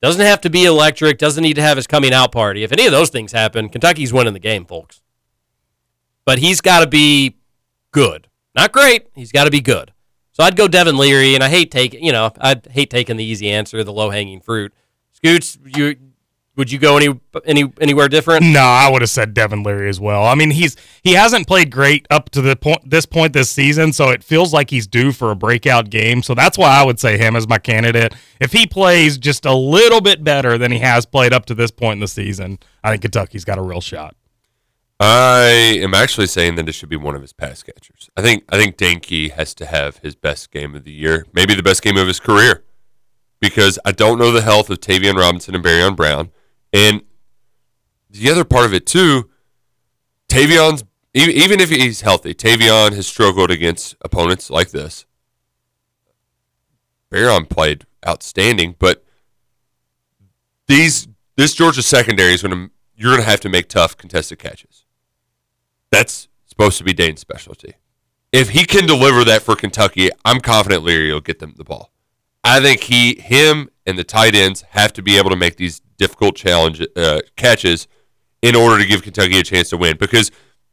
Doesn't 0.00 0.24
have 0.24 0.40
to 0.42 0.50
be 0.50 0.64
electric, 0.64 1.18
doesn't 1.18 1.42
need 1.42 1.54
to 1.54 1.62
have 1.62 1.76
his 1.76 1.86
coming 1.86 2.12
out 2.12 2.30
party. 2.30 2.62
If 2.62 2.72
any 2.72 2.86
of 2.86 2.92
those 2.92 3.10
things 3.10 3.32
happen, 3.32 3.68
Kentucky's 3.68 4.12
winning 4.12 4.32
the 4.32 4.38
game, 4.38 4.64
folks. 4.64 5.00
But 6.24 6.38
he's 6.38 6.60
got 6.60 6.80
to 6.80 6.86
be 6.86 7.36
good. 7.90 8.28
Not 8.54 8.72
great, 8.72 9.08
he's 9.14 9.32
got 9.32 9.44
to 9.44 9.50
be 9.50 9.60
good. 9.60 9.92
So 10.32 10.44
I'd 10.44 10.56
go 10.56 10.68
Devin 10.68 10.96
Leary, 10.96 11.34
and 11.34 11.42
I 11.42 11.48
hate 11.48 11.72
taking, 11.72 12.04
you 12.04 12.12
know, 12.12 12.30
I 12.40 12.60
hate 12.70 12.90
taking 12.90 13.16
the 13.16 13.24
easy 13.24 13.50
answer, 13.50 13.82
the 13.82 13.92
low 13.92 14.10
hanging 14.10 14.40
fruit. 14.40 14.72
Scoots, 15.12 15.58
you 15.74 15.96
would 16.58 16.70
you 16.70 16.78
go 16.78 16.96
any 16.96 17.18
any 17.46 17.72
anywhere 17.80 18.08
different? 18.08 18.44
No, 18.44 18.60
I 18.60 18.90
would 18.90 19.00
have 19.00 19.08
said 19.10 19.32
Devin 19.32 19.62
Leary 19.62 19.88
as 19.88 20.00
well. 20.00 20.24
I 20.24 20.34
mean, 20.34 20.50
he's 20.50 20.76
he 21.02 21.14
hasn't 21.14 21.46
played 21.46 21.70
great 21.70 22.06
up 22.10 22.28
to 22.30 22.42
the 22.42 22.56
point 22.56 22.90
this 22.90 23.06
point 23.06 23.32
this 23.32 23.50
season, 23.50 23.92
so 23.92 24.10
it 24.10 24.22
feels 24.22 24.52
like 24.52 24.70
he's 24.70 24.86
due 24.86 25.12
for 25.12 25.30
a 25.30 25.36
breakout 25.36 25.88
game. 25.88 26.22
So 26.22 26.34
that's 26.34 26.58
why 26.58 26.68
I 26.68 26.84
would 26.84 26.98
say 27.00 27.16
him 27.16 27.36
as 27.36 27.48
my 27.48 27.58
candidate. 27.58 28.14
If 28.40 28.52
he 28.52 28.66
plays 28.66 29.16
just 29.16 29.46
a 29.46 29.54
little 29.54 30.00
bit 30.00 30.22
better 30.24 30.58
than 30.58 30.72
he 30.72 30.80
has 30.80 31.06
played 31.06 31.32
up 31.32 31.46
to 31.46 31.54
this 31.54 31.70
point 31.70 31.94
in 31.94 32.00
the 32.00 32.08
season, 32.08 32.58
I 32.82 32.90
think 32.90 33.02
Kentucky's 33.02 33.44
got 33.44 33.58
a 33.58 33.62
real 33.62 33.80
shot. 33.80 34.16
I 35.00 35.78
am 35.80 35.94
actually 35.94 36.26
saying 36.26 36.56
that 36.56 36.68
it 36.68 36.72
should 36.72 36.88
be 36.88 36.96
one 36.96 37.14
of 37.14 37.22
his 37.22 37.32
pass 37.32 37.62
catchers. 37.62 38.10
I 38.16 38.22
think 38.22 38.44
I 38.48 38.56
think 38.56 38.76
Dane 38.76 38.98
Key 38.98 39.28
has 39.28 39.54
to 39.54 39.66
have 39.66 39.98
his 39.98 40.16
best 40.16 40.50
game 40.50 40.74
of 40.74 40.82
the 40.82 40.92
year, 40.92 41.24
maybe 41.32 41.54
the 41.54 41.62
best 41.62 41.82
game 41.82 41.96
of 41.96 42.08
his 42.08 42.18
career, 42.18 42.64
because 43.40 43.78
I 43.84 43.92
don't 43.92 44.18
know 44.18 44.32
the 44.32 44.42
health 44.42 44.70
of 44.70 44.80
Tavion 44.80 45.14
Robinson 45.14 45.54
and 45.54 45.62
Barion 45.62 45.94
Brown, 45.94 46.30
and 46.72 47.02
the 48.10 48.30
other 48.30 48.44
part 48.44 48.66
of 48.66 48.74
it 48.74 48.86
too. 48.86 49.30
Tavion's 50.28 50.84
even 51.14 51.58
if 51.60 51.70
he's 51.70 52.02
healthy, 52.02 52.34
Tavion 52.34 52.92
has 52.94 53.06
struggled 53.06 53.50
against 53.50 53.96
opponents 54.02 54.50
like 54.50 54.70
this. 54.70 55.06
Barion 57.10 57.48
played 57.48 57.86
outstanding, 58.06 58.76
but 58.78 59.04
these 60.66 61.08
this 61.36 61.54
Georgia 61.54 61.82
secondary 61.82 62.34
is 62.34 62.42
going 62.42 62.52
to 62.52 62.70
you're 62.94 63.12
going 63.12 63.22
to 63.22 63.28
have 63.28 63.40
to 63.40 63.48
make 63.48 63.68
tough 63.68 63.96
contested 63.96 64.38
catches. 64.38 64.84
That's 65.90 66.28
supposed 66.46 66.78
to 66.78 66.84
be 66.84 66.92
Dane's 66.92 67.20
specialty. 67.20 67.74
If 68.32 68.50
he 68.50 68.66
can 68.66 68.86
deliver 68.86 69.24
that 69.24 69.42
for 69.42 69.56
Kentucky, 69.56 70.10
I'm 70.24 70.40
confident 70.40 70.82
Leary 70.82 71.12
will 71.12 71.20
get 71.20 71.38
them 71.38 71.54
the 71.56 71.64
ball. 71.64 71.92
I 72.44 72.60
think 72.60 72.82
he, 72.82 73.14
him, 73.14 73.70
and 73.86 73.98
the 73.98 74.04
tight 74.04 74.34
ends 74.34 74.62
have 74.70 74.92
to 74.94 75.02
be 75.02 75.16
able 75.16 75.30
to 75.30 75.36
make 75.36 75.56
these 75.56 75.80
difficult 75.98 76.36
challenge 76.36 76.84
uh, 76.96 77.20
catches 77.36 77.86
in 78.40 78.54
order 78.54 78.82
to 78.82 78.88
give 78.88 79.02
Kentucky 79.02 79.38
a 79.38 79.42
chance 79.42 79.70
to 79.70 79.76
win. 79.76 79.96
Because 79.98 80.30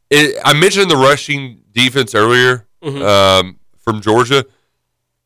it, 0.10 0.40
I 0.46 0.54
mentioned 0.54 0.90
the 0.90 0.96
rushing 0.96 1.64
defense 1.72 2.16
earlier 2.16 2.68
um, 2.82 3.60
from 3.78 4.02
Georgia. 4.02 4.46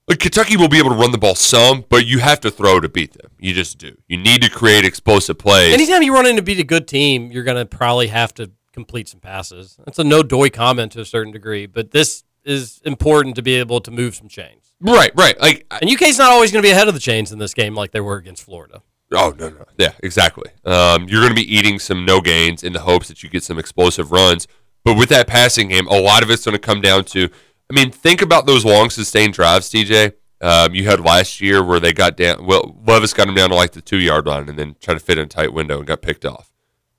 Like 0.07 0.19
Kentucky 0.19 0.57
will 0.57 0.69
be 0.69 0.79
able 0.79 0.89
to 0.89 0.95
run 0.95 1.11
the 1.11 1.19
ball 1.19 1.35
some, 1.35 1.85
but 1.87 2.07
you 2.07 2.17
have 2.17 2.39
to 2.39 2.49
throw 2.49 2.79
to 2.79 2.89
beat 2.89 3.13
them. 3.13 3.29
You 3.37 3.53
just 3.53 3.77
do. 3.77 3.95
You 4.07 4.17
need 4.17 4.41
to 4.41 4.49
create 4.49 4.83
explosive 4.83 5.37
plays. 5.37 5.71
Anytime 5.71 6.01
you 6.01 6.15
run 6.15 6.25
into 6.25 6.41
beat 6.41 6.59
a 6.59 6.63
good 6.63 6.87
team, 6.87 7.31
you're 7.31 7.43
going 7.43 7.57
to 7.57 7.65
probably 7.65 8.07
have 8.07 8.33
to 8.35 8.49
complete 8.73 9.07
some 9.07 9.19
passes. 9.19 9.77
That's 9.85 9.99
a 9.99 10.03
no 10.03 10.23
doy 10.23 10.49
comment 10.49 10.93
to 10.93 11.01
a 11.01 11.05
certain 11.05 11.31
degree, 11.31 11.67
but 11.67 11.91
this 11.91 12.23
is 12.43 12.81
important 12.85 13.35
to 13.35 13.43
be 13.43 13.55
able 13.55 13.81
to 13.81 13.91
move 13.91 14.15
some 14.15 14.27
chains. 14.27 14.73
Right, 14.81 15.11
right. 15.15 15.39
Like, 15.39 15.67
and 15.69 15.91
UK's 15.91 16.17
not 16.17 16.31
always 16.31 16.51
going 16.51 16.63
to 16.63 16.67
be 16.67 16.71
ahead 16.71 16.87
of 16.87 16.95
the 16.95 16.99
chains 16.99 17.31
in 17.31 17.37
this 17.37 17.53
game 17.53 17.75
like 17.75 17.91
they 17.91 17.99
were 17.99 18.15
against 18.15 18.43
Florida. 18.43 18.81
Oh 19.11 19.33
no, 19.37 19.49
no, 19.49 19.65
yeah, 19.77 19.93
exactly. 20.03 20.51
Um, 20.65 21.07
you're 21.07 21.21
going 21.21 21.35
to 21.35 21.41
be 21.41 21.55
eating 21.55 21.79
some 21.79 22.05
no 22.05 22.21
gains 22.21 22.63
in 22.63 22.73
the 22.73 22.81
hopes 22.81 23.07
that 23.07 23.23
you 23.23 23.29
get 23.29 23.43
some 23.43 23.57
explosive 23.57 24.11
runs. 24.11 24.47
But 24.83 24.97
with 24.97 25.09
that 25.09 25.27
passing 25.27 25.69
game, 25.69 25.87
a 25.87 25.99
lot 25.99 26.23
of 26.23 26.29
it's 26.29 26.45
going 26.45 26.55
to 26.55 26.59
come 26.59 26.81
down 26.81 27.05
to. 27.05 27.29
I 27.71 27.73
mean, 27.73 27.91
think 27.91 28.21
about 28.21 28.45
those 28.45 28.65
long 28.65 28.89
sustained 28.89 29.33
drives, 29.33 29.69
TJ. 29.69 30.13
Um, 30.41 30.73
you 30.73 30.85
had 30.85 31.01
last 31.01 31.41
year 31.41 31.63
where 31.63 31.79
they 31.79 31.91
got 31.91 32.15
down. 32.15 32.45
Well, 32.45 32.77
Levis 32.85 33.13
got 33.13 33.25
them 33.25 33.35
down 33.35 33.49
to 33.49 33.55
like 33.55 33.71
the 33.71 33.81
two 33.81 33.99
yard 33.99 34.25
line 34.25 34.47
and 34.47 34.57
then 34.57 34.75
tried 34.79 34.95
to 34.95 34.99
fit 34.99 35.17
in 35.17 35.25
a 35.25 35.27
tight 35.27 35.53
window 35.53 35.79
and 35.79 35.87
got 35.87 36.01
picked 36.01 36.25
off. 36.25 36.51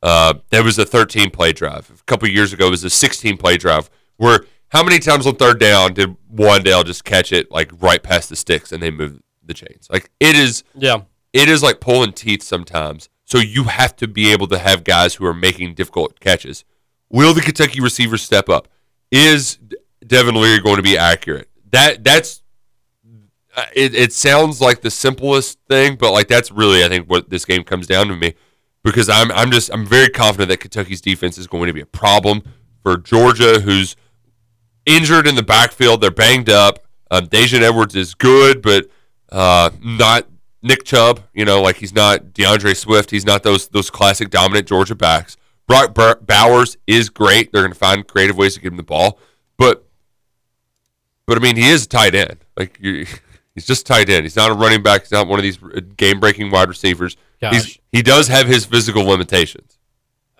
Uh, 0.02 0.34
there 0.50 0.64
was 0.64 0.78
a 0.78 0.84
13 0.84 1.30
play 1.30 1.52
drive. 1.52 1.90
A 1.90 2.04
couple 2.04 2.28
years 2.28 2.52
ago, 2.52 2.66
it 2.66 2.70
was 2.70 2.84
a 2.84 2.90
16 2.90 3.36
play 3.36 3.56
drive 3.56 3.90
where 4.16 4.44
how 4.68 4.82
many 4.82 4.98
times 4.98 5.26
on 5.26 5.36
third 5.36 5.58
down 5.58 5.94
did 5.94 6.16
Wan'Dale 6.32 6.84
just 6.84 7.04
catch 7.04 7.32
it 7.32 7.50
like 7.50 7.70
right 7.82 8.02
past 8.02 8.28
the 8.28 8.36
sticks 8.36 8.72
and 8.72 8.82
they 8.82 8.90
move 8.90 9.20
the 9.44 9.54
chains? 9.54 9.88
Like 9.90 10.10
it 10.20 10.36
is, 10.36 10.62
yeah, 10.74 11.02
it 11.32 11.48
is 11.48 11.62
like 11.62 11.80
pulling 11.80 12.12
teeth 12.12 12.42
sometimes. 12.42 13.08
So 13.24 13.38
you 13.38 13.64
have 13.64 13.94
to 13.96 14.08
be 14.08 14.32
able 14.32 14.48
to 14.48 14.58
have 14.58 14.82
guys 14.82 15.14
who 15.14 15.26
are 15.26 15.34
making 15.34 15.74
difficult 15.74 16.18
catches. 16.18 16.64
Will 17.08 17.32
the 17.32 17.40
Kentucky 17.40 17.80
receivers 17.80 18.22
step 18.22 18.48
up? 18.48 18.68
Is 19.12 19.58
Devin 20.04 20.34
Leary 20.34 20.60
going 20.60 20.76
to 20.76 20.82
be 20.82 20.98
accurate? 20.98 21.50
that 21.70 22.04
that's 22.04 22.42
uh, 23.56 23.64
it, 23.74 23.94
it 23.94 24.12
sounds 24.12 24.60
like 24.60 24.80
the 24.80 24.90
simplest 24.90 25.58
thing, 25.68 25.96
but 25.96 26.12
like 26.12 26.28
that's 26.28 26.50
really 26.50 26.84
I 26.84 26.88
think 26.88 27.08
what 27.08 27.30
this 27.30 27.44
game 27.44 27.64
comes 27.64 27.86
down 27.86 28.08
to 28.08 28.16
me 28.16 28.34
because 28.84 29.08
I'm 29.08 29.30
I'm 29.32 29.50
just 29.50 29.72
I'm 29.72 29.86
very 29.86 30.08
confident 30.08 30.50
that 30.50 30.60
Kentucky's 30.60 31.00
defense 31.00 31.38
is 31.38 31.46
going 31.46 31.66
to 31.66 31.72
be 31.72 31.80
a 31.80 31.86
problem 31.86 32.42
for 32.82 32.96
Georgia, 32.96 33.60
who's 33.60 33.96
injured 34.86 35.26
in 35.26 35.34
the 35.34 35.42
backfield. 35.42 36.00
They're 36.00 36.10
banged 36.10 36.50
up. 36.50 36.80
Um, 37.10 37.26
Daijun 37.26 37.62
Edwards 37.62 37.96
is 37.96 38.14
good, 38.14 38.62
but 38.62 38.86
uh, 39.30 39.70
not 39.82 40.26
Nick 40.62 40.84
Chubb. 40.84 41.20
You 41.32 41.44
know, 41.44 41.62
like 41.62 41.76
he's 41.76 41.94
not 41.94 42.32
D'Andre 42.32 42.74
Swift. 42.74 43.10
He's 43.10 43.24
not 43.26 43.42
those 43.42 43.68
those 43.68 43.90
classic 43.90 44.30
dominant 44.30 44.66
Georgia 44.68 44.94
backs. 44.94 45.36
Brock 45.66 45.94
Bowers 45.94 46.76
is 46.86 47.08
great. 47.10 47.52
They're 47.52 47.62
going 47.62 47.72
to 47.72 47.78
find 47.78 48.06
creative 48.06 48.36
ways 48.36 48.54
to 48.54 48.60
give 48.60 48.72
him 48.72 48.76
the 48.76 48.82
ball, 48.82 49.18
but 49.56 49.84
but 51.26 51.38
I 51.38 51.40
mean, 51.40 51.56
he 51.56 51.68
is 51.68 51.84
a 51.84 51.88
tight 51.88 52.14
end. 52.14 52.38
Like 52.56 52.76
you, 52.80 53.06
he's 53.54 53.66
just 53.66 53.86
tight 53.86 54.08
end. 54.08 54.24
He's 54.24 54.36
not 54.36 54.50
a 54.50 54.54
running 54.54 54.82
back. 54.82 55.02
He's 55.02 55.12
not 55.12 55.28
one 55.28 55.38
of 55.38 55.44
these 55.44 55.62
uh, 55.62 55.80
game 55.96 56.18
breaking 56.18 56.50
wide 56.50 56.68
receivers. 56.68 57.16
He 57.92 58.02
does 58.02 58.28
have 58.28 58.46
his 58.46 58.64
physical 58.64 59.04
limitations. 59.04 59.78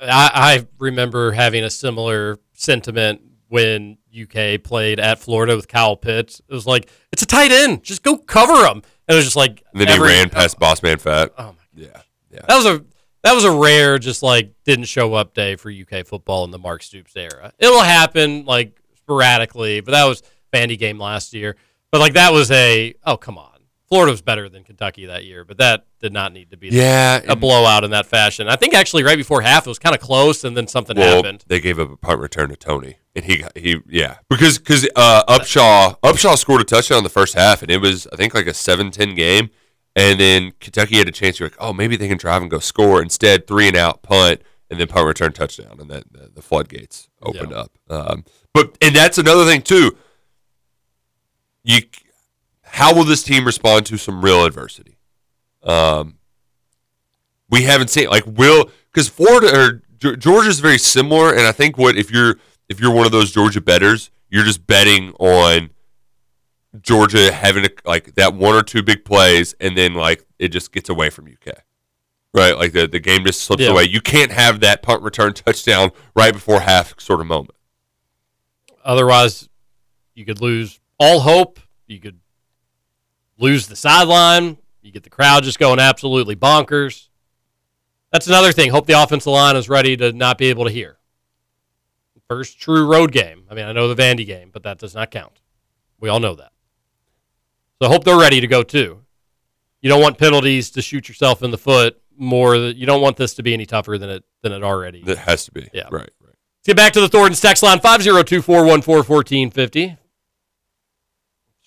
I, 0.01 0.30
I 0.34 0.66
remember 0.78 1.32
having 1.32 1.62
a 1.62 1.70
similar 1.70 2.38
sentiment 2.55 3.22
when 3.48 3.98
UK 4.18 4.62
played 4.62 4.98
at 4.98 5.18
Florida 5.18 5.56
with 5.56 5.68
Kyle 5.68 5.97
Pitts. 5.97 6.40
It 6.48 6.52
was 6.52 6.66
like, 6.66 6.90
it's 7.12 7.22
a 7.22 7.26
tight 7.26 7.52
end. 7.52 7.82
Just 7.82 8.02
go 8.02 8.16
cover 8.16 8.66
him. 8.66 8.82
It 9.10 9.14
was 9.14 9.24
just 9.24 9.36
like 9.36 9.62
And 9.72 9.80
then 9.80 9.88
every- 9.88 10.08
he 10.08 10.14
ran 10.14 10.30
past 10.30 10.58
Boss 10.58 10.82
Man 10.82 10.98
Fat. 10.98 11.32
Oh 11.36 11.52
my 11.52 11.52
Yeah, 11.74 11.88
yeah. 12.30 12.40
That 12.48 12.56
was 12.56 12.66
a 12.66 12.84
that 13.22 13.34
was 13.34 13.44
a 13.44 13.50
rare, 13.50 13.98
just 13.98 14.22
like 14.22 14.52
didn't 14.64 14.86
show 14.86 15.12
up 15.14 15.34
day 15.34 15.56
for 15.56 15.70
UK 15.70 16.06
football 16.06 16.44
in 16.44 16.50
the 16.50 16.58
Mark 16.58 16.82
Stoops 16.82 17.14
era. 17.16 17.52
It 17.58 17.68
will 17.68 17.82
happen 17.82 18.44
like 18.46 18.80
sporadically, 18.96 19.80
but 19.80 19.92
that 19.92 20.04
was 20.04 20.22
Vandy 20.54 20.78
game 20.78 20.98
last 20.98 21.34
year. 21.34 21.56
But 21.92 22.00
like 22.00 22.14
that 22.14 22.32
was 22.32 22.50
a 22.50 22.94
oh 23.04 23.16
come 23.16 23.36
on, 23.36 23.49
Florida 23.90 24.12
was 24.12 24.22
better 24.22 24.48
than 24.48 24.62
Kentucky 24.62 25.06
that 25.06 25.24
year, 25.24 25.44
but 25.44 25.58
that 25.58 25.84
did 26.00 26.12
not 26.12 26.32
need 26.32 26.52
to 26.52 26.56
be 26.56 26.68
Yeah, 26.68 27.20
a 27.28 27.34
blowout 27.34 27.82
in 27.82 27.90
that 27.90 28.06
fashion. 28.06 28.48
I 28.48 28.54
think 28.54 28.72
actually 28.72 29.02
right 29.02 29.16
before 29.18 29.42
half 29.42 29.66
it 29.66 29.68
was 29.68 29.80
kind 29.80 29.96
of 29.96 30.00
close, 30.00 30.44
and 30.44 30.56
then 30.56 30.68
something 30.68 30.96
Well, 30.96 31.16
happened. 31.16 31.44
they 31.48 31.60
gave 31.60 31.80
up 31.80 31.90
a 31.90 31.96
punt 31.96 32.20
return 32.20 32.50
to 32.50 32.56
Tony, 32.56 32.98
and 33.16 33.24
he 33.24 33.38
got 33.38 33.58
he 33.58 33.78
yeah 33.88 34.18
because 34.28 34.58
because 34.58 34.88
uh, 34.94 35.24
Upshaw 35.28 35.98
Upshaw 36.02 36.38
scored 36.38 36.60
a 36.60 36.64
touchdown 36.64 36.98
in 36.98 37.04
the 37.04 37.10
first 37.10 37.34
half, 37.34 37.62
and 37.62 37.70
it 37.70 37.78
was 37.80 38.06
I 38.12 38.16
think 38.16 38.32
like 38.32 38.46
a 38.46 38.50
7-10 38.52 39.16
game, 39.16 39.50
and 39.96 40.20
then 40.20 40.52
Kentucky 40.60 40.98
had 40.98 41.08
a 41.08 41.12
chance. 41.12 41.40
You're 41.40 41.48
like, 41.48 41.58
oh, 41.58 41.72
maybe 41.72 41.96
they 41.96 42.06
can 42.06 42.16
drive 42.16 42.42
and 42.42 42.50
go 42.50 42.60
score. 42.60 43.02
Instead, 43.02 43.48
three 43.48 43.66
and 43.66 43.76
out 43.76 44.02
punt, 44.02 44.40
and 44.70 44.78
then 44.78 44.86
punt 44.86 45.08
return 45.08 45.32
touchdown, 45.32 45.80
and 45.80 45.90
then 45.90 46.04
the, 46.12 46.30
the 46.32 46.42
floodgates 46.42 47.08
opened 47.22 47.52
up. 47.52 47.72
Um, 47.88 48.24
but 48.54 48.78
and 48.80 48.94
that's 48.94 49.18
another 49.18 49.44
thing 49.44 49.62
too. 49.62 49.96
You, 51.64 51.80
how 52.72 52.94
will 52.94 53.05
this 53.05 53.22
team 53.22 53.44
respond 53.44 53.86
to 53.86 53.97
some 53.98 54.22
real 54.22 54.44
adversity? 54.44 54.97
Um, 55.62 56.18
we 57.48 57.62
haven't 57.64 57.88
seen 57.88 58.09
like 58.09 58.24
will 58.26 58.70
because 58.92 59.09
Florida 59.09 59.55
or 59.59 59.82
Georgia 60.16 60.48
is 60.48 60.60
very 60.60 60.78
similar, 60.78 61.30
and 61.32 61.42
I 61.47 61.52
think 61.52 61.76
what 61.76 61.97
if 61.97 62.10
you're 62.10 62.36
if 62.68 62.80
you're 62.80 62.92
one 62.92 63.06
of 63.06 63.12
those 63.12 63.32
Georgia 63.32 63.60
betters, 63.60 64.10
you're 64.30 64.44
just 64.44 64.66
betting 64.66 65.12
on 65.18 65.70
Georgia 66.80 67.32
having 67.32 67.64
a, 67.64 67.68
like 67.84 68.14
that 68.14 68.34
one 68.34 68.55
or 68.55 68.62
two 68.62 68.82
big 68.82 69.05
plays, 69.05 69.55
and 69.60 69.76
then 69.76 69.94
like 69.94 70.24
it 70.38 70.48
just 70.48 70.72
gets 70.72 70.88
away 70.88 71.10
from 71.10 71.26
UK, 71.26 71.55
right? 72.32 72.56
Like 72.56 72.72
the 72.72 72.86
the 72.86 73.01
game 73.01 73.24
just 73.24 73.42
slips 73.42 73.62
Yeah. 73.64 73.70
away. 73.70 73.84
You 73.84 74.01
can't 74.01 74.30
have 74.32 74.60
that 74.60 74.82
punt 74.82 75.02
return 75.02 75.34
touchdown 75.34 75.90
right 76.14 76.32
before 76.32 76.60
half 76.60 76.98
sort 77.01 77.20
of 77.20 77.26
moment. 77.26 77.56
Otherwise, 78.84 79.48
you 80.14 80.24
could 80.24 80.40
lose 80.40 80.80
all 80.98 81.20
hope. 81.20 81.60
You 81.86 81.98
could 82.01 82.19
lose 83.40 83.66
the 83.66 83.76
sideline. 83.76 84.56
You 84.82 84.92
get 84.92 85.02
the 85.02 85.10
crowd 85.10 85.42
just 85.44 85.58
going 85.58 85.78
absolutely 85.80 86.36
bonkers. 86.36 87.08
That's 88.12 88.26
another 88.26 88.52
thing. 88.52 88.70
Hope 88.70 88.86
the 88.86 89.00
offensive 89.00 89.32
line 89.32 89.56
is 89.56 89.68
ready 89.68 89.96
to 89.96 90.12
not 90.12 90.38
be 90.38 90.46
able 90.46 90.64
to 90.64 90.70
hear. 90.70 90.96
First 92.28 92.60
true 92.60 92.86
road 92.86 93.10
game. 93.10 93.42
I 93.50 93.54
mean, 93.54 93.64
I 93.64 93.72
know 93.72 93.92
the 93.92 94.00
Vandy 94.00 94.24
game, 94.24 94.50
but 94.52 94.62
that 94.62 94.78
does 94.78 94.94
not 94.94 95.10
count. 95.10 95.40
We 95.98 96.08
all 96.08 96.20
know 96.20 96.36
that. 96.36 96.52
So 97.82 97.88
I 97.88 97.92
hope 97.92 98.04
they're 98.04 98.16
ready 98.18 98.40
to 98.40 98.46
go 98.46 98.62
too. 98.62 99.00
You 99.82 99.88
don't 99.88 100.00
want 100.00 100.16
penalties 100.16 100.70
to 100.72 100.82
shoot 100.82 101.08
yourself 101.08 101.42
in 101.42 101.50
the 101.50 101.58
foot 101.58 102.00
more. 102.16 102.54
You 102.54 102.86
don't 102.86 103.00
want 103.02 103.16
this 103.16 103.34
to 103.34 103.42
be 103.42 103.52
any 103.52 103.66
tougher 103.66 103.98
than 103.98 104.10
it 104.10 104.24
than 104.42 104.52
it 104.52 104.62
already. 104.62 105.02
That 105.02 105.18
has 105.18 105.44
to 105.46 105.52
be 105.52 105.68
Yeah. 105.74 105.84
right. 105.84 105.92
Right. 105.92 106.10
Let's 106.20 106.66
get 106.66 106.76
back 106.76 106.92
to 106.92 107.00
the 107.00 107.08
Thornton's 107.08 107.40
text 107.40 107.62
line 107.64 107.80
502 107.80 108.42
414 108.42 109.04
1450. 109.04 109.96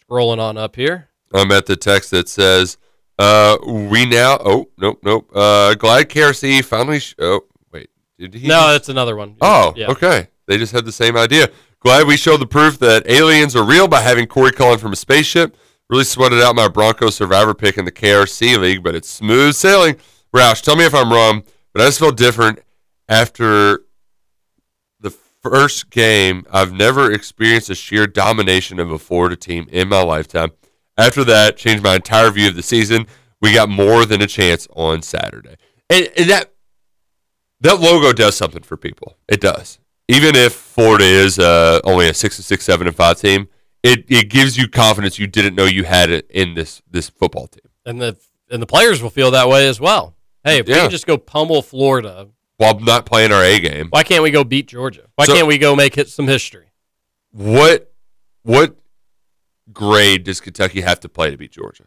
Scrolling 0.09 0.39
on 0.39 0.57
up 0.57 0.75
here. 0.77 1.09
I'm 1.33 1.51
at 1.51 1.65
the 1.65 1.75
text 1.75 2.11
that 2.11 2.29
says, 2.29 2.77
uh, 3.19 3.57
"We 3.65 4.05
now." 4.05 4.37
Oh, 4.43 4.69
nope, 4.77 4.99
nope. 5.03 5.29
Uh, 5.33 5.73
glad 5.75 6.09
KRC 6.09 6.63
finally. 6.63 6.99
Sh- 6.99 7.15
oh, 7.19 7.41
wait, 7.71 7.89
did 8.17 8.33
he? 8.33 8.47
No, 8.47 8.71
that's 8.71 8.89
another 8.89 9.15
one. 9.15 9.35
Oh, 9.41 9.73
Yeah. 9.75 9.87
okay. 9.91 10.27
They 10.47 10.57
just 10.57 10.73
had 10.73 10.85
the 10.85 10.91
same 10.91 11.15
idea. 11.17 11.49
Glad 11.79 12.05
we 12.07 12.17
showed 12.17 12.37
the 12.41 12.45
proof 12.47 12.79
that 12.79 13.09
aliens 13.09 13.55
are 13.55 13.63
real 13.63 13.87
by 13.87 14.01
having 14.01 14.27
Corey 14.27 14.51
Cullen 14.51 14.77
from 14.79 14.93
a 14.93 14.95
spaceship. 14.95 15.55
Really 15.89 16.03
sweated 16.05 16.41
out 16.41 16.55
my 16.55 16.67
Bronco 16.67 17.09
survivor 17.09 17.53
pick 17.53 17.77
in 17.77 17.85
the 17.85 17.91
KRC 17.91 18.57
league, 18.57 18.83
but 18.83 18.95
it's 18.95 19.09
smooth 19.09 19.53
sailing. 19.53 19.97
Roush, 20.33 20.61
tell 20.61 20.75
me 20.75 20.85
if 20.85 20.93
I'm 20.95 21.11
wrong, 21.11 21.43
but 21.73 21.81
I 21.81 21.85
just 21.85 21.99
felt 21.99 22.15
different 22.17 22.59
after 23.09 23.83
the 24.99 25.11
first 25.41 25.89
game. 25.89 26.45
I've 26.51 26.71
never 26.73 27.11
experienced 27.11 27.69
a 27.69 27.75
sheer 27.75 28.07
domination 28.07 28.79
of 28.79 28.91
a 28.91 28.97
Florida 28.97 29.35
team 29.35 29.67
in 29.71 29.89
my 29.89 30.01
lifetime. 30.01 30.51
After 30.97 31.23
that, 31.23 31.57
changed 31.57 31.83
my 31.83 31.95
entire 31.95 32.29
view 32.29 32.47
of 32.49 32.55
the 32.55 32.63
season. 32.63 33.07
We 33.41 33.53
got 33.53 33.69
more 33.69 34.05
than 34.05 34.21
a 34.21 34.27
chance 34.27 34.67
on 34.75 35.01
Saturday, 35.01 35.55
and, 35.89 36.09
and 36.17 36.29
that 36.29 36.53
that 37.61 37.79
logo 37.79 38.13
does 38.13 38.35
something 38.35 38.63
for 38.63 38.77
people. 38.77 39.17
It 39.27 39.41
does. 39.41 39.79
Even 40.07 40.35
if 40.35 40.53
Florida 40.53 41.05
is 41.05 41.39
uh, 41.39 41.79
only 41.83 42.07
a 42.09 42.13
six, 42.13 42.35
six, 42.37 42.65
seven, 42.65 42.87
and 42.87 42.95
five 42.95 43.19
team, 43.19 43.47
it, 43.83 44.05
it 44.09 44.29
gives 44.29 44.57
you 44.57 44.67
confidence 44.67 45.17
you 45.17 45.27
didn't 45.27 45.55
know 45.55 45.65
you 45.65 45.83
had 45.83 46.09
it 46.09 46.29
in 46.29 46.53
this 46.53 46.81
this 46.89 47.09
football 47.09 47.47
team. 47.47 47.69
And 47.85 48.01
the 48.01 48.17
and 48.49 48.61
the 48.61 48.65
players 48.67 49.01
will 49.01 49.09
feel 49.09 49.31
that 49.31 49.47
way 49.49 49.67
as 49.67 49.79
well. 49.79 50.15
Hey, 50.43 50.59
if 50.59 50.67
we 50.67 50.73
can 50.73 50.89
just 50.89 51.07
go 51.07 51.17
pummel 51.17 51.61
Florida, 51.61 52.27
While 52.57 52.79
not 52.81 53.05
playing 53.05 53.31
our 53.31 53.43
A 53.43 53.59
game, 53.59 53.87
why 53.89 54.03
can't 54.03 54.23
we 54.23 54.29
go 54.31 54.43
beat 54.43 54.67
Georgia? 54.67 55.07
Why 55.15 55.25
So- 55.25 55.33
can't 55.33 55.47
we 55.47 55.57
go 55.57 55.75
make 55.75 55.97
it 55.97 56.09
some 56.09 56.27
history? 56.27 56.67
what 57.31 57.91
what 58.43 58.75
grade 59.71 60.23
does 60.23 60.41
Kentucky 60.41 60.81
have 60.81 60.99
to 61.01 61.09
play 61.09 61.31
to 61.31 61.37
beat 61.37 61.51
Georgia? 61.51 61.85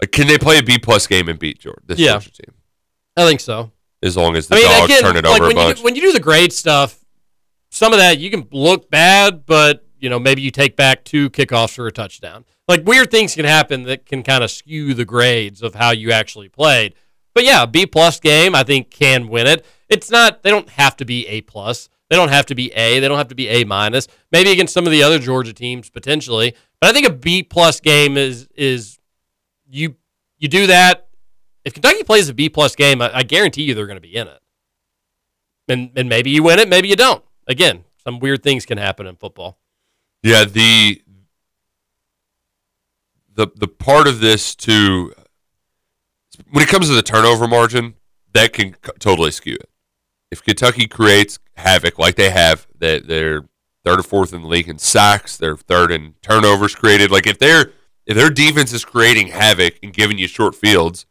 Like, 0.00 0.12
can 0.12 0.26
they 0.26 0.38
play 0.38 0.58
a 0.58 0.62
B 0.62 0.78
plus 0.78 1.06
game 1.06 1.28
and 1.28 1.38
beat 1.38 1.58
Georgia? 1.60 1.80
This 1.86 1.98
Yeah. 1.98 2.12
Georgia 2.12 2.32
team, 2.32 2.54
I 3.16 3.26
think 3.26 3.40
so. 3.40 3.70
as 4.02 4.16
long 4.16 4.36
as 4.36 4.48
the 4.48 4.56
I 4.56 4.58
mean, 4.58 4.68
dogs 4.68 4.84
again, 4.84 5.02
turn 5.02 5.16
it 5.16 5.24
like 5.24 5.40
over 5.40 5.44
a 5.44 5.46
when 5.48 5.56
you, 5.56 5.62
bunch. 5.62 5.78
do, 5.78 5.84
when 5.84 5.94
you 5.94 6.02
do 6.02 6.12
the 6.12 6.20
grade 6.20 6.52
stuff, 6.52 6.98
some 7.70 7.92
of 7.92 7.98
that 7.98 8.18
you 8.18 8.30
can 8.30 8.46
look 8.52 8.90
bad, 8.90 9.46
but 9.46 9.84
you 9.98 10.08
know 10.10 10.18
maybe 10.18 10.42
you 10.42 10.50
take 10.50 10.76
back 10.76 11.04
two 11.04 11.30
kickoffs 11.30 11.74
for 11.76 11.86
a 11.86 11.92
touchdown. 11.92 12.44
Like 12.68 12.84
weird 12.86 13.10
things 13.10 13.34
can 13.34 13.44
happen 13.44 13.84
that 13.84 14.06
can 14.06 14.22
kind 14.22 14.42
of 14.42 14.50
skew 14.50 14.94
the 14.94 15.04
grades 15.04 15.62
of 15.62 15.74
how 15.74 15.90
you 15.92 16.10
actually 16.12 16.48
played. 16.48 16.94
But 17.34 17.44
yeah, 17.44 17.62
a 17.62 17.66
B 17.66 17.86
plus 17.86 18.20
game 18.20 18.54
I 18.54 18.62
think 18.64 18.90
can 18.90 19.28
win 19.28 19.46
it. 19.46 19.64
It's 19.88 20.10
not 20.10 20.42
they 20.42 20.50
don't 20.50 20.70
have 20.70 20.96
to 20.98 21.04
be 21.04 21.26
A 21.28 21.40
plus. 21.42 21.88
They 22.14 22.20
don't 22.20 22.28
have 22.28 22.46
to 22.46 22.54
be 22.54 22.70
A. 22.74 23.00
They 23.00 23.08
don't 23.08 23.18
have 23.18 23.26
to 23.26 23.34
be 23.34 23.48
A 23.48 23.64
minus. 23.64 24.06
Maybe 24.30 24.52
against 24.52 24.72
some 24.72 24.86
of 24.86 24.92
the 24.92 25.02
other 25.02 25.18
Georgia 25.18 25.52
teams 25.52 25.90
potentially. 25.90 26.54
But 26.80 26.90
I 26.90 26.92
think 26.92 27.08
a 27.08 27.12
B 27.12 27.42
plus 27.42 27.80
game 27.80 28.16
is 28.16 28.46
is 28.54 29.00
you 29.68 29.96
you 30.38 30.46
do 30.46 30.68
that. 30.68 31.08
If 31.64 31.74
Kentucky 31.74 32.04
plays 32.04 32.28
a 32.28 32.34
B 32.34 32.48
plus 32.48 32.76
game, 32.76 33.02
I, 33.02 33.10
I 33.12 33.22
guarantee 33.24 33.64
you 33.64 33.74
they're 33.74 33.88
going 33.88 33.96
to 33.96 34.00
be 34.00 34.14
in 34.14 34.28
it. 34.28 34.40
And 35.66 35.90
and 35.96 36.08
maybe 36.08 36.30
you 36.30 36.44
win 36.44 36.60
it, 36.60 36.68
maybe 36.68 36.86
you 36.86 36.94
don't. 36.94 37.24
Again, 37.48 37.82
some 38.04 38.20
weird 38.20 38.44
things 38.44 38.64
can 38.64 38.78
happen 38.78 39.08
in 39.08 39.16
football. 39.16 39.58
Yeah, 40.22 40.44
the 40.44 41.02
the 43.34 43.48
the 43.56 43.66
part 43.66 44.06
of 44.06 44.20
this 44.20 44.54
to 44.54 45.12
when 46.52 46.62
it 46.62 46.68
comes 46.68 46.86
to 46.86 46.94
the 46.94 47.02
turnover 47.02 47.48
margin, 47.48 47.94
that 48.34 48.52
can 48.52 48.76
totally 49.00 49.32
skew 49.32 49.54
it. 49.54 49.68
If 50.30 50.44
Kentucky 50.44 50.86
creates 50.86 51.40
havoc 51.56 51.98
like 51.98 52.16
they 52.16 52.30
have, 52.30 52.66
that 52.78 53.06
they're 53.06 53.42
third 53.84 54.00
or 54.00 54.02
fourth 54.02 54.32
in 54.32 54.42
the 54.42 54.48
league 54.48 54.68
in 54.68 54.78
sacks, 54.78 55.36
they're 55.36 55.56
third 55.56 55.90
in 55.92 56.14
turnovers 56.22 56.74
created. 56.74 57.10
Like 57.10 57.26
if 57.26 57.38
their 57.38 57.72
if 58.06 58.16
their 58.16 58.30
defense 58.30 58.72
is 58.72 58.84
creating 58.84 59.28
havoc 59.28 59.78
and 59.82 59.92
giving 59.92 60.18
you 60.18 60.26
short 60.28 60.54
fields, 60.54 61.06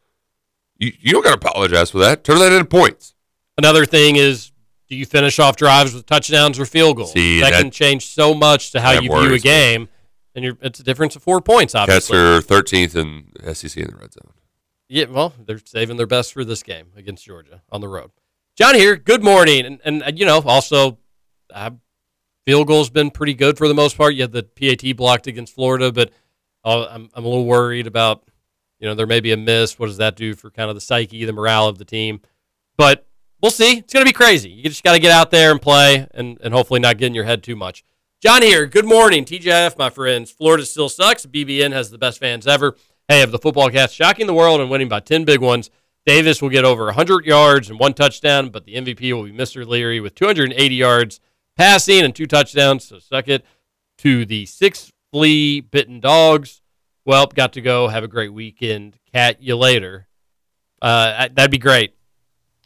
you, 0.77 0.91
you 0.99 1.11
don't 1.13 1.23
got 1.23 1.39
to 1.39 1.47
apologize 1.47 1.91
for 1.91 1.99
that. 1.99 2.23
Turn 2.23 2.39
that 2.39 2.51
into 2.51 2.65
points. 2.65 3.15
Another 3.57 3.85
thing 3.85 4.15
is, 4.15 4.51
do 4.89 4.95
you 4.95 5.05
finish 5.05 5.39
off 5.39 5.55
drives 5.55 5.93
with 5.93 6.05
touchdowns 6.05 6.59
or 6.59 6.65
field 6.65 6.97
goals? 6.97 7.13
See, 7.13 7.39
that, 7.41 7.51
that- 7.51 7.61
can 7.61 7.71
change 7.71 8.07
so 8.07 8.33
much 8.33 8.71
to 8.71 8.81
how 8.81 8.91
you 8.91 9.01
view 9.01 9.11
a 9.11 9.13
worries 9.13 9.43
me. 9.43 9.49
game, 9.49 9.89
and 10.35 10.43
you're, 10.45 10.57
it's 10.61 10.79
a 10.79 10.83
difference 10.83 11.15
of 11.15 11.23
four 11.23 11.41
points. 11.41 11.73
Obviously, 11.75 12.17
are 12.17 12.41
13th 12.41 12.95
in 12.95 13.53
SEC 13.55 13.77
in 13.77 13.89
the 13.89 13.95
red 13.95 14.13
zone. 14.13 14.31
yeah. 14.89 15.05
Well, 15.05 15.33
they're 15.43 15.61
saving 15.63 15.97
their 15.97 16.07
best 16.07 16.33
for 16.33 16.43
this 16.43 16.61
game 16.63 16.87
against 16.95 17.25
Georgia 17.25 17.61
on 17.71 17.81
the 17.81 17.87
road. 17.87 18.11
John 18.55 18.75
here. 18.75 18.95
Good 18.95 19.23
morning, 19.23 19.65
and 19.65 19.79
and 19.83 20.03
uh, 20.03 20.11
you 20.13 20.27
know 20.27 20.39
also, 20.45 20.99
I 21.53 21.71
Field 22.45 22.67
goal's 22.67 22.91
been 22.91 23.09
pretty 23.09 23.33
good 23.33 23.57
for 23.57 23.67
the 23.67 23.73
most 23.73 23.97
part. 23.97 24.13
You 24.13 24.21
had 24.21 24.31
the 24.31 24.43
PAT 24.43 24.95
blocked 24.95 25.25
against 25.25 25.55
Florida, 25.55 25.91
but 25.91 26.11
uh, 26.63 26.85
I'm 26.89 27.09
I'm 27.15 27.25
a 27.25 27.27
little 27.27 27.47
worried 27.47 27.87
about 27.87 28.23
you 28.79 28.87
know 28.87 28.93
there 28.93 29.07
may 29.07 29.21
be 29.21 29.31
a 29.31 29.37
miss. 29.37 29.79
What 29.79 29.87
does 29.87 29.97
that 29.97 30.15
do 30.15 30.35
for 30.35 30.51
kind 30.51 30.69
of 30.69 30.75
the 30.75 30.81
psyche, 30.81 31.25
the 31.25 31.33
morale 31.33 31.67
of 31.67 31.79
the 31.79 31.85
team? 31.85 32.21
But 32.77 33.07
we'll 33.41 33.49
see. 33.49 33.79
It's 33.79 33.91
going 33.91 34.05
to 34.05 34.09
be 34.09 34.13
crazy. 34.13 34.51
You 34.51 34.65
just 34.65 34.83
got 34.83 34.93
to 34.93 34.99
get 34.99 35.11
out 35.11 35.31
there 35.31 35.49
and 35.49 35.59
play, 35.59 36.07
and 36.13 36.37
and 36.41 36.53
hopefully 36.53 36.79
not 36.79 36.99
get 36.99 37.07
in 37.07 37.15
your 37.15 37.23
head 37.23 37.41
too 37.41 37.55
much. 37.55 37.83
John 38.21 38.43
here. 38.43 38.67
Good 38.67 38.85
morning, 38.85 39.25
TGIF, 39.25 39.79
my 39.79 39.89
friends. 39.89 40.29
Florida 40.29 40.63
still 40.63 40.89
sucks. 40.89 41.25
BBN 41.25 41.71
has 41.71 41.89
the 41.89 41.97
best 41.97 42.19
fans 42.19 42.45
ever. 42.45 42.75
Hey, 43.07 43.23
of 43.23 43.31
the 43.31 43.39
football 43.39 43.69
cast, 43.71 43.95
shocking 43.95 44.27
the 44.27 44.33
world 44.33 44.61
and 44.61 44.69
winning 44.69 44.89
by 44.89 44.99
10 44.99 45.25
big 45.25 45.41
ones. 45.41 45.71
Davis 46.05 46.41
will 46.41 46.49
get 46.49 46.65
over 46.65 46.85
100 46.85 47.25
yards 47.25 47.69
and 47.69 47.79
one 47.79 47.93
touchdown, 47.93 48.49
but 48.49 48.65
the 48.65 48.75
MVP 48.75 49.13
will 49.13 49.23
be 49.23 49.31
Mr. 49.31 49.65
Leary 49.65 49.99
with 49.99 50.15
280 50.15 50.75
yards 50.75 51.19
passing 51.55 52.01
and 52.03 52.13
two 52.15 52.25
touchdowns. 52.27 52.85
So 52.85 52.99
suck 52.99 53.27
it 53.29 53.45
to 53.99 54.25
the 54.25 54.45
six 54.45 54.91
flea 55.11 55.61
bitten 55.61 55.99
dogs. 55.99 56.61
Well, 57.05 57.25
got 57.27 57.53
to 57.53 57.61
go. 57.61 57.87
Have 57.87 58.03
a 58.03 58.07
great 58.07 58.33
weekend. 58.33 58.97
Cat 59.13 59.41
you 59.41 59.55
later. 59.55 60.07
Uh, 60.81 61.29
that'd 61.33 61.51
be 61.51 61.57
great. 61.57 61.95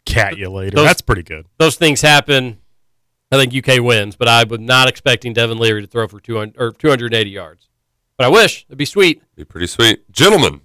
Cat 0.04 0.36
you 0.38 0.50
later. 0.50 0.76
Those- 0.76 0.86
That's 0.86 1.02
pretty 1.02 1.22
good. 1.22 1.46
Those 1.58 1.76
things 1.76 2.00
happen. 2.00 2.58
I 3.30 3.36
think 3.36 3.54
UK 3.54 3.80
wins, 3.82 4.16
but 4.16 4.26
I 4.26 4.44
was 4.44 4.58
not 4.58 4.88
expecting 4.88 5.34
Devin 5.34 5.58
Leary 5.58 5.82
to 5.82 5.86
throw 5.86 6.08
for 6.08 6.18
200 6.18 6.56
or 6.58 6.72
280 6.72 7.28
yards. 7.30 7.68
But 8.16 8.24
I 8.26 8.30
wish 8.30 8.64
it'd 8.68 8.78
be 8.78 8.86
sweet. 8.86 9.22
Be 9.36 9.44
pretty 9.44 9.66
sweet. 9.66 10.10
Gentlemen, 10.10 10.62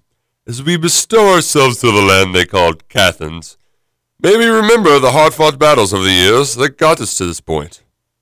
as 0.47 0.61
we 0.61 0.77
bestow 0.77 1.33
ourselves 1.33 1.79
to 1.79 1.87
the 1.87 2.01
land 2.01 2.35
they 2.35 2.45
called 2.45 2.87
Cathans, 2.89 3.57
may 4.21 4.35
we 4.37 4.45
remember 4.45 4.99
the 4.99 5.11
hard 5.11 5.33
fought 5.33 5.57
battles 5.57 5.93
of 5.93 6.03
the 6.03 6.11
years 6.11 6.55
that 6.55 6.77
got 6.77 6.99
us 6.99 7.17
to 7.17 7.25
this 7.25 7.39
point. 7.41 7.81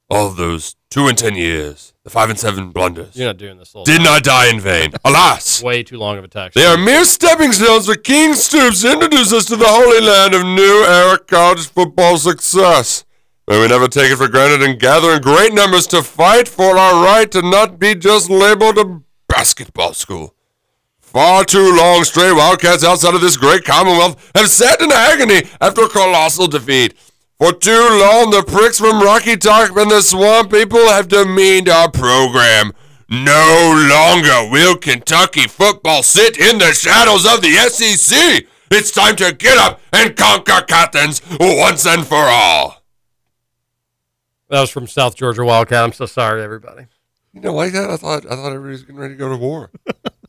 All 0.10 0.30
those 0.30 0.76
two 0.90 1.08
and 1.08 1.18
ten 1.18 1.36
years, 1.36 1.94
the 2.04 2.10
five 2.10 2.30
and 2.30 2.38
seven 2.38 2.72
blunders, 2.72 3.16
You're 3.16 3.28
not 3.30 3.38
doing 3.38 3.58
this. 3.58 3.74
Did 3.86 4.02
not 4.02 4.24
die 4.24 4.50
in 4.50 4.60
vain. 4.60 4.92
Alas! 5.06 5.64
Way 5.64 5.84
too 5.84 5.98
long 5.98 6.18
of 6.18 6.26
a 6.26 6.28
text. 6.28 6.56
They 6.56 6.66
are 6.66 6.78
mere 6.78 7.06
stepping 7.06 7.54
stones 7.54 7.86
for 7.86 7.96
King 7.96 8.34
Stoops 8.34 8.82
to 8.82 8.92
introduce 8.92 9.32
us 9.32 9.46
to 9.46 9.56
the 9.56 9.66
holy 9.68 10.02
land 10.06 10.34
of 10.36 10.44
new 10.44 10.84
era 10.86 11.18
college 11.18 11.66
football 11.68 12.18
success. 12.18 13.06
May 13.48 13.62
we 13.62 13.68
never 13.70 13.88
take 13.88 14.12
it 14.12 14.18
for 14.18 14.28
granted 14.28 14.62
and 14.68 14.80
gather 14.80 15.14
in 15.14 15.22
great 15.22 15.54
numbers 15.54 15.88
to 15.88 16.04
fight 16.04 16.48
for 16.48 16.78
our 16.78 17.04
right 17.04 17.32
to 17.32 17.42
not 17.42 17.80
be 17.80 17.96
just 17.96 18.30
labeled 18.30 18.78
a 18.78 19.02
basketball 19.30 19.94
school. 19.94 20.36
Far 21.12 21.44
too 21.44 21.76
long, 21.76 22.06
stray 22.06 22.32
Wildcats 22.32 22.86
outside 22.86 23.14
of 23.14 23.20
this 23.20 23.36
great 23.36 23.66
Commonwealth 23.66 24.32
have 24.34 24.48
sat 24.48 24.80
in 24.82 24.94
agony 24.94 25.44
after 25.60 25.82
a 25.82 25.90
colossal 25.90 26.48
defeat. 26.48 26.94
For 27.38 27.52
too 27.52 28.00
long, 28.00 28.30
the 28.30 28.46
pricks 28.48 28.80
from 28.80 29.02
Rocky 29.02 29.36
Top 29.36 29.76
and 29.76 29.92
the 29.92 30.02
Swamp 30.02 30.52
people 30.52 30.80
have 30.88 31.10
demeaned 31.10 31.68
our 31.68 31.92
program. 31.92 32.72
No 33.10 33.88
longer 33.90 34.50
will 34.50 34.78
Kentucky 34.78 35.50
football 35.50 36.02
sit 36.02 36.38
in 36.38 36.60
the 36.60 36.72
shadows 36.72 37.26
of 37.26 37.42
the 37.42 37.56
SEC. 37.70 38.46
It's 38.72 38.92
time 38.92 39.18
to 39.18 39.34
get 39.34 39.58
up 39.58 39.82
and 39.92 40.16
conquer 40.16 40.62
Cathans 40.62 41.22
once 41.42 41.86
and 41.86 42.08
for 42.08 42.16
all. 42.16 42.84
That 44.48 44.62
was 44.62 44.70
from 44.70 44.88
South 44.88 45.18
Georgia 45.18 45.44
Wildcat. 45.44 45.84
I'm 45.84 45.92
so 45.92 46.06
sorry, 46.06 46.42
everybody. 46.42 46.86
You 47.34 47.42
know, 47.42 47.54
like 47.54 47.74
that, 47.74 47.90
I 47.90 47.98
thought 47.98 48.26
I 48.26 48.36
thought 48.38 48.54
everybody 48.54 48.72
was 48.72 48.84
getting 48.84 49.02
ready 49.02 49.16
to 49.16 49.18
go 49.18 49.28
to 49.28 49.36
war. 49.36 49.72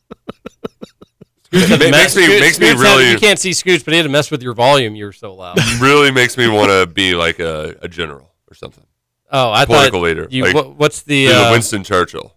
It 1.55 1.91
makes 1.91 2.15
me 2.15 2.27
makes 2.39 2.59
me 2.59 2.71
really 2.71 3.11
You 3.11 3.17
can't 3.19 3.37
see 3.39 3.53
Scoots, 3.53 3.83
but 3.83 3.93
he 3.93 3.97
had 3.97 4.03
to 4.03 4.09
mess 4.09 4.31
with 4.31 4.41
your 4.41 4.53
volume. 4.53 4.95
You 4.95 5.05
were 5.05 5.13
so 5.13 5.35
loud. 5.35 5.57
really 5.79 6.11
makes 6.11 6.37
me 6.37 6.47
want 6.47 6.69
to 6.69 6.87
be 6.87 7.15
like 7.15 7.39
a, 7.39 7.75
a 7.81 7.87
general 7.87 8.33
or 8.49 8.55
something. 8.55 8.85
Oh, 9.31 9.51
I 9.51 9.65
political 9.65 9.99
thought 9.99 10.05
leader. 10.05 10.27
You, 10.29 10.43
like, 10.45 10.55
what, 10.55 10.75
what's 10.75 11.01
the 11.03 11.27
uh, 11.29 11.51
Winston 11.51 11.83
Churchill? 11.83 12.35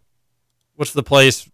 what's 0.76 0.92
the 0.92 1.02
place? 1.02 1.50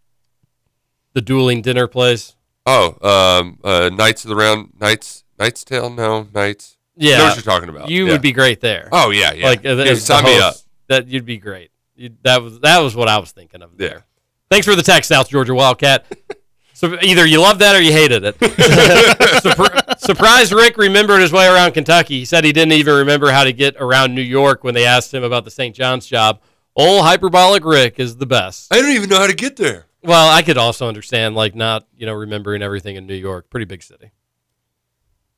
The 1.15 1.21
dueling 1.21 1.63
dinner 1.63 1.87
place. 1.87 2.35
Oh, 2.67 2.97
um, 3.03 3.59
uh, 3.65 3.91
Knights 3.93 4.25
of 4.25 4.29
the 4.29 4.37
Round 4.37 4.73
Knights 4.81 5.25
Knights 5.39 5.65
Tale. 5.65 5.91
No, 5.91 6.27
Knights. 6.35 6.77
Yeah, 6.97 7.15
I 7.15 7.19
know 7.19 7.25
what 7.27 7.37
you're 7.37 7.43
talking 7.43 7.69
about. 7.69 7.89
You 7.91 8.07
Yeah. 8.07 8.13
would 8.13 8.23
be 8.23 8.33
great 8.33 8.61
there. 8.61 8.89
Oh 8.93 9.11
yeah, 9.11 9.33
yeah. 9.33 9.47
Like 9.47 9.65
uh, 9.65 9.75
Yeah, 9.77 9.95
sign 9.95 10.25
me 10.25 10.39
up. 10.39 10.55
That 10.89 11.09
you'd 11.09 11.25
be 11.25 11.39
great. 11.39 11.71
You, 11.97 12.11
that 12.23 12.43
was 12.43 12.61
that 12.61 12.79
was 12.81 12.95
what 12.95 13.09
I 13.09 13.19
was 13.19 13.33
thinking 13.33 13.63
of. 13.63 13.71
Yeah. 13.79 13.89
There. 13.89 14.05
Thanks 14.51 14.67
for 14.67 14.77
the 14.77 14.83
text, 14.83 15.09
South 15.09 15.29
Georgia 15.29 15.55
Wildcat. 15.55 16.07
so 16.83 16.99
either 17.01 17.25
you 17.25 17.41
loved 17.41 17.61
that 17.61 17.77
or 17.77 17.81
you 17.81 17.93
hated 17.93 18.25
it. 18.25 18.37
Surpri- 18.41 19.99
Surprise! 20.01 20.53
Rick 20.53 20.77
remembered 20.77 21.21
his 21.21 21.31
way 21.33 21.47
around 21.47 21.73
Kentucky. 21.73 22.19
He 22.19 22.25
said 22.25 22.45
he 22.45 22.53
didn't 22.53 22.73
even 22.73 22.95
remember 22.95 23.31
how 23.31 23.45
to 23.45 23.53
get 23.53 23.77
around 23.79 24.15
New 24.15 24.21
York 24.23 24.65
when 24.65 24.75
they 24.75 24.85
asked 24.85 25.15
him 25.15 25.23
about 25.23 25.45
the 25.45 25.51
St. 25.51 25.75
John's 25.77 26.07
job. 26.07 26.41
Old 26.75 27.05
hyperbolic 27.05 27.65
Rick 27.65 28.01
is 28.01 28.17
the 28.17 28.27
best. 28.27 28.73
I 28.75 28.81
don't 28.81 28.91
even 28.91 29.09
know 29.09 29.19
how 29.19 29.27
to 29.29 29.35
get 29.35 29.57
there. 29.57 29.87
Well, 30.03 30.29
I 30.31 30.43
could 30.43 30.59
also 30.59 30.89
understand 30.89 31.35
like 31.37 31.55
not 31.55 31.87
you 31.97 32.07
know 32.07 32.15
remembering 32.15 32.63
everything 32.63 32.97
in 32.97 33.07
New 33.07 33.15
York. 33.15 33.49
Pretty 33.49 33.67
big 33.67 33.83
city, 33.85 34.11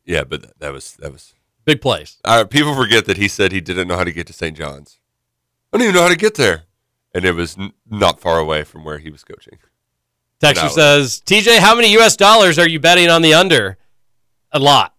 Yeah, 0.07 0.25
but 0.25 0.59
that, 0.61 0.73
was 0.73 0.95
that 1.01 1.13
was. 1.13 1.35
big 1.67 1.81
place. 1.83 2.19
Uh, 2.25 2.45
people 2.45 2.75
forget 2.75 3.05
that 3.05 3.19
he 3.19 3.29
said 3.29 3.53
he 3.53 3.61
didn't 3.61 3.89
know 3.89 3.97
how 3.97 4.05
to 4.05 4.13
get 4.13 4.27
to 4.29 4.33
St. 4.33 4.57
John's. 4.57 4.99
I 5.73 5.77
don't 5.77 5.85
even 5.85 5.95
know 5.95 6.03
how 6.03 6.09
to 6.09 6.17
get 6.17 6.37
there, 6.37 6.63
and 7.13 7.25
it 7.25 7.33
was 7.33 7.59
n- 7.59 7.73
not 7.91 8.21
far 8.21 8.39
away 8.39 8.65
from 8.65 8.85
where 8.85 8.99
he 8.99 9.11
was 9.11 9.25
coaching. 9.25 9.59
Texter 10.45 10.63
No. 10.65 10.69
says, 10.69 11.23
TJ, 11.25 11.59
how 11.59 11.75
many 11.75 11.93
U.S. 11.93 12.17
dollars 12.17 12.59
are 12.59 12.69
you 12.69 12.79
betting 12.81 13.09
on 13.09 13.23
the 13.23 13.35
under? 13.35 13.79
A 14.53 14.59
lot. 14.59 14.95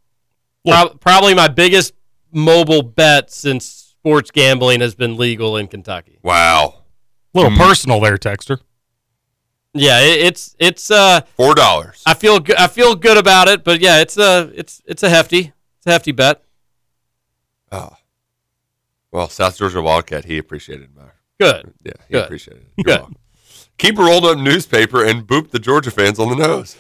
Prob- 0.67 0.99
probably 0.99 1.33
my 1.33 1.47
biggest 1.47 1.93
mobile 2.31 2.81
bet 2.81 3.31
since 3.31 3.65
sports 3.65 4.31
gambling 4.31 4.81
has 4.81 4.95
been 4.95 5.15
legal 5.17 5.57
in 5.57 5.67
Kentucky. 5.67 6.19
Wow, 6.23 6.83
A 7.33 7.37
little 7.37 7.51
Mm. 7.51 7.57
personal 7.57 7.99
there, 8.01 8.17
Texter. 8.17 8.59
Yeah, 9.73 9.99
it, 9.99 10.19
it's 10.21 10.55
it's 10.57 10.89
uh 10.89 11.21
four 11.35 11.53
dollars. 11.53 12.01
I 12.05 12.13
feel 12.13 12.39
go- 12.39 12.53
I 12.57 12.67
feel 12.67 12.95
good 12.95 13.17
about 13.17 13.47
it, 13.49 13.63
but 13.65 13.81
yeah, 13.81 13.99
it's 13.99 14.17
a 14.17 14.49
it's 14.55 14.81
it's 14.85 15.03
a 15.03 15.09
hefty 15.09 15.51
it's 15.77 15.85
a 15.87 15.91
hefty 15.91 16.13
bet. 16.13 16.41
Oh, 17.73 17.89
well, 19.11 19.27
South 19.27 19.57
Georgia 19.57 19.81
Wildcat, 19.81 20.23
he 20.25 20.37
appreciated 20.37 20.95
my. 20.95 21.03
Good. 21.39 21.73
Yeah, 21.83 21.91
he 22.07 22.13
Good. 22.13 22.23
appreciated 22.23 22.63
it. 22.63 22.69
You're 22.77 22.83
Good. 22.85 22.99
welcome. 22.99 23.15
Keep 23.77 23.99
a 23.99 24.03
rolled 24.03 24.25
up 24.25 24.37
newspaper 24.37 25.03
and 25.03 25.27
boop 25.27 25.51
the 25.51 25.59
Georgia 25.59 25.91
fans 25.91 26.17
on 26.19 26.29
the 26.29 26.35
nose. 26.35 26.77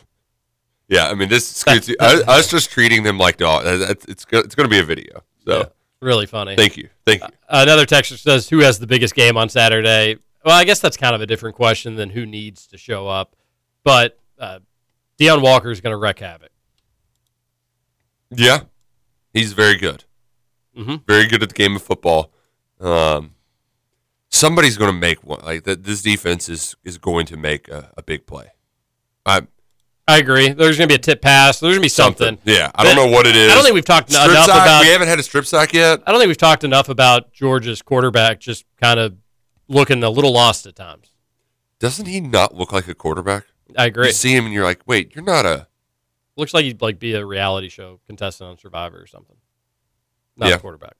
Yeah, 0.87 1.07
I 1.07 1.15
mean 1.15 1.29
this. 1.29 1.47
Scoots, 1.47 1.89
I, 1.99 2.21
I 2.27 2.37
was 2.37 2.47
just 2.47 2.69
treating 2.71 3.03
them 3.03 3.17
like 3.17 3.37
dogs. 3.37 3.65
It's 3.65 4.05
it's, 4.05 4.25
it's 4.31 4.55
going 4.55 4.69
to 4.69 4.73
be 4.73 4.79
a 4.79 4.83
video. 4.83 5.23
So 5.45 5.57
Yeah, 5.57 5.63
really 6.01 6.25
funny. 6.27 6.55
thank 6.55 6.77
you, 6.77 6.89
thank 7.05 7.21
you. 7.21 7.27
Another 7.49 7.85
texter 7.85 8.17
says, 8.17 8.47
"Who 8.49 8.59
has 8.59 8.79
the 8.79 8.87
biggest 8.87 9.15
game 9.15 9.35
on 9.35 9.49
Saturday?" 9.49 10.17
Well, 10.45 10.53
I 10.55 10.63
guess 10.63 10.79
that's 10.79 10.95
kind 10.95 11.15
of 11.15 11.21
a 11.21 11.25
different 11.25 11.55
question 11.55 11.95
than 11.95 12.11
who 12.11 12.25
needs 12.25 12.67
to 12.67 12.77
show 12.77 13.07
up, 13.07 13.35
but 13.83 14.19
uh, 14.37 14.59
Deone 15.19 15.41
Walker 15.41 15.71
is 15.71 15.81
going 15.81 15.91
to 15.91 15.97
wreck 15.97 16.19
havoc. 16.19 16.51
Yeah, 18.29 18.61
he's 19.33 19.53
very 19.53 19.77
good. 19.77 20.03
Mhm. 20.77 21.05
Very 21.07 21.25
good 21.27 21.41
at 21.41 21.49
the 21.49 21.55
game 21.55 21.75
of 21.75 21.81
football. 21.81 22.31
Um, 22.79 23.34
somebody's 24.35 24.77
going 24.77 24.91
to 24.91 24.97
make 24.97 25.23
one. 25.23 25.39
Like 25.43 25.63
th- 25.65 25.79
this 25.81 26.01
defense 26.01 26.49
is 26.49 26.75
is 26.83 26.97
going 26.97 27.25
to 27.27 27.37
make 27.37 27.67
a, 27.69 27.91
a 27.97 28.03
big 28.03 28.25
play. 28.25 28.51
I 29.25 29.47
I 30.07 30.19
agree. 30.19 30.49
There's 30.49 30.77
going 30.77 30.87
to 30.87 30.93
be 30.93 30.95
a 30.99 31.01
tip 31.01 31.21
pass. 31.21 31.59
There's 31.59 31.71
going 31.71 31.81
to 31.81 31.85
be 31.85 31.89
something. 31.89 32.37
Yeah, 32.43 32.69
I 32.75 32.83
don't 32.83 32.95
know 32.95 33.07
what 33.07 33.25
it 33.25 33.35
is. 33.35 33.51
I 33.51 33.55
don't 33.55 33.63
think 33.63 33.73
we've 33.73 33.83
talked 33.85 34.11
Strip 34.11 34.29
enough 34.29 34.45
sack? 34.45 34.55
about. 34.63 34.81
We 34.83 34.89
haven't 34.89 35.07
had 35.07 35.17
a 35.17 35.23
strip 35.23 35.45
sack 35.45 35.73
yet. 35.73 36.01
I 36.05 36.11
don't 36.11 36.19
think 36.19 36.27
we've 36.27 36.37
talked 36.37 36.63
enough 36.63 36.89
about 36.89 37.33
Georgia's 37.33 37.81
quarterback 37.81 38.39
just 38.39 38.65
kind 38.79 38.99
of 38.99 39.15
looking 39.67 40.03
a 40.03 40.09
little 40.11 40.31
lost 40.31 40.67
at 40.67 40.75
times. 40.75 41.11
Doesn't 41.79 42.05
he 42.05 42.21
not 42.21 42.53
look 42.55 42.71
like 42.71 42.87
a 42.87 42.93
quarterback? 42.93 43.45
I 43.77 43.85
agree. 43.87 44.07
You 44.07 44.13
see 44.13 44.35
him 44.35 44.45
and 44.45 44.53
you're 44.53 44.63
like, 44.63 44.81
wait, 44.85 45.15
you're 45.15 45.23
not 45.23 45.45
a. 45.45 45.67
Looks 46.37 46.53
like 46.53 46.65
he'd 46.65 46.81
like 46.81 46.99
be 46.99 47.13
a 47.15 47.25
reality 47.25 47.69
show 47.69 47.99
contestant 48.05 48.49
on 48.51 48.57
Survivor 48.59 49.01
or 49.01 49.07
something. 49.07 49.37
Not 50.37 50.49
Yeah. 50.49 50.55
a 50.55 50.59
quarterback. 50.59 50.93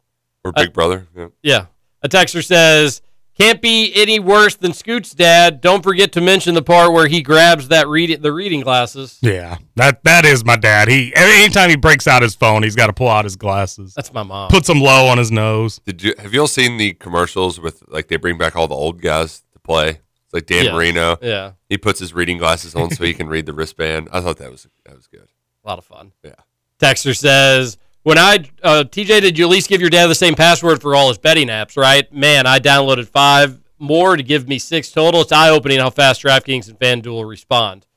Or 0.44 0.52
Big 0.52 0.74
Brother. 0.74 1.07
Yeah. 1.16 1.28
Yeah. 1.44 1.66
A 2.02 2.10
texter 2.10 2.44
says, 2.44 3.02
"Can't 3.38 3.62
be 3.62 3.91
any 3.95 4.20
worse 4.20 4.56
than 4.56 4.74
Scoot's 4.74 5.12
dad. 5.12 5.60
Don't 5.62 5.84
forget 5.84 6.12
to 6.14 6.22
mention 6.22 6.56
the 6.56 6.62
part 6.62 6.94
where 6.94 7.07
he 7.07 7.22
grabs 7.22 7.68
that 7.68 7.88
reading 7.88 8.22
the 8.22 8.32
reading 8.32 8.62
glasses. 8.62 9.18
Yeah, 9.22 9.57
that 9.76 10.03
that 10.03 10.26
is 10.26 10.45
my 10.45 10.56
dad. 10.56 10.88
He 10.88 11.14
anytime 11.16 11.70
he 11.70 11.76
breaks 11.76 12.07
out 12.07 12.22
his 12.22 12.36
phone, 12.36 12.64
he's 12.64 12.76
got 12.76 12.88
to 12.88 12.94
pull 12.94 13.10
out 13.10 13.26
his 13.26 13.36
glasses. 13.36 13.94
That's 13.94 14.14
my 14.14 14.24
mom. 14.24 14.49
Puts 14.49 14.68
them 14.68 14.80
low 14.80 15.07
on 15.07 15.18
his 15.18 15.32
nose. 15.32 15.80
Did 15.86 16.02
you 16.02 16.14
have 16.20 16.34
you 16.34 16.41
all 16.41 16.48
seen 16.48 16.78
the 16.78 16.94
commercials 16.94 17.60
with 17.60 17.84
like 17.88 18.07
they 18.07 18.16
bring 18.18 18.38
back 18.38 18.56
all 18.56 18.68
the 18.68 18.76
old 18.76 19.02
guys 19.02 19.44
to 19.53 19.60
play? 19.60 19.90
It's 19.90 20.34
like 20.34 20.45
Dan 20.45 20.66
Yes. 20.66 20.74
Marino. 20.74 21.18
Yeah. 21.22 21.52
He 21.70 21.78
puts 21.78 21.99
his 21.99 22.14
reading 22.14 22.38
glasses 22.38 22.74
on 22.76 22.90
so 22.91 23.03
he 23.03 23.14
can 23.14 23.28
read 23.28 23.45
the 23.45 23.53
wristband. 23.53 24.10
I 24.12 24.22
thought 24.22 24.38
that 24.38 24.49
was 24.52 24.66
that 24.86 24.95
was 24.95 25.07
good. 25.07 25.28
A 25.64 25.68
lot 25.68 25.78
of 25.78 25.86
fun. 25.86 26.14
Yeah. 26.24 26.36
Texter 26.80 27.16
says, 27.16 27.78
"When 28.06 28.18
I 28.19 28.45
uh, 28.64 28.84
TJ, 28.88 29.19
did 29.22 29.38
you 29.38 29.45
at 29.45 29.49
least 29.52 29.68
give 29.68 29.82
your 29.82 29.90
dad 29.90 30.07
the 30.07 30.15
same 30.15 30.36
password 30.36 30.80
for 30.82 30.95
all 30.95 31.07
his 31.10 31.18
betting 31.18 31.48
apps? 31.48 31.76
Right? 31.76 32.11
Man, 32.14 32.45
I 32.45 32.60
downloaded 32.60 33.07
five 33.07 33.60
more 33.80 34.15
to 34.15 34.22
give 34.23 34.48
me 34.48 34.60
six 34.60 34.91
total. 34.91 35.22
It's 35.22 35.32
eye 35.32 35.49
opening 35.49 35.80
how 35.80 35.90
fast 35.90 36.22
DraftKings 36.23 36.69
and 36.69 36.80
FanDuel 36.80 37.27
respond. 37.27 37.88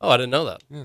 Oh, 0.00 0.10
I 0.10 0.16
didn't 0.18 0.30
know 0.32 0.44
that. 0.44 0.62
Yeah. 0.70 0.84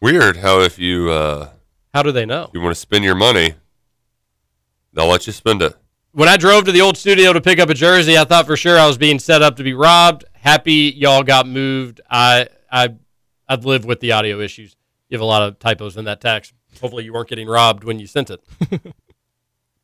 Weird 0.00 0.36
how 0.38 0.60
if 0.60 0.78
you 0.78 1.10
uh 1.10 1.50
How 1.92 2.02
do 2.02 2.12
they 2.12 2.24
know? 2.26 2.50
you 2.54 2.60
want 2.60 2.74
to 2.74 2.80
spend 2.80 3.04
your 3.04 3.14
money, 3.16 3.54
they'll 4.92 5.08
let 5.08 5.26
you 5.26 5.32
spend 5.32 5.62
it. 5.62 5.74
when 6.12 6.28
I 6.28 6.36
drove 6.36 6.64
to 6.66 6.72
the 6.72 6.80
old 6.80 6.96
studio 6.96 7.32
to 7.32 7.40
pick 7.40 7.58
up 7.58 7.68
a 7.70 7.74
jersey, 7.74 8.16
I 8.18 8.24
thought 8.24 8.46
for 8.46 8.56
sure 8.56 8.78
I 8.78 8.86
was 8.86 8.98
being 8.98 9.18
set 9.18 9.42
up 9.42 9.56
to 9.56 9.62
be 9.64 9.74
robbed. 9.74 10.24
Happy 10.32 10.92
y'all 10.96 11.22
got 11.22 11.46
moved. 11.48 12.00
I 12.10 12.48
I 12.70 12.94
I've 13.48 13.64
lived 13.64 13.84
with 13.84 14.00
the 14.00 14.12
audio 14.12 14.40
issues. 14.40 14.76
You 15.08 15.16
have 15.16 15.22
a 15.22 15.26
lot 15.26 15.42
of 15.42 15.58
typos 15.58 15.96
in 15.96 16.04
that 16.06 16.20
text. 16.20 16.54
Hopefully 16.80 17.04
you 17.04 17.12
weren't 17.12 17.28
getting 17.28 17.48
robbed 17.48 17.84
when 17.84 17.98
you 17.98 18.06
sent 18.06 18.30
it. 18.30 18.42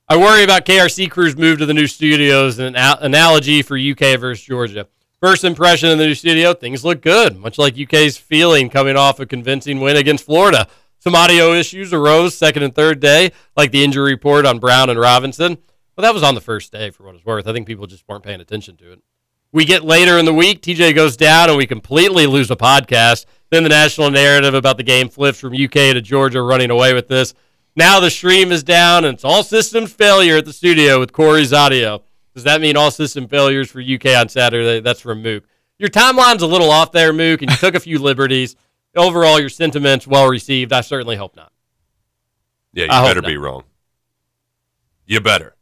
I 0.09 0.17
worry 0.17 0.43
about 0.43 0.65
KRC 0.65 1.11
crew's 1.11 1.37
move 1.37 1.59
to 1.59 1.67
the 1.67 1.75
new 1.75 1.87
studios 1.87 2.59
and 2.59 2.75
an 2.75 2.77
a- 2.77 3.05
analogy 3.05 3.63
for 3.63 3.77
UK 3.77 4.19
versus 4.19 4.43
Georgia. 4.43 4.87
First 5.21 5.45
impression 5.45 5.91
in 5.91 5.99
the 5.99 6.07
new 6.07 6.15
studio, 6.15 6.55
things 6.55 6.85
look 6.85 7.03
good, 7.03 7.37
much 7.37 7.59
like 7.59 7.79
UK's 7.79 8.17
feeling 8.17 8.71
coming 8.71 8.97
off 8.97 9.21
a 9.21 9.27
convincing 9.27 9.81
win 9.81 9.97
against 9.97 10.25
Florida. 10.25 10.67
Some 11.01 11.15
audio 11.15 11.53
issues 11.53 11.93
arose 11.93 12.37
second 12.37 12.63
and 12.63 12.75
third 12.75 13.01
day, 13.01 13.33
like 13.57 13.71
the 13.71 13.85
injury 13.85 14.13
report 14.13 14.47
on 14.47 14.59
Brown 14.59 14.89
and 14.91 14.99
Robinson. 14.99 15.59
But 15.95 16.03
that 16.03 16.15
was 16.15 16.23
on 16.23 16.35
the 16.35 16.41
first 16.41 16.73
day 16.73 16.91
for 16.91 17.03
what 17.05 17.17
it's 17.17 17.25
worth. 17.25 17.47
I 17.47 17.53
think 17.53 17.67
people 17.67 17.87
just 17.87 18.07
weren't 18.09 18.25
paying 18.25 18.41
attention 18.41 18.77
to 18.79 18.93
it. 18.93 19.03
We 19.51 19.65
get 19.65 19.83
later 19.85 20.19
in 20.19 20.25
the 20.25 20.35
week, 20.35 20.63
TJ 20.63 20.95
goes 20.95 21.17
down, 21.17 21.49
and 21.49 21.59
we 21.59 21.67
completely 21.67 22.27
lose 22.27 22.51
a 22.51 22.57
podcast. 22.57 23.27
Then 23.51 23.63
the 23.63 23.69
national 23.69 24.11
narrative 24.11 24.55
about 24.55 24.77
the 24.77 24.83
game 24.83 25.09
flips 25.09 25.41
from 25.41 25.55
UK 25.55 25.73
to 25.73 26.01
Georgia 26.01 26.43
running 26.43 26.71
away 26.71 26.93
with 26.95 27.09
this. 27.09 27.35
Now 27.77 28.01
the 28.01 28.11
stream 28.11 28.53
is 28.53 28.63
down, 28.63 29.05
and 29.05 29.15
it's 29.15 29.25
all 29.25 29.43
system 29.43 29.87
failure 29.87 30.37
at 30.37 30.45
the 30.45 30.53
studio 30.53 30.99
with 30.99 31.13
Corey's 31.13 31.53
audio. 31.53 32.03
Does 32.35 32.45
that 32.45 32.61
mean 32.61 32.77
all 32.77 32.91
system 32.91 33.27
failures 33.27 33.71
for 33.71 33.81
UK 33.81 34.17
on 34.17 34.29
Saturday? 34.29 34.81
That's 34.81 35.01
from 35.01 35.23
Mook. 35.23 35.45
Your 35.79 35.89
timeline's 35.89 36.43
a 36.43 36.47
little 36.47 36.71
off 36.71 36.93
there, 36.93 37.13
Mook, 37.13 37.43
and 37.43 37.51
you 37.51 37.57
took 37.57 37.75
a 37.75 37.81
few 37.81 37.99
liberties. 38.01 38.57
Overall, 38.97 39.39
your 39.39 39.49
sentiments 39.49 40.07
well 40.07 40.29
received. 40.29 40.73
I 40.73 40.81
certainly 40.81 41.17
hope 41.17 41.37
not. 41.37 41.53
Yeah, 42.73 42.85
you 42.85 42.91
I 42.91 43.03
better 43.03 43.23
be 43.23 43.37
wrong. 43.37 43.65
You 45.07 45.21
better. 45.21 45.55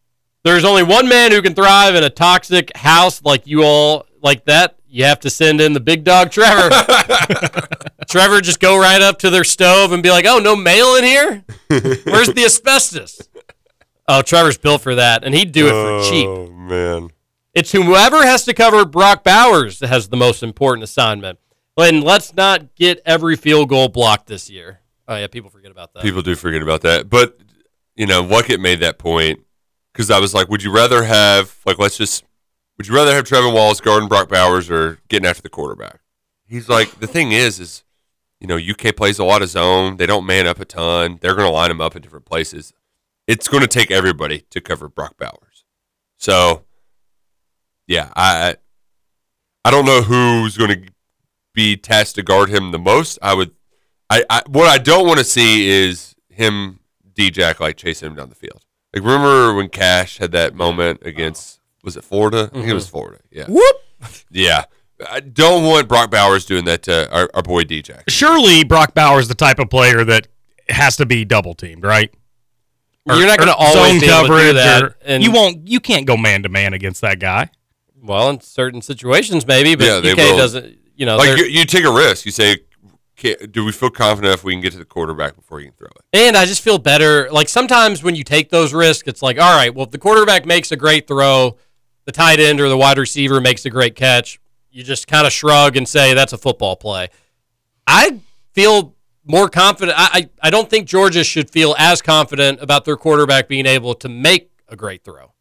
There's 0.42 0.64
only 0.64 0.82
one 0.82 1.08
man 1.08 1.32
who 1.32 1.42
can 1.42 1.54
thrive 1.54 1.94
in 1.94 2.04
a 2.04 2.10
toxic 2.10 2.74
house 2.76 3.22
like 3.24 3.46
you 3.46 3.62
all 3.62 4.06
like 4.22 4.44
that. 4.46 4.76
You 4.88 5.04
have 5.04 5.20
to 5.20 5.30
send 5.30 5.60
in 5.60 5.72
the 5.72 5.80
big 5.80 6.04
dog 6.04 6.30
Trevor. 6.30 6.70
Trevor 8.08 8.40
just 8.40 8.60
go 8.60 8.78
right 8.78 9.00
up 9.00 9.18
to 9.20 9.30
their 9.30 9.44
stove 9.44 9.92
and 9.92 10.02
be 10.02 10.10
like, 10.10 10.24
"Oh, 10.26 10.38
no 10.38 10.56
mail 10.56 10.96
in 10.96 11.04
here? 11.04 11.44
Where's 11.68 12.28
the 12.28 12.44
asbestos?" 12.44 13.28
Oh, 14.08 14.22
Trevor's 14.22 14.58
built 14.58 14.82
for 14.82 14.94
that, 14.94 15.24
and 15.24 15.34
he'd 15.34 15.52
do 15.52 15.66
it 15.66 15.70
for 15.70 15.76
oh, 15.76 16.10
cheap. 16.10 16.28
Oh 16.28 16.50
man. 16.50 17.10
It's 17.54 17.72
whoever 17.72 18.22
has 18.22 18.44
to 18.44 18.54
cover 18.54 18.84
Brock 18.84 19.24
Bowers 19.24 19.78
that 19.78 19.88
has 19.88 20.08
the 20.08 20.16
most 20.16 20.42
important 20.42 20.84
assignment. 20.84 21.38
And 21.78 22.04
let's 22.04 22.34
not 22.34 22.74
get 22.74 23.00
every 23.06 23.34
field 23.36 23.70
goal 23.70 23.88
blocked 23.88 24.26
this 24.26 24.50
year. 24.50 24.80
Oh 25.08 25.16
yeah, 25.16 25.26
people 25.26 25.50
forget 25.50 25.70
about 25.70 25.94
that. 25.94 26.02
People 26.02 26.22
do 26.22 26.34
forget 26.34 26.62
about 26.62 26.82
that. 26.82 27.08
But, 27.08 27.38
you 27.94 28.06
know, 28.06 28.22
Wuckett 28.22 28.60
made 28.60 28.80
that 28.80 28.98
point 28.98 29.40
because 29.92 30.10
I 30.10 30.20
was 30.20 30.34
like, 30.34 30.48
would 30.48 30.62
you 30.62 30.70
rather 30.70 31.04
have, 31.04 31.56
like, 31.64 31.78
let's 31.78 31.96
just, 31.96 32.24
would 32.76 32.86
you 32.86 32.94
rather 32.94 33.14
have 33.14 33.24
Trevin 33.24 33.54
Wallace 33.54 33.80
guarding 33.80 34.08
Brock 34.08 34.28
Bowers 34.28 34.70
or 34.70 34.98
getting 35.08 35.26
after 35.26 35.42
the 35.42 35.48
quarterback? 35.48 36.00
He's 36.46 36.68
like, 36.68 37.00
the 37.00 37.06
thing 37.06 37.32
is, 37.32 37.58
is, 37.58 37.84
you 38.40 38.46
know, 38.46 38.56
UK 38.56 38.94
plays 38.94 39.18
a 39.18 39.24
lot 39.24 39.42
of 39.42 39.48
zone. 39.48 39.96
They 39.96 40.06
don't 40.06 40.26
man 40.26 40.46
up 40.46 40.60
a 40.60 40.64
ton. 40.64 41.18
They're 41.20 41.34
going 41.34 41.46
to 41.46 41.52
line 41.52 41.70
him 41.70 41.80
up 41.80 41.96
in 41.96 42.02
different 42.02 42.26
places. 42.26 42.72
It's 43.26 43.48
going 43.48 43.62
to 43.62 43.68
take 43.68 43.90
everybody 43.90 44.44
to 44.50 44.60
cover 44.60 44.88
Brock 44.88 45.16
Bowers. 45.18 45.64
So, 46.16 46.64
yeah, 47.86 48.12
I, 48.14 48.56
I- 49.64 49.70
don't 49.70 49.84
know 49.84 50.02
who's 50.02 50.56
going 50.56 50.70
to 50.70 50.92
be 51.54 51.76
tasked 51.76 52.14
to 52.16 52.22
guard 52.22 52.50
him 52.50 52.70
the 52.70 52.78
most. 52.78 53.18
I 53.20 53.34
would 53.34 53.50
I, 54.08 54.24
I 54.30 54.42
what 54.46 54.68
I 54.68 54.78
don't 54.78 55.06
want 55.06 55.18
to 55.18 55.24
see 55.24 55.68
is 55.68 56.14
him 56.28 56.80
D-Jack 57.14 57.60
like 57.60 57.76
chasing 57.76 58.10
him 58.10 58.14
down 58.14 58.28
the 58.28 58.34
field. 58.34 58.64
Like 58.94 59.02
remember 59.02 59.54
when 59.54 59.68
Cash 59.68 60.18
had 60.18 60.32
that 60.32 60.54
moment 60.54 61.00
against 61.04 61.60
was 61.82 61.96
it 61.96 62.04
Florida? 62.04 62.50
I 62.52 62.54
think 62.54 62.68
it 62.68 62.74
was 62.74 62.84
mm-hmm. 62.84 62.90
Florida. 62.92 63.18
Yeah. 63.30 63.46
Whoop. 63.48 63.76
Yeah. 64.30 64.64
I 65.10 65.20
don't 65.20 65.64
want 65.64 65.88
Brock 65.88 66.10
Bowers 66.10 66.44
doing 66.46 66.64
that 66.66 66.82
to 66.84 67.10
our, 67.14 67.28
our 67.34 67.42
boy 67.42 67.64
D-Jack. 67.64 68.04
Surely 68.08 68.64
Brock 68.64 68.94
Bowers 68.94 69.28
the 69.28 69.34
type 69.34 69.58
of 69.58 69.68
player 69.68 70.04
that 70.04 70.28
has 70.68 70.96
to 70.96 71.06
be 71.06 71.24
double 71.24 71.54
teamed, 71.54 71.84
right? 71.84 72.12
You're 73.04 73.26
not 73.26 73.38
gonna 73.38 73.52
or 73.52 73.56
always 73.58 73.74
zone 73.74 74.00
be 74.00 74.06
able 74.06 74.22
to 74.22 74.26
do 74.26 74.28
coverage, 74.28 74.54
that, 74.54 74.82
or- 74.82 74.96
and- 75.04 75.22
you 75.22 75.30
won't. 75.30 75.68
You 75.68 75.78
can't 75.80 76.06
go 76.06 76.16
man 76.16 76.42
to 76.42 76.48
man 76.48 76.72
against 76.72 77.02
that 77.02 77.20
guy. 77.20 77.50
Well, 78.02 78.30
in 78.30 78.40
certain 78.40 78.82
situations, 78.82 79.46
maybe, 79.46 79.74
but 79.76 79.84
Yeah, 79.86 80.10
UK 80.12 80.16
will. 80.16 80.36
doesn't. 80.36 80.76
You 80.96 81.06
know, 81.06 81.16
like 81.16 81.38
you, 81.38 81.44
you 81.44 81.64
take 81.66 81.84
a 81.84 81.92
risk. 81.92 82.24
You 82.26 82.32
say, 82.32 82.58
"Do 83.50 83.64
we 83.64 83.70
feel 83.72 83.90
confident 83.90 84.34
if 84.34 84.42
we 84.44 84.54
can 84.54 84.60
get 84.60 84.72
to 84.72 84.78
the 84.78 84.84
quarterback 84.84 85.36
before 85.36 85.60
you 85.60 85.66
can 85.66 85.74
throw 85.76 85.86
it?" 85.88 86.02
And 86.18 86.36
I 86.36 86.46
just 86.46 86.62
feel 86.62 86.78
better. 86.78 87.28
Like 87.30 87.48
sometimes 87.48 88.02
when 88.02 88.16
you 88.16 88.24
take 88.24 88.50
those 88.50 88.72
risks, 88.74 89.06
it's 89.06 89.22
like, 89.22 89.38
all 89.40 89.54
right, 89.56 89.72
well, 89.72 89.84
if 89.84 89.92
the 89.92 89.98
quarterback 89.98 90.44
makes 90.46 90.72
a 90.72 90.76
great 90.76 91.06
throw, 91.06 91.58
the 92.06 92.12
tight 92.12 92.40
end 92.40 92.60
or 92.60 92.68
the 92.68 92.76
wide 92.78 92.98
receiver 92.98 93.40
makes 93.40 93.64
a 93.66 93.70
great 93.70 93.94
catch, 93.94 94.40
you 94.76 94.84
just 94.84 95.06
kind 95.06 95.26
of 95.26 95.32
shrug 95.32 95.74
and 95.74 95.88
say 95.88 96.12
that's 96.12 96.34
a 96.34 96.38
football 96.38 96.76
play. 96.76 97.08
I 97.86 98.20
feel 98.52 98.94
more 99.24 99.48
confident. 99.48 99.98
I, 99.98 100.08
I, 100.12 100.30
I 100.48 100.50
don't 100.50 100.68
think 100.68 100.86
Georgia 100.86 101.24
should 101.24 101.48
feel 101.48 101.74
as 101.78 102.02
confident 102.02 102.60
about 102.60 102.84
their 102.84 102.98
quarterback 102.98 103.48
being 103.48 103.64
able 103.64 103.94
to 103.94 104.08
make 104.10 104.50
a 104.68 104.76
great 104.76 105.02
throw. 105.02 105.32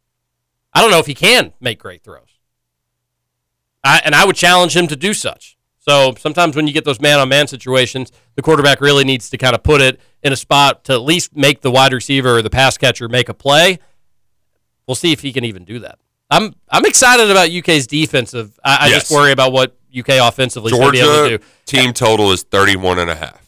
I 0.72 0.80
don't 0.80 0.90
know 0.90 1.00
if 1.00 1.06
he 1.06 1.14
can 1.14 1.52
make 1.60 1.78
great 1.78 2.02
throws. 2.02 2.40
I, 3.84 4.00
and 4.06 4.14
I 4.14 4.24
would 4.24 4.36
challenge 4.36 4.74
him 4.74 4.86
to 4.86 4.96
do 4.96 5.12
such. 5.12 5.58
So 5.78 6.14
sometimes 6.16 6.56
when 6.56 6.66
you 6.66 6.72
get 6.72 6.86
those 6.86 7.00
man 7.00 7.18
on 7.20 7.28
man 7.28 7.46
situations, 7.46 8.10
the 8.36 8.42
quarterback 8.42 8.80
really 8.80 9.04
needs 9.04 9.28
to 9.30 9.36
kind 9.36 9.54
of 9.54 9.62
put 9.62 9.82
it 9.82 10.00
in 10.22 10.32
a 10.32 10.36
spot 10.36 10.84
to 10.84 10.94
at 10.94 11.02
least 11.02 11.36
make 11.36 11.60
the 11.60 11.70
wide 11.70 11.92
receiver 11.92 12.38
or 12.38 12.42
the 12.42 12.50
pass 12.50 12.78
catcher 12.78 13.06
make 13.06 13.28
a 13.28 13.34
play. 13.34 13.80
We'll 14.86 14.94
see 14.94 15.12
if 15.12 15.20
he 15.20 15.32
can 15.32 15.44
even 15.44 15.64
do 15.64 15.78
that. 15.80 15.98
I'm 16.30 16.54
I'm 16.70 16.84
excited 16.84 17.30
about 17.30 17.50
UK's 17.50 17.86
defensive. 17.86 18.58
I, 18.64 18.86
I 18.86 18.90
just 18.90 19.10
worry 19.10 19.32
about 19.32 19.52
what 19.52 19.76
UK 19.96 20.10
offensively 20.20 20.70
to 20.72 20.76
be 20.76 20.82
able 20.82 20.92
to 20.92 20.98
Georgia 20.98 21.38
do. 21.38 21.44
team 21.66 21.92
total 21.92 22.32
is 22.32 22.42
31 22.42 22.98
and 22.98 23.10
a 23.10 23.14
half. 23.14 23.42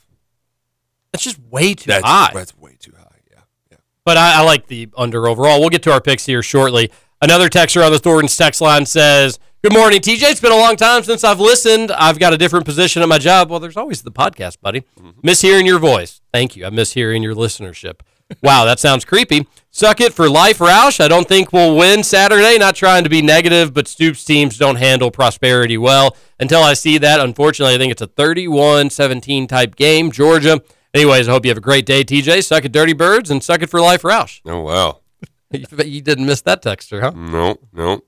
That's 1.12 1.24
just 1.24 1.38
way 1.50 1.74
too 1.74 1.88
That's, 1.88 2.04
high. 2.06 2.30
that's 2.32 2.56
way 2.56 2.76
too 2.78 2.92
high. 2.96 3.04
Yeah. 3.30 3.40
yeah. 3.72 3.76
but 4.04 4.16
I, 4.16 4.40
I 4.40 4.44
like 4.44 4.66
the 4.66 4.88
under 4.96 5.26
overall. 5.26 5.60
We'll 5.60 5.70
get 5.70 5.82
to 5.84 5.92
our 5.92 6.00
picks 6.00 6.26
here 6.26 6.42
shortly. 6.42 6.90
Another 7.20 7.48
texter 7.48 7.84
on 7.84 7.90
the 7.90 7.98
Thornton's 7.98 8.36
text 8.36 8.60
line 8.60 8.86
says, 8.86 9.38
Good 9.60 9.72
morning, 9.72 10.00
TJ. 10.00 10.22
It's 10.30 10.40
been 10.40 10.52
a 10.52 10.56
long 10.56 10.76
time 10.76 11.02
since 11.02 11.24
I've 11.24 11.40
listened. 11.40 11.90
I've 11.90 12.20
got 12.20 12.32
a 12.32 12.38
different 12.38 12.64
position 12.64 13.02
at 13.02 13.08
my 13.08 13.18
job. 13.18 13.50
Well, 13.50 13.58
there's 13.58 13.76
always 13.76 14.02
the 14.02 14.12
podcast, 14.12 14.60
buddy. 14.60 14.82
Mm-hmm. 15.00 15.10
Miss 15.24 15.40
hearing 15.40 15.66
your 15.66 15.80
voice. 15.80 16.20
Thank 16.32 16.54
you. 16.54 16.64
I 16.64 16.70
miss 16.70 16.92
hearing 16.92 17.24
your 17.24 17.34
listenership. 17.34 18.00
Wow, 18.42 18.64
that 18.64 18.78
sounds 18.78 19.04
creepy. 19.04 19.46
Suck 19.70 20.00
it 20.00 20.12
for 20.12 20.28
life, 20.28 20.58
Roush. 20.58 20.98
I 20.98 21.08
don't 21.08 21.28
think 21.28 21.52
we'll 21.52 21.76
win 21.76 22.02
Saturday. 22.02 22.58
Not 22.58 22.74
trying 22.74 23.04
to 23.04 23.10
be 23.10 23.22
negative, 23.22 23.74
but 23.74 23.86
Stoops 23.86 24.24
teams 24.24 24.58
don't 24.58 24.76
handle 24.76 25.10
prosperity 25.10 25.78
well. 25.78 26.16
Until 26.40 26.62
I 26.62 26.74
see 26.74 26.98
that, 26.98 27.20
unfortunately, 27.20 27.74
I 27.74 27.78
think 27.78 27.92
it's 27.92 28.02
a 28.02 28.06
31 28.06 28.90
17 28.90 29.46
type 29.46 29.76
game. 29.76 30.10
Georgia. 30.10 30.60
Anyways, 30.94 31.28
I 31.28 31.32
hope 31.32 31.44
you 31.44 31.50
have 31.50 31.58
a 31.58 31.62
great 31.62 31.84
day, 31.84 32.02
TJ. 32.02 32.44
Suck 32.44 32.64
it, 32.64 32.72
Dirty 32.72 32.94
Birds, 32.94 33.30
and 33.30 33.44
suck 33.44 33.62
it 33.62 33.68
for 33.68 33.80
life, 33.80 34.02
Roush. 34.02 34.40
Oh 34.46 34.62
wow. 34.62 35.00
you 35.50 36.00
didn't 36.00 36.26
miss 36.26 36.40
that 36.42 36.62
texter, 36.62 37.00
huh? 37.00 37.12
No, 37.14 37.56
no. 37.72 38.02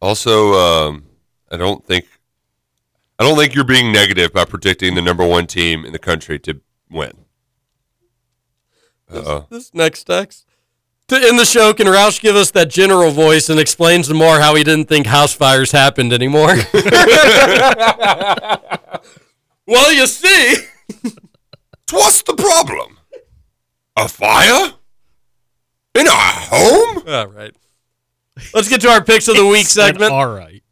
Also, 0.00 0.54
um, 0.54 1.06
I 1.50 1.56
don't 1.56 1.84
think 1.86 2.06
I 3.18 3.24
don't 3.24 3.36
think 3.36 3.54
you're 3.54 3.64
being 3.64 3.92
negative 3.92 4.32
by 4.32 4.44
predicting 4.44 4.94
the 4.94 5.02
number 5.02 5.26
one 5.26 5.46
team 5.46 5.84
in 5.84 5.92
the 5.92 5.98
country 5.98 6.38
to 6.40 6.60
win. 6.90 7.23
Uh, 9.10 9.42
This 9.50 9.72
next 9.74 10.04
text. 10.04 10.46
To 11.08 11.16
end 11.16 11.38
the 11.38 11.44
show, 11.44 11.74
can 11.74 11.86
Roush 11.86 12.18
give 12.20 12.34
us 12.34 12.50
that 12.52 12.70
general 12.70 13.10
voice 13.10 13.50
and 13.50 13.60
explain 13.60 14.02
some 14.04 14.16
more 14.16 14.40
how 14.40 14.54
he 14.54 14.64
didn't 14.64 14.88
think 14.88 15.06
house 15.06 15.34
fires 15.34 15.70
happened 15.72 16.12
anymore? 16.14 16.54
well, 19.66 19.92
you 19.92 20.06
see. 20.06 20.56
What's 21.90 22.22
the 22.22 22.34
problem? 22.34 22.98
A 23.96 24.08
fire 24.08 24.72
in 25.94 26.08
our 26.08 26.32
home? 26.32 27.02
All 27.06 27.26
right. 27.28 27.54
Let's 28.52 28.68
get 28.68 28.80
to 28.80 28.88
our 28.88 29.04
picks 29.04 29.28
of 29.28 29.36
the 29.36 29.46
week 29.46 29.66
segment. 29.66 30.10
All 30.12 30.26
right. 30.34 30.62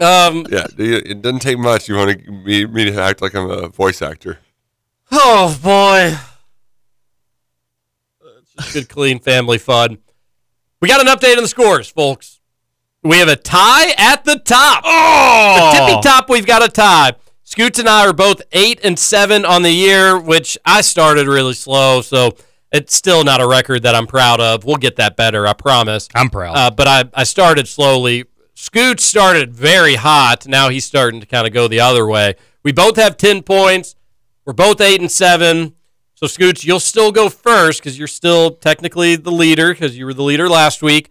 Um, 0.00 0.46
Yeah, 0.50 0.66
it 0.78 1.06
it 1.10 1.22
doesn't 1.22 1.40
take 1.40 1.58
much. 1.58 1.88
You 1.88 1.96
want 1.96 2.26
me, 2.26 2.64
me 2.66 2.84
to 2.86 3.00
act 3.00 3.20
like 3.20 3.34
I'm 3.34 3.50
a 3.50 3.68
voice 3.68 4.00
actor. 4.00 4.38
Oh 5.10 5.58
boy. 5.62 6.16
It's 8.58 8.72
good, 8.72 8.88
clean 8.88 9.18
family 9.18 9.58
fun. 9.58 9.98
We 10.80 10.88
got 10.88 11.00
an 11.00 11.06
update 11.06 11.36
on 11.36 11.42
the 11.42 11.48
scores, 11.48 11.88
folks. 11.88 12.40
We 13.02 13.16
have 13.18 13.28
a 13.28 13.36
tie 13.36 13.90
at 13.98 14.24
the 14.24 14.38
top. 14.38 14.82
Oh, 14.86 15.70
The 15.72 15.78
tippy 15.92 16.02
top, 16.02 16.28
we've 16.28 16.46
got 16.46 16.64
a 16.64 16.68
tie. 16.68 17.14
Scoots 17.44 17.78
and 17.78 17.88
I 17.88 18.06
are 18.06 18.12
both 18.12 18.40
eight 18.52 18.80
and 18.84 18.98
seven 18.98 19.44
on 19.44 19.62
the 19.62 19.70
year, 19.72 20.18
which 20.18 20.56
I 20.64 20.80
started 20.80 21.26
really 21.26 21.54
slow, 21.54 22.00
so 22.00 22.36
it's 22.72 22.94
still 22.94 23.24
not 23.24 23.40
a 23.40 23.46
record 23.46 23.82
that 23.82 23.94
I'm 23.94 24.06
proud 24.06 24.40
of. 24.40 24.64
We'll 24.64 24.76
get 24.76 24.96
that 24.96 25.16
better, 25.16 25.46
I 25.46 25.52
promise. 25.52 26.08
I'm 26.14 26.30
proud. 26.30 26.56
Uh, 26.56 26.70
but 26.70 26.86
I, 26.88 27.04
I 27.14 27.24
started 27.24 27.66
slowly. 27.68 28.24
Scoot 28.54 29.00
started 29.00 29.52
very 29.52 29.96
hot. 29.96 30.46
Now 30.46 30.68
he's 30.68 30.84
starting 30.84 31.20
to 31.20 31.26
kind 31.26 31.46
of 31.46 31.52
go 31.52 31.68
the 31.68 31.80
other 31.80 32.06
way. 32.06 32.34
We 32.62 32.72
both 32.72 32.96
have 32.96 33.16
10 33.16 33.42
points. 33.42 33.96
We're 34.44 34.52
both 34.52 34.80
8 34.80 35.00
and 35.00 35.10
7. 35.10 35.74
So, 36.22 36.28
Scoots, 36.28 36.64
you'll 36.64 36.78
still 36.78 37.10
go 37.10 37.28
first 37.28 37.80
because 37.80 37.98
you're 37.98 38.06
still 38.06 38.52
technically 38.52 39.16
the 39.16 39.32
leader 39.32 39.72
because 39.72 39.98
you 39.98 40.06
were 40.06 40.14
the 40.14 40.22
leader 40.22 40.48
last 40.48 40.80
week. 40.80 41.10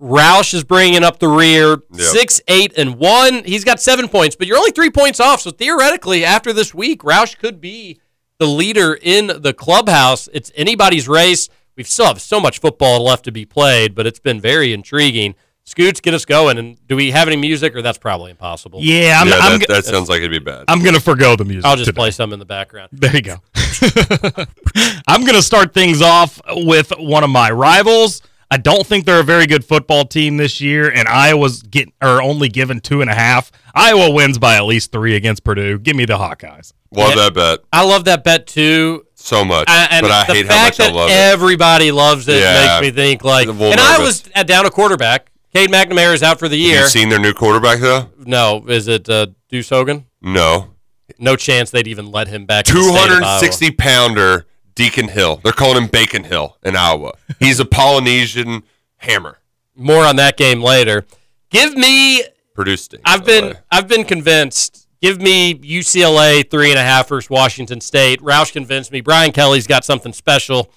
Roush 0.00 0.52
is 0.52 0.64
bringing 0.64 1.04
up 1.04 1.20
the 1.20 1.28
rear, 1.28 1.76
Yep. 1.92 2.00
six, 2.00 2.40
eight, 2.48 2.72
and 2.76 2.96
one. 2.96 3.44
He's 3.44 3.62
got 3.62 3.78
seven 3.80 4.08
points, 4.08 4.34
but 4.34 4.48
you're 4.48 4.56
only 4.56 4.72
three 4.72 4.90
points 4.90 5.20
off. 5.20 5.40
So 5.42 5.52
theoretically, 5.52 6.24
after 6.24 6.52
this 6.52 6.74
week, 6.74 7.02
Roush 7.02 7.38
could 7.38 7.60
be 7.60 8.00
the 8.40 8.46
leader 8.48 8.98
in 9.00 9.28
the 9.42 9.54
clubhouse. 9.54 10.28
It's 10.32 10.50
anybody's 10.56 11.06
race. 11.06 11.48
We 11.76 11.84
still 11.84 12.06
have 12.06 12.20
so 12.20 12.40
much 12.40 12.58
football 12.58 13.04
left 13.04 13.26
to 13.26 13.30
be 13.32 13.44
played, 13.44 13.94
but 13.94 14.08
it's 14.08 14.18
been 14.18 14.40
very 14.40 14.72
intriguing. 14.72 15.36
Scoots, 15.68 16.00
get 16.00 16.14
us 16.14 16.24
going. 16.24 16.58
And 16.58 16.78
do 16.88 16.96
we 16.96 17.10
have 17.10 17.28
any 17.28 17.36
music, 17.36 17.74
or 17.76 17.82
that's 17.82 17.98
probably 17.98 18.30
impossible? 18.30 18.80
Yeah, 18.82 19.18
I'm, 19.20 19.28
yeah, 19.28 19.34
I'm, 19.40 19.58
that, 19.58 19.68
g- 19.68 19.72
that 19.74 19.84
sounds 19.84 20.08
like 20.08 20.18
it'd 20.18 20.30
be 20.30 20.38
bad. 20.38 20.64
I'm 20.68 20.82
gonna 20.82 20.98
forgo 21.00 21.36
the 21.36 21.44
music. 21.44 21.64
I'll 21.66 21.76
just 21.76 21.86
today. 21.86 21.96
play 21.98 22.10
some 22.10 22.32
in 22.32 22.38
the 22.38 22.44
background. 22.46 22.88
There 22.92 23.14
you 23.14 23.22
go. 23.22 23.36
I'm 25.06 25.22
going 25.22 25.34
to 25.34 25.42
start 25.42 25.74
things 25.74 26.02
off 26.02 26.40
with 26.48 26.92
one 26.98 27.24
of 27.24 27.30
my 27.30 27.50
rivals. 27.50 28.22
I 28.50 28.56
don't 28.56 28.86
think 28.86 29.04
they're 29.04 29.20
a 29.20 29.24
very 29.24 29.46
good 29.46 29.64
football 29.64 30.04
team 30.06 30.36
this 30.38 30.60
year, 30.60 30.90
and 30.90 31.06
Iowa's 31.06 31.62
get 31.62 31.88
or 32.02 32.22
only 32.22 32.48
given 32.48 32.80
two 32.80 33.02
and 33.02 33.10
a 33.10 33.14
half. 33.14 33.52
Iowa 33.74 34.10
wins 34.10 34.38
by 34.38 34.56
at 34.56 34.64
least 34.64 34.90
three 34.92 35.16
against 35.16 35.44
Purdue. 35.44 35.78
Give 35.78 35.94
me 35.96 36.04
the 36.06 36.16
Hawkeyes. 36.16 36.72
Love 36.90 37.10
Yeah. 37.10 37.16
that 37.16 37.34
bet 37.34 37.58
I 37.72 37.84
love 37.84 38.04
that 38.06 38.24
bet 38.24 38.46
too. 38.46 39.04
so 39.14 39.44
much, 39.44 39.66
I- 39.68 39.88
and 39.90 40.02
but 40.04 40.10
I 40.10 40.24
the 40.26 40.32
hate 40.34 40.46
how 40.46 40.52
fact 40.52 40.78
much 40.78 40.86
I 40.86 40.90
that 40.90 40.96
love 40.96 41.10
it. 41.10 41.12
everybody 41.12 41.90
loves 41.92 42.26
it 42.28 42.40
Yeah. 42.40 42.78
makes 42.80 42.88
me 42.88 42.90
think 43.02 43.22
like. 43.24 43.48
I'm 43.48 43.60
And 43.60 43.78
I 43.80 43.98
was 43.98 44.24
at 44.34 44.46
down 44.46 44.64
a 44.64 44.70
quarterback. 44.70 45.30
Cade 45.54 45.70
McNamara 45.70 46.14
is 46.14 46.22
out 46.22 46.38
for 46.38 46.48
the 46.48 46.56
year. 46.56 46.76
Have 46.76 46.84
you 46.84 46.88
seen 46.88 47.08
their 47.08 47.18
new 47.18 47.32
quarterback 47.32 47.80
though? 47.80 48.10
no, 48.18 48.64
is 48.68 48.86
it 48.88 49.08
uh, 49.08 49.28
Deuce 49.48 49.70
Hogan? 49.70 50.06
No, 50.20 50.74
No 51.18 51.36
chance 51.36 51.70
they'd 51.70 51.88
even 51.88 52.10
let 52.10 52.28
him 52.28 52.44
back. 52.46 52.64
two 52.64 52.92
hundred 52.92 53.24
sixty 53.40 53.70
pounder 53.70 54.46
Deacon 54.74 55.08
Hill. 55.08 55.40
They're 55.42 55.52
calling 55.52 55.82
him 55.82 55.88
Bacon 55.88 56.24
Hill 56.24 56.56
in 56.62 56.76
Iowa. 56.76 57.12
He's 57.38 57.60
a 57.60 57.64
Polynesian 57.64 58.62
hammer. 58.98 59.38
More 59.74 60.04
on 60.04 60.16
that 60.16 60.36
game 60.36 60.62
later. 60.62 61.06
Give 61.50 61.74
me. 61.74 62.22
Purdue 62.54 62.76
State. 62.76 63.00
I've 63.04 63.24
been. 63.24 63.56
I've 63.70 63.88
been 63.88 64.04
convinced. 64.04 64.86
Give 65.00 65.20
me 65.20 65.54
UCLA 65.54 66.48
three 66.50 66.70
and 66.70 66.78
a 66.78 66.82
half 66.82 67.08
versus 67.08 67.30
Washington 67.30 67.80
State. 67.80 68.20
Roush 68.20 68.52
convinced 68.52 68.90
me. 68.90 69.00
Brian 69.00 69.30
Kelly's 69.32 69.66
got 69.68 69.84
something 69.84 70.12
special. 70.12 70.70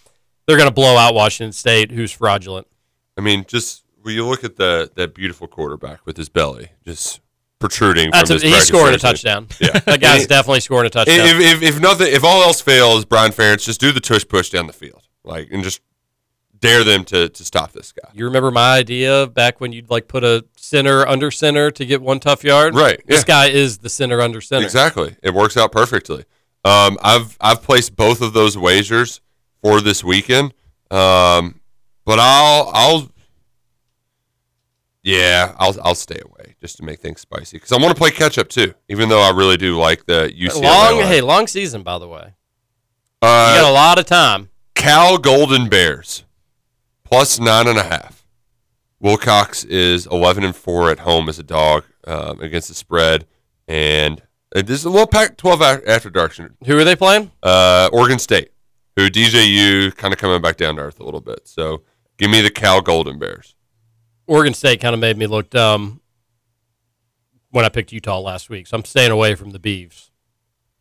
They're 0.45 0.57
going 0.57 0.69
to 0.69 0.73
blow 0.73 0.95
out 0.95 1.15
Washington 1.15 1.51
State, 1.53 1.91
who's 1.91 2.11
fraudulent. 2.11 2.67
I 3.17 3.21
mean, 3.21 3.45
just 3.47 3.80
when 4.01 4.15
you 4.15 4.25
look 4.25 4.43
at 4.43 4.55
the 4.55 4.91
that 4.95 5.13
beautiful 5.13 5.47
quarterback 5.47 6.05
with 6.05 6.17
his 6.17 6.29
belly 6.29 6.69
just 6.83 7.21
protruding 7.59 8.09
That's 8.11 8.29
from 8.29 8.41
a, 8.41 8.43
he's 8.43 8.65
scoring 8.65 8.95
a 8.95 8.97
touchdown. 8.97 9.47
Yeah. 9.59 9.79
that 9.85 10.01
guy's 10.01 10.27
definitely 10.27 10.61
scoring 10.61 10.87
a 10.87 10.89
touchdown. 10.89 11.19
If, 11.19 11.39
if, 11.39 11.61
if 11.61 11.79
nothing, 11.79 12.07
if 12.11 12.23
all 12.23 12.41
else 12.41 12.59
fails, 12.59 13.05
Brian 13.05 13.31
Ferentz 13.31 13.65
just 13.65 13.79
do 13.79 13.91
the 13.91 13.99
tush 13.99 14.27
push 14.27 14.49
down 14.49 14.67
the 14.67 14.73
field, 14.73 15.07
like 15.23 15.49
and 15.51 15.63
just 15.63 15.81
dare 16.59 16.83
them 16.83 17.03
to 17.05 17.29
to 17.29 17.45
stop 17.45 17.71
this 17.71 17.91
guy. 17.91 18.09
You 18.13 18.25
remember 18.25 18.51
my 18.51 18.75
idea 18.75 19.27
back 19.27 19.61
when 19.61 19.71
you'd 19.71 19.89
like 19.89 20.07
put 20.07 20.23
a 20.23 20.45
center 20.57 21.07
under 21.07 21.31
center 21.31 21.71
to 21.71 21.85
get 21.85 22.01
one 22.01 22.19
tough 22.19 22.43
yard? 22.43 22.75
Right, 22.75 23.01
This 23.05 23.23
guy 23.23 23.47
is 23.47 23.79
the 23.79 23.89
center 23.89 24.21
under 24.21 24.41
center. 24.41 24.65
Exactly, 24.65 25.15
it 25.23 25.33
works 25.33 25.55
out 25.57 25.71
perfectly. 25.71 26.25
Um, 26.63 26.97
I've 27.01 27.37
I've 27.41 27.63
placed 27.63 27.95
both 27.95 28.21
of 28.21 28.33
those 28.33 28.57
wagers 28.57 29.21
for 29.61 29.81
this 29.81 30.03
weekend, 30.03 30.53
um, 30.89 31.59
but 32.05 32.19
I'll 32.19 32.71
I'll 32.73 33.11
yeah 35.03 35.55
I'll 35.57 35.75
I'll 35.83 35.95
stay 35.95 36.19
away 36.23 36.55
just 36.61 36.77
to 36.77 36.83
make 36.83 36.99
things 36.99 37.21
spicy 37.21 37.57
because 37.57 37.71
I 37.71 37.77
want 37.77 37.89
to 37.89 37.95
play 37.99 38.11
catch 38.11 38.37
up 38.37 38.49
too, 38.49 38.73
even 38.89 39.09
though 39.09 39.21
I 39.21 39.31
really 39.31 39.57
do 39.57 39.77
like 39.77 40.05
the 40.05 40.31
UCLA. 40.37 40.61
Long, 40.63 40.97
line. 40.99 41.07
hey, 41.07 41.21
long 41.21 41.47
season 41.47 41.83
by 41.83 41.97
the 41.99 42.07
way. 42.07 42.33
Uh, 43.21 43.53
You 43.55 43.61
got 43.61 43.69
a 43.69 43.73
lot 43.73 43.99
of 43.99 44.05
time. 44.05 44.49
Cal 44.75 45.17
Golden 45.17 45.69
Bears 45.69 46.23
plus 47.03 47.39
nine 47.39 47.67
and 47.67 47.77
a 47.77 47.83
half. 47.83 48.25
Wilcox 48.99 49.63
is 49.63 50.05
eleven 50.07 50.43
and 50.43 50.55
four 50.55 50.89
at 50.91 50.99
home 50.99 51.27
as 51.29 51.39
a 51.39 51.43
dog 51.43 51.83
um, 52.05 52.39
against 52.39 52.67
the 52.67 52.73
spread, 52.75 53.25
and 53.67 54.21
uh, 54.55 54.61
this 54.61 54.79
is 54.79 54.85
a 54.85 54.89
little 54.89 55.07
Pac-12 55.07 55.87
after 55.87 56.09
dark. 56.09 56.35
Who 56.35 56.77
are 56.77 56.83
they 56.83 56.95
playing? 56.95 57.31
Uh, 57.41 57.89
Oregon 57.91 58.19
State, 58.19 58.51
who 58.95 59.09
DJU 59.09 59.95
kind 59.95 60.13
of 60.13 60.19
coming 60.19 60.41
back 60.41 60.57
down 60.57 60.75
to 60.75 60.81
earth 60.83 60.99
a 60.99 61.03
little 61.03 61.21
bit. 61.21 61.47
So 61.47 61.81
give 62.17 62.29
me 62.29 62.41
the 62.41 62.51
Cal 62.51 62.81
Golden 62.81 63.17
Bears. 63.17 63.55
Oregon 64.31 64.53
State 64.53 64.79
kind 64.79 64.93
of 64.93 64.99
made 65.01 65.17
me 65.17 65.27
look 65.27 65.49
dumb 65.49 65.99
when 67.49 67.65
I 67.65 67.69
picked 67.69 67.91
Utah 67.91 68.19
last 68.19 68.49
week, 68.49 68.65
so 68.65 68.77
I'm 68.77 68.85
staying 68.85 69.11
away 69.11 69.35
from 69.35 69.49
the 69.51 69.59
Beavs. 69.59 70.07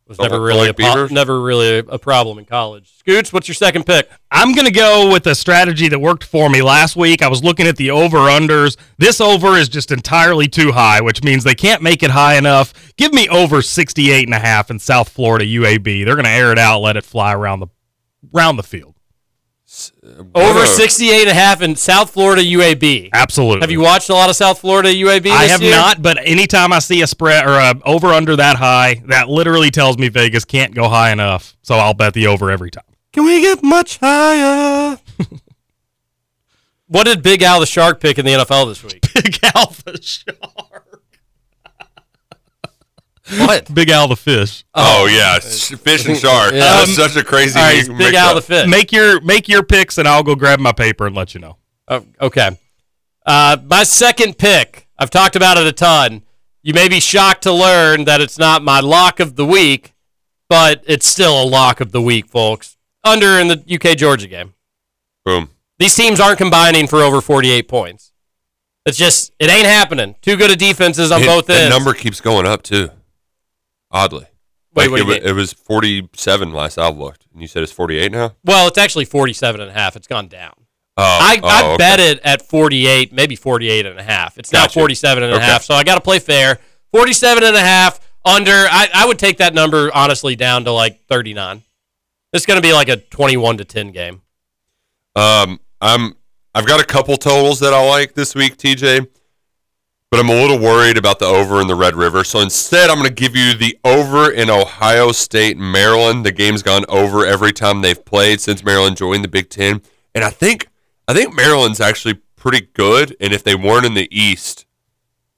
Was 0.07 0.17
Don't 0.17 0.29
never 0.31 0.39
like- 0.41 0.47
really 0.47 0.71
don't 0.71 0.79
a 0.79 0.99
like 1.01 1.09
po- 1.09 1.13
never 1.13 1.41
really 1.41 1.77
a 1.79 1.99
problem 1.99 2.37
in 2.39 2.45
college. 2.45 2.89
Scoots, 2.97 3.31
what's 3.33 3.47
your 3.47 3.55
second 3.55 3.85
pick? 3.85 4.09
I'm 4.31 4.53
going 4.53 4.67
to 4.67 4.73
go 4.73 5.11
with 5.11 5.25
a 5.27 5.35
strategy 5.35 5.87
that 5.89 5.99
worked 5.99 6.23
for 6.23 6.49
me 6.49 6.61
last 6.61 6.95
week. 6.95 7.21
I 7.21 7.27
was 7.27 7.43
looking 7.43 7.67
at 7.67 7.75
the 7.77 7.91
over 7.91 8.17
unders. 8.17 8.77
This 8.97 9.19
over 9.21 9.57
is 9.57 9.67
just 9.69 9.91
entirely 9.91 10.47
too 10.47 10.71
high, 10.71 11.01
which 11.01 11.23
means 11.23 11.43
they 11.43 11.55
can't 11.55 11.81
make 11.81 12.03
it 12.03 12.11
high 12.11 12.35
enough. 12.37 12.73
Give 12.97 13.13
me 13.13 13.27
over 13.29 13.61
68 13.61 14.27
and 14.27 14.33
a 14.33 14.39
half 14.39 14.69
in 14.71 14.79
South 14.79 15.07
Florida 15.09 15.45
UAB. 15.45 16.03
They're 16.05 16.15
going 16.15 16.25
to 16.25 16.31
air 16.31 16.51
it 16.51 16.59
out, 16.59 16.79
let 16.79 16.95
it 16.97 17.03
fly 17.05 17.33
around 17.33 17.59
the 17.61 17.67
around 18.33 18.55
the 18.57 18.63
field. 18.63 18.95
Uh, 19.89 20.23
over 20.35 20.59
What 20.59 20.67
68 20.67 21.21
and 21.21 21.29
a 21.29 21.33
half 21.33 21.61
in 21.61 21.75
South 21.75 22.11
Florida 22.11 22.41
UAB. 22.43 23.09
Absolutely. 23.13 23.61
Have 23.61 23.71
you 23.71 23.81
watched 23.81 24.09
a 24.09 24.13
lot 24.13 24.29
of 24.29 24.35
South 24.35 24.59
Florida 24.59 24.89
UAB? 24.89 25.31
I 25.31 25.45
have 25.45 25.61
year? 25.61 25.71
not, 25.71 26.01
but 26.01 26.17
anytime 26.19 26.73
I 26.73 26.79
see 26.79 27.01
a 27.01 27.07
spread 27.07 27.45
or 27.45 27.53
a 27.53 27.73
over 27.85 28.07
under 28.07 28.35
that 28.35 28.57
high, 28.57 29.01
that 29.07 29.29
literally 29.29 29.71
tells 29.71 29.97
me 29.97 30.09
Vegas 30.09 30.45
can't 30.45 30.75
go 30.75 30.89
high 30.89 31.11
enough. 31.11 31.55
So 31.63 31.75
I'll 31.75 31.93
bet 31.93 32.13
the 32.13 32.27
over 32.27 32.51
every 32.51 32.71
time. 32.71 32.83
Can 33.13 33.25
we 33.25 33.41
get 33.41 33.63
much 33.63 33.97
higher? 33.97 34.97
what 36.87 37.05
did 37.05 37.23
Big 37.23 37.41
Al 37.41 37.59
the 37.59 37.65
Shark 37.65 37.99
pick 37.99 38.17
in 38.17 38.25
the 38.25 38.31
NFL 38.31 38.67
this 38.67 38.83
week? 38.83 39.01
Big 39.13 39.39
Al 39.55 39.67
the 39.85 39.99
shark. 40.01 40.90
What? 43.39 43.73
Big 43.73 43.89
Al 43.89 44.07
the 44.07 44.15
fish. 44.15 44.63
Oh, 44.73 45.05
yeah, 45.05 45.39
fish 45.39 46.05
and 46.07 46.17
shark. 46.17 46.53
Yeah. 46.53 46.59
That 46.59 46.81
was 46.87 46.95
such 46.95 47.15
a 47.15 47.23
crazy. 47.23 47.57
All 47.59 47.65
right, 47.65 47.87
Big 47.97 48.13
Al 48.15 48.35
the. 48.35 48.41
Fish. 48.41 48.67
Make 48.67 48.91
your 48.91 49.21
make 49.21 49.47
your 49.47 49.63
picks 49.63 49.97
and 49.97 50.07
I'll 50.07 50.23
go 50.23 50.35
grab 50.35 50.59
my 50.59 50.71
paper 50.73 51.07
and 51.07 51.15
let 51.15 51.33
you 51.33 51.39
know. 51.39 51.57
Oh, 51.87 52.05
okay. 52.21 52.51
Uh, 53.25 53.57
my 53.65 53.83
second 53.83 54.37
pick, 54.37 54.87
I've 54.97 55.09
talked 55.09 55.35
about 55.35 55.57
it 55.57 55.67
a 55.67 55.71
ton. 55.71 56.23
You 56.63 56.73
may 56.73 56.87
be 56.89 56.99
shocked 56.99 57.43
to 57.43 57.51
learn 57.53 58.05
that 58.05 58.21
it's 58.21 58.37
not 58.37 58.63
my 58.63 58.79
lock 58.79 59.19
of 59.19 59.35
the 59.35 59.45
week, 59.45 59.93
but 60.49 60.83
it's 60.87 61.05
still 61.07 61.41
a 61.41 61.45
lock 61.45 61.81
of 61.81 61.91
the 61.91 62.01
week, 62.01 62.27
folks. 62.27 62.77
Under 63.03 63.39
in 63.39 63.47
the 63.47 63.63
UK 63.67 63.97
Georgia 63.97 64.27
game. 64.27 64.53
Boom. 65.25 65.49
These 65.79 65.95
teams 65.95 66.19
aren't 66.19 66.37
combining 66.37 66.87
for 66.87 66.99
over 67.01 67.21
48 67.21 67.67
points. 67.67 68.11
It's 68.85 68.97
just, 68.97 69.31
it 69.39 69.49
ain't 69.49 69.65
happening. 69.67 70.15
Too 70.21 70.35
good 70.37 70.51
of 70.51 70.57
defenses 70.57 71.11
on 71.11 71.21
It- 71.21 71.25
both 71.27 71.45
that 71.47 71.63
ends. 71.63 71.75
number 71.75 71.93
keeps 71.93 72.21
going 72.21 72.45
up 72.45 72.61
too. 72.63 72.89
Oddly. 73.91 74.25
Wait, 74.73 74.89
Like, 74.89 75.07
it, 75.07 75.25
it 75.25 75.33
was 75.33 75.51
47 75.53 76.53
last 76.53 76.77
I 76.77 76.89
looked, 76.89 77.27
and 77.33 77.41
you 77.41 77.47
said 77.47 77.61
it's 77.63 77.71
48 77.73 78.11
now. 78.11 78.35
well, 78.45 78.67
it's 78.67 78.77
actually 78.77 79.05
47 79.05 79.59
and 79.59 79.69
a 79.69 79.73
half. 79.73 79.95
It's 79.95 80.07
gone 80.07 80.27
down. 80.27 80.53
Oh, 80.97 81.03
I, 81.03 81.39
oh, 81.41 81.47
I 81.47 81.63
okay. 81.73 81.77
bet 81.77 81.99
it 81.99 82.19
at 82.23 82.41
48, 82.41 83.11
maybe 83.13 83.35
48 83.35 83.85
and 83.85 83.99
a 83.99 84.03
half. 84.03 84.37
It's 84.37 84.51
now 84.51 84.63
Gotcha. 84.63 84.79
47 84.79 85.23
and 85.23 85.33
a 85.33 85.39
half, 85.39 85.63
so 85.63 85.73
I 85.73 85.83
got 85.83 85.95
to 85.95 86.01
play 86.01 86.19
fair. 86.19 86.59
47 86.93 87.43
and 87.43 87.55
a 87.55 87.61
half 87.61 87.99
under. 88.23 88.51
I, 88.51 88.87
I 88.93 89.05
would 89.07 89.17
take 89.19 89.37
that 89.37 89.53
number 89.53 89.89
honestly 89.93 90.35
down 90.35 90.65
to 90.65 90.71
like 90.71 91.01
39. 91.05 91.63
It's 92.33 92.45
going 92.45 92.57
to 92.57 92.61
be 92.61 92.73
like 92.73 92.87
a 92.89 92.97
21 92.97 93.57
to 93.57 93.65
10 93.65 93.91
game. 93.91 94.21
Um, 95.15 95.59
I'm 95.81 96.15
I've 96.53 96.65
got 96.67 96.81
a 96.81 96.85
couple 96.85 97.15
totals 97.17 97.59
that 97.61 97.73
I 97.73 97.87
like 97.89 98.13
this 98.13 98.35
week, 98.35 98.57
TJ, 98.57 99.07
but 100.11 100.19
I'm 100.19 100.29
a 100.29 100.33
little 100.33 100.59
worried 100.59 100.97
about 100.97 101.19
the 101.19 101.25
over 101.25 101.61
in 101.61 101.67
the 101.67 101.75
Red 101.75 101.95
River. 101.95 102.25
So 102.25 102.41
instead, 102.41 102.89
I'm 102.89 102.97
going 102.97 103.07
to 103.07 103.13
give 103.13 103.33
you 103.33 103.53
the 103.55 103.79
over 103.85 104.29
in 104.29 104.49
Ohio 104.49 105.13
State, 105.13 105.57
Maryland. 105.57 106.25
The 106.25 106.33
game's 106.33 106.61
gone 106.61 106.83
over 106.89 107.25
every 107.25 107.53
time 107.53 107.81
they've 107.81 108.03
played 108.03 108.41
since 108.41 108.61
Maryland 108.63 108.97
joined 108.97 109.23
the 109.23 109.29
Big 109.29 109.49
Ten, 109.49 109.81
and 110.13 110.23
I 110.23 110.29
think 110.29 110.67
I 111.07 111.13
think 111.13 111.33
Maryland's 111.33 111.79
actually 111.79 112.15
pretty 112.35 112.67
good. 112.73 113.15
And 113.21 113.31
if 113.31 113.43
they 113.43 113.55
weren't 113.55 113.85
in 113.85 113.93
the 113.93 114.09
East, 114.11 114.65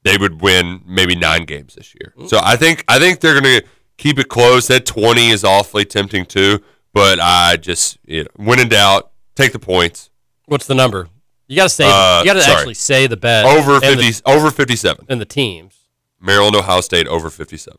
they 0.03 0.17
would 0.17 0.41
win 0.41 0.81
maybe 0.85 1.15
nine 1.15 1.45
games 1.45 1.75
this 1.75 1.93
year. 1.93 2.13
So 2.27 2.39
I 2.41 2.55
think 2.55 2.83
I 2.87 2.97
think 2.97 3.19
they're 3.19 3.39
going 3.39 3.61
to 3.61 3.67
keep 3.97 4.17
it 4.17 4.27
close. 4.27 4.67
That 4.67 4.87
20 4.87 5.29
is 5.29 5.43
awfully 5.43 5.85
tempting 5.85 6.25
too, 6.25 6.59
but 6.93 7.19
I 7.19 7.57
just 7.57 7.99
you 8.05 8.23
know, 8.23 8.29
when 8.37 8.59
in 8.59 8.69
doubt, 8.69 9.11
take 9.35 9.51
the 9.51 9.59
points. 9.59 10.09
What's 10.45 10.65
the 10.65 10.75
number? 10.75 11.09
You 11.47 11.57
got 11.57 11.63
to 11.63 11.69
say. 11.69 11.83
Uh, 11.85 12.19
you 12.19 12.25
got 12.25 12.41
to 12.41 12.51
actually 12.51 12.73
say 12.75 13.07
the 13.07 13.17
bet 13.17 13.45
over 13.45 13.73
and 13.75 13.99
the- 13.99 14.03
50 14.11 14.21
over 14.25 14.49
57 14.51 15.05
and 15.09 15.19
the 15.21 15.25
teams. 15.25 15.75
maryland 16.19 16.55
ohio 16.55 16.81
state 16.81 17.07
over 17.07 17.29
57 17.29 17.77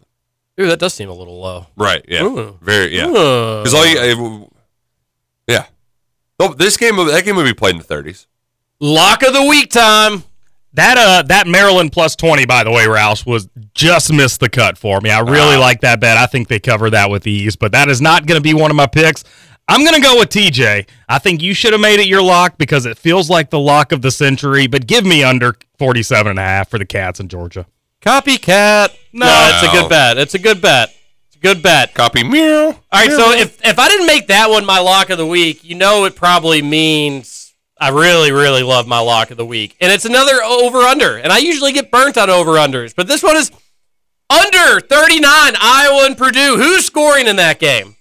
Ooh, 0.61 0.67
that 0.67 0.79
does 0.79 0.95
seem 0.95 1.09
a 1.09 1.13
little 1.15 1.41
low. 1.41 1.67
right 1.77 2.05
yeah 2.07 2.23
Ooh. 2.23 2.59
very 2.61 2.95
yeah 2.97 3.07
because 3.07 3.75
all 3.75 3.87
you 3.87 3.99
uh, 3.99 4.47
yeah 5.49 5.67
oh, 6.39 6.53
this 6.55 6.77
game 6.77 6.97
that 6.97 7.25
game 7.25 7.37
would 7.37 7.45
be 7.45 7.55
played 7.55 7.75
in 7.75 7.79
the 7.81 7.85
30s 7.85 8.27
Lock 8.81 9.23
of 9.23 9.33
the 9.33 9.43
week 9.45 9.71
time. 9.71 10.25
That 10.75 10.99
uh 10.99 11.23
that 11.29 11.47
Maryland 11.47 11.93
plus 11.93 12.17
twenty, 12.17 12.45
by 12.47 12.65
the 12.65 12.71
way, 12.73 12.85
Roush, 12.87 13.25
was 13.25 13.49
just 13.73 14.13
missed 14.13 14.41
the 14.41 14.49
cut 14.49 14.77
for 14.77 15.01
me. 15.01 15.09
I 15.11 15.21
really 15.21 15.55
Ah. 15.55 15.61
like 15.61 15.81
that 15.83 16.01
bet. 16.01 16.17
I 16.19 16.27
think 16.27 16.49
they 16.49 16.59
cover 16.59 16.91
that 16.91 17.09
with 17.09 17.25
ease, 17.29 17.55
but 17.55 17.71
that 17.73 17.89
is 17.89 18.01
not 18.01 18.27
going 18.27 18.37
to 18.37 18.43
be 18.43 18.53
one 18.53 18.73
of 18.73 18.77
my 18.77 18.89
picks. 18.89 19.23
I'm 19.69 19.83
going 19.83 19.95
to 19.95 20.01
go 20.01 20.19
with 20.19 20.29
TJ. 20.29 20.87
I 21.09 21.19
think 21.19 21.41
you 21.43 21.55
should 21.55 21.73
have 21.73 21.81
made 21.81 21.99
it 22.01 22.07
your 22.07 22.23
lock 22.23 22.59
because 22.59 22.85
it 22.85 22.99
feels 22.99 23.31
like 23.31 23.51
the 23.51 23.59
lock 23.59 23.93
of 23.93 24.03
the 24.03 24.11
century, 24.11 24.67
but 24.67 24.87
give 24.87 25.07
me 25.07 25.25
under 25.25 25.57
47 25.79 26.31
and 26.31 26.39
a 26.39 26.43
half 26.43 26.69
for 26.69 26.79
the 26.79 26.85
Cats 26.85 27.19
in 27.19 27.29
Georgia. 27.29 27.67
Copycat. 28.03 28.95
No. 29.13 29.25
no, 29.27 29.51
it's 29.55 29.63
a 29.63 29.81
good 29.81 29.89
bet. 29.89 30.19
It's 30.19 30.35
a 30.35 30.39
good 30.39 30.61
bet. 30.61 30.95
It's 31.29 31.37
a 31.37 31.39
good 31.39 31.63
bet. 31.63 31.95
Copy 31.95 32.23
meow. 32.23 32.67
All 32.67 32.77
right, 32.93 33.11
so 33.11 33.33
if 33.33 33.65
if 33.65 33.79
I 33.79 33.89
didn't 33.89 34.07
make 34.07 34.27
that 34.27 34.51
one 34.51 34.67
my 34.67 34.79
lock 34.79 35.09
of 35.09 35.17
the 35.17 35.27
week, 35.27 35.65
you 35.65 35.75
know 35.75 36.05
it 36.05 36.15
probably 36.15 36.61
means 36.61 37.55
I 37.79 37.89
really 37.89 38.31
really 38.31 38.63
love 38.63 38.87
my 38.87 39.01
lock 39.01 39.31
of 39.31 39.39
the 39.39 39.47
week, 39.47 39.77
and 39.81 39.91
it's 39.91 40.05
another 40.05 40.43
over 40.43 40.79
under. 40.79 41.17
And 41.17 41.33
I 41.33 41.39
usually 41.39 41.73
get 41.73 41.91
burnt 41.91 42.19
on 42.19 42.29
over 42.29 42.53
unders, 42.53 42.95
but 42.95 43.07
this 43.07 43.23
one 43.23 43.37
is 43.37 43.51
under 44.29 44.81
39. 44.81 45.55
Iowa 45.59 46.05
and 46.05 46.19
Purdue. 46.19 46.59
Who's 46.59 46.85
scoring 46.85 47.27
in 47.27 47.37
that 47.37 47.59
game? 47.59 47.94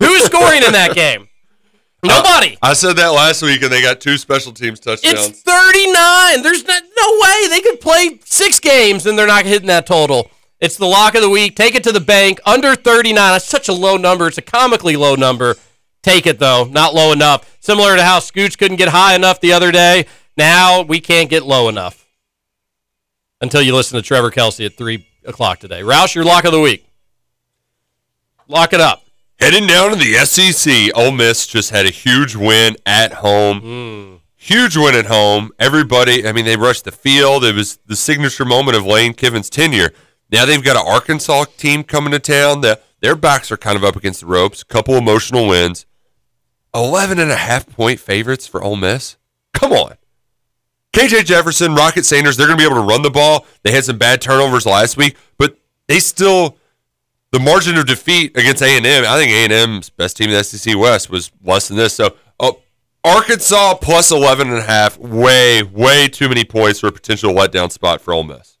Who's 0.00 0.24
scoring 0.24 0.62
in 0.62 0.72
that 0.72 0.94
game? 0.94 1.28
Nobody. 2.04 2.56
I 2.62 2.74
said 2.74 2.94
that 2.94 3.08
last 3.08 3.42
week, 3.42 3.62
and 3.62 3.72
they 3.72 3.82
got 3.82 4.00
two 4.00 4.16
special 4.16 4.52
teams 4.52 4.80
touchdowns. 4.80 5.28
It's 5.28 5.42
39. 5.42 6.42
There's 6.42 6.64
no, 6.64 6.74
no 6.74 7.18
way 7.22 7.48
they 7.48 7.60
could 7.60 7.80
play 7.80 8.20
six 8.24 8.60
games 8.60 9.06
and 9.06 9.18
they're 9.18 9.26
not 9.26 9.44
hitting 9.46 9.68
that 9.68 9.86
total. 9.86 10.30
It's 10.60 10.76
the 10.76 10.86
lock 10.86 11.14
of 11.14 11.22
the 11.22 11.30
week. 11.30 11.56
Take 11.56 11.74
it 11.74 11.84
to 11.84 11.92
the 11.92 12.00
bank. 12.00 12.40
Under 12.46 12.74
39. 12.74 13.14
That's 13.14 13.44
such 13.44 13.68
a 13.68 13.72
low 13.72 13.96
number. 13.96 14.28
It's 14.28 14.38
a 14.38 14.42
comically 14.42 14.96
low 14.96 15.14
number. 15.14 15.56
Take 16.02 16.26
it, 16.26 16.38
though. 16.38 16.64
Not 16.64 16.94
low 16.94 17.12
enough. 17.12 17.56
Similar 17.60 17.96
to 17.96 18.02
how 18.02 18.20
Scooch 18.20 18.56
couldn't 18.56 18.76
get 18.76 18.88
high 18.88 19.14
enough 19.14 19.40
the 19.40 19.52
other 19.52 19.72
day. 19.72 20.06
Now 20.36 20.82
we 20.82 21.00
can't 21.00 21.28
get 21.28 21.44
low 21.44 21.68
enough 21.68 22.06
until 23.40 23.62
you 23.62 23.74
listen 23.74 23.96
to 23.96 24.02
Trevor 24.02 24.30
Kelsey 24.30 24.66
at 24.66 24.76
3 24.76 25.06
o'clock 25.26 25.58
today. 25.58 25.80
Roush, 25.80 26.14
your 26.14 26.24
lock 26.24 26.44
of 26.44 26.52
the 26.52 26.60
week. 26.60 26.86
Lock 28.48 28.72
it 28.72 28.80
up. 28.80 29.05
Heading 29.38 29.66
down 29.66 29.90
to 29.90 29.96
the 29.96 30.14
SEC, 30.24 30.90
Ole 30.96 31.12
Miss 31.12 31.46
just 31.46 31.70
had 31.70 31.84
a 31.86 31.90
huge 31.90 32.34
win 32.34 32.76
at 32.86 33.14
home. 33.14 33.60
Hmm. 33.60 34.14
Huge 34.34 34.76
win 34.76 34.94
at 34.94 35.06
home. 35.06 35.50
Everybody, 35.58 36.26
I 36.26 36.32
mean, 36.32 36.44
they 36.44 36.56
rushed 36.56 36.84
the 36.84 36.92
field. 36.92 37.44
It 37.44 37.54
was 37.54 37.78
the 37.86 37.96
signature 37.96 38.44
moment 38.44 38.76
of 38.76 38.86
Lane 38.86 39.12
Kiffin's 39.12 39.50
tenure. 39.50 39.90
Now 40.30 40.44
they've 40.46 40.62
got 40.62 40.76
an 40.76 40.84
Arkansas 40.86 41.44
team 41.56 41.84
coming 41.84 42.12
to 42.12 42.18
town. 42.18 42.62
that 42.62 42.82
their 43.00 43.14
backs 43.16 43.50
are 43.52 43.56
kind 43.56 43.76
of 43.76 43.84
up 43.84 43.96
against 43.96 44.20
the 44.20 44.26
ropes. 44.26 44.62
Couple 44.62 44.94
emotional 44.94 45.46
wins. 45.48 45.84
11 46.74 47.18
and 47.18 47.30
a 47.30 47.36
half 47.36 47.66
point 47.68 48.00
favorites 48.00 48.46
for 48.46 48.62
Ole 48.62 48.76
Miss. 48.76 49.16
Come 49.52 49.72
on. 49.72 49.96
KJ 50.92 51.26
Jefferson, 51.26 51.74
Rocket 51.74 52.06
Sanders, 52.06 52.36
they're 52.36 52.46
going 52.46 52.58
to 52.58 52.62
be 52.62 52.66
able 52.66 52.80
to 52.82 52.88
run 52.88 53.02
the 53.02 53.10
ball. 53.10 53.44
They 53.62 53.72
had 53.72 53.84
some 53.84 53.98
bad 53.98 54.22
turnovers 54.22 54.64
last 54.64 54.96
week, 54.96 55.16
but 55.36 55.58
they 55.88 56.00
still 56.00 56.56
the 57.36 57.44
margin 57.44 57.76
of 57.76 57.86
defeat 57.86 58.34
against 58.34 58.62
A 58.62 58.76
and 58.78 58.86
M. 58.86 59.04
I 59.06 59.18
think 59.18 59.30
A 59.30 59.44
and 59.44 59.52
M's 59.52 59.90
best 59.90 60.16
team 60.16 60.30
in 60.30 60.36
the 60.36 60.42
SEC 60.42 60.74
West 60.74 61.10
was 61.10 61.30
less 61.44 61.68
than 61.68 61.76
this. 61.76 61.94
So, 61.94 62.16
oh, 62.40 62.62
Arkansas 63.04 63.74
plus 63.74 64.10
11 64.10 64.48
and 64.48 64.56
a 64.56 64.62
half, 64.62 64.96
way 64.98 65.62
way 65.62 66.08
too 66.08 66.30
many 66.30 66.44
points 66.44 66.80
for 66.80 66.86
a 66.86 66.92
potential 66.92 67.34
letdown 67.34 67.70
spot 67.70 68.00
for 68.00 68.14
Ole 68.14 68.24
Miss. 68.24 68.56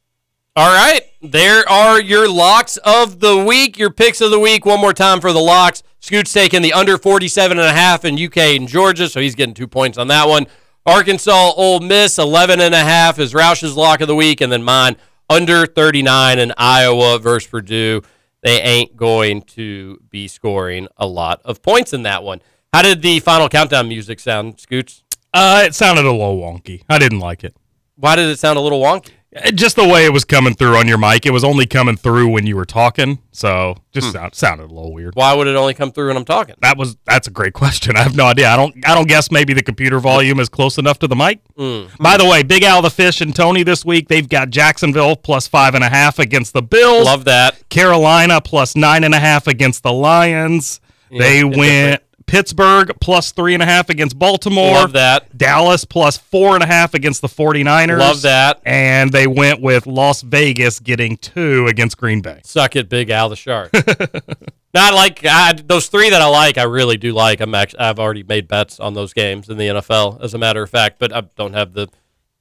All 0.56 0.68
right. 0.68 1.00
There 1.22 1.66
are 1.66 1.98
your 1.98 2.28
locks 2.28 2.76
of 2.78 3.20
the 3.20 3.42
week, 3.42 3.78
your 3.78 3.90
picks 3.90 4.20
of 4.20 4.30
the 4.30 4.38
week. 4.38 4.66
One 4.66 4.80
more 4.80 4.92
time 4.92 5.22
for 5.22 5.32
the 5.32 5.40
locks. 5.40 5.82
Scoot's 6.00 6.32
taking 6.32 6.60
the 6.60 6.74
under 6.74 6.98
47 6.98 7.58
and 7.58 7.66
a 7.66 7.72
half 7.72 8.04
in 8.04 8.22
UK 8.22 8.36
and 8.36 8.68
Georgia, 8.68 9.08
so 9.08 9.20
he's 9.20 9.34
getting 9.34 9.54
two 9.54 9.66
points 9.66 9.96
on 9.96 10.08
that 10.08 10.28
one. 10.28 10.46
Arkansas, 10.84 11.52
Ole 11.56 11.80
Miss, 11.80 12.18
11 12.18 12.60
and 12.60 12.74
a 12.74 12.84
half 12.84 13.18
is 13.18 13.32
Roush's 13.32 13.74
lock 13.74 14.02
of 14.02 14.06
the 14.06 14.14
week, 14.14 14.42
and 14.42 14.52
then 14.52 14.62
mine, 14.62 14.96
under 15.30 15.66
39 15.66 16.38
in 16.38 16.52
Iowa 16.58 17.18
versus 17.18 17.48
Purdue. 17.48 18.02
They 18.46 18.62
ain't 18.62 18.96
going 18.96 19.42
to 19.42 20.00
be 20.08 20.28
scoring 20.28 20.86
a 20.96 21.04
lot 21.04 21.40
of 21.44 21.62
points 21.62 21.92
in 21.92 22.04
that 22.04 22.22
one. 22.22 22.40
How 22.72 22.82
did 22.82 23.02
the 23.02 23.18
final 23.18 23.48
countdown 23.48 23.88
music 23.88 24.20
sound, 24.20 24.60
Scoots? 24.60 25.02
Uh, 25.34 25.64
it 25.66 25.74
sounded 25.74 26.04
a 26.04 26.12
little 26.12 26.38
wonky. 26.38 26.84
I 26.88 27.00
didn't 27.00 27.18
like 27.18 27.42
it. 27.42 27.56
Why 27.96 28.14
did 28.14 28.30
it 28.30 28.38
sound 28.38 28.56
a 28.56 28.62
little 28.62 28.80
wonky? 28.80 29.10
Uh, 29.44 29.50
Just 29.50 29.76
the 29.76 29.86
way 29.86 30.04
it 30.06 30.12
was 30.12 30.24
coming 30.24 30.54
through 30.54 30.76
on 30.76 30.88
your 30.88 30.98
mic. 30.98 31.26
It 31.26 31.30
was 31.32 31.44
only 31.44 31.66
coming 31.66 31.96
through 31.96 32.28
when 32.28 32.46
you 32.46 32.56
were 32.56 32.64
talking, 32.64 33.18
so 33.32 33.76
just 33.92 34.12
sound, 34.12 34.34
sounded 34.34 34.64
a 34.70 34.74
little 34.74 34.92
weird. 34.92 35.14
Why 35.14 35.34
would 35.34 35.46
it 35.46 35.56
only 35.56 35.74
come 35.74 35.92
through 35.92 36.08
when 36.08 36.16
I'm 36.16 36.24
talking? 36.24 36.54
That 36.62 36.76
was 36.78 36.96
that's 37.04 37.26
a 37.28 37.30
great 37.30 37.52
question. 37.62 37.96
I 37.96 38.02
have 38.02 38.16
no 38.16 38.24
idea. 38.26 38.48
I 38.48 38.56
don't 38.56 38.74
I 38.88 38.94
don't 38.94 39.08
guess 39.08 39.30
maybe 39.30 39.52
the 39.52 39.62
computer 39.62 39.98
volume 40.00 40.40
is 40.40 40.48
close 40.48 40.78
enough 40.78 40.98
to 41.00 41.08
the 41.08 41.16
mic. 41.16 41.40
By 41.56 42.16
the 42.16 42.26
way, 42.30 42.42
Big 42.42 42.62
Al 42.62 42.82
the 42.82 42.90
Fish 42.90 43.20
and 43.20 43.34
Tony 43.34 43.62
this 43.62 43.84
week 43.84 44.08
they've 44.08 44.28
got 44.28 44.50
Jacksonville 44.50 45.16
plus 45.16 45.46
five 45.46 45.74
and 45.74 45.84
a 45.84 45.88
half 45.88 46.18
against 46.18 46.52
the 46.52 46.62
Bills. 46.62 47.04
Love 47.06 47.24
that. 47.26 47.68
Carolina 47.68 48.40
plus 48.40 48.76
nine 48.76 49.04
and 49.04 49.14
a 49.14 49.20
half 49.20 49.46
against 49.46 49.82
the 49.82 49.92
Lions. 49.92 50.80
they 51.10 51.44
went 51.44 52.02
Pittsburgh 52.26 52.90
plus 53.00 53.32
three 53.32 53.54
and 53.54 53.62
a 53.62 53.66
half 53.66 53.88
against 53.88 54.18
Baltimore. 54.18 54.74
Love 54.74 54.92
that. 54.92 55.36
Dallas 55.36 55.84
plus 55.84 56.16
four 56.16 56.54
and 56.54 56.62
a 56.62 56.66
half 56.66 56.94
against 56.94 57.20
the 57.20 57.28
49ers. 57.28 57.98
Love 57.98 58.22
that. 58.22 58.60
And 58.64 59.12
they 59.12 59.26
went 59.26 59.60
with 59.60 59.86
Las 59.86 60.22
Vegas 60.22 60.80
getting 60.80 61.16
two 61.16 61.66
against 61.66 61.96
Green 61.96 62.20
Bay. 62.20 62.40
Suck 62.44 62.76
it, 62.76 62.88
Big 62.88 63.10
Al 63.10 63.28
the 63.28 63.36
Shark. 63.36 63.70
Not 64.74 64.92
like 64.92 65.24
I, 65.24 65.54
those 65.54 65.86
three 65.86 66.10
that 66.10 66.20
I 66.20 66.26
like. 66.26 66.58
I 66.58 66.64
really 66.64 66.98
do 66.98 67.12
like. 67.12 67.40
I'm 67.40 67.54
actually, 67.54 67.80
I've 67.80 67.98
already 67.98 68.22
made 68.22 68.46
bets 68.46 68.78
on 68.78 68.92
those 68.92 69.14
games 69.14 69.48
in 69.48 69.56
the 69.56 69.68
NFL, 69.68 70.20
as 70.20 70.34
a 70.34 70.38
matter 70.38 70.62
of 70.62 70.68
fact. 70.68 70.98
But 70.98 71.14
I 71.14 71.22
don't 71.36 71.54
have 71.54 71.72
the 71.72 71.88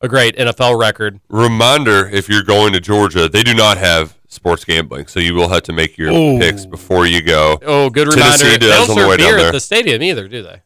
a 0.01 0.09
great 0.09 0.35
NFL 0.35 0.77
record. 0.77 1.21
Reminder: 1.29 2.07
If 2.07 2.27
you're 2.27 2.43
going 2.43 2.73
to 2.73 2.81
Georgia, 2.81 3.29
they 3.29 3.41
do 3.41 3.53
not 3.53 3.77
have 3.77 4.17
sports 4.35 4.63
gambling, 4.65 5.07
so 5.07 5.19
you 5.19 5.33
will 5.33 5.49
have 5.49 5.63
to 5.63 5.73
make 5.73 5.97
your 5.97 6.11
Ooh. 6.11 6.37
picks 6.39 6.65
before 6.65 7.05
you 7.07 7.21
go. 7.21 7.57
Oh, 7.63 7.89
good 7.89 8.09
Tennessee 8.11 8.43
reminder. 8.43 8.65
They 8.65 8.71
does 8.71 8.87
don't 8.87 8.97
on 8.97 9.03
the 9.03 9.07
way 9.09 9.13
serve 9.13 9.19
down 9.19 9.27
beer 9.29 9.37
there. 9.37 9.47
at 9.47 9.51
the 9.53 9.59
stadium 9.59 10.03
either, 10.03 10.27
do 10.27 10.43
they? 10.43 10.61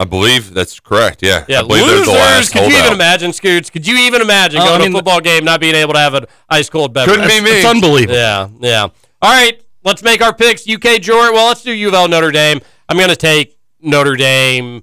I 0.00 0.04
believe 0.04 0.52
that's 0.52 0.80
correct. 0.80 1.22
Yeah, 1.22 1.44
Yeah, 1.48 1.60
I 1.60 1.62
believe 1.62 1.86
losers. 1.86 2.06
the 2.06 2.12
last 2.12 2.52
Could 2.52 2.72
you 2.72 2.78
even 2.78 2.92
imagine, 2.92 3.32
Scoots? 3.32 3.70
Could 3.70 3.86
you 3.86 3.96
even 3.98 4.20
imagine 4.20 4.60
uh, 4.60 4.64
I 4.64 4.66
going 4.68 4.80
mean, 4.80 4.90
to 4.90 4.96
a 4.96 4.98
football 4.98 5.20
game 5.20 5.44
not 5.44 5.60
being 5.60 5.76
able 5.76 5.92
to 5.92 5.98
have 6.00 6.14
an 6.14 6.24
ice 6.48 6.68
cold 6.68 6.92
beverage? 6.92 7.14
Couldn't 7.16 7.28
be 7.28 7.40
me. 7.40 7.58
It's 7.58 7.66
unbelievable. 7.66 8.14
Yeah, 8.14 8.48
yeah. 8.58 8.82
All 9.20 9.30
right, 9.32 9.62
let's 9.84 10.02
make 10.02 10.20
our 10.20 10.34
picks. 10.34 10.68
UK 10.68 11.00
Georgia. 11.00 11.32
Well, 11.32 11.46
let's 11.46 11.62
do 11.62 11.70
U 11.72 11.88
of 11.88 11.94
L 11.94 12.08
Notre 12.08 12.32
Dame. 12.32 12.60
I'm 12.88 12.96
going 12.96 13.10
to 13.10 13.16
take 13.16 13.56
Notre 13.80 14.16
Dame 14.16 14.82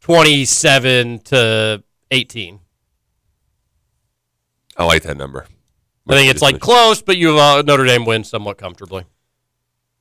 27 0.00 1.20
to 1.20 1.84
18. 2.10 2.58
I 4.76 4.84
like 4.84 5.02
that 5.04 5.16
number. 5.16 5.46
I 6.08 6.14
think 6.14 6.30
it's 6.30 6.42
like 6.42 6.60
close, 6.60 7.02
but 7.02 7.16
you 7.16 7.30
of 7.32 7.38
L 7.38 7.62
Notre 7.62 7.84
Dame 7.84 8.04
wins 8.04 8.28
somewhat 8.28 8.58
comfortably. 8.58 9.04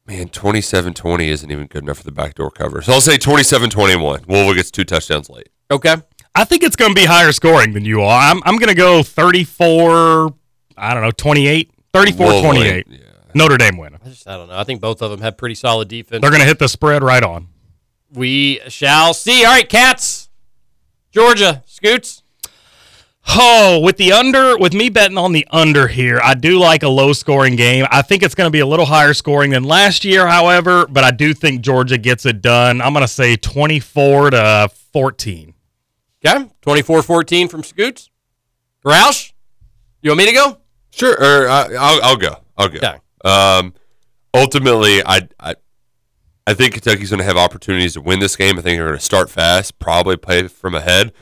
Man, 0.07 0.29
27-20 0.29 1.27
isn't 1.27 1.51
even 1.51 1.67
good 1.67 1.83
enough 1.83 1.97
for 1.97 2.03
the 2.03 2.11
backdoor 2.11 2.49
cover. 2.49 2.81
So 2.81 2.93
I'll 2.93 3.01
say 3.01 3.17
27-21. 3.17 4.27
Louisville 4.27 4.55
gets 4.55 4.71
two 4.71 4.83
touchdowns 4.83 5.29
late. 5.29 5.49
Okay. 5.69 5.95
I 6.33 6.45
think 6.45 6.63
it's 6.63 6.75
going 6.75 6.95
to 6.95 6.99
be 6.99 7.05
higher 7.05 7.31
scoring 7.31 7.73
than 7.73 7.85
you 7.85 8.01
are. 8.01 8.19
I'm, 8.31 8.41
I'm 8.43 8.57
going 8.57 8.69
to 8.69 8.75
go 8.75 9.03
34, 9.03 10.33
I 10.77 10.93
don't 10.95 11.03
know, 11.03 11.11
28, 11.11 11.71
34-28. 11.93 12.83
yeah. 12.87 12.99
Notre 13.35 13.57
Dame 13.57 13.77
win. 13.77 13.95
I 14.03 14.09
just 14.09 14.27
I 14.27 14.35
don't 14.37 14.47
know. 14.47 14.57
I 14.57 14.63
think 14.63 14.81
both 14.81 15.03
of 15.03 15.11
them 15.11 15.21
have 15.21 15.37
pretty 15.37 15.53
solid 15.53 15.87
defense. 15.87 16.21
They're 16.21 16.31
going 16.31 16.41
to 16.41 16.47
hit 16.47 16.57
the 16.57 16.67
spread 16.69 17.03
right 17.03 17.21
on. 17.23 17.47
we 18.11 18.59
shall 18.69 19.13
see. 19.13 19.45
All 19.45 19.51
right, 19.51 19.69
Cats. 19.69 20.29
Georgia. 21.11 21.61
Scoots. 21.67 22.23
Oh, 23.27 23.79
with 23.79 23.97
the 23.97 24.11
under, 24.11 24.57
with 24.57 24.73
me 24.73 24.89
betting 24.89 25.17
on 25.17 25.33
the 25.33 25.47
under 25.51 25.87
here, 25.87 26.19
I 26.23 26.33
do 26.33 26.57
like 26.57 26.83
a 26.83 26.89
low 26.89 27.13
scoring 27.13 27.55
game. 27.55 27.85
I 27.91 28.01
think 28.01 28.23
it's 28.23 28.33
going 28.33 28.47
to 28.47 28.51
be 28.51 28.59
a 28.59 28.65
little 28.65 28.85
higher 28.85 29.13
scoring 29.13 29.51
than 29.51 29.63
last 29.63 30.03
year, 30.03 30.25
however, 30.27 30.87
but 30.87 31.03
I 31.03 31.11
do 31.11 31.33
think 31.33 31.61
Georgia 31.61 31.97
gets 31.97 32.25
it 32.25 32.41
done. 32.41 32.81
I'm 32.81 32.93
going 32.93 33.03
to 33.03 33.07
say 33.07 33.35
24 33.35 34.31
to 34.31 34.69
14. 34.93 35.53
Okay. 36.25 36.49
24-14 36.65 37.49
from 37.49 37.63
Scoots. 37.63 38.09
Roush. 38.83 39.31
You 40.01 40.11
want 40.11 40.19
me 40.19 40.25
to 40.25 40.33
go? 40.33 40.57
Sure, 40.91 41.13
or 41.13 41.47
I, 41.49 41.67
I'll, 41.79 42.03
I'll 42.03 42.17
go. 42.17 42.35
I'll 42.57 42.69
go. 42.69 42.77
Okay. 42.77 42.97
Um, 43.23 43.73
ultimately, 44.33 45.01
I, 45.05 45.27
I, 45.39 45.55
I 46.47 46.53
think 46.53 46.73
Kentucky's 46.73 47.09
going 47.11 47.19
to 47.19 47.25
have 47.25 47.37
opportunities 47.37 47.93
to 47.93 48.01
win 48.01 48.19
this 48.19 48.35
game. 48.35 48.57
I 48.57 48.61
think 48.61 48.77
they're 48.77 48.87
going 48.87 48.97
to 48.97 49.05
start 49.05 49.29
fast, 49.29 49.77
probably 49.77 50.17
play 50.17 50.47
from 50.47 50.73
ahead. 50.73 51.13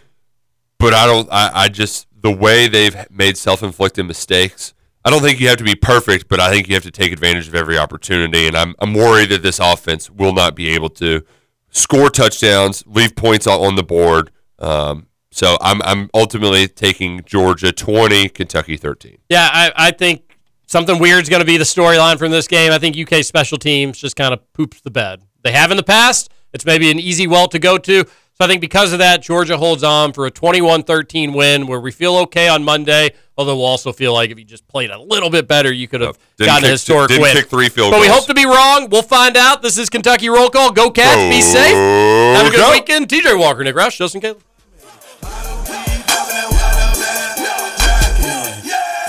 But 0.79 0.93
I 0.93 1.05
don't. 1.05 1.27
I, 1.31 1.51
I 1.53 1.69
just 1.69 2.07
the 2.21 2.31
way 2.31 2.67
they've 2.67 2.95
made 3.09 3.37
self-inflicted 3.37 4.05
mistakes. 4.05 4.73
I 5.05 5.09
don't 5.09 5.21
think 5.21 5.39
you 5.39 5.47
have 5.47 5.57
to 5.57 5.63
be 5.63 5.75
perfect, 5.75 6.27
but 6.27 6.41
I 6.41 6.49
think 6.51 6.67
you 6.67 6.73
have 6.73 6.83
to 6.83 6.91
take 6.91 7.13
advantage 7.13 7.47
of 7.47 7.55
every 7.55 7.77
opportunity. 7.77 8.47
And 8.47 8.55
I'm 8.55 8.75
I'm 8.79 8.93
worried 8.93 9.29
that 9.29 9.41
this 9.41 9.59
offense 9.59 10.09
will 10.09 10.33
not 10.33 10.55
be 10.55 10.69
able 10.69 10.89
to 10.91 11.23
score 11.69 12.09
touchdowns, 12.09 12.83
leave 12.85 13.15
points 13.15 13.47
on 13.47 13.75
the 13.75 13.83
board. 13.83 14.31
Um, 14.59 15.07
so 15.31 15.57
I'm 15.61 15.81
I'm 15.83 16.09
ultimately 16.13 16.67
taking 16.67 17.23
Georgia 17.25 17.71
20, 17.71 18.29
Kentucky 18.29 18.75
13. 18.75 19.17
Yeah, 19.29 19.49
I, 19.51 19.71
I 19.75 19.91
think 19.91 20.35
something 20.65 20.99
weird's 20.99 21.29
going 21.29 21.41
to 21.41 21.45
be 21.45 21.57
the 21.57 21.63
storyline 21.63 22.17
from 22.17 22.31
this 22.31 22.47
game. 22.47 22.71
I 22.71 22.79
think 22.79 22.97
UK 22.97 23.23
special 23.23 23.57
teams 23.57 23.97
just 23.97 24.15
kind 24.15 24.33
of 24.33 24.51
poops 24.53 24.81
the 24.81 24.91
bed. 24.91 25.21
They 25.43 25.51
have 25.51 25.71
in 25.71 25.77
the 25.77 25.83
past. 25.83 26.31
It's 26.53 26.65
maybe 26.65 26.89
an 26.89 26.99
easy 26.99 27.27
well 27.27 27.47
to 27.49 27.59
go 27.59 27.77
to. 27.77 28.05
So 28.39 28.45
I 28.45 28.47
think 28.47 28.61
because 28.61 28.93
of 28.93 28.99
that, 28.99 29.23
Georgia 29.23 29.57
holds 29.57 29.83
on 29.83 30.13
for 30.13 30.27
a 30.27 30.31
21-13 30.31 31.33
win 31.35 31.65
where 31.65 31.79
we 31.79 31.89
feel 31.89 32.17
okay 32.17 32.47
on 32.47 32.63
Monday, 32.63 33.09
although 33.35 33.55
we'll 33.55 33.65
also 33.65 33.91
feel 33.91 34.13
like 34.13 34.29
if 34.29 34.37
you 34.37 34.45
just 34.45 34.67
played 34.67 34.91
a 34.91 34.99
little 35.01 35.31
bit 35.31 35.47
better, 35.47 35.73
you 35.73 35.87
could 35.87 36.01
have 36.01 36.19
Didn't 36.37 36.49
gotten 36.49 36.65
a 36.65 36.71
historic 36.71 37.07
didn't 37.07 37.23
win. 37.23 37.33
kick 37.35 37.47
three 37.47 37.67
field 37.67 37.89
but 37.89 37.99
we 37.99 38.05
hope 38.05 38.27
to 38.27 38.35
be 38.35 38.45
wrong. 38.45 38.89
We'll 38.91 39.01
find 39.01 39.35
out. 39.37 39.63
This 39.63 39.79
is 39.79 39.89
Kentucky 39.89 40.29
Roll 40.29 40.51
Call. 40.51 40.71
Go 40.71 40.91
Cats. 40.91 41.35
Be 41.35 41.41
safe. 41.41 41.73
Have 41.73 42.45
a 42.45 42.51
good 42.51 42.57
go. 42.57 42.69
weekend. 42.69 43.07
TJ 43.09 43.39
Walker, 43.39 43.63
Nick 43.63 43.73
Roush, 43.75 43.97
Justin 43.97 44.21
Caleb. 44.21 44.43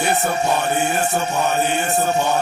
It's 0.00 0.24
a 0.24 0.28
party, 0.42 0.80
it's 0.80 1.12
a 1.12 1.26
party, 1.26 1.68
it's 1.68 1.98
a 1.98 2.12
party. 2.16 2.18
It's 2.18 2.24
a 2.24 2.37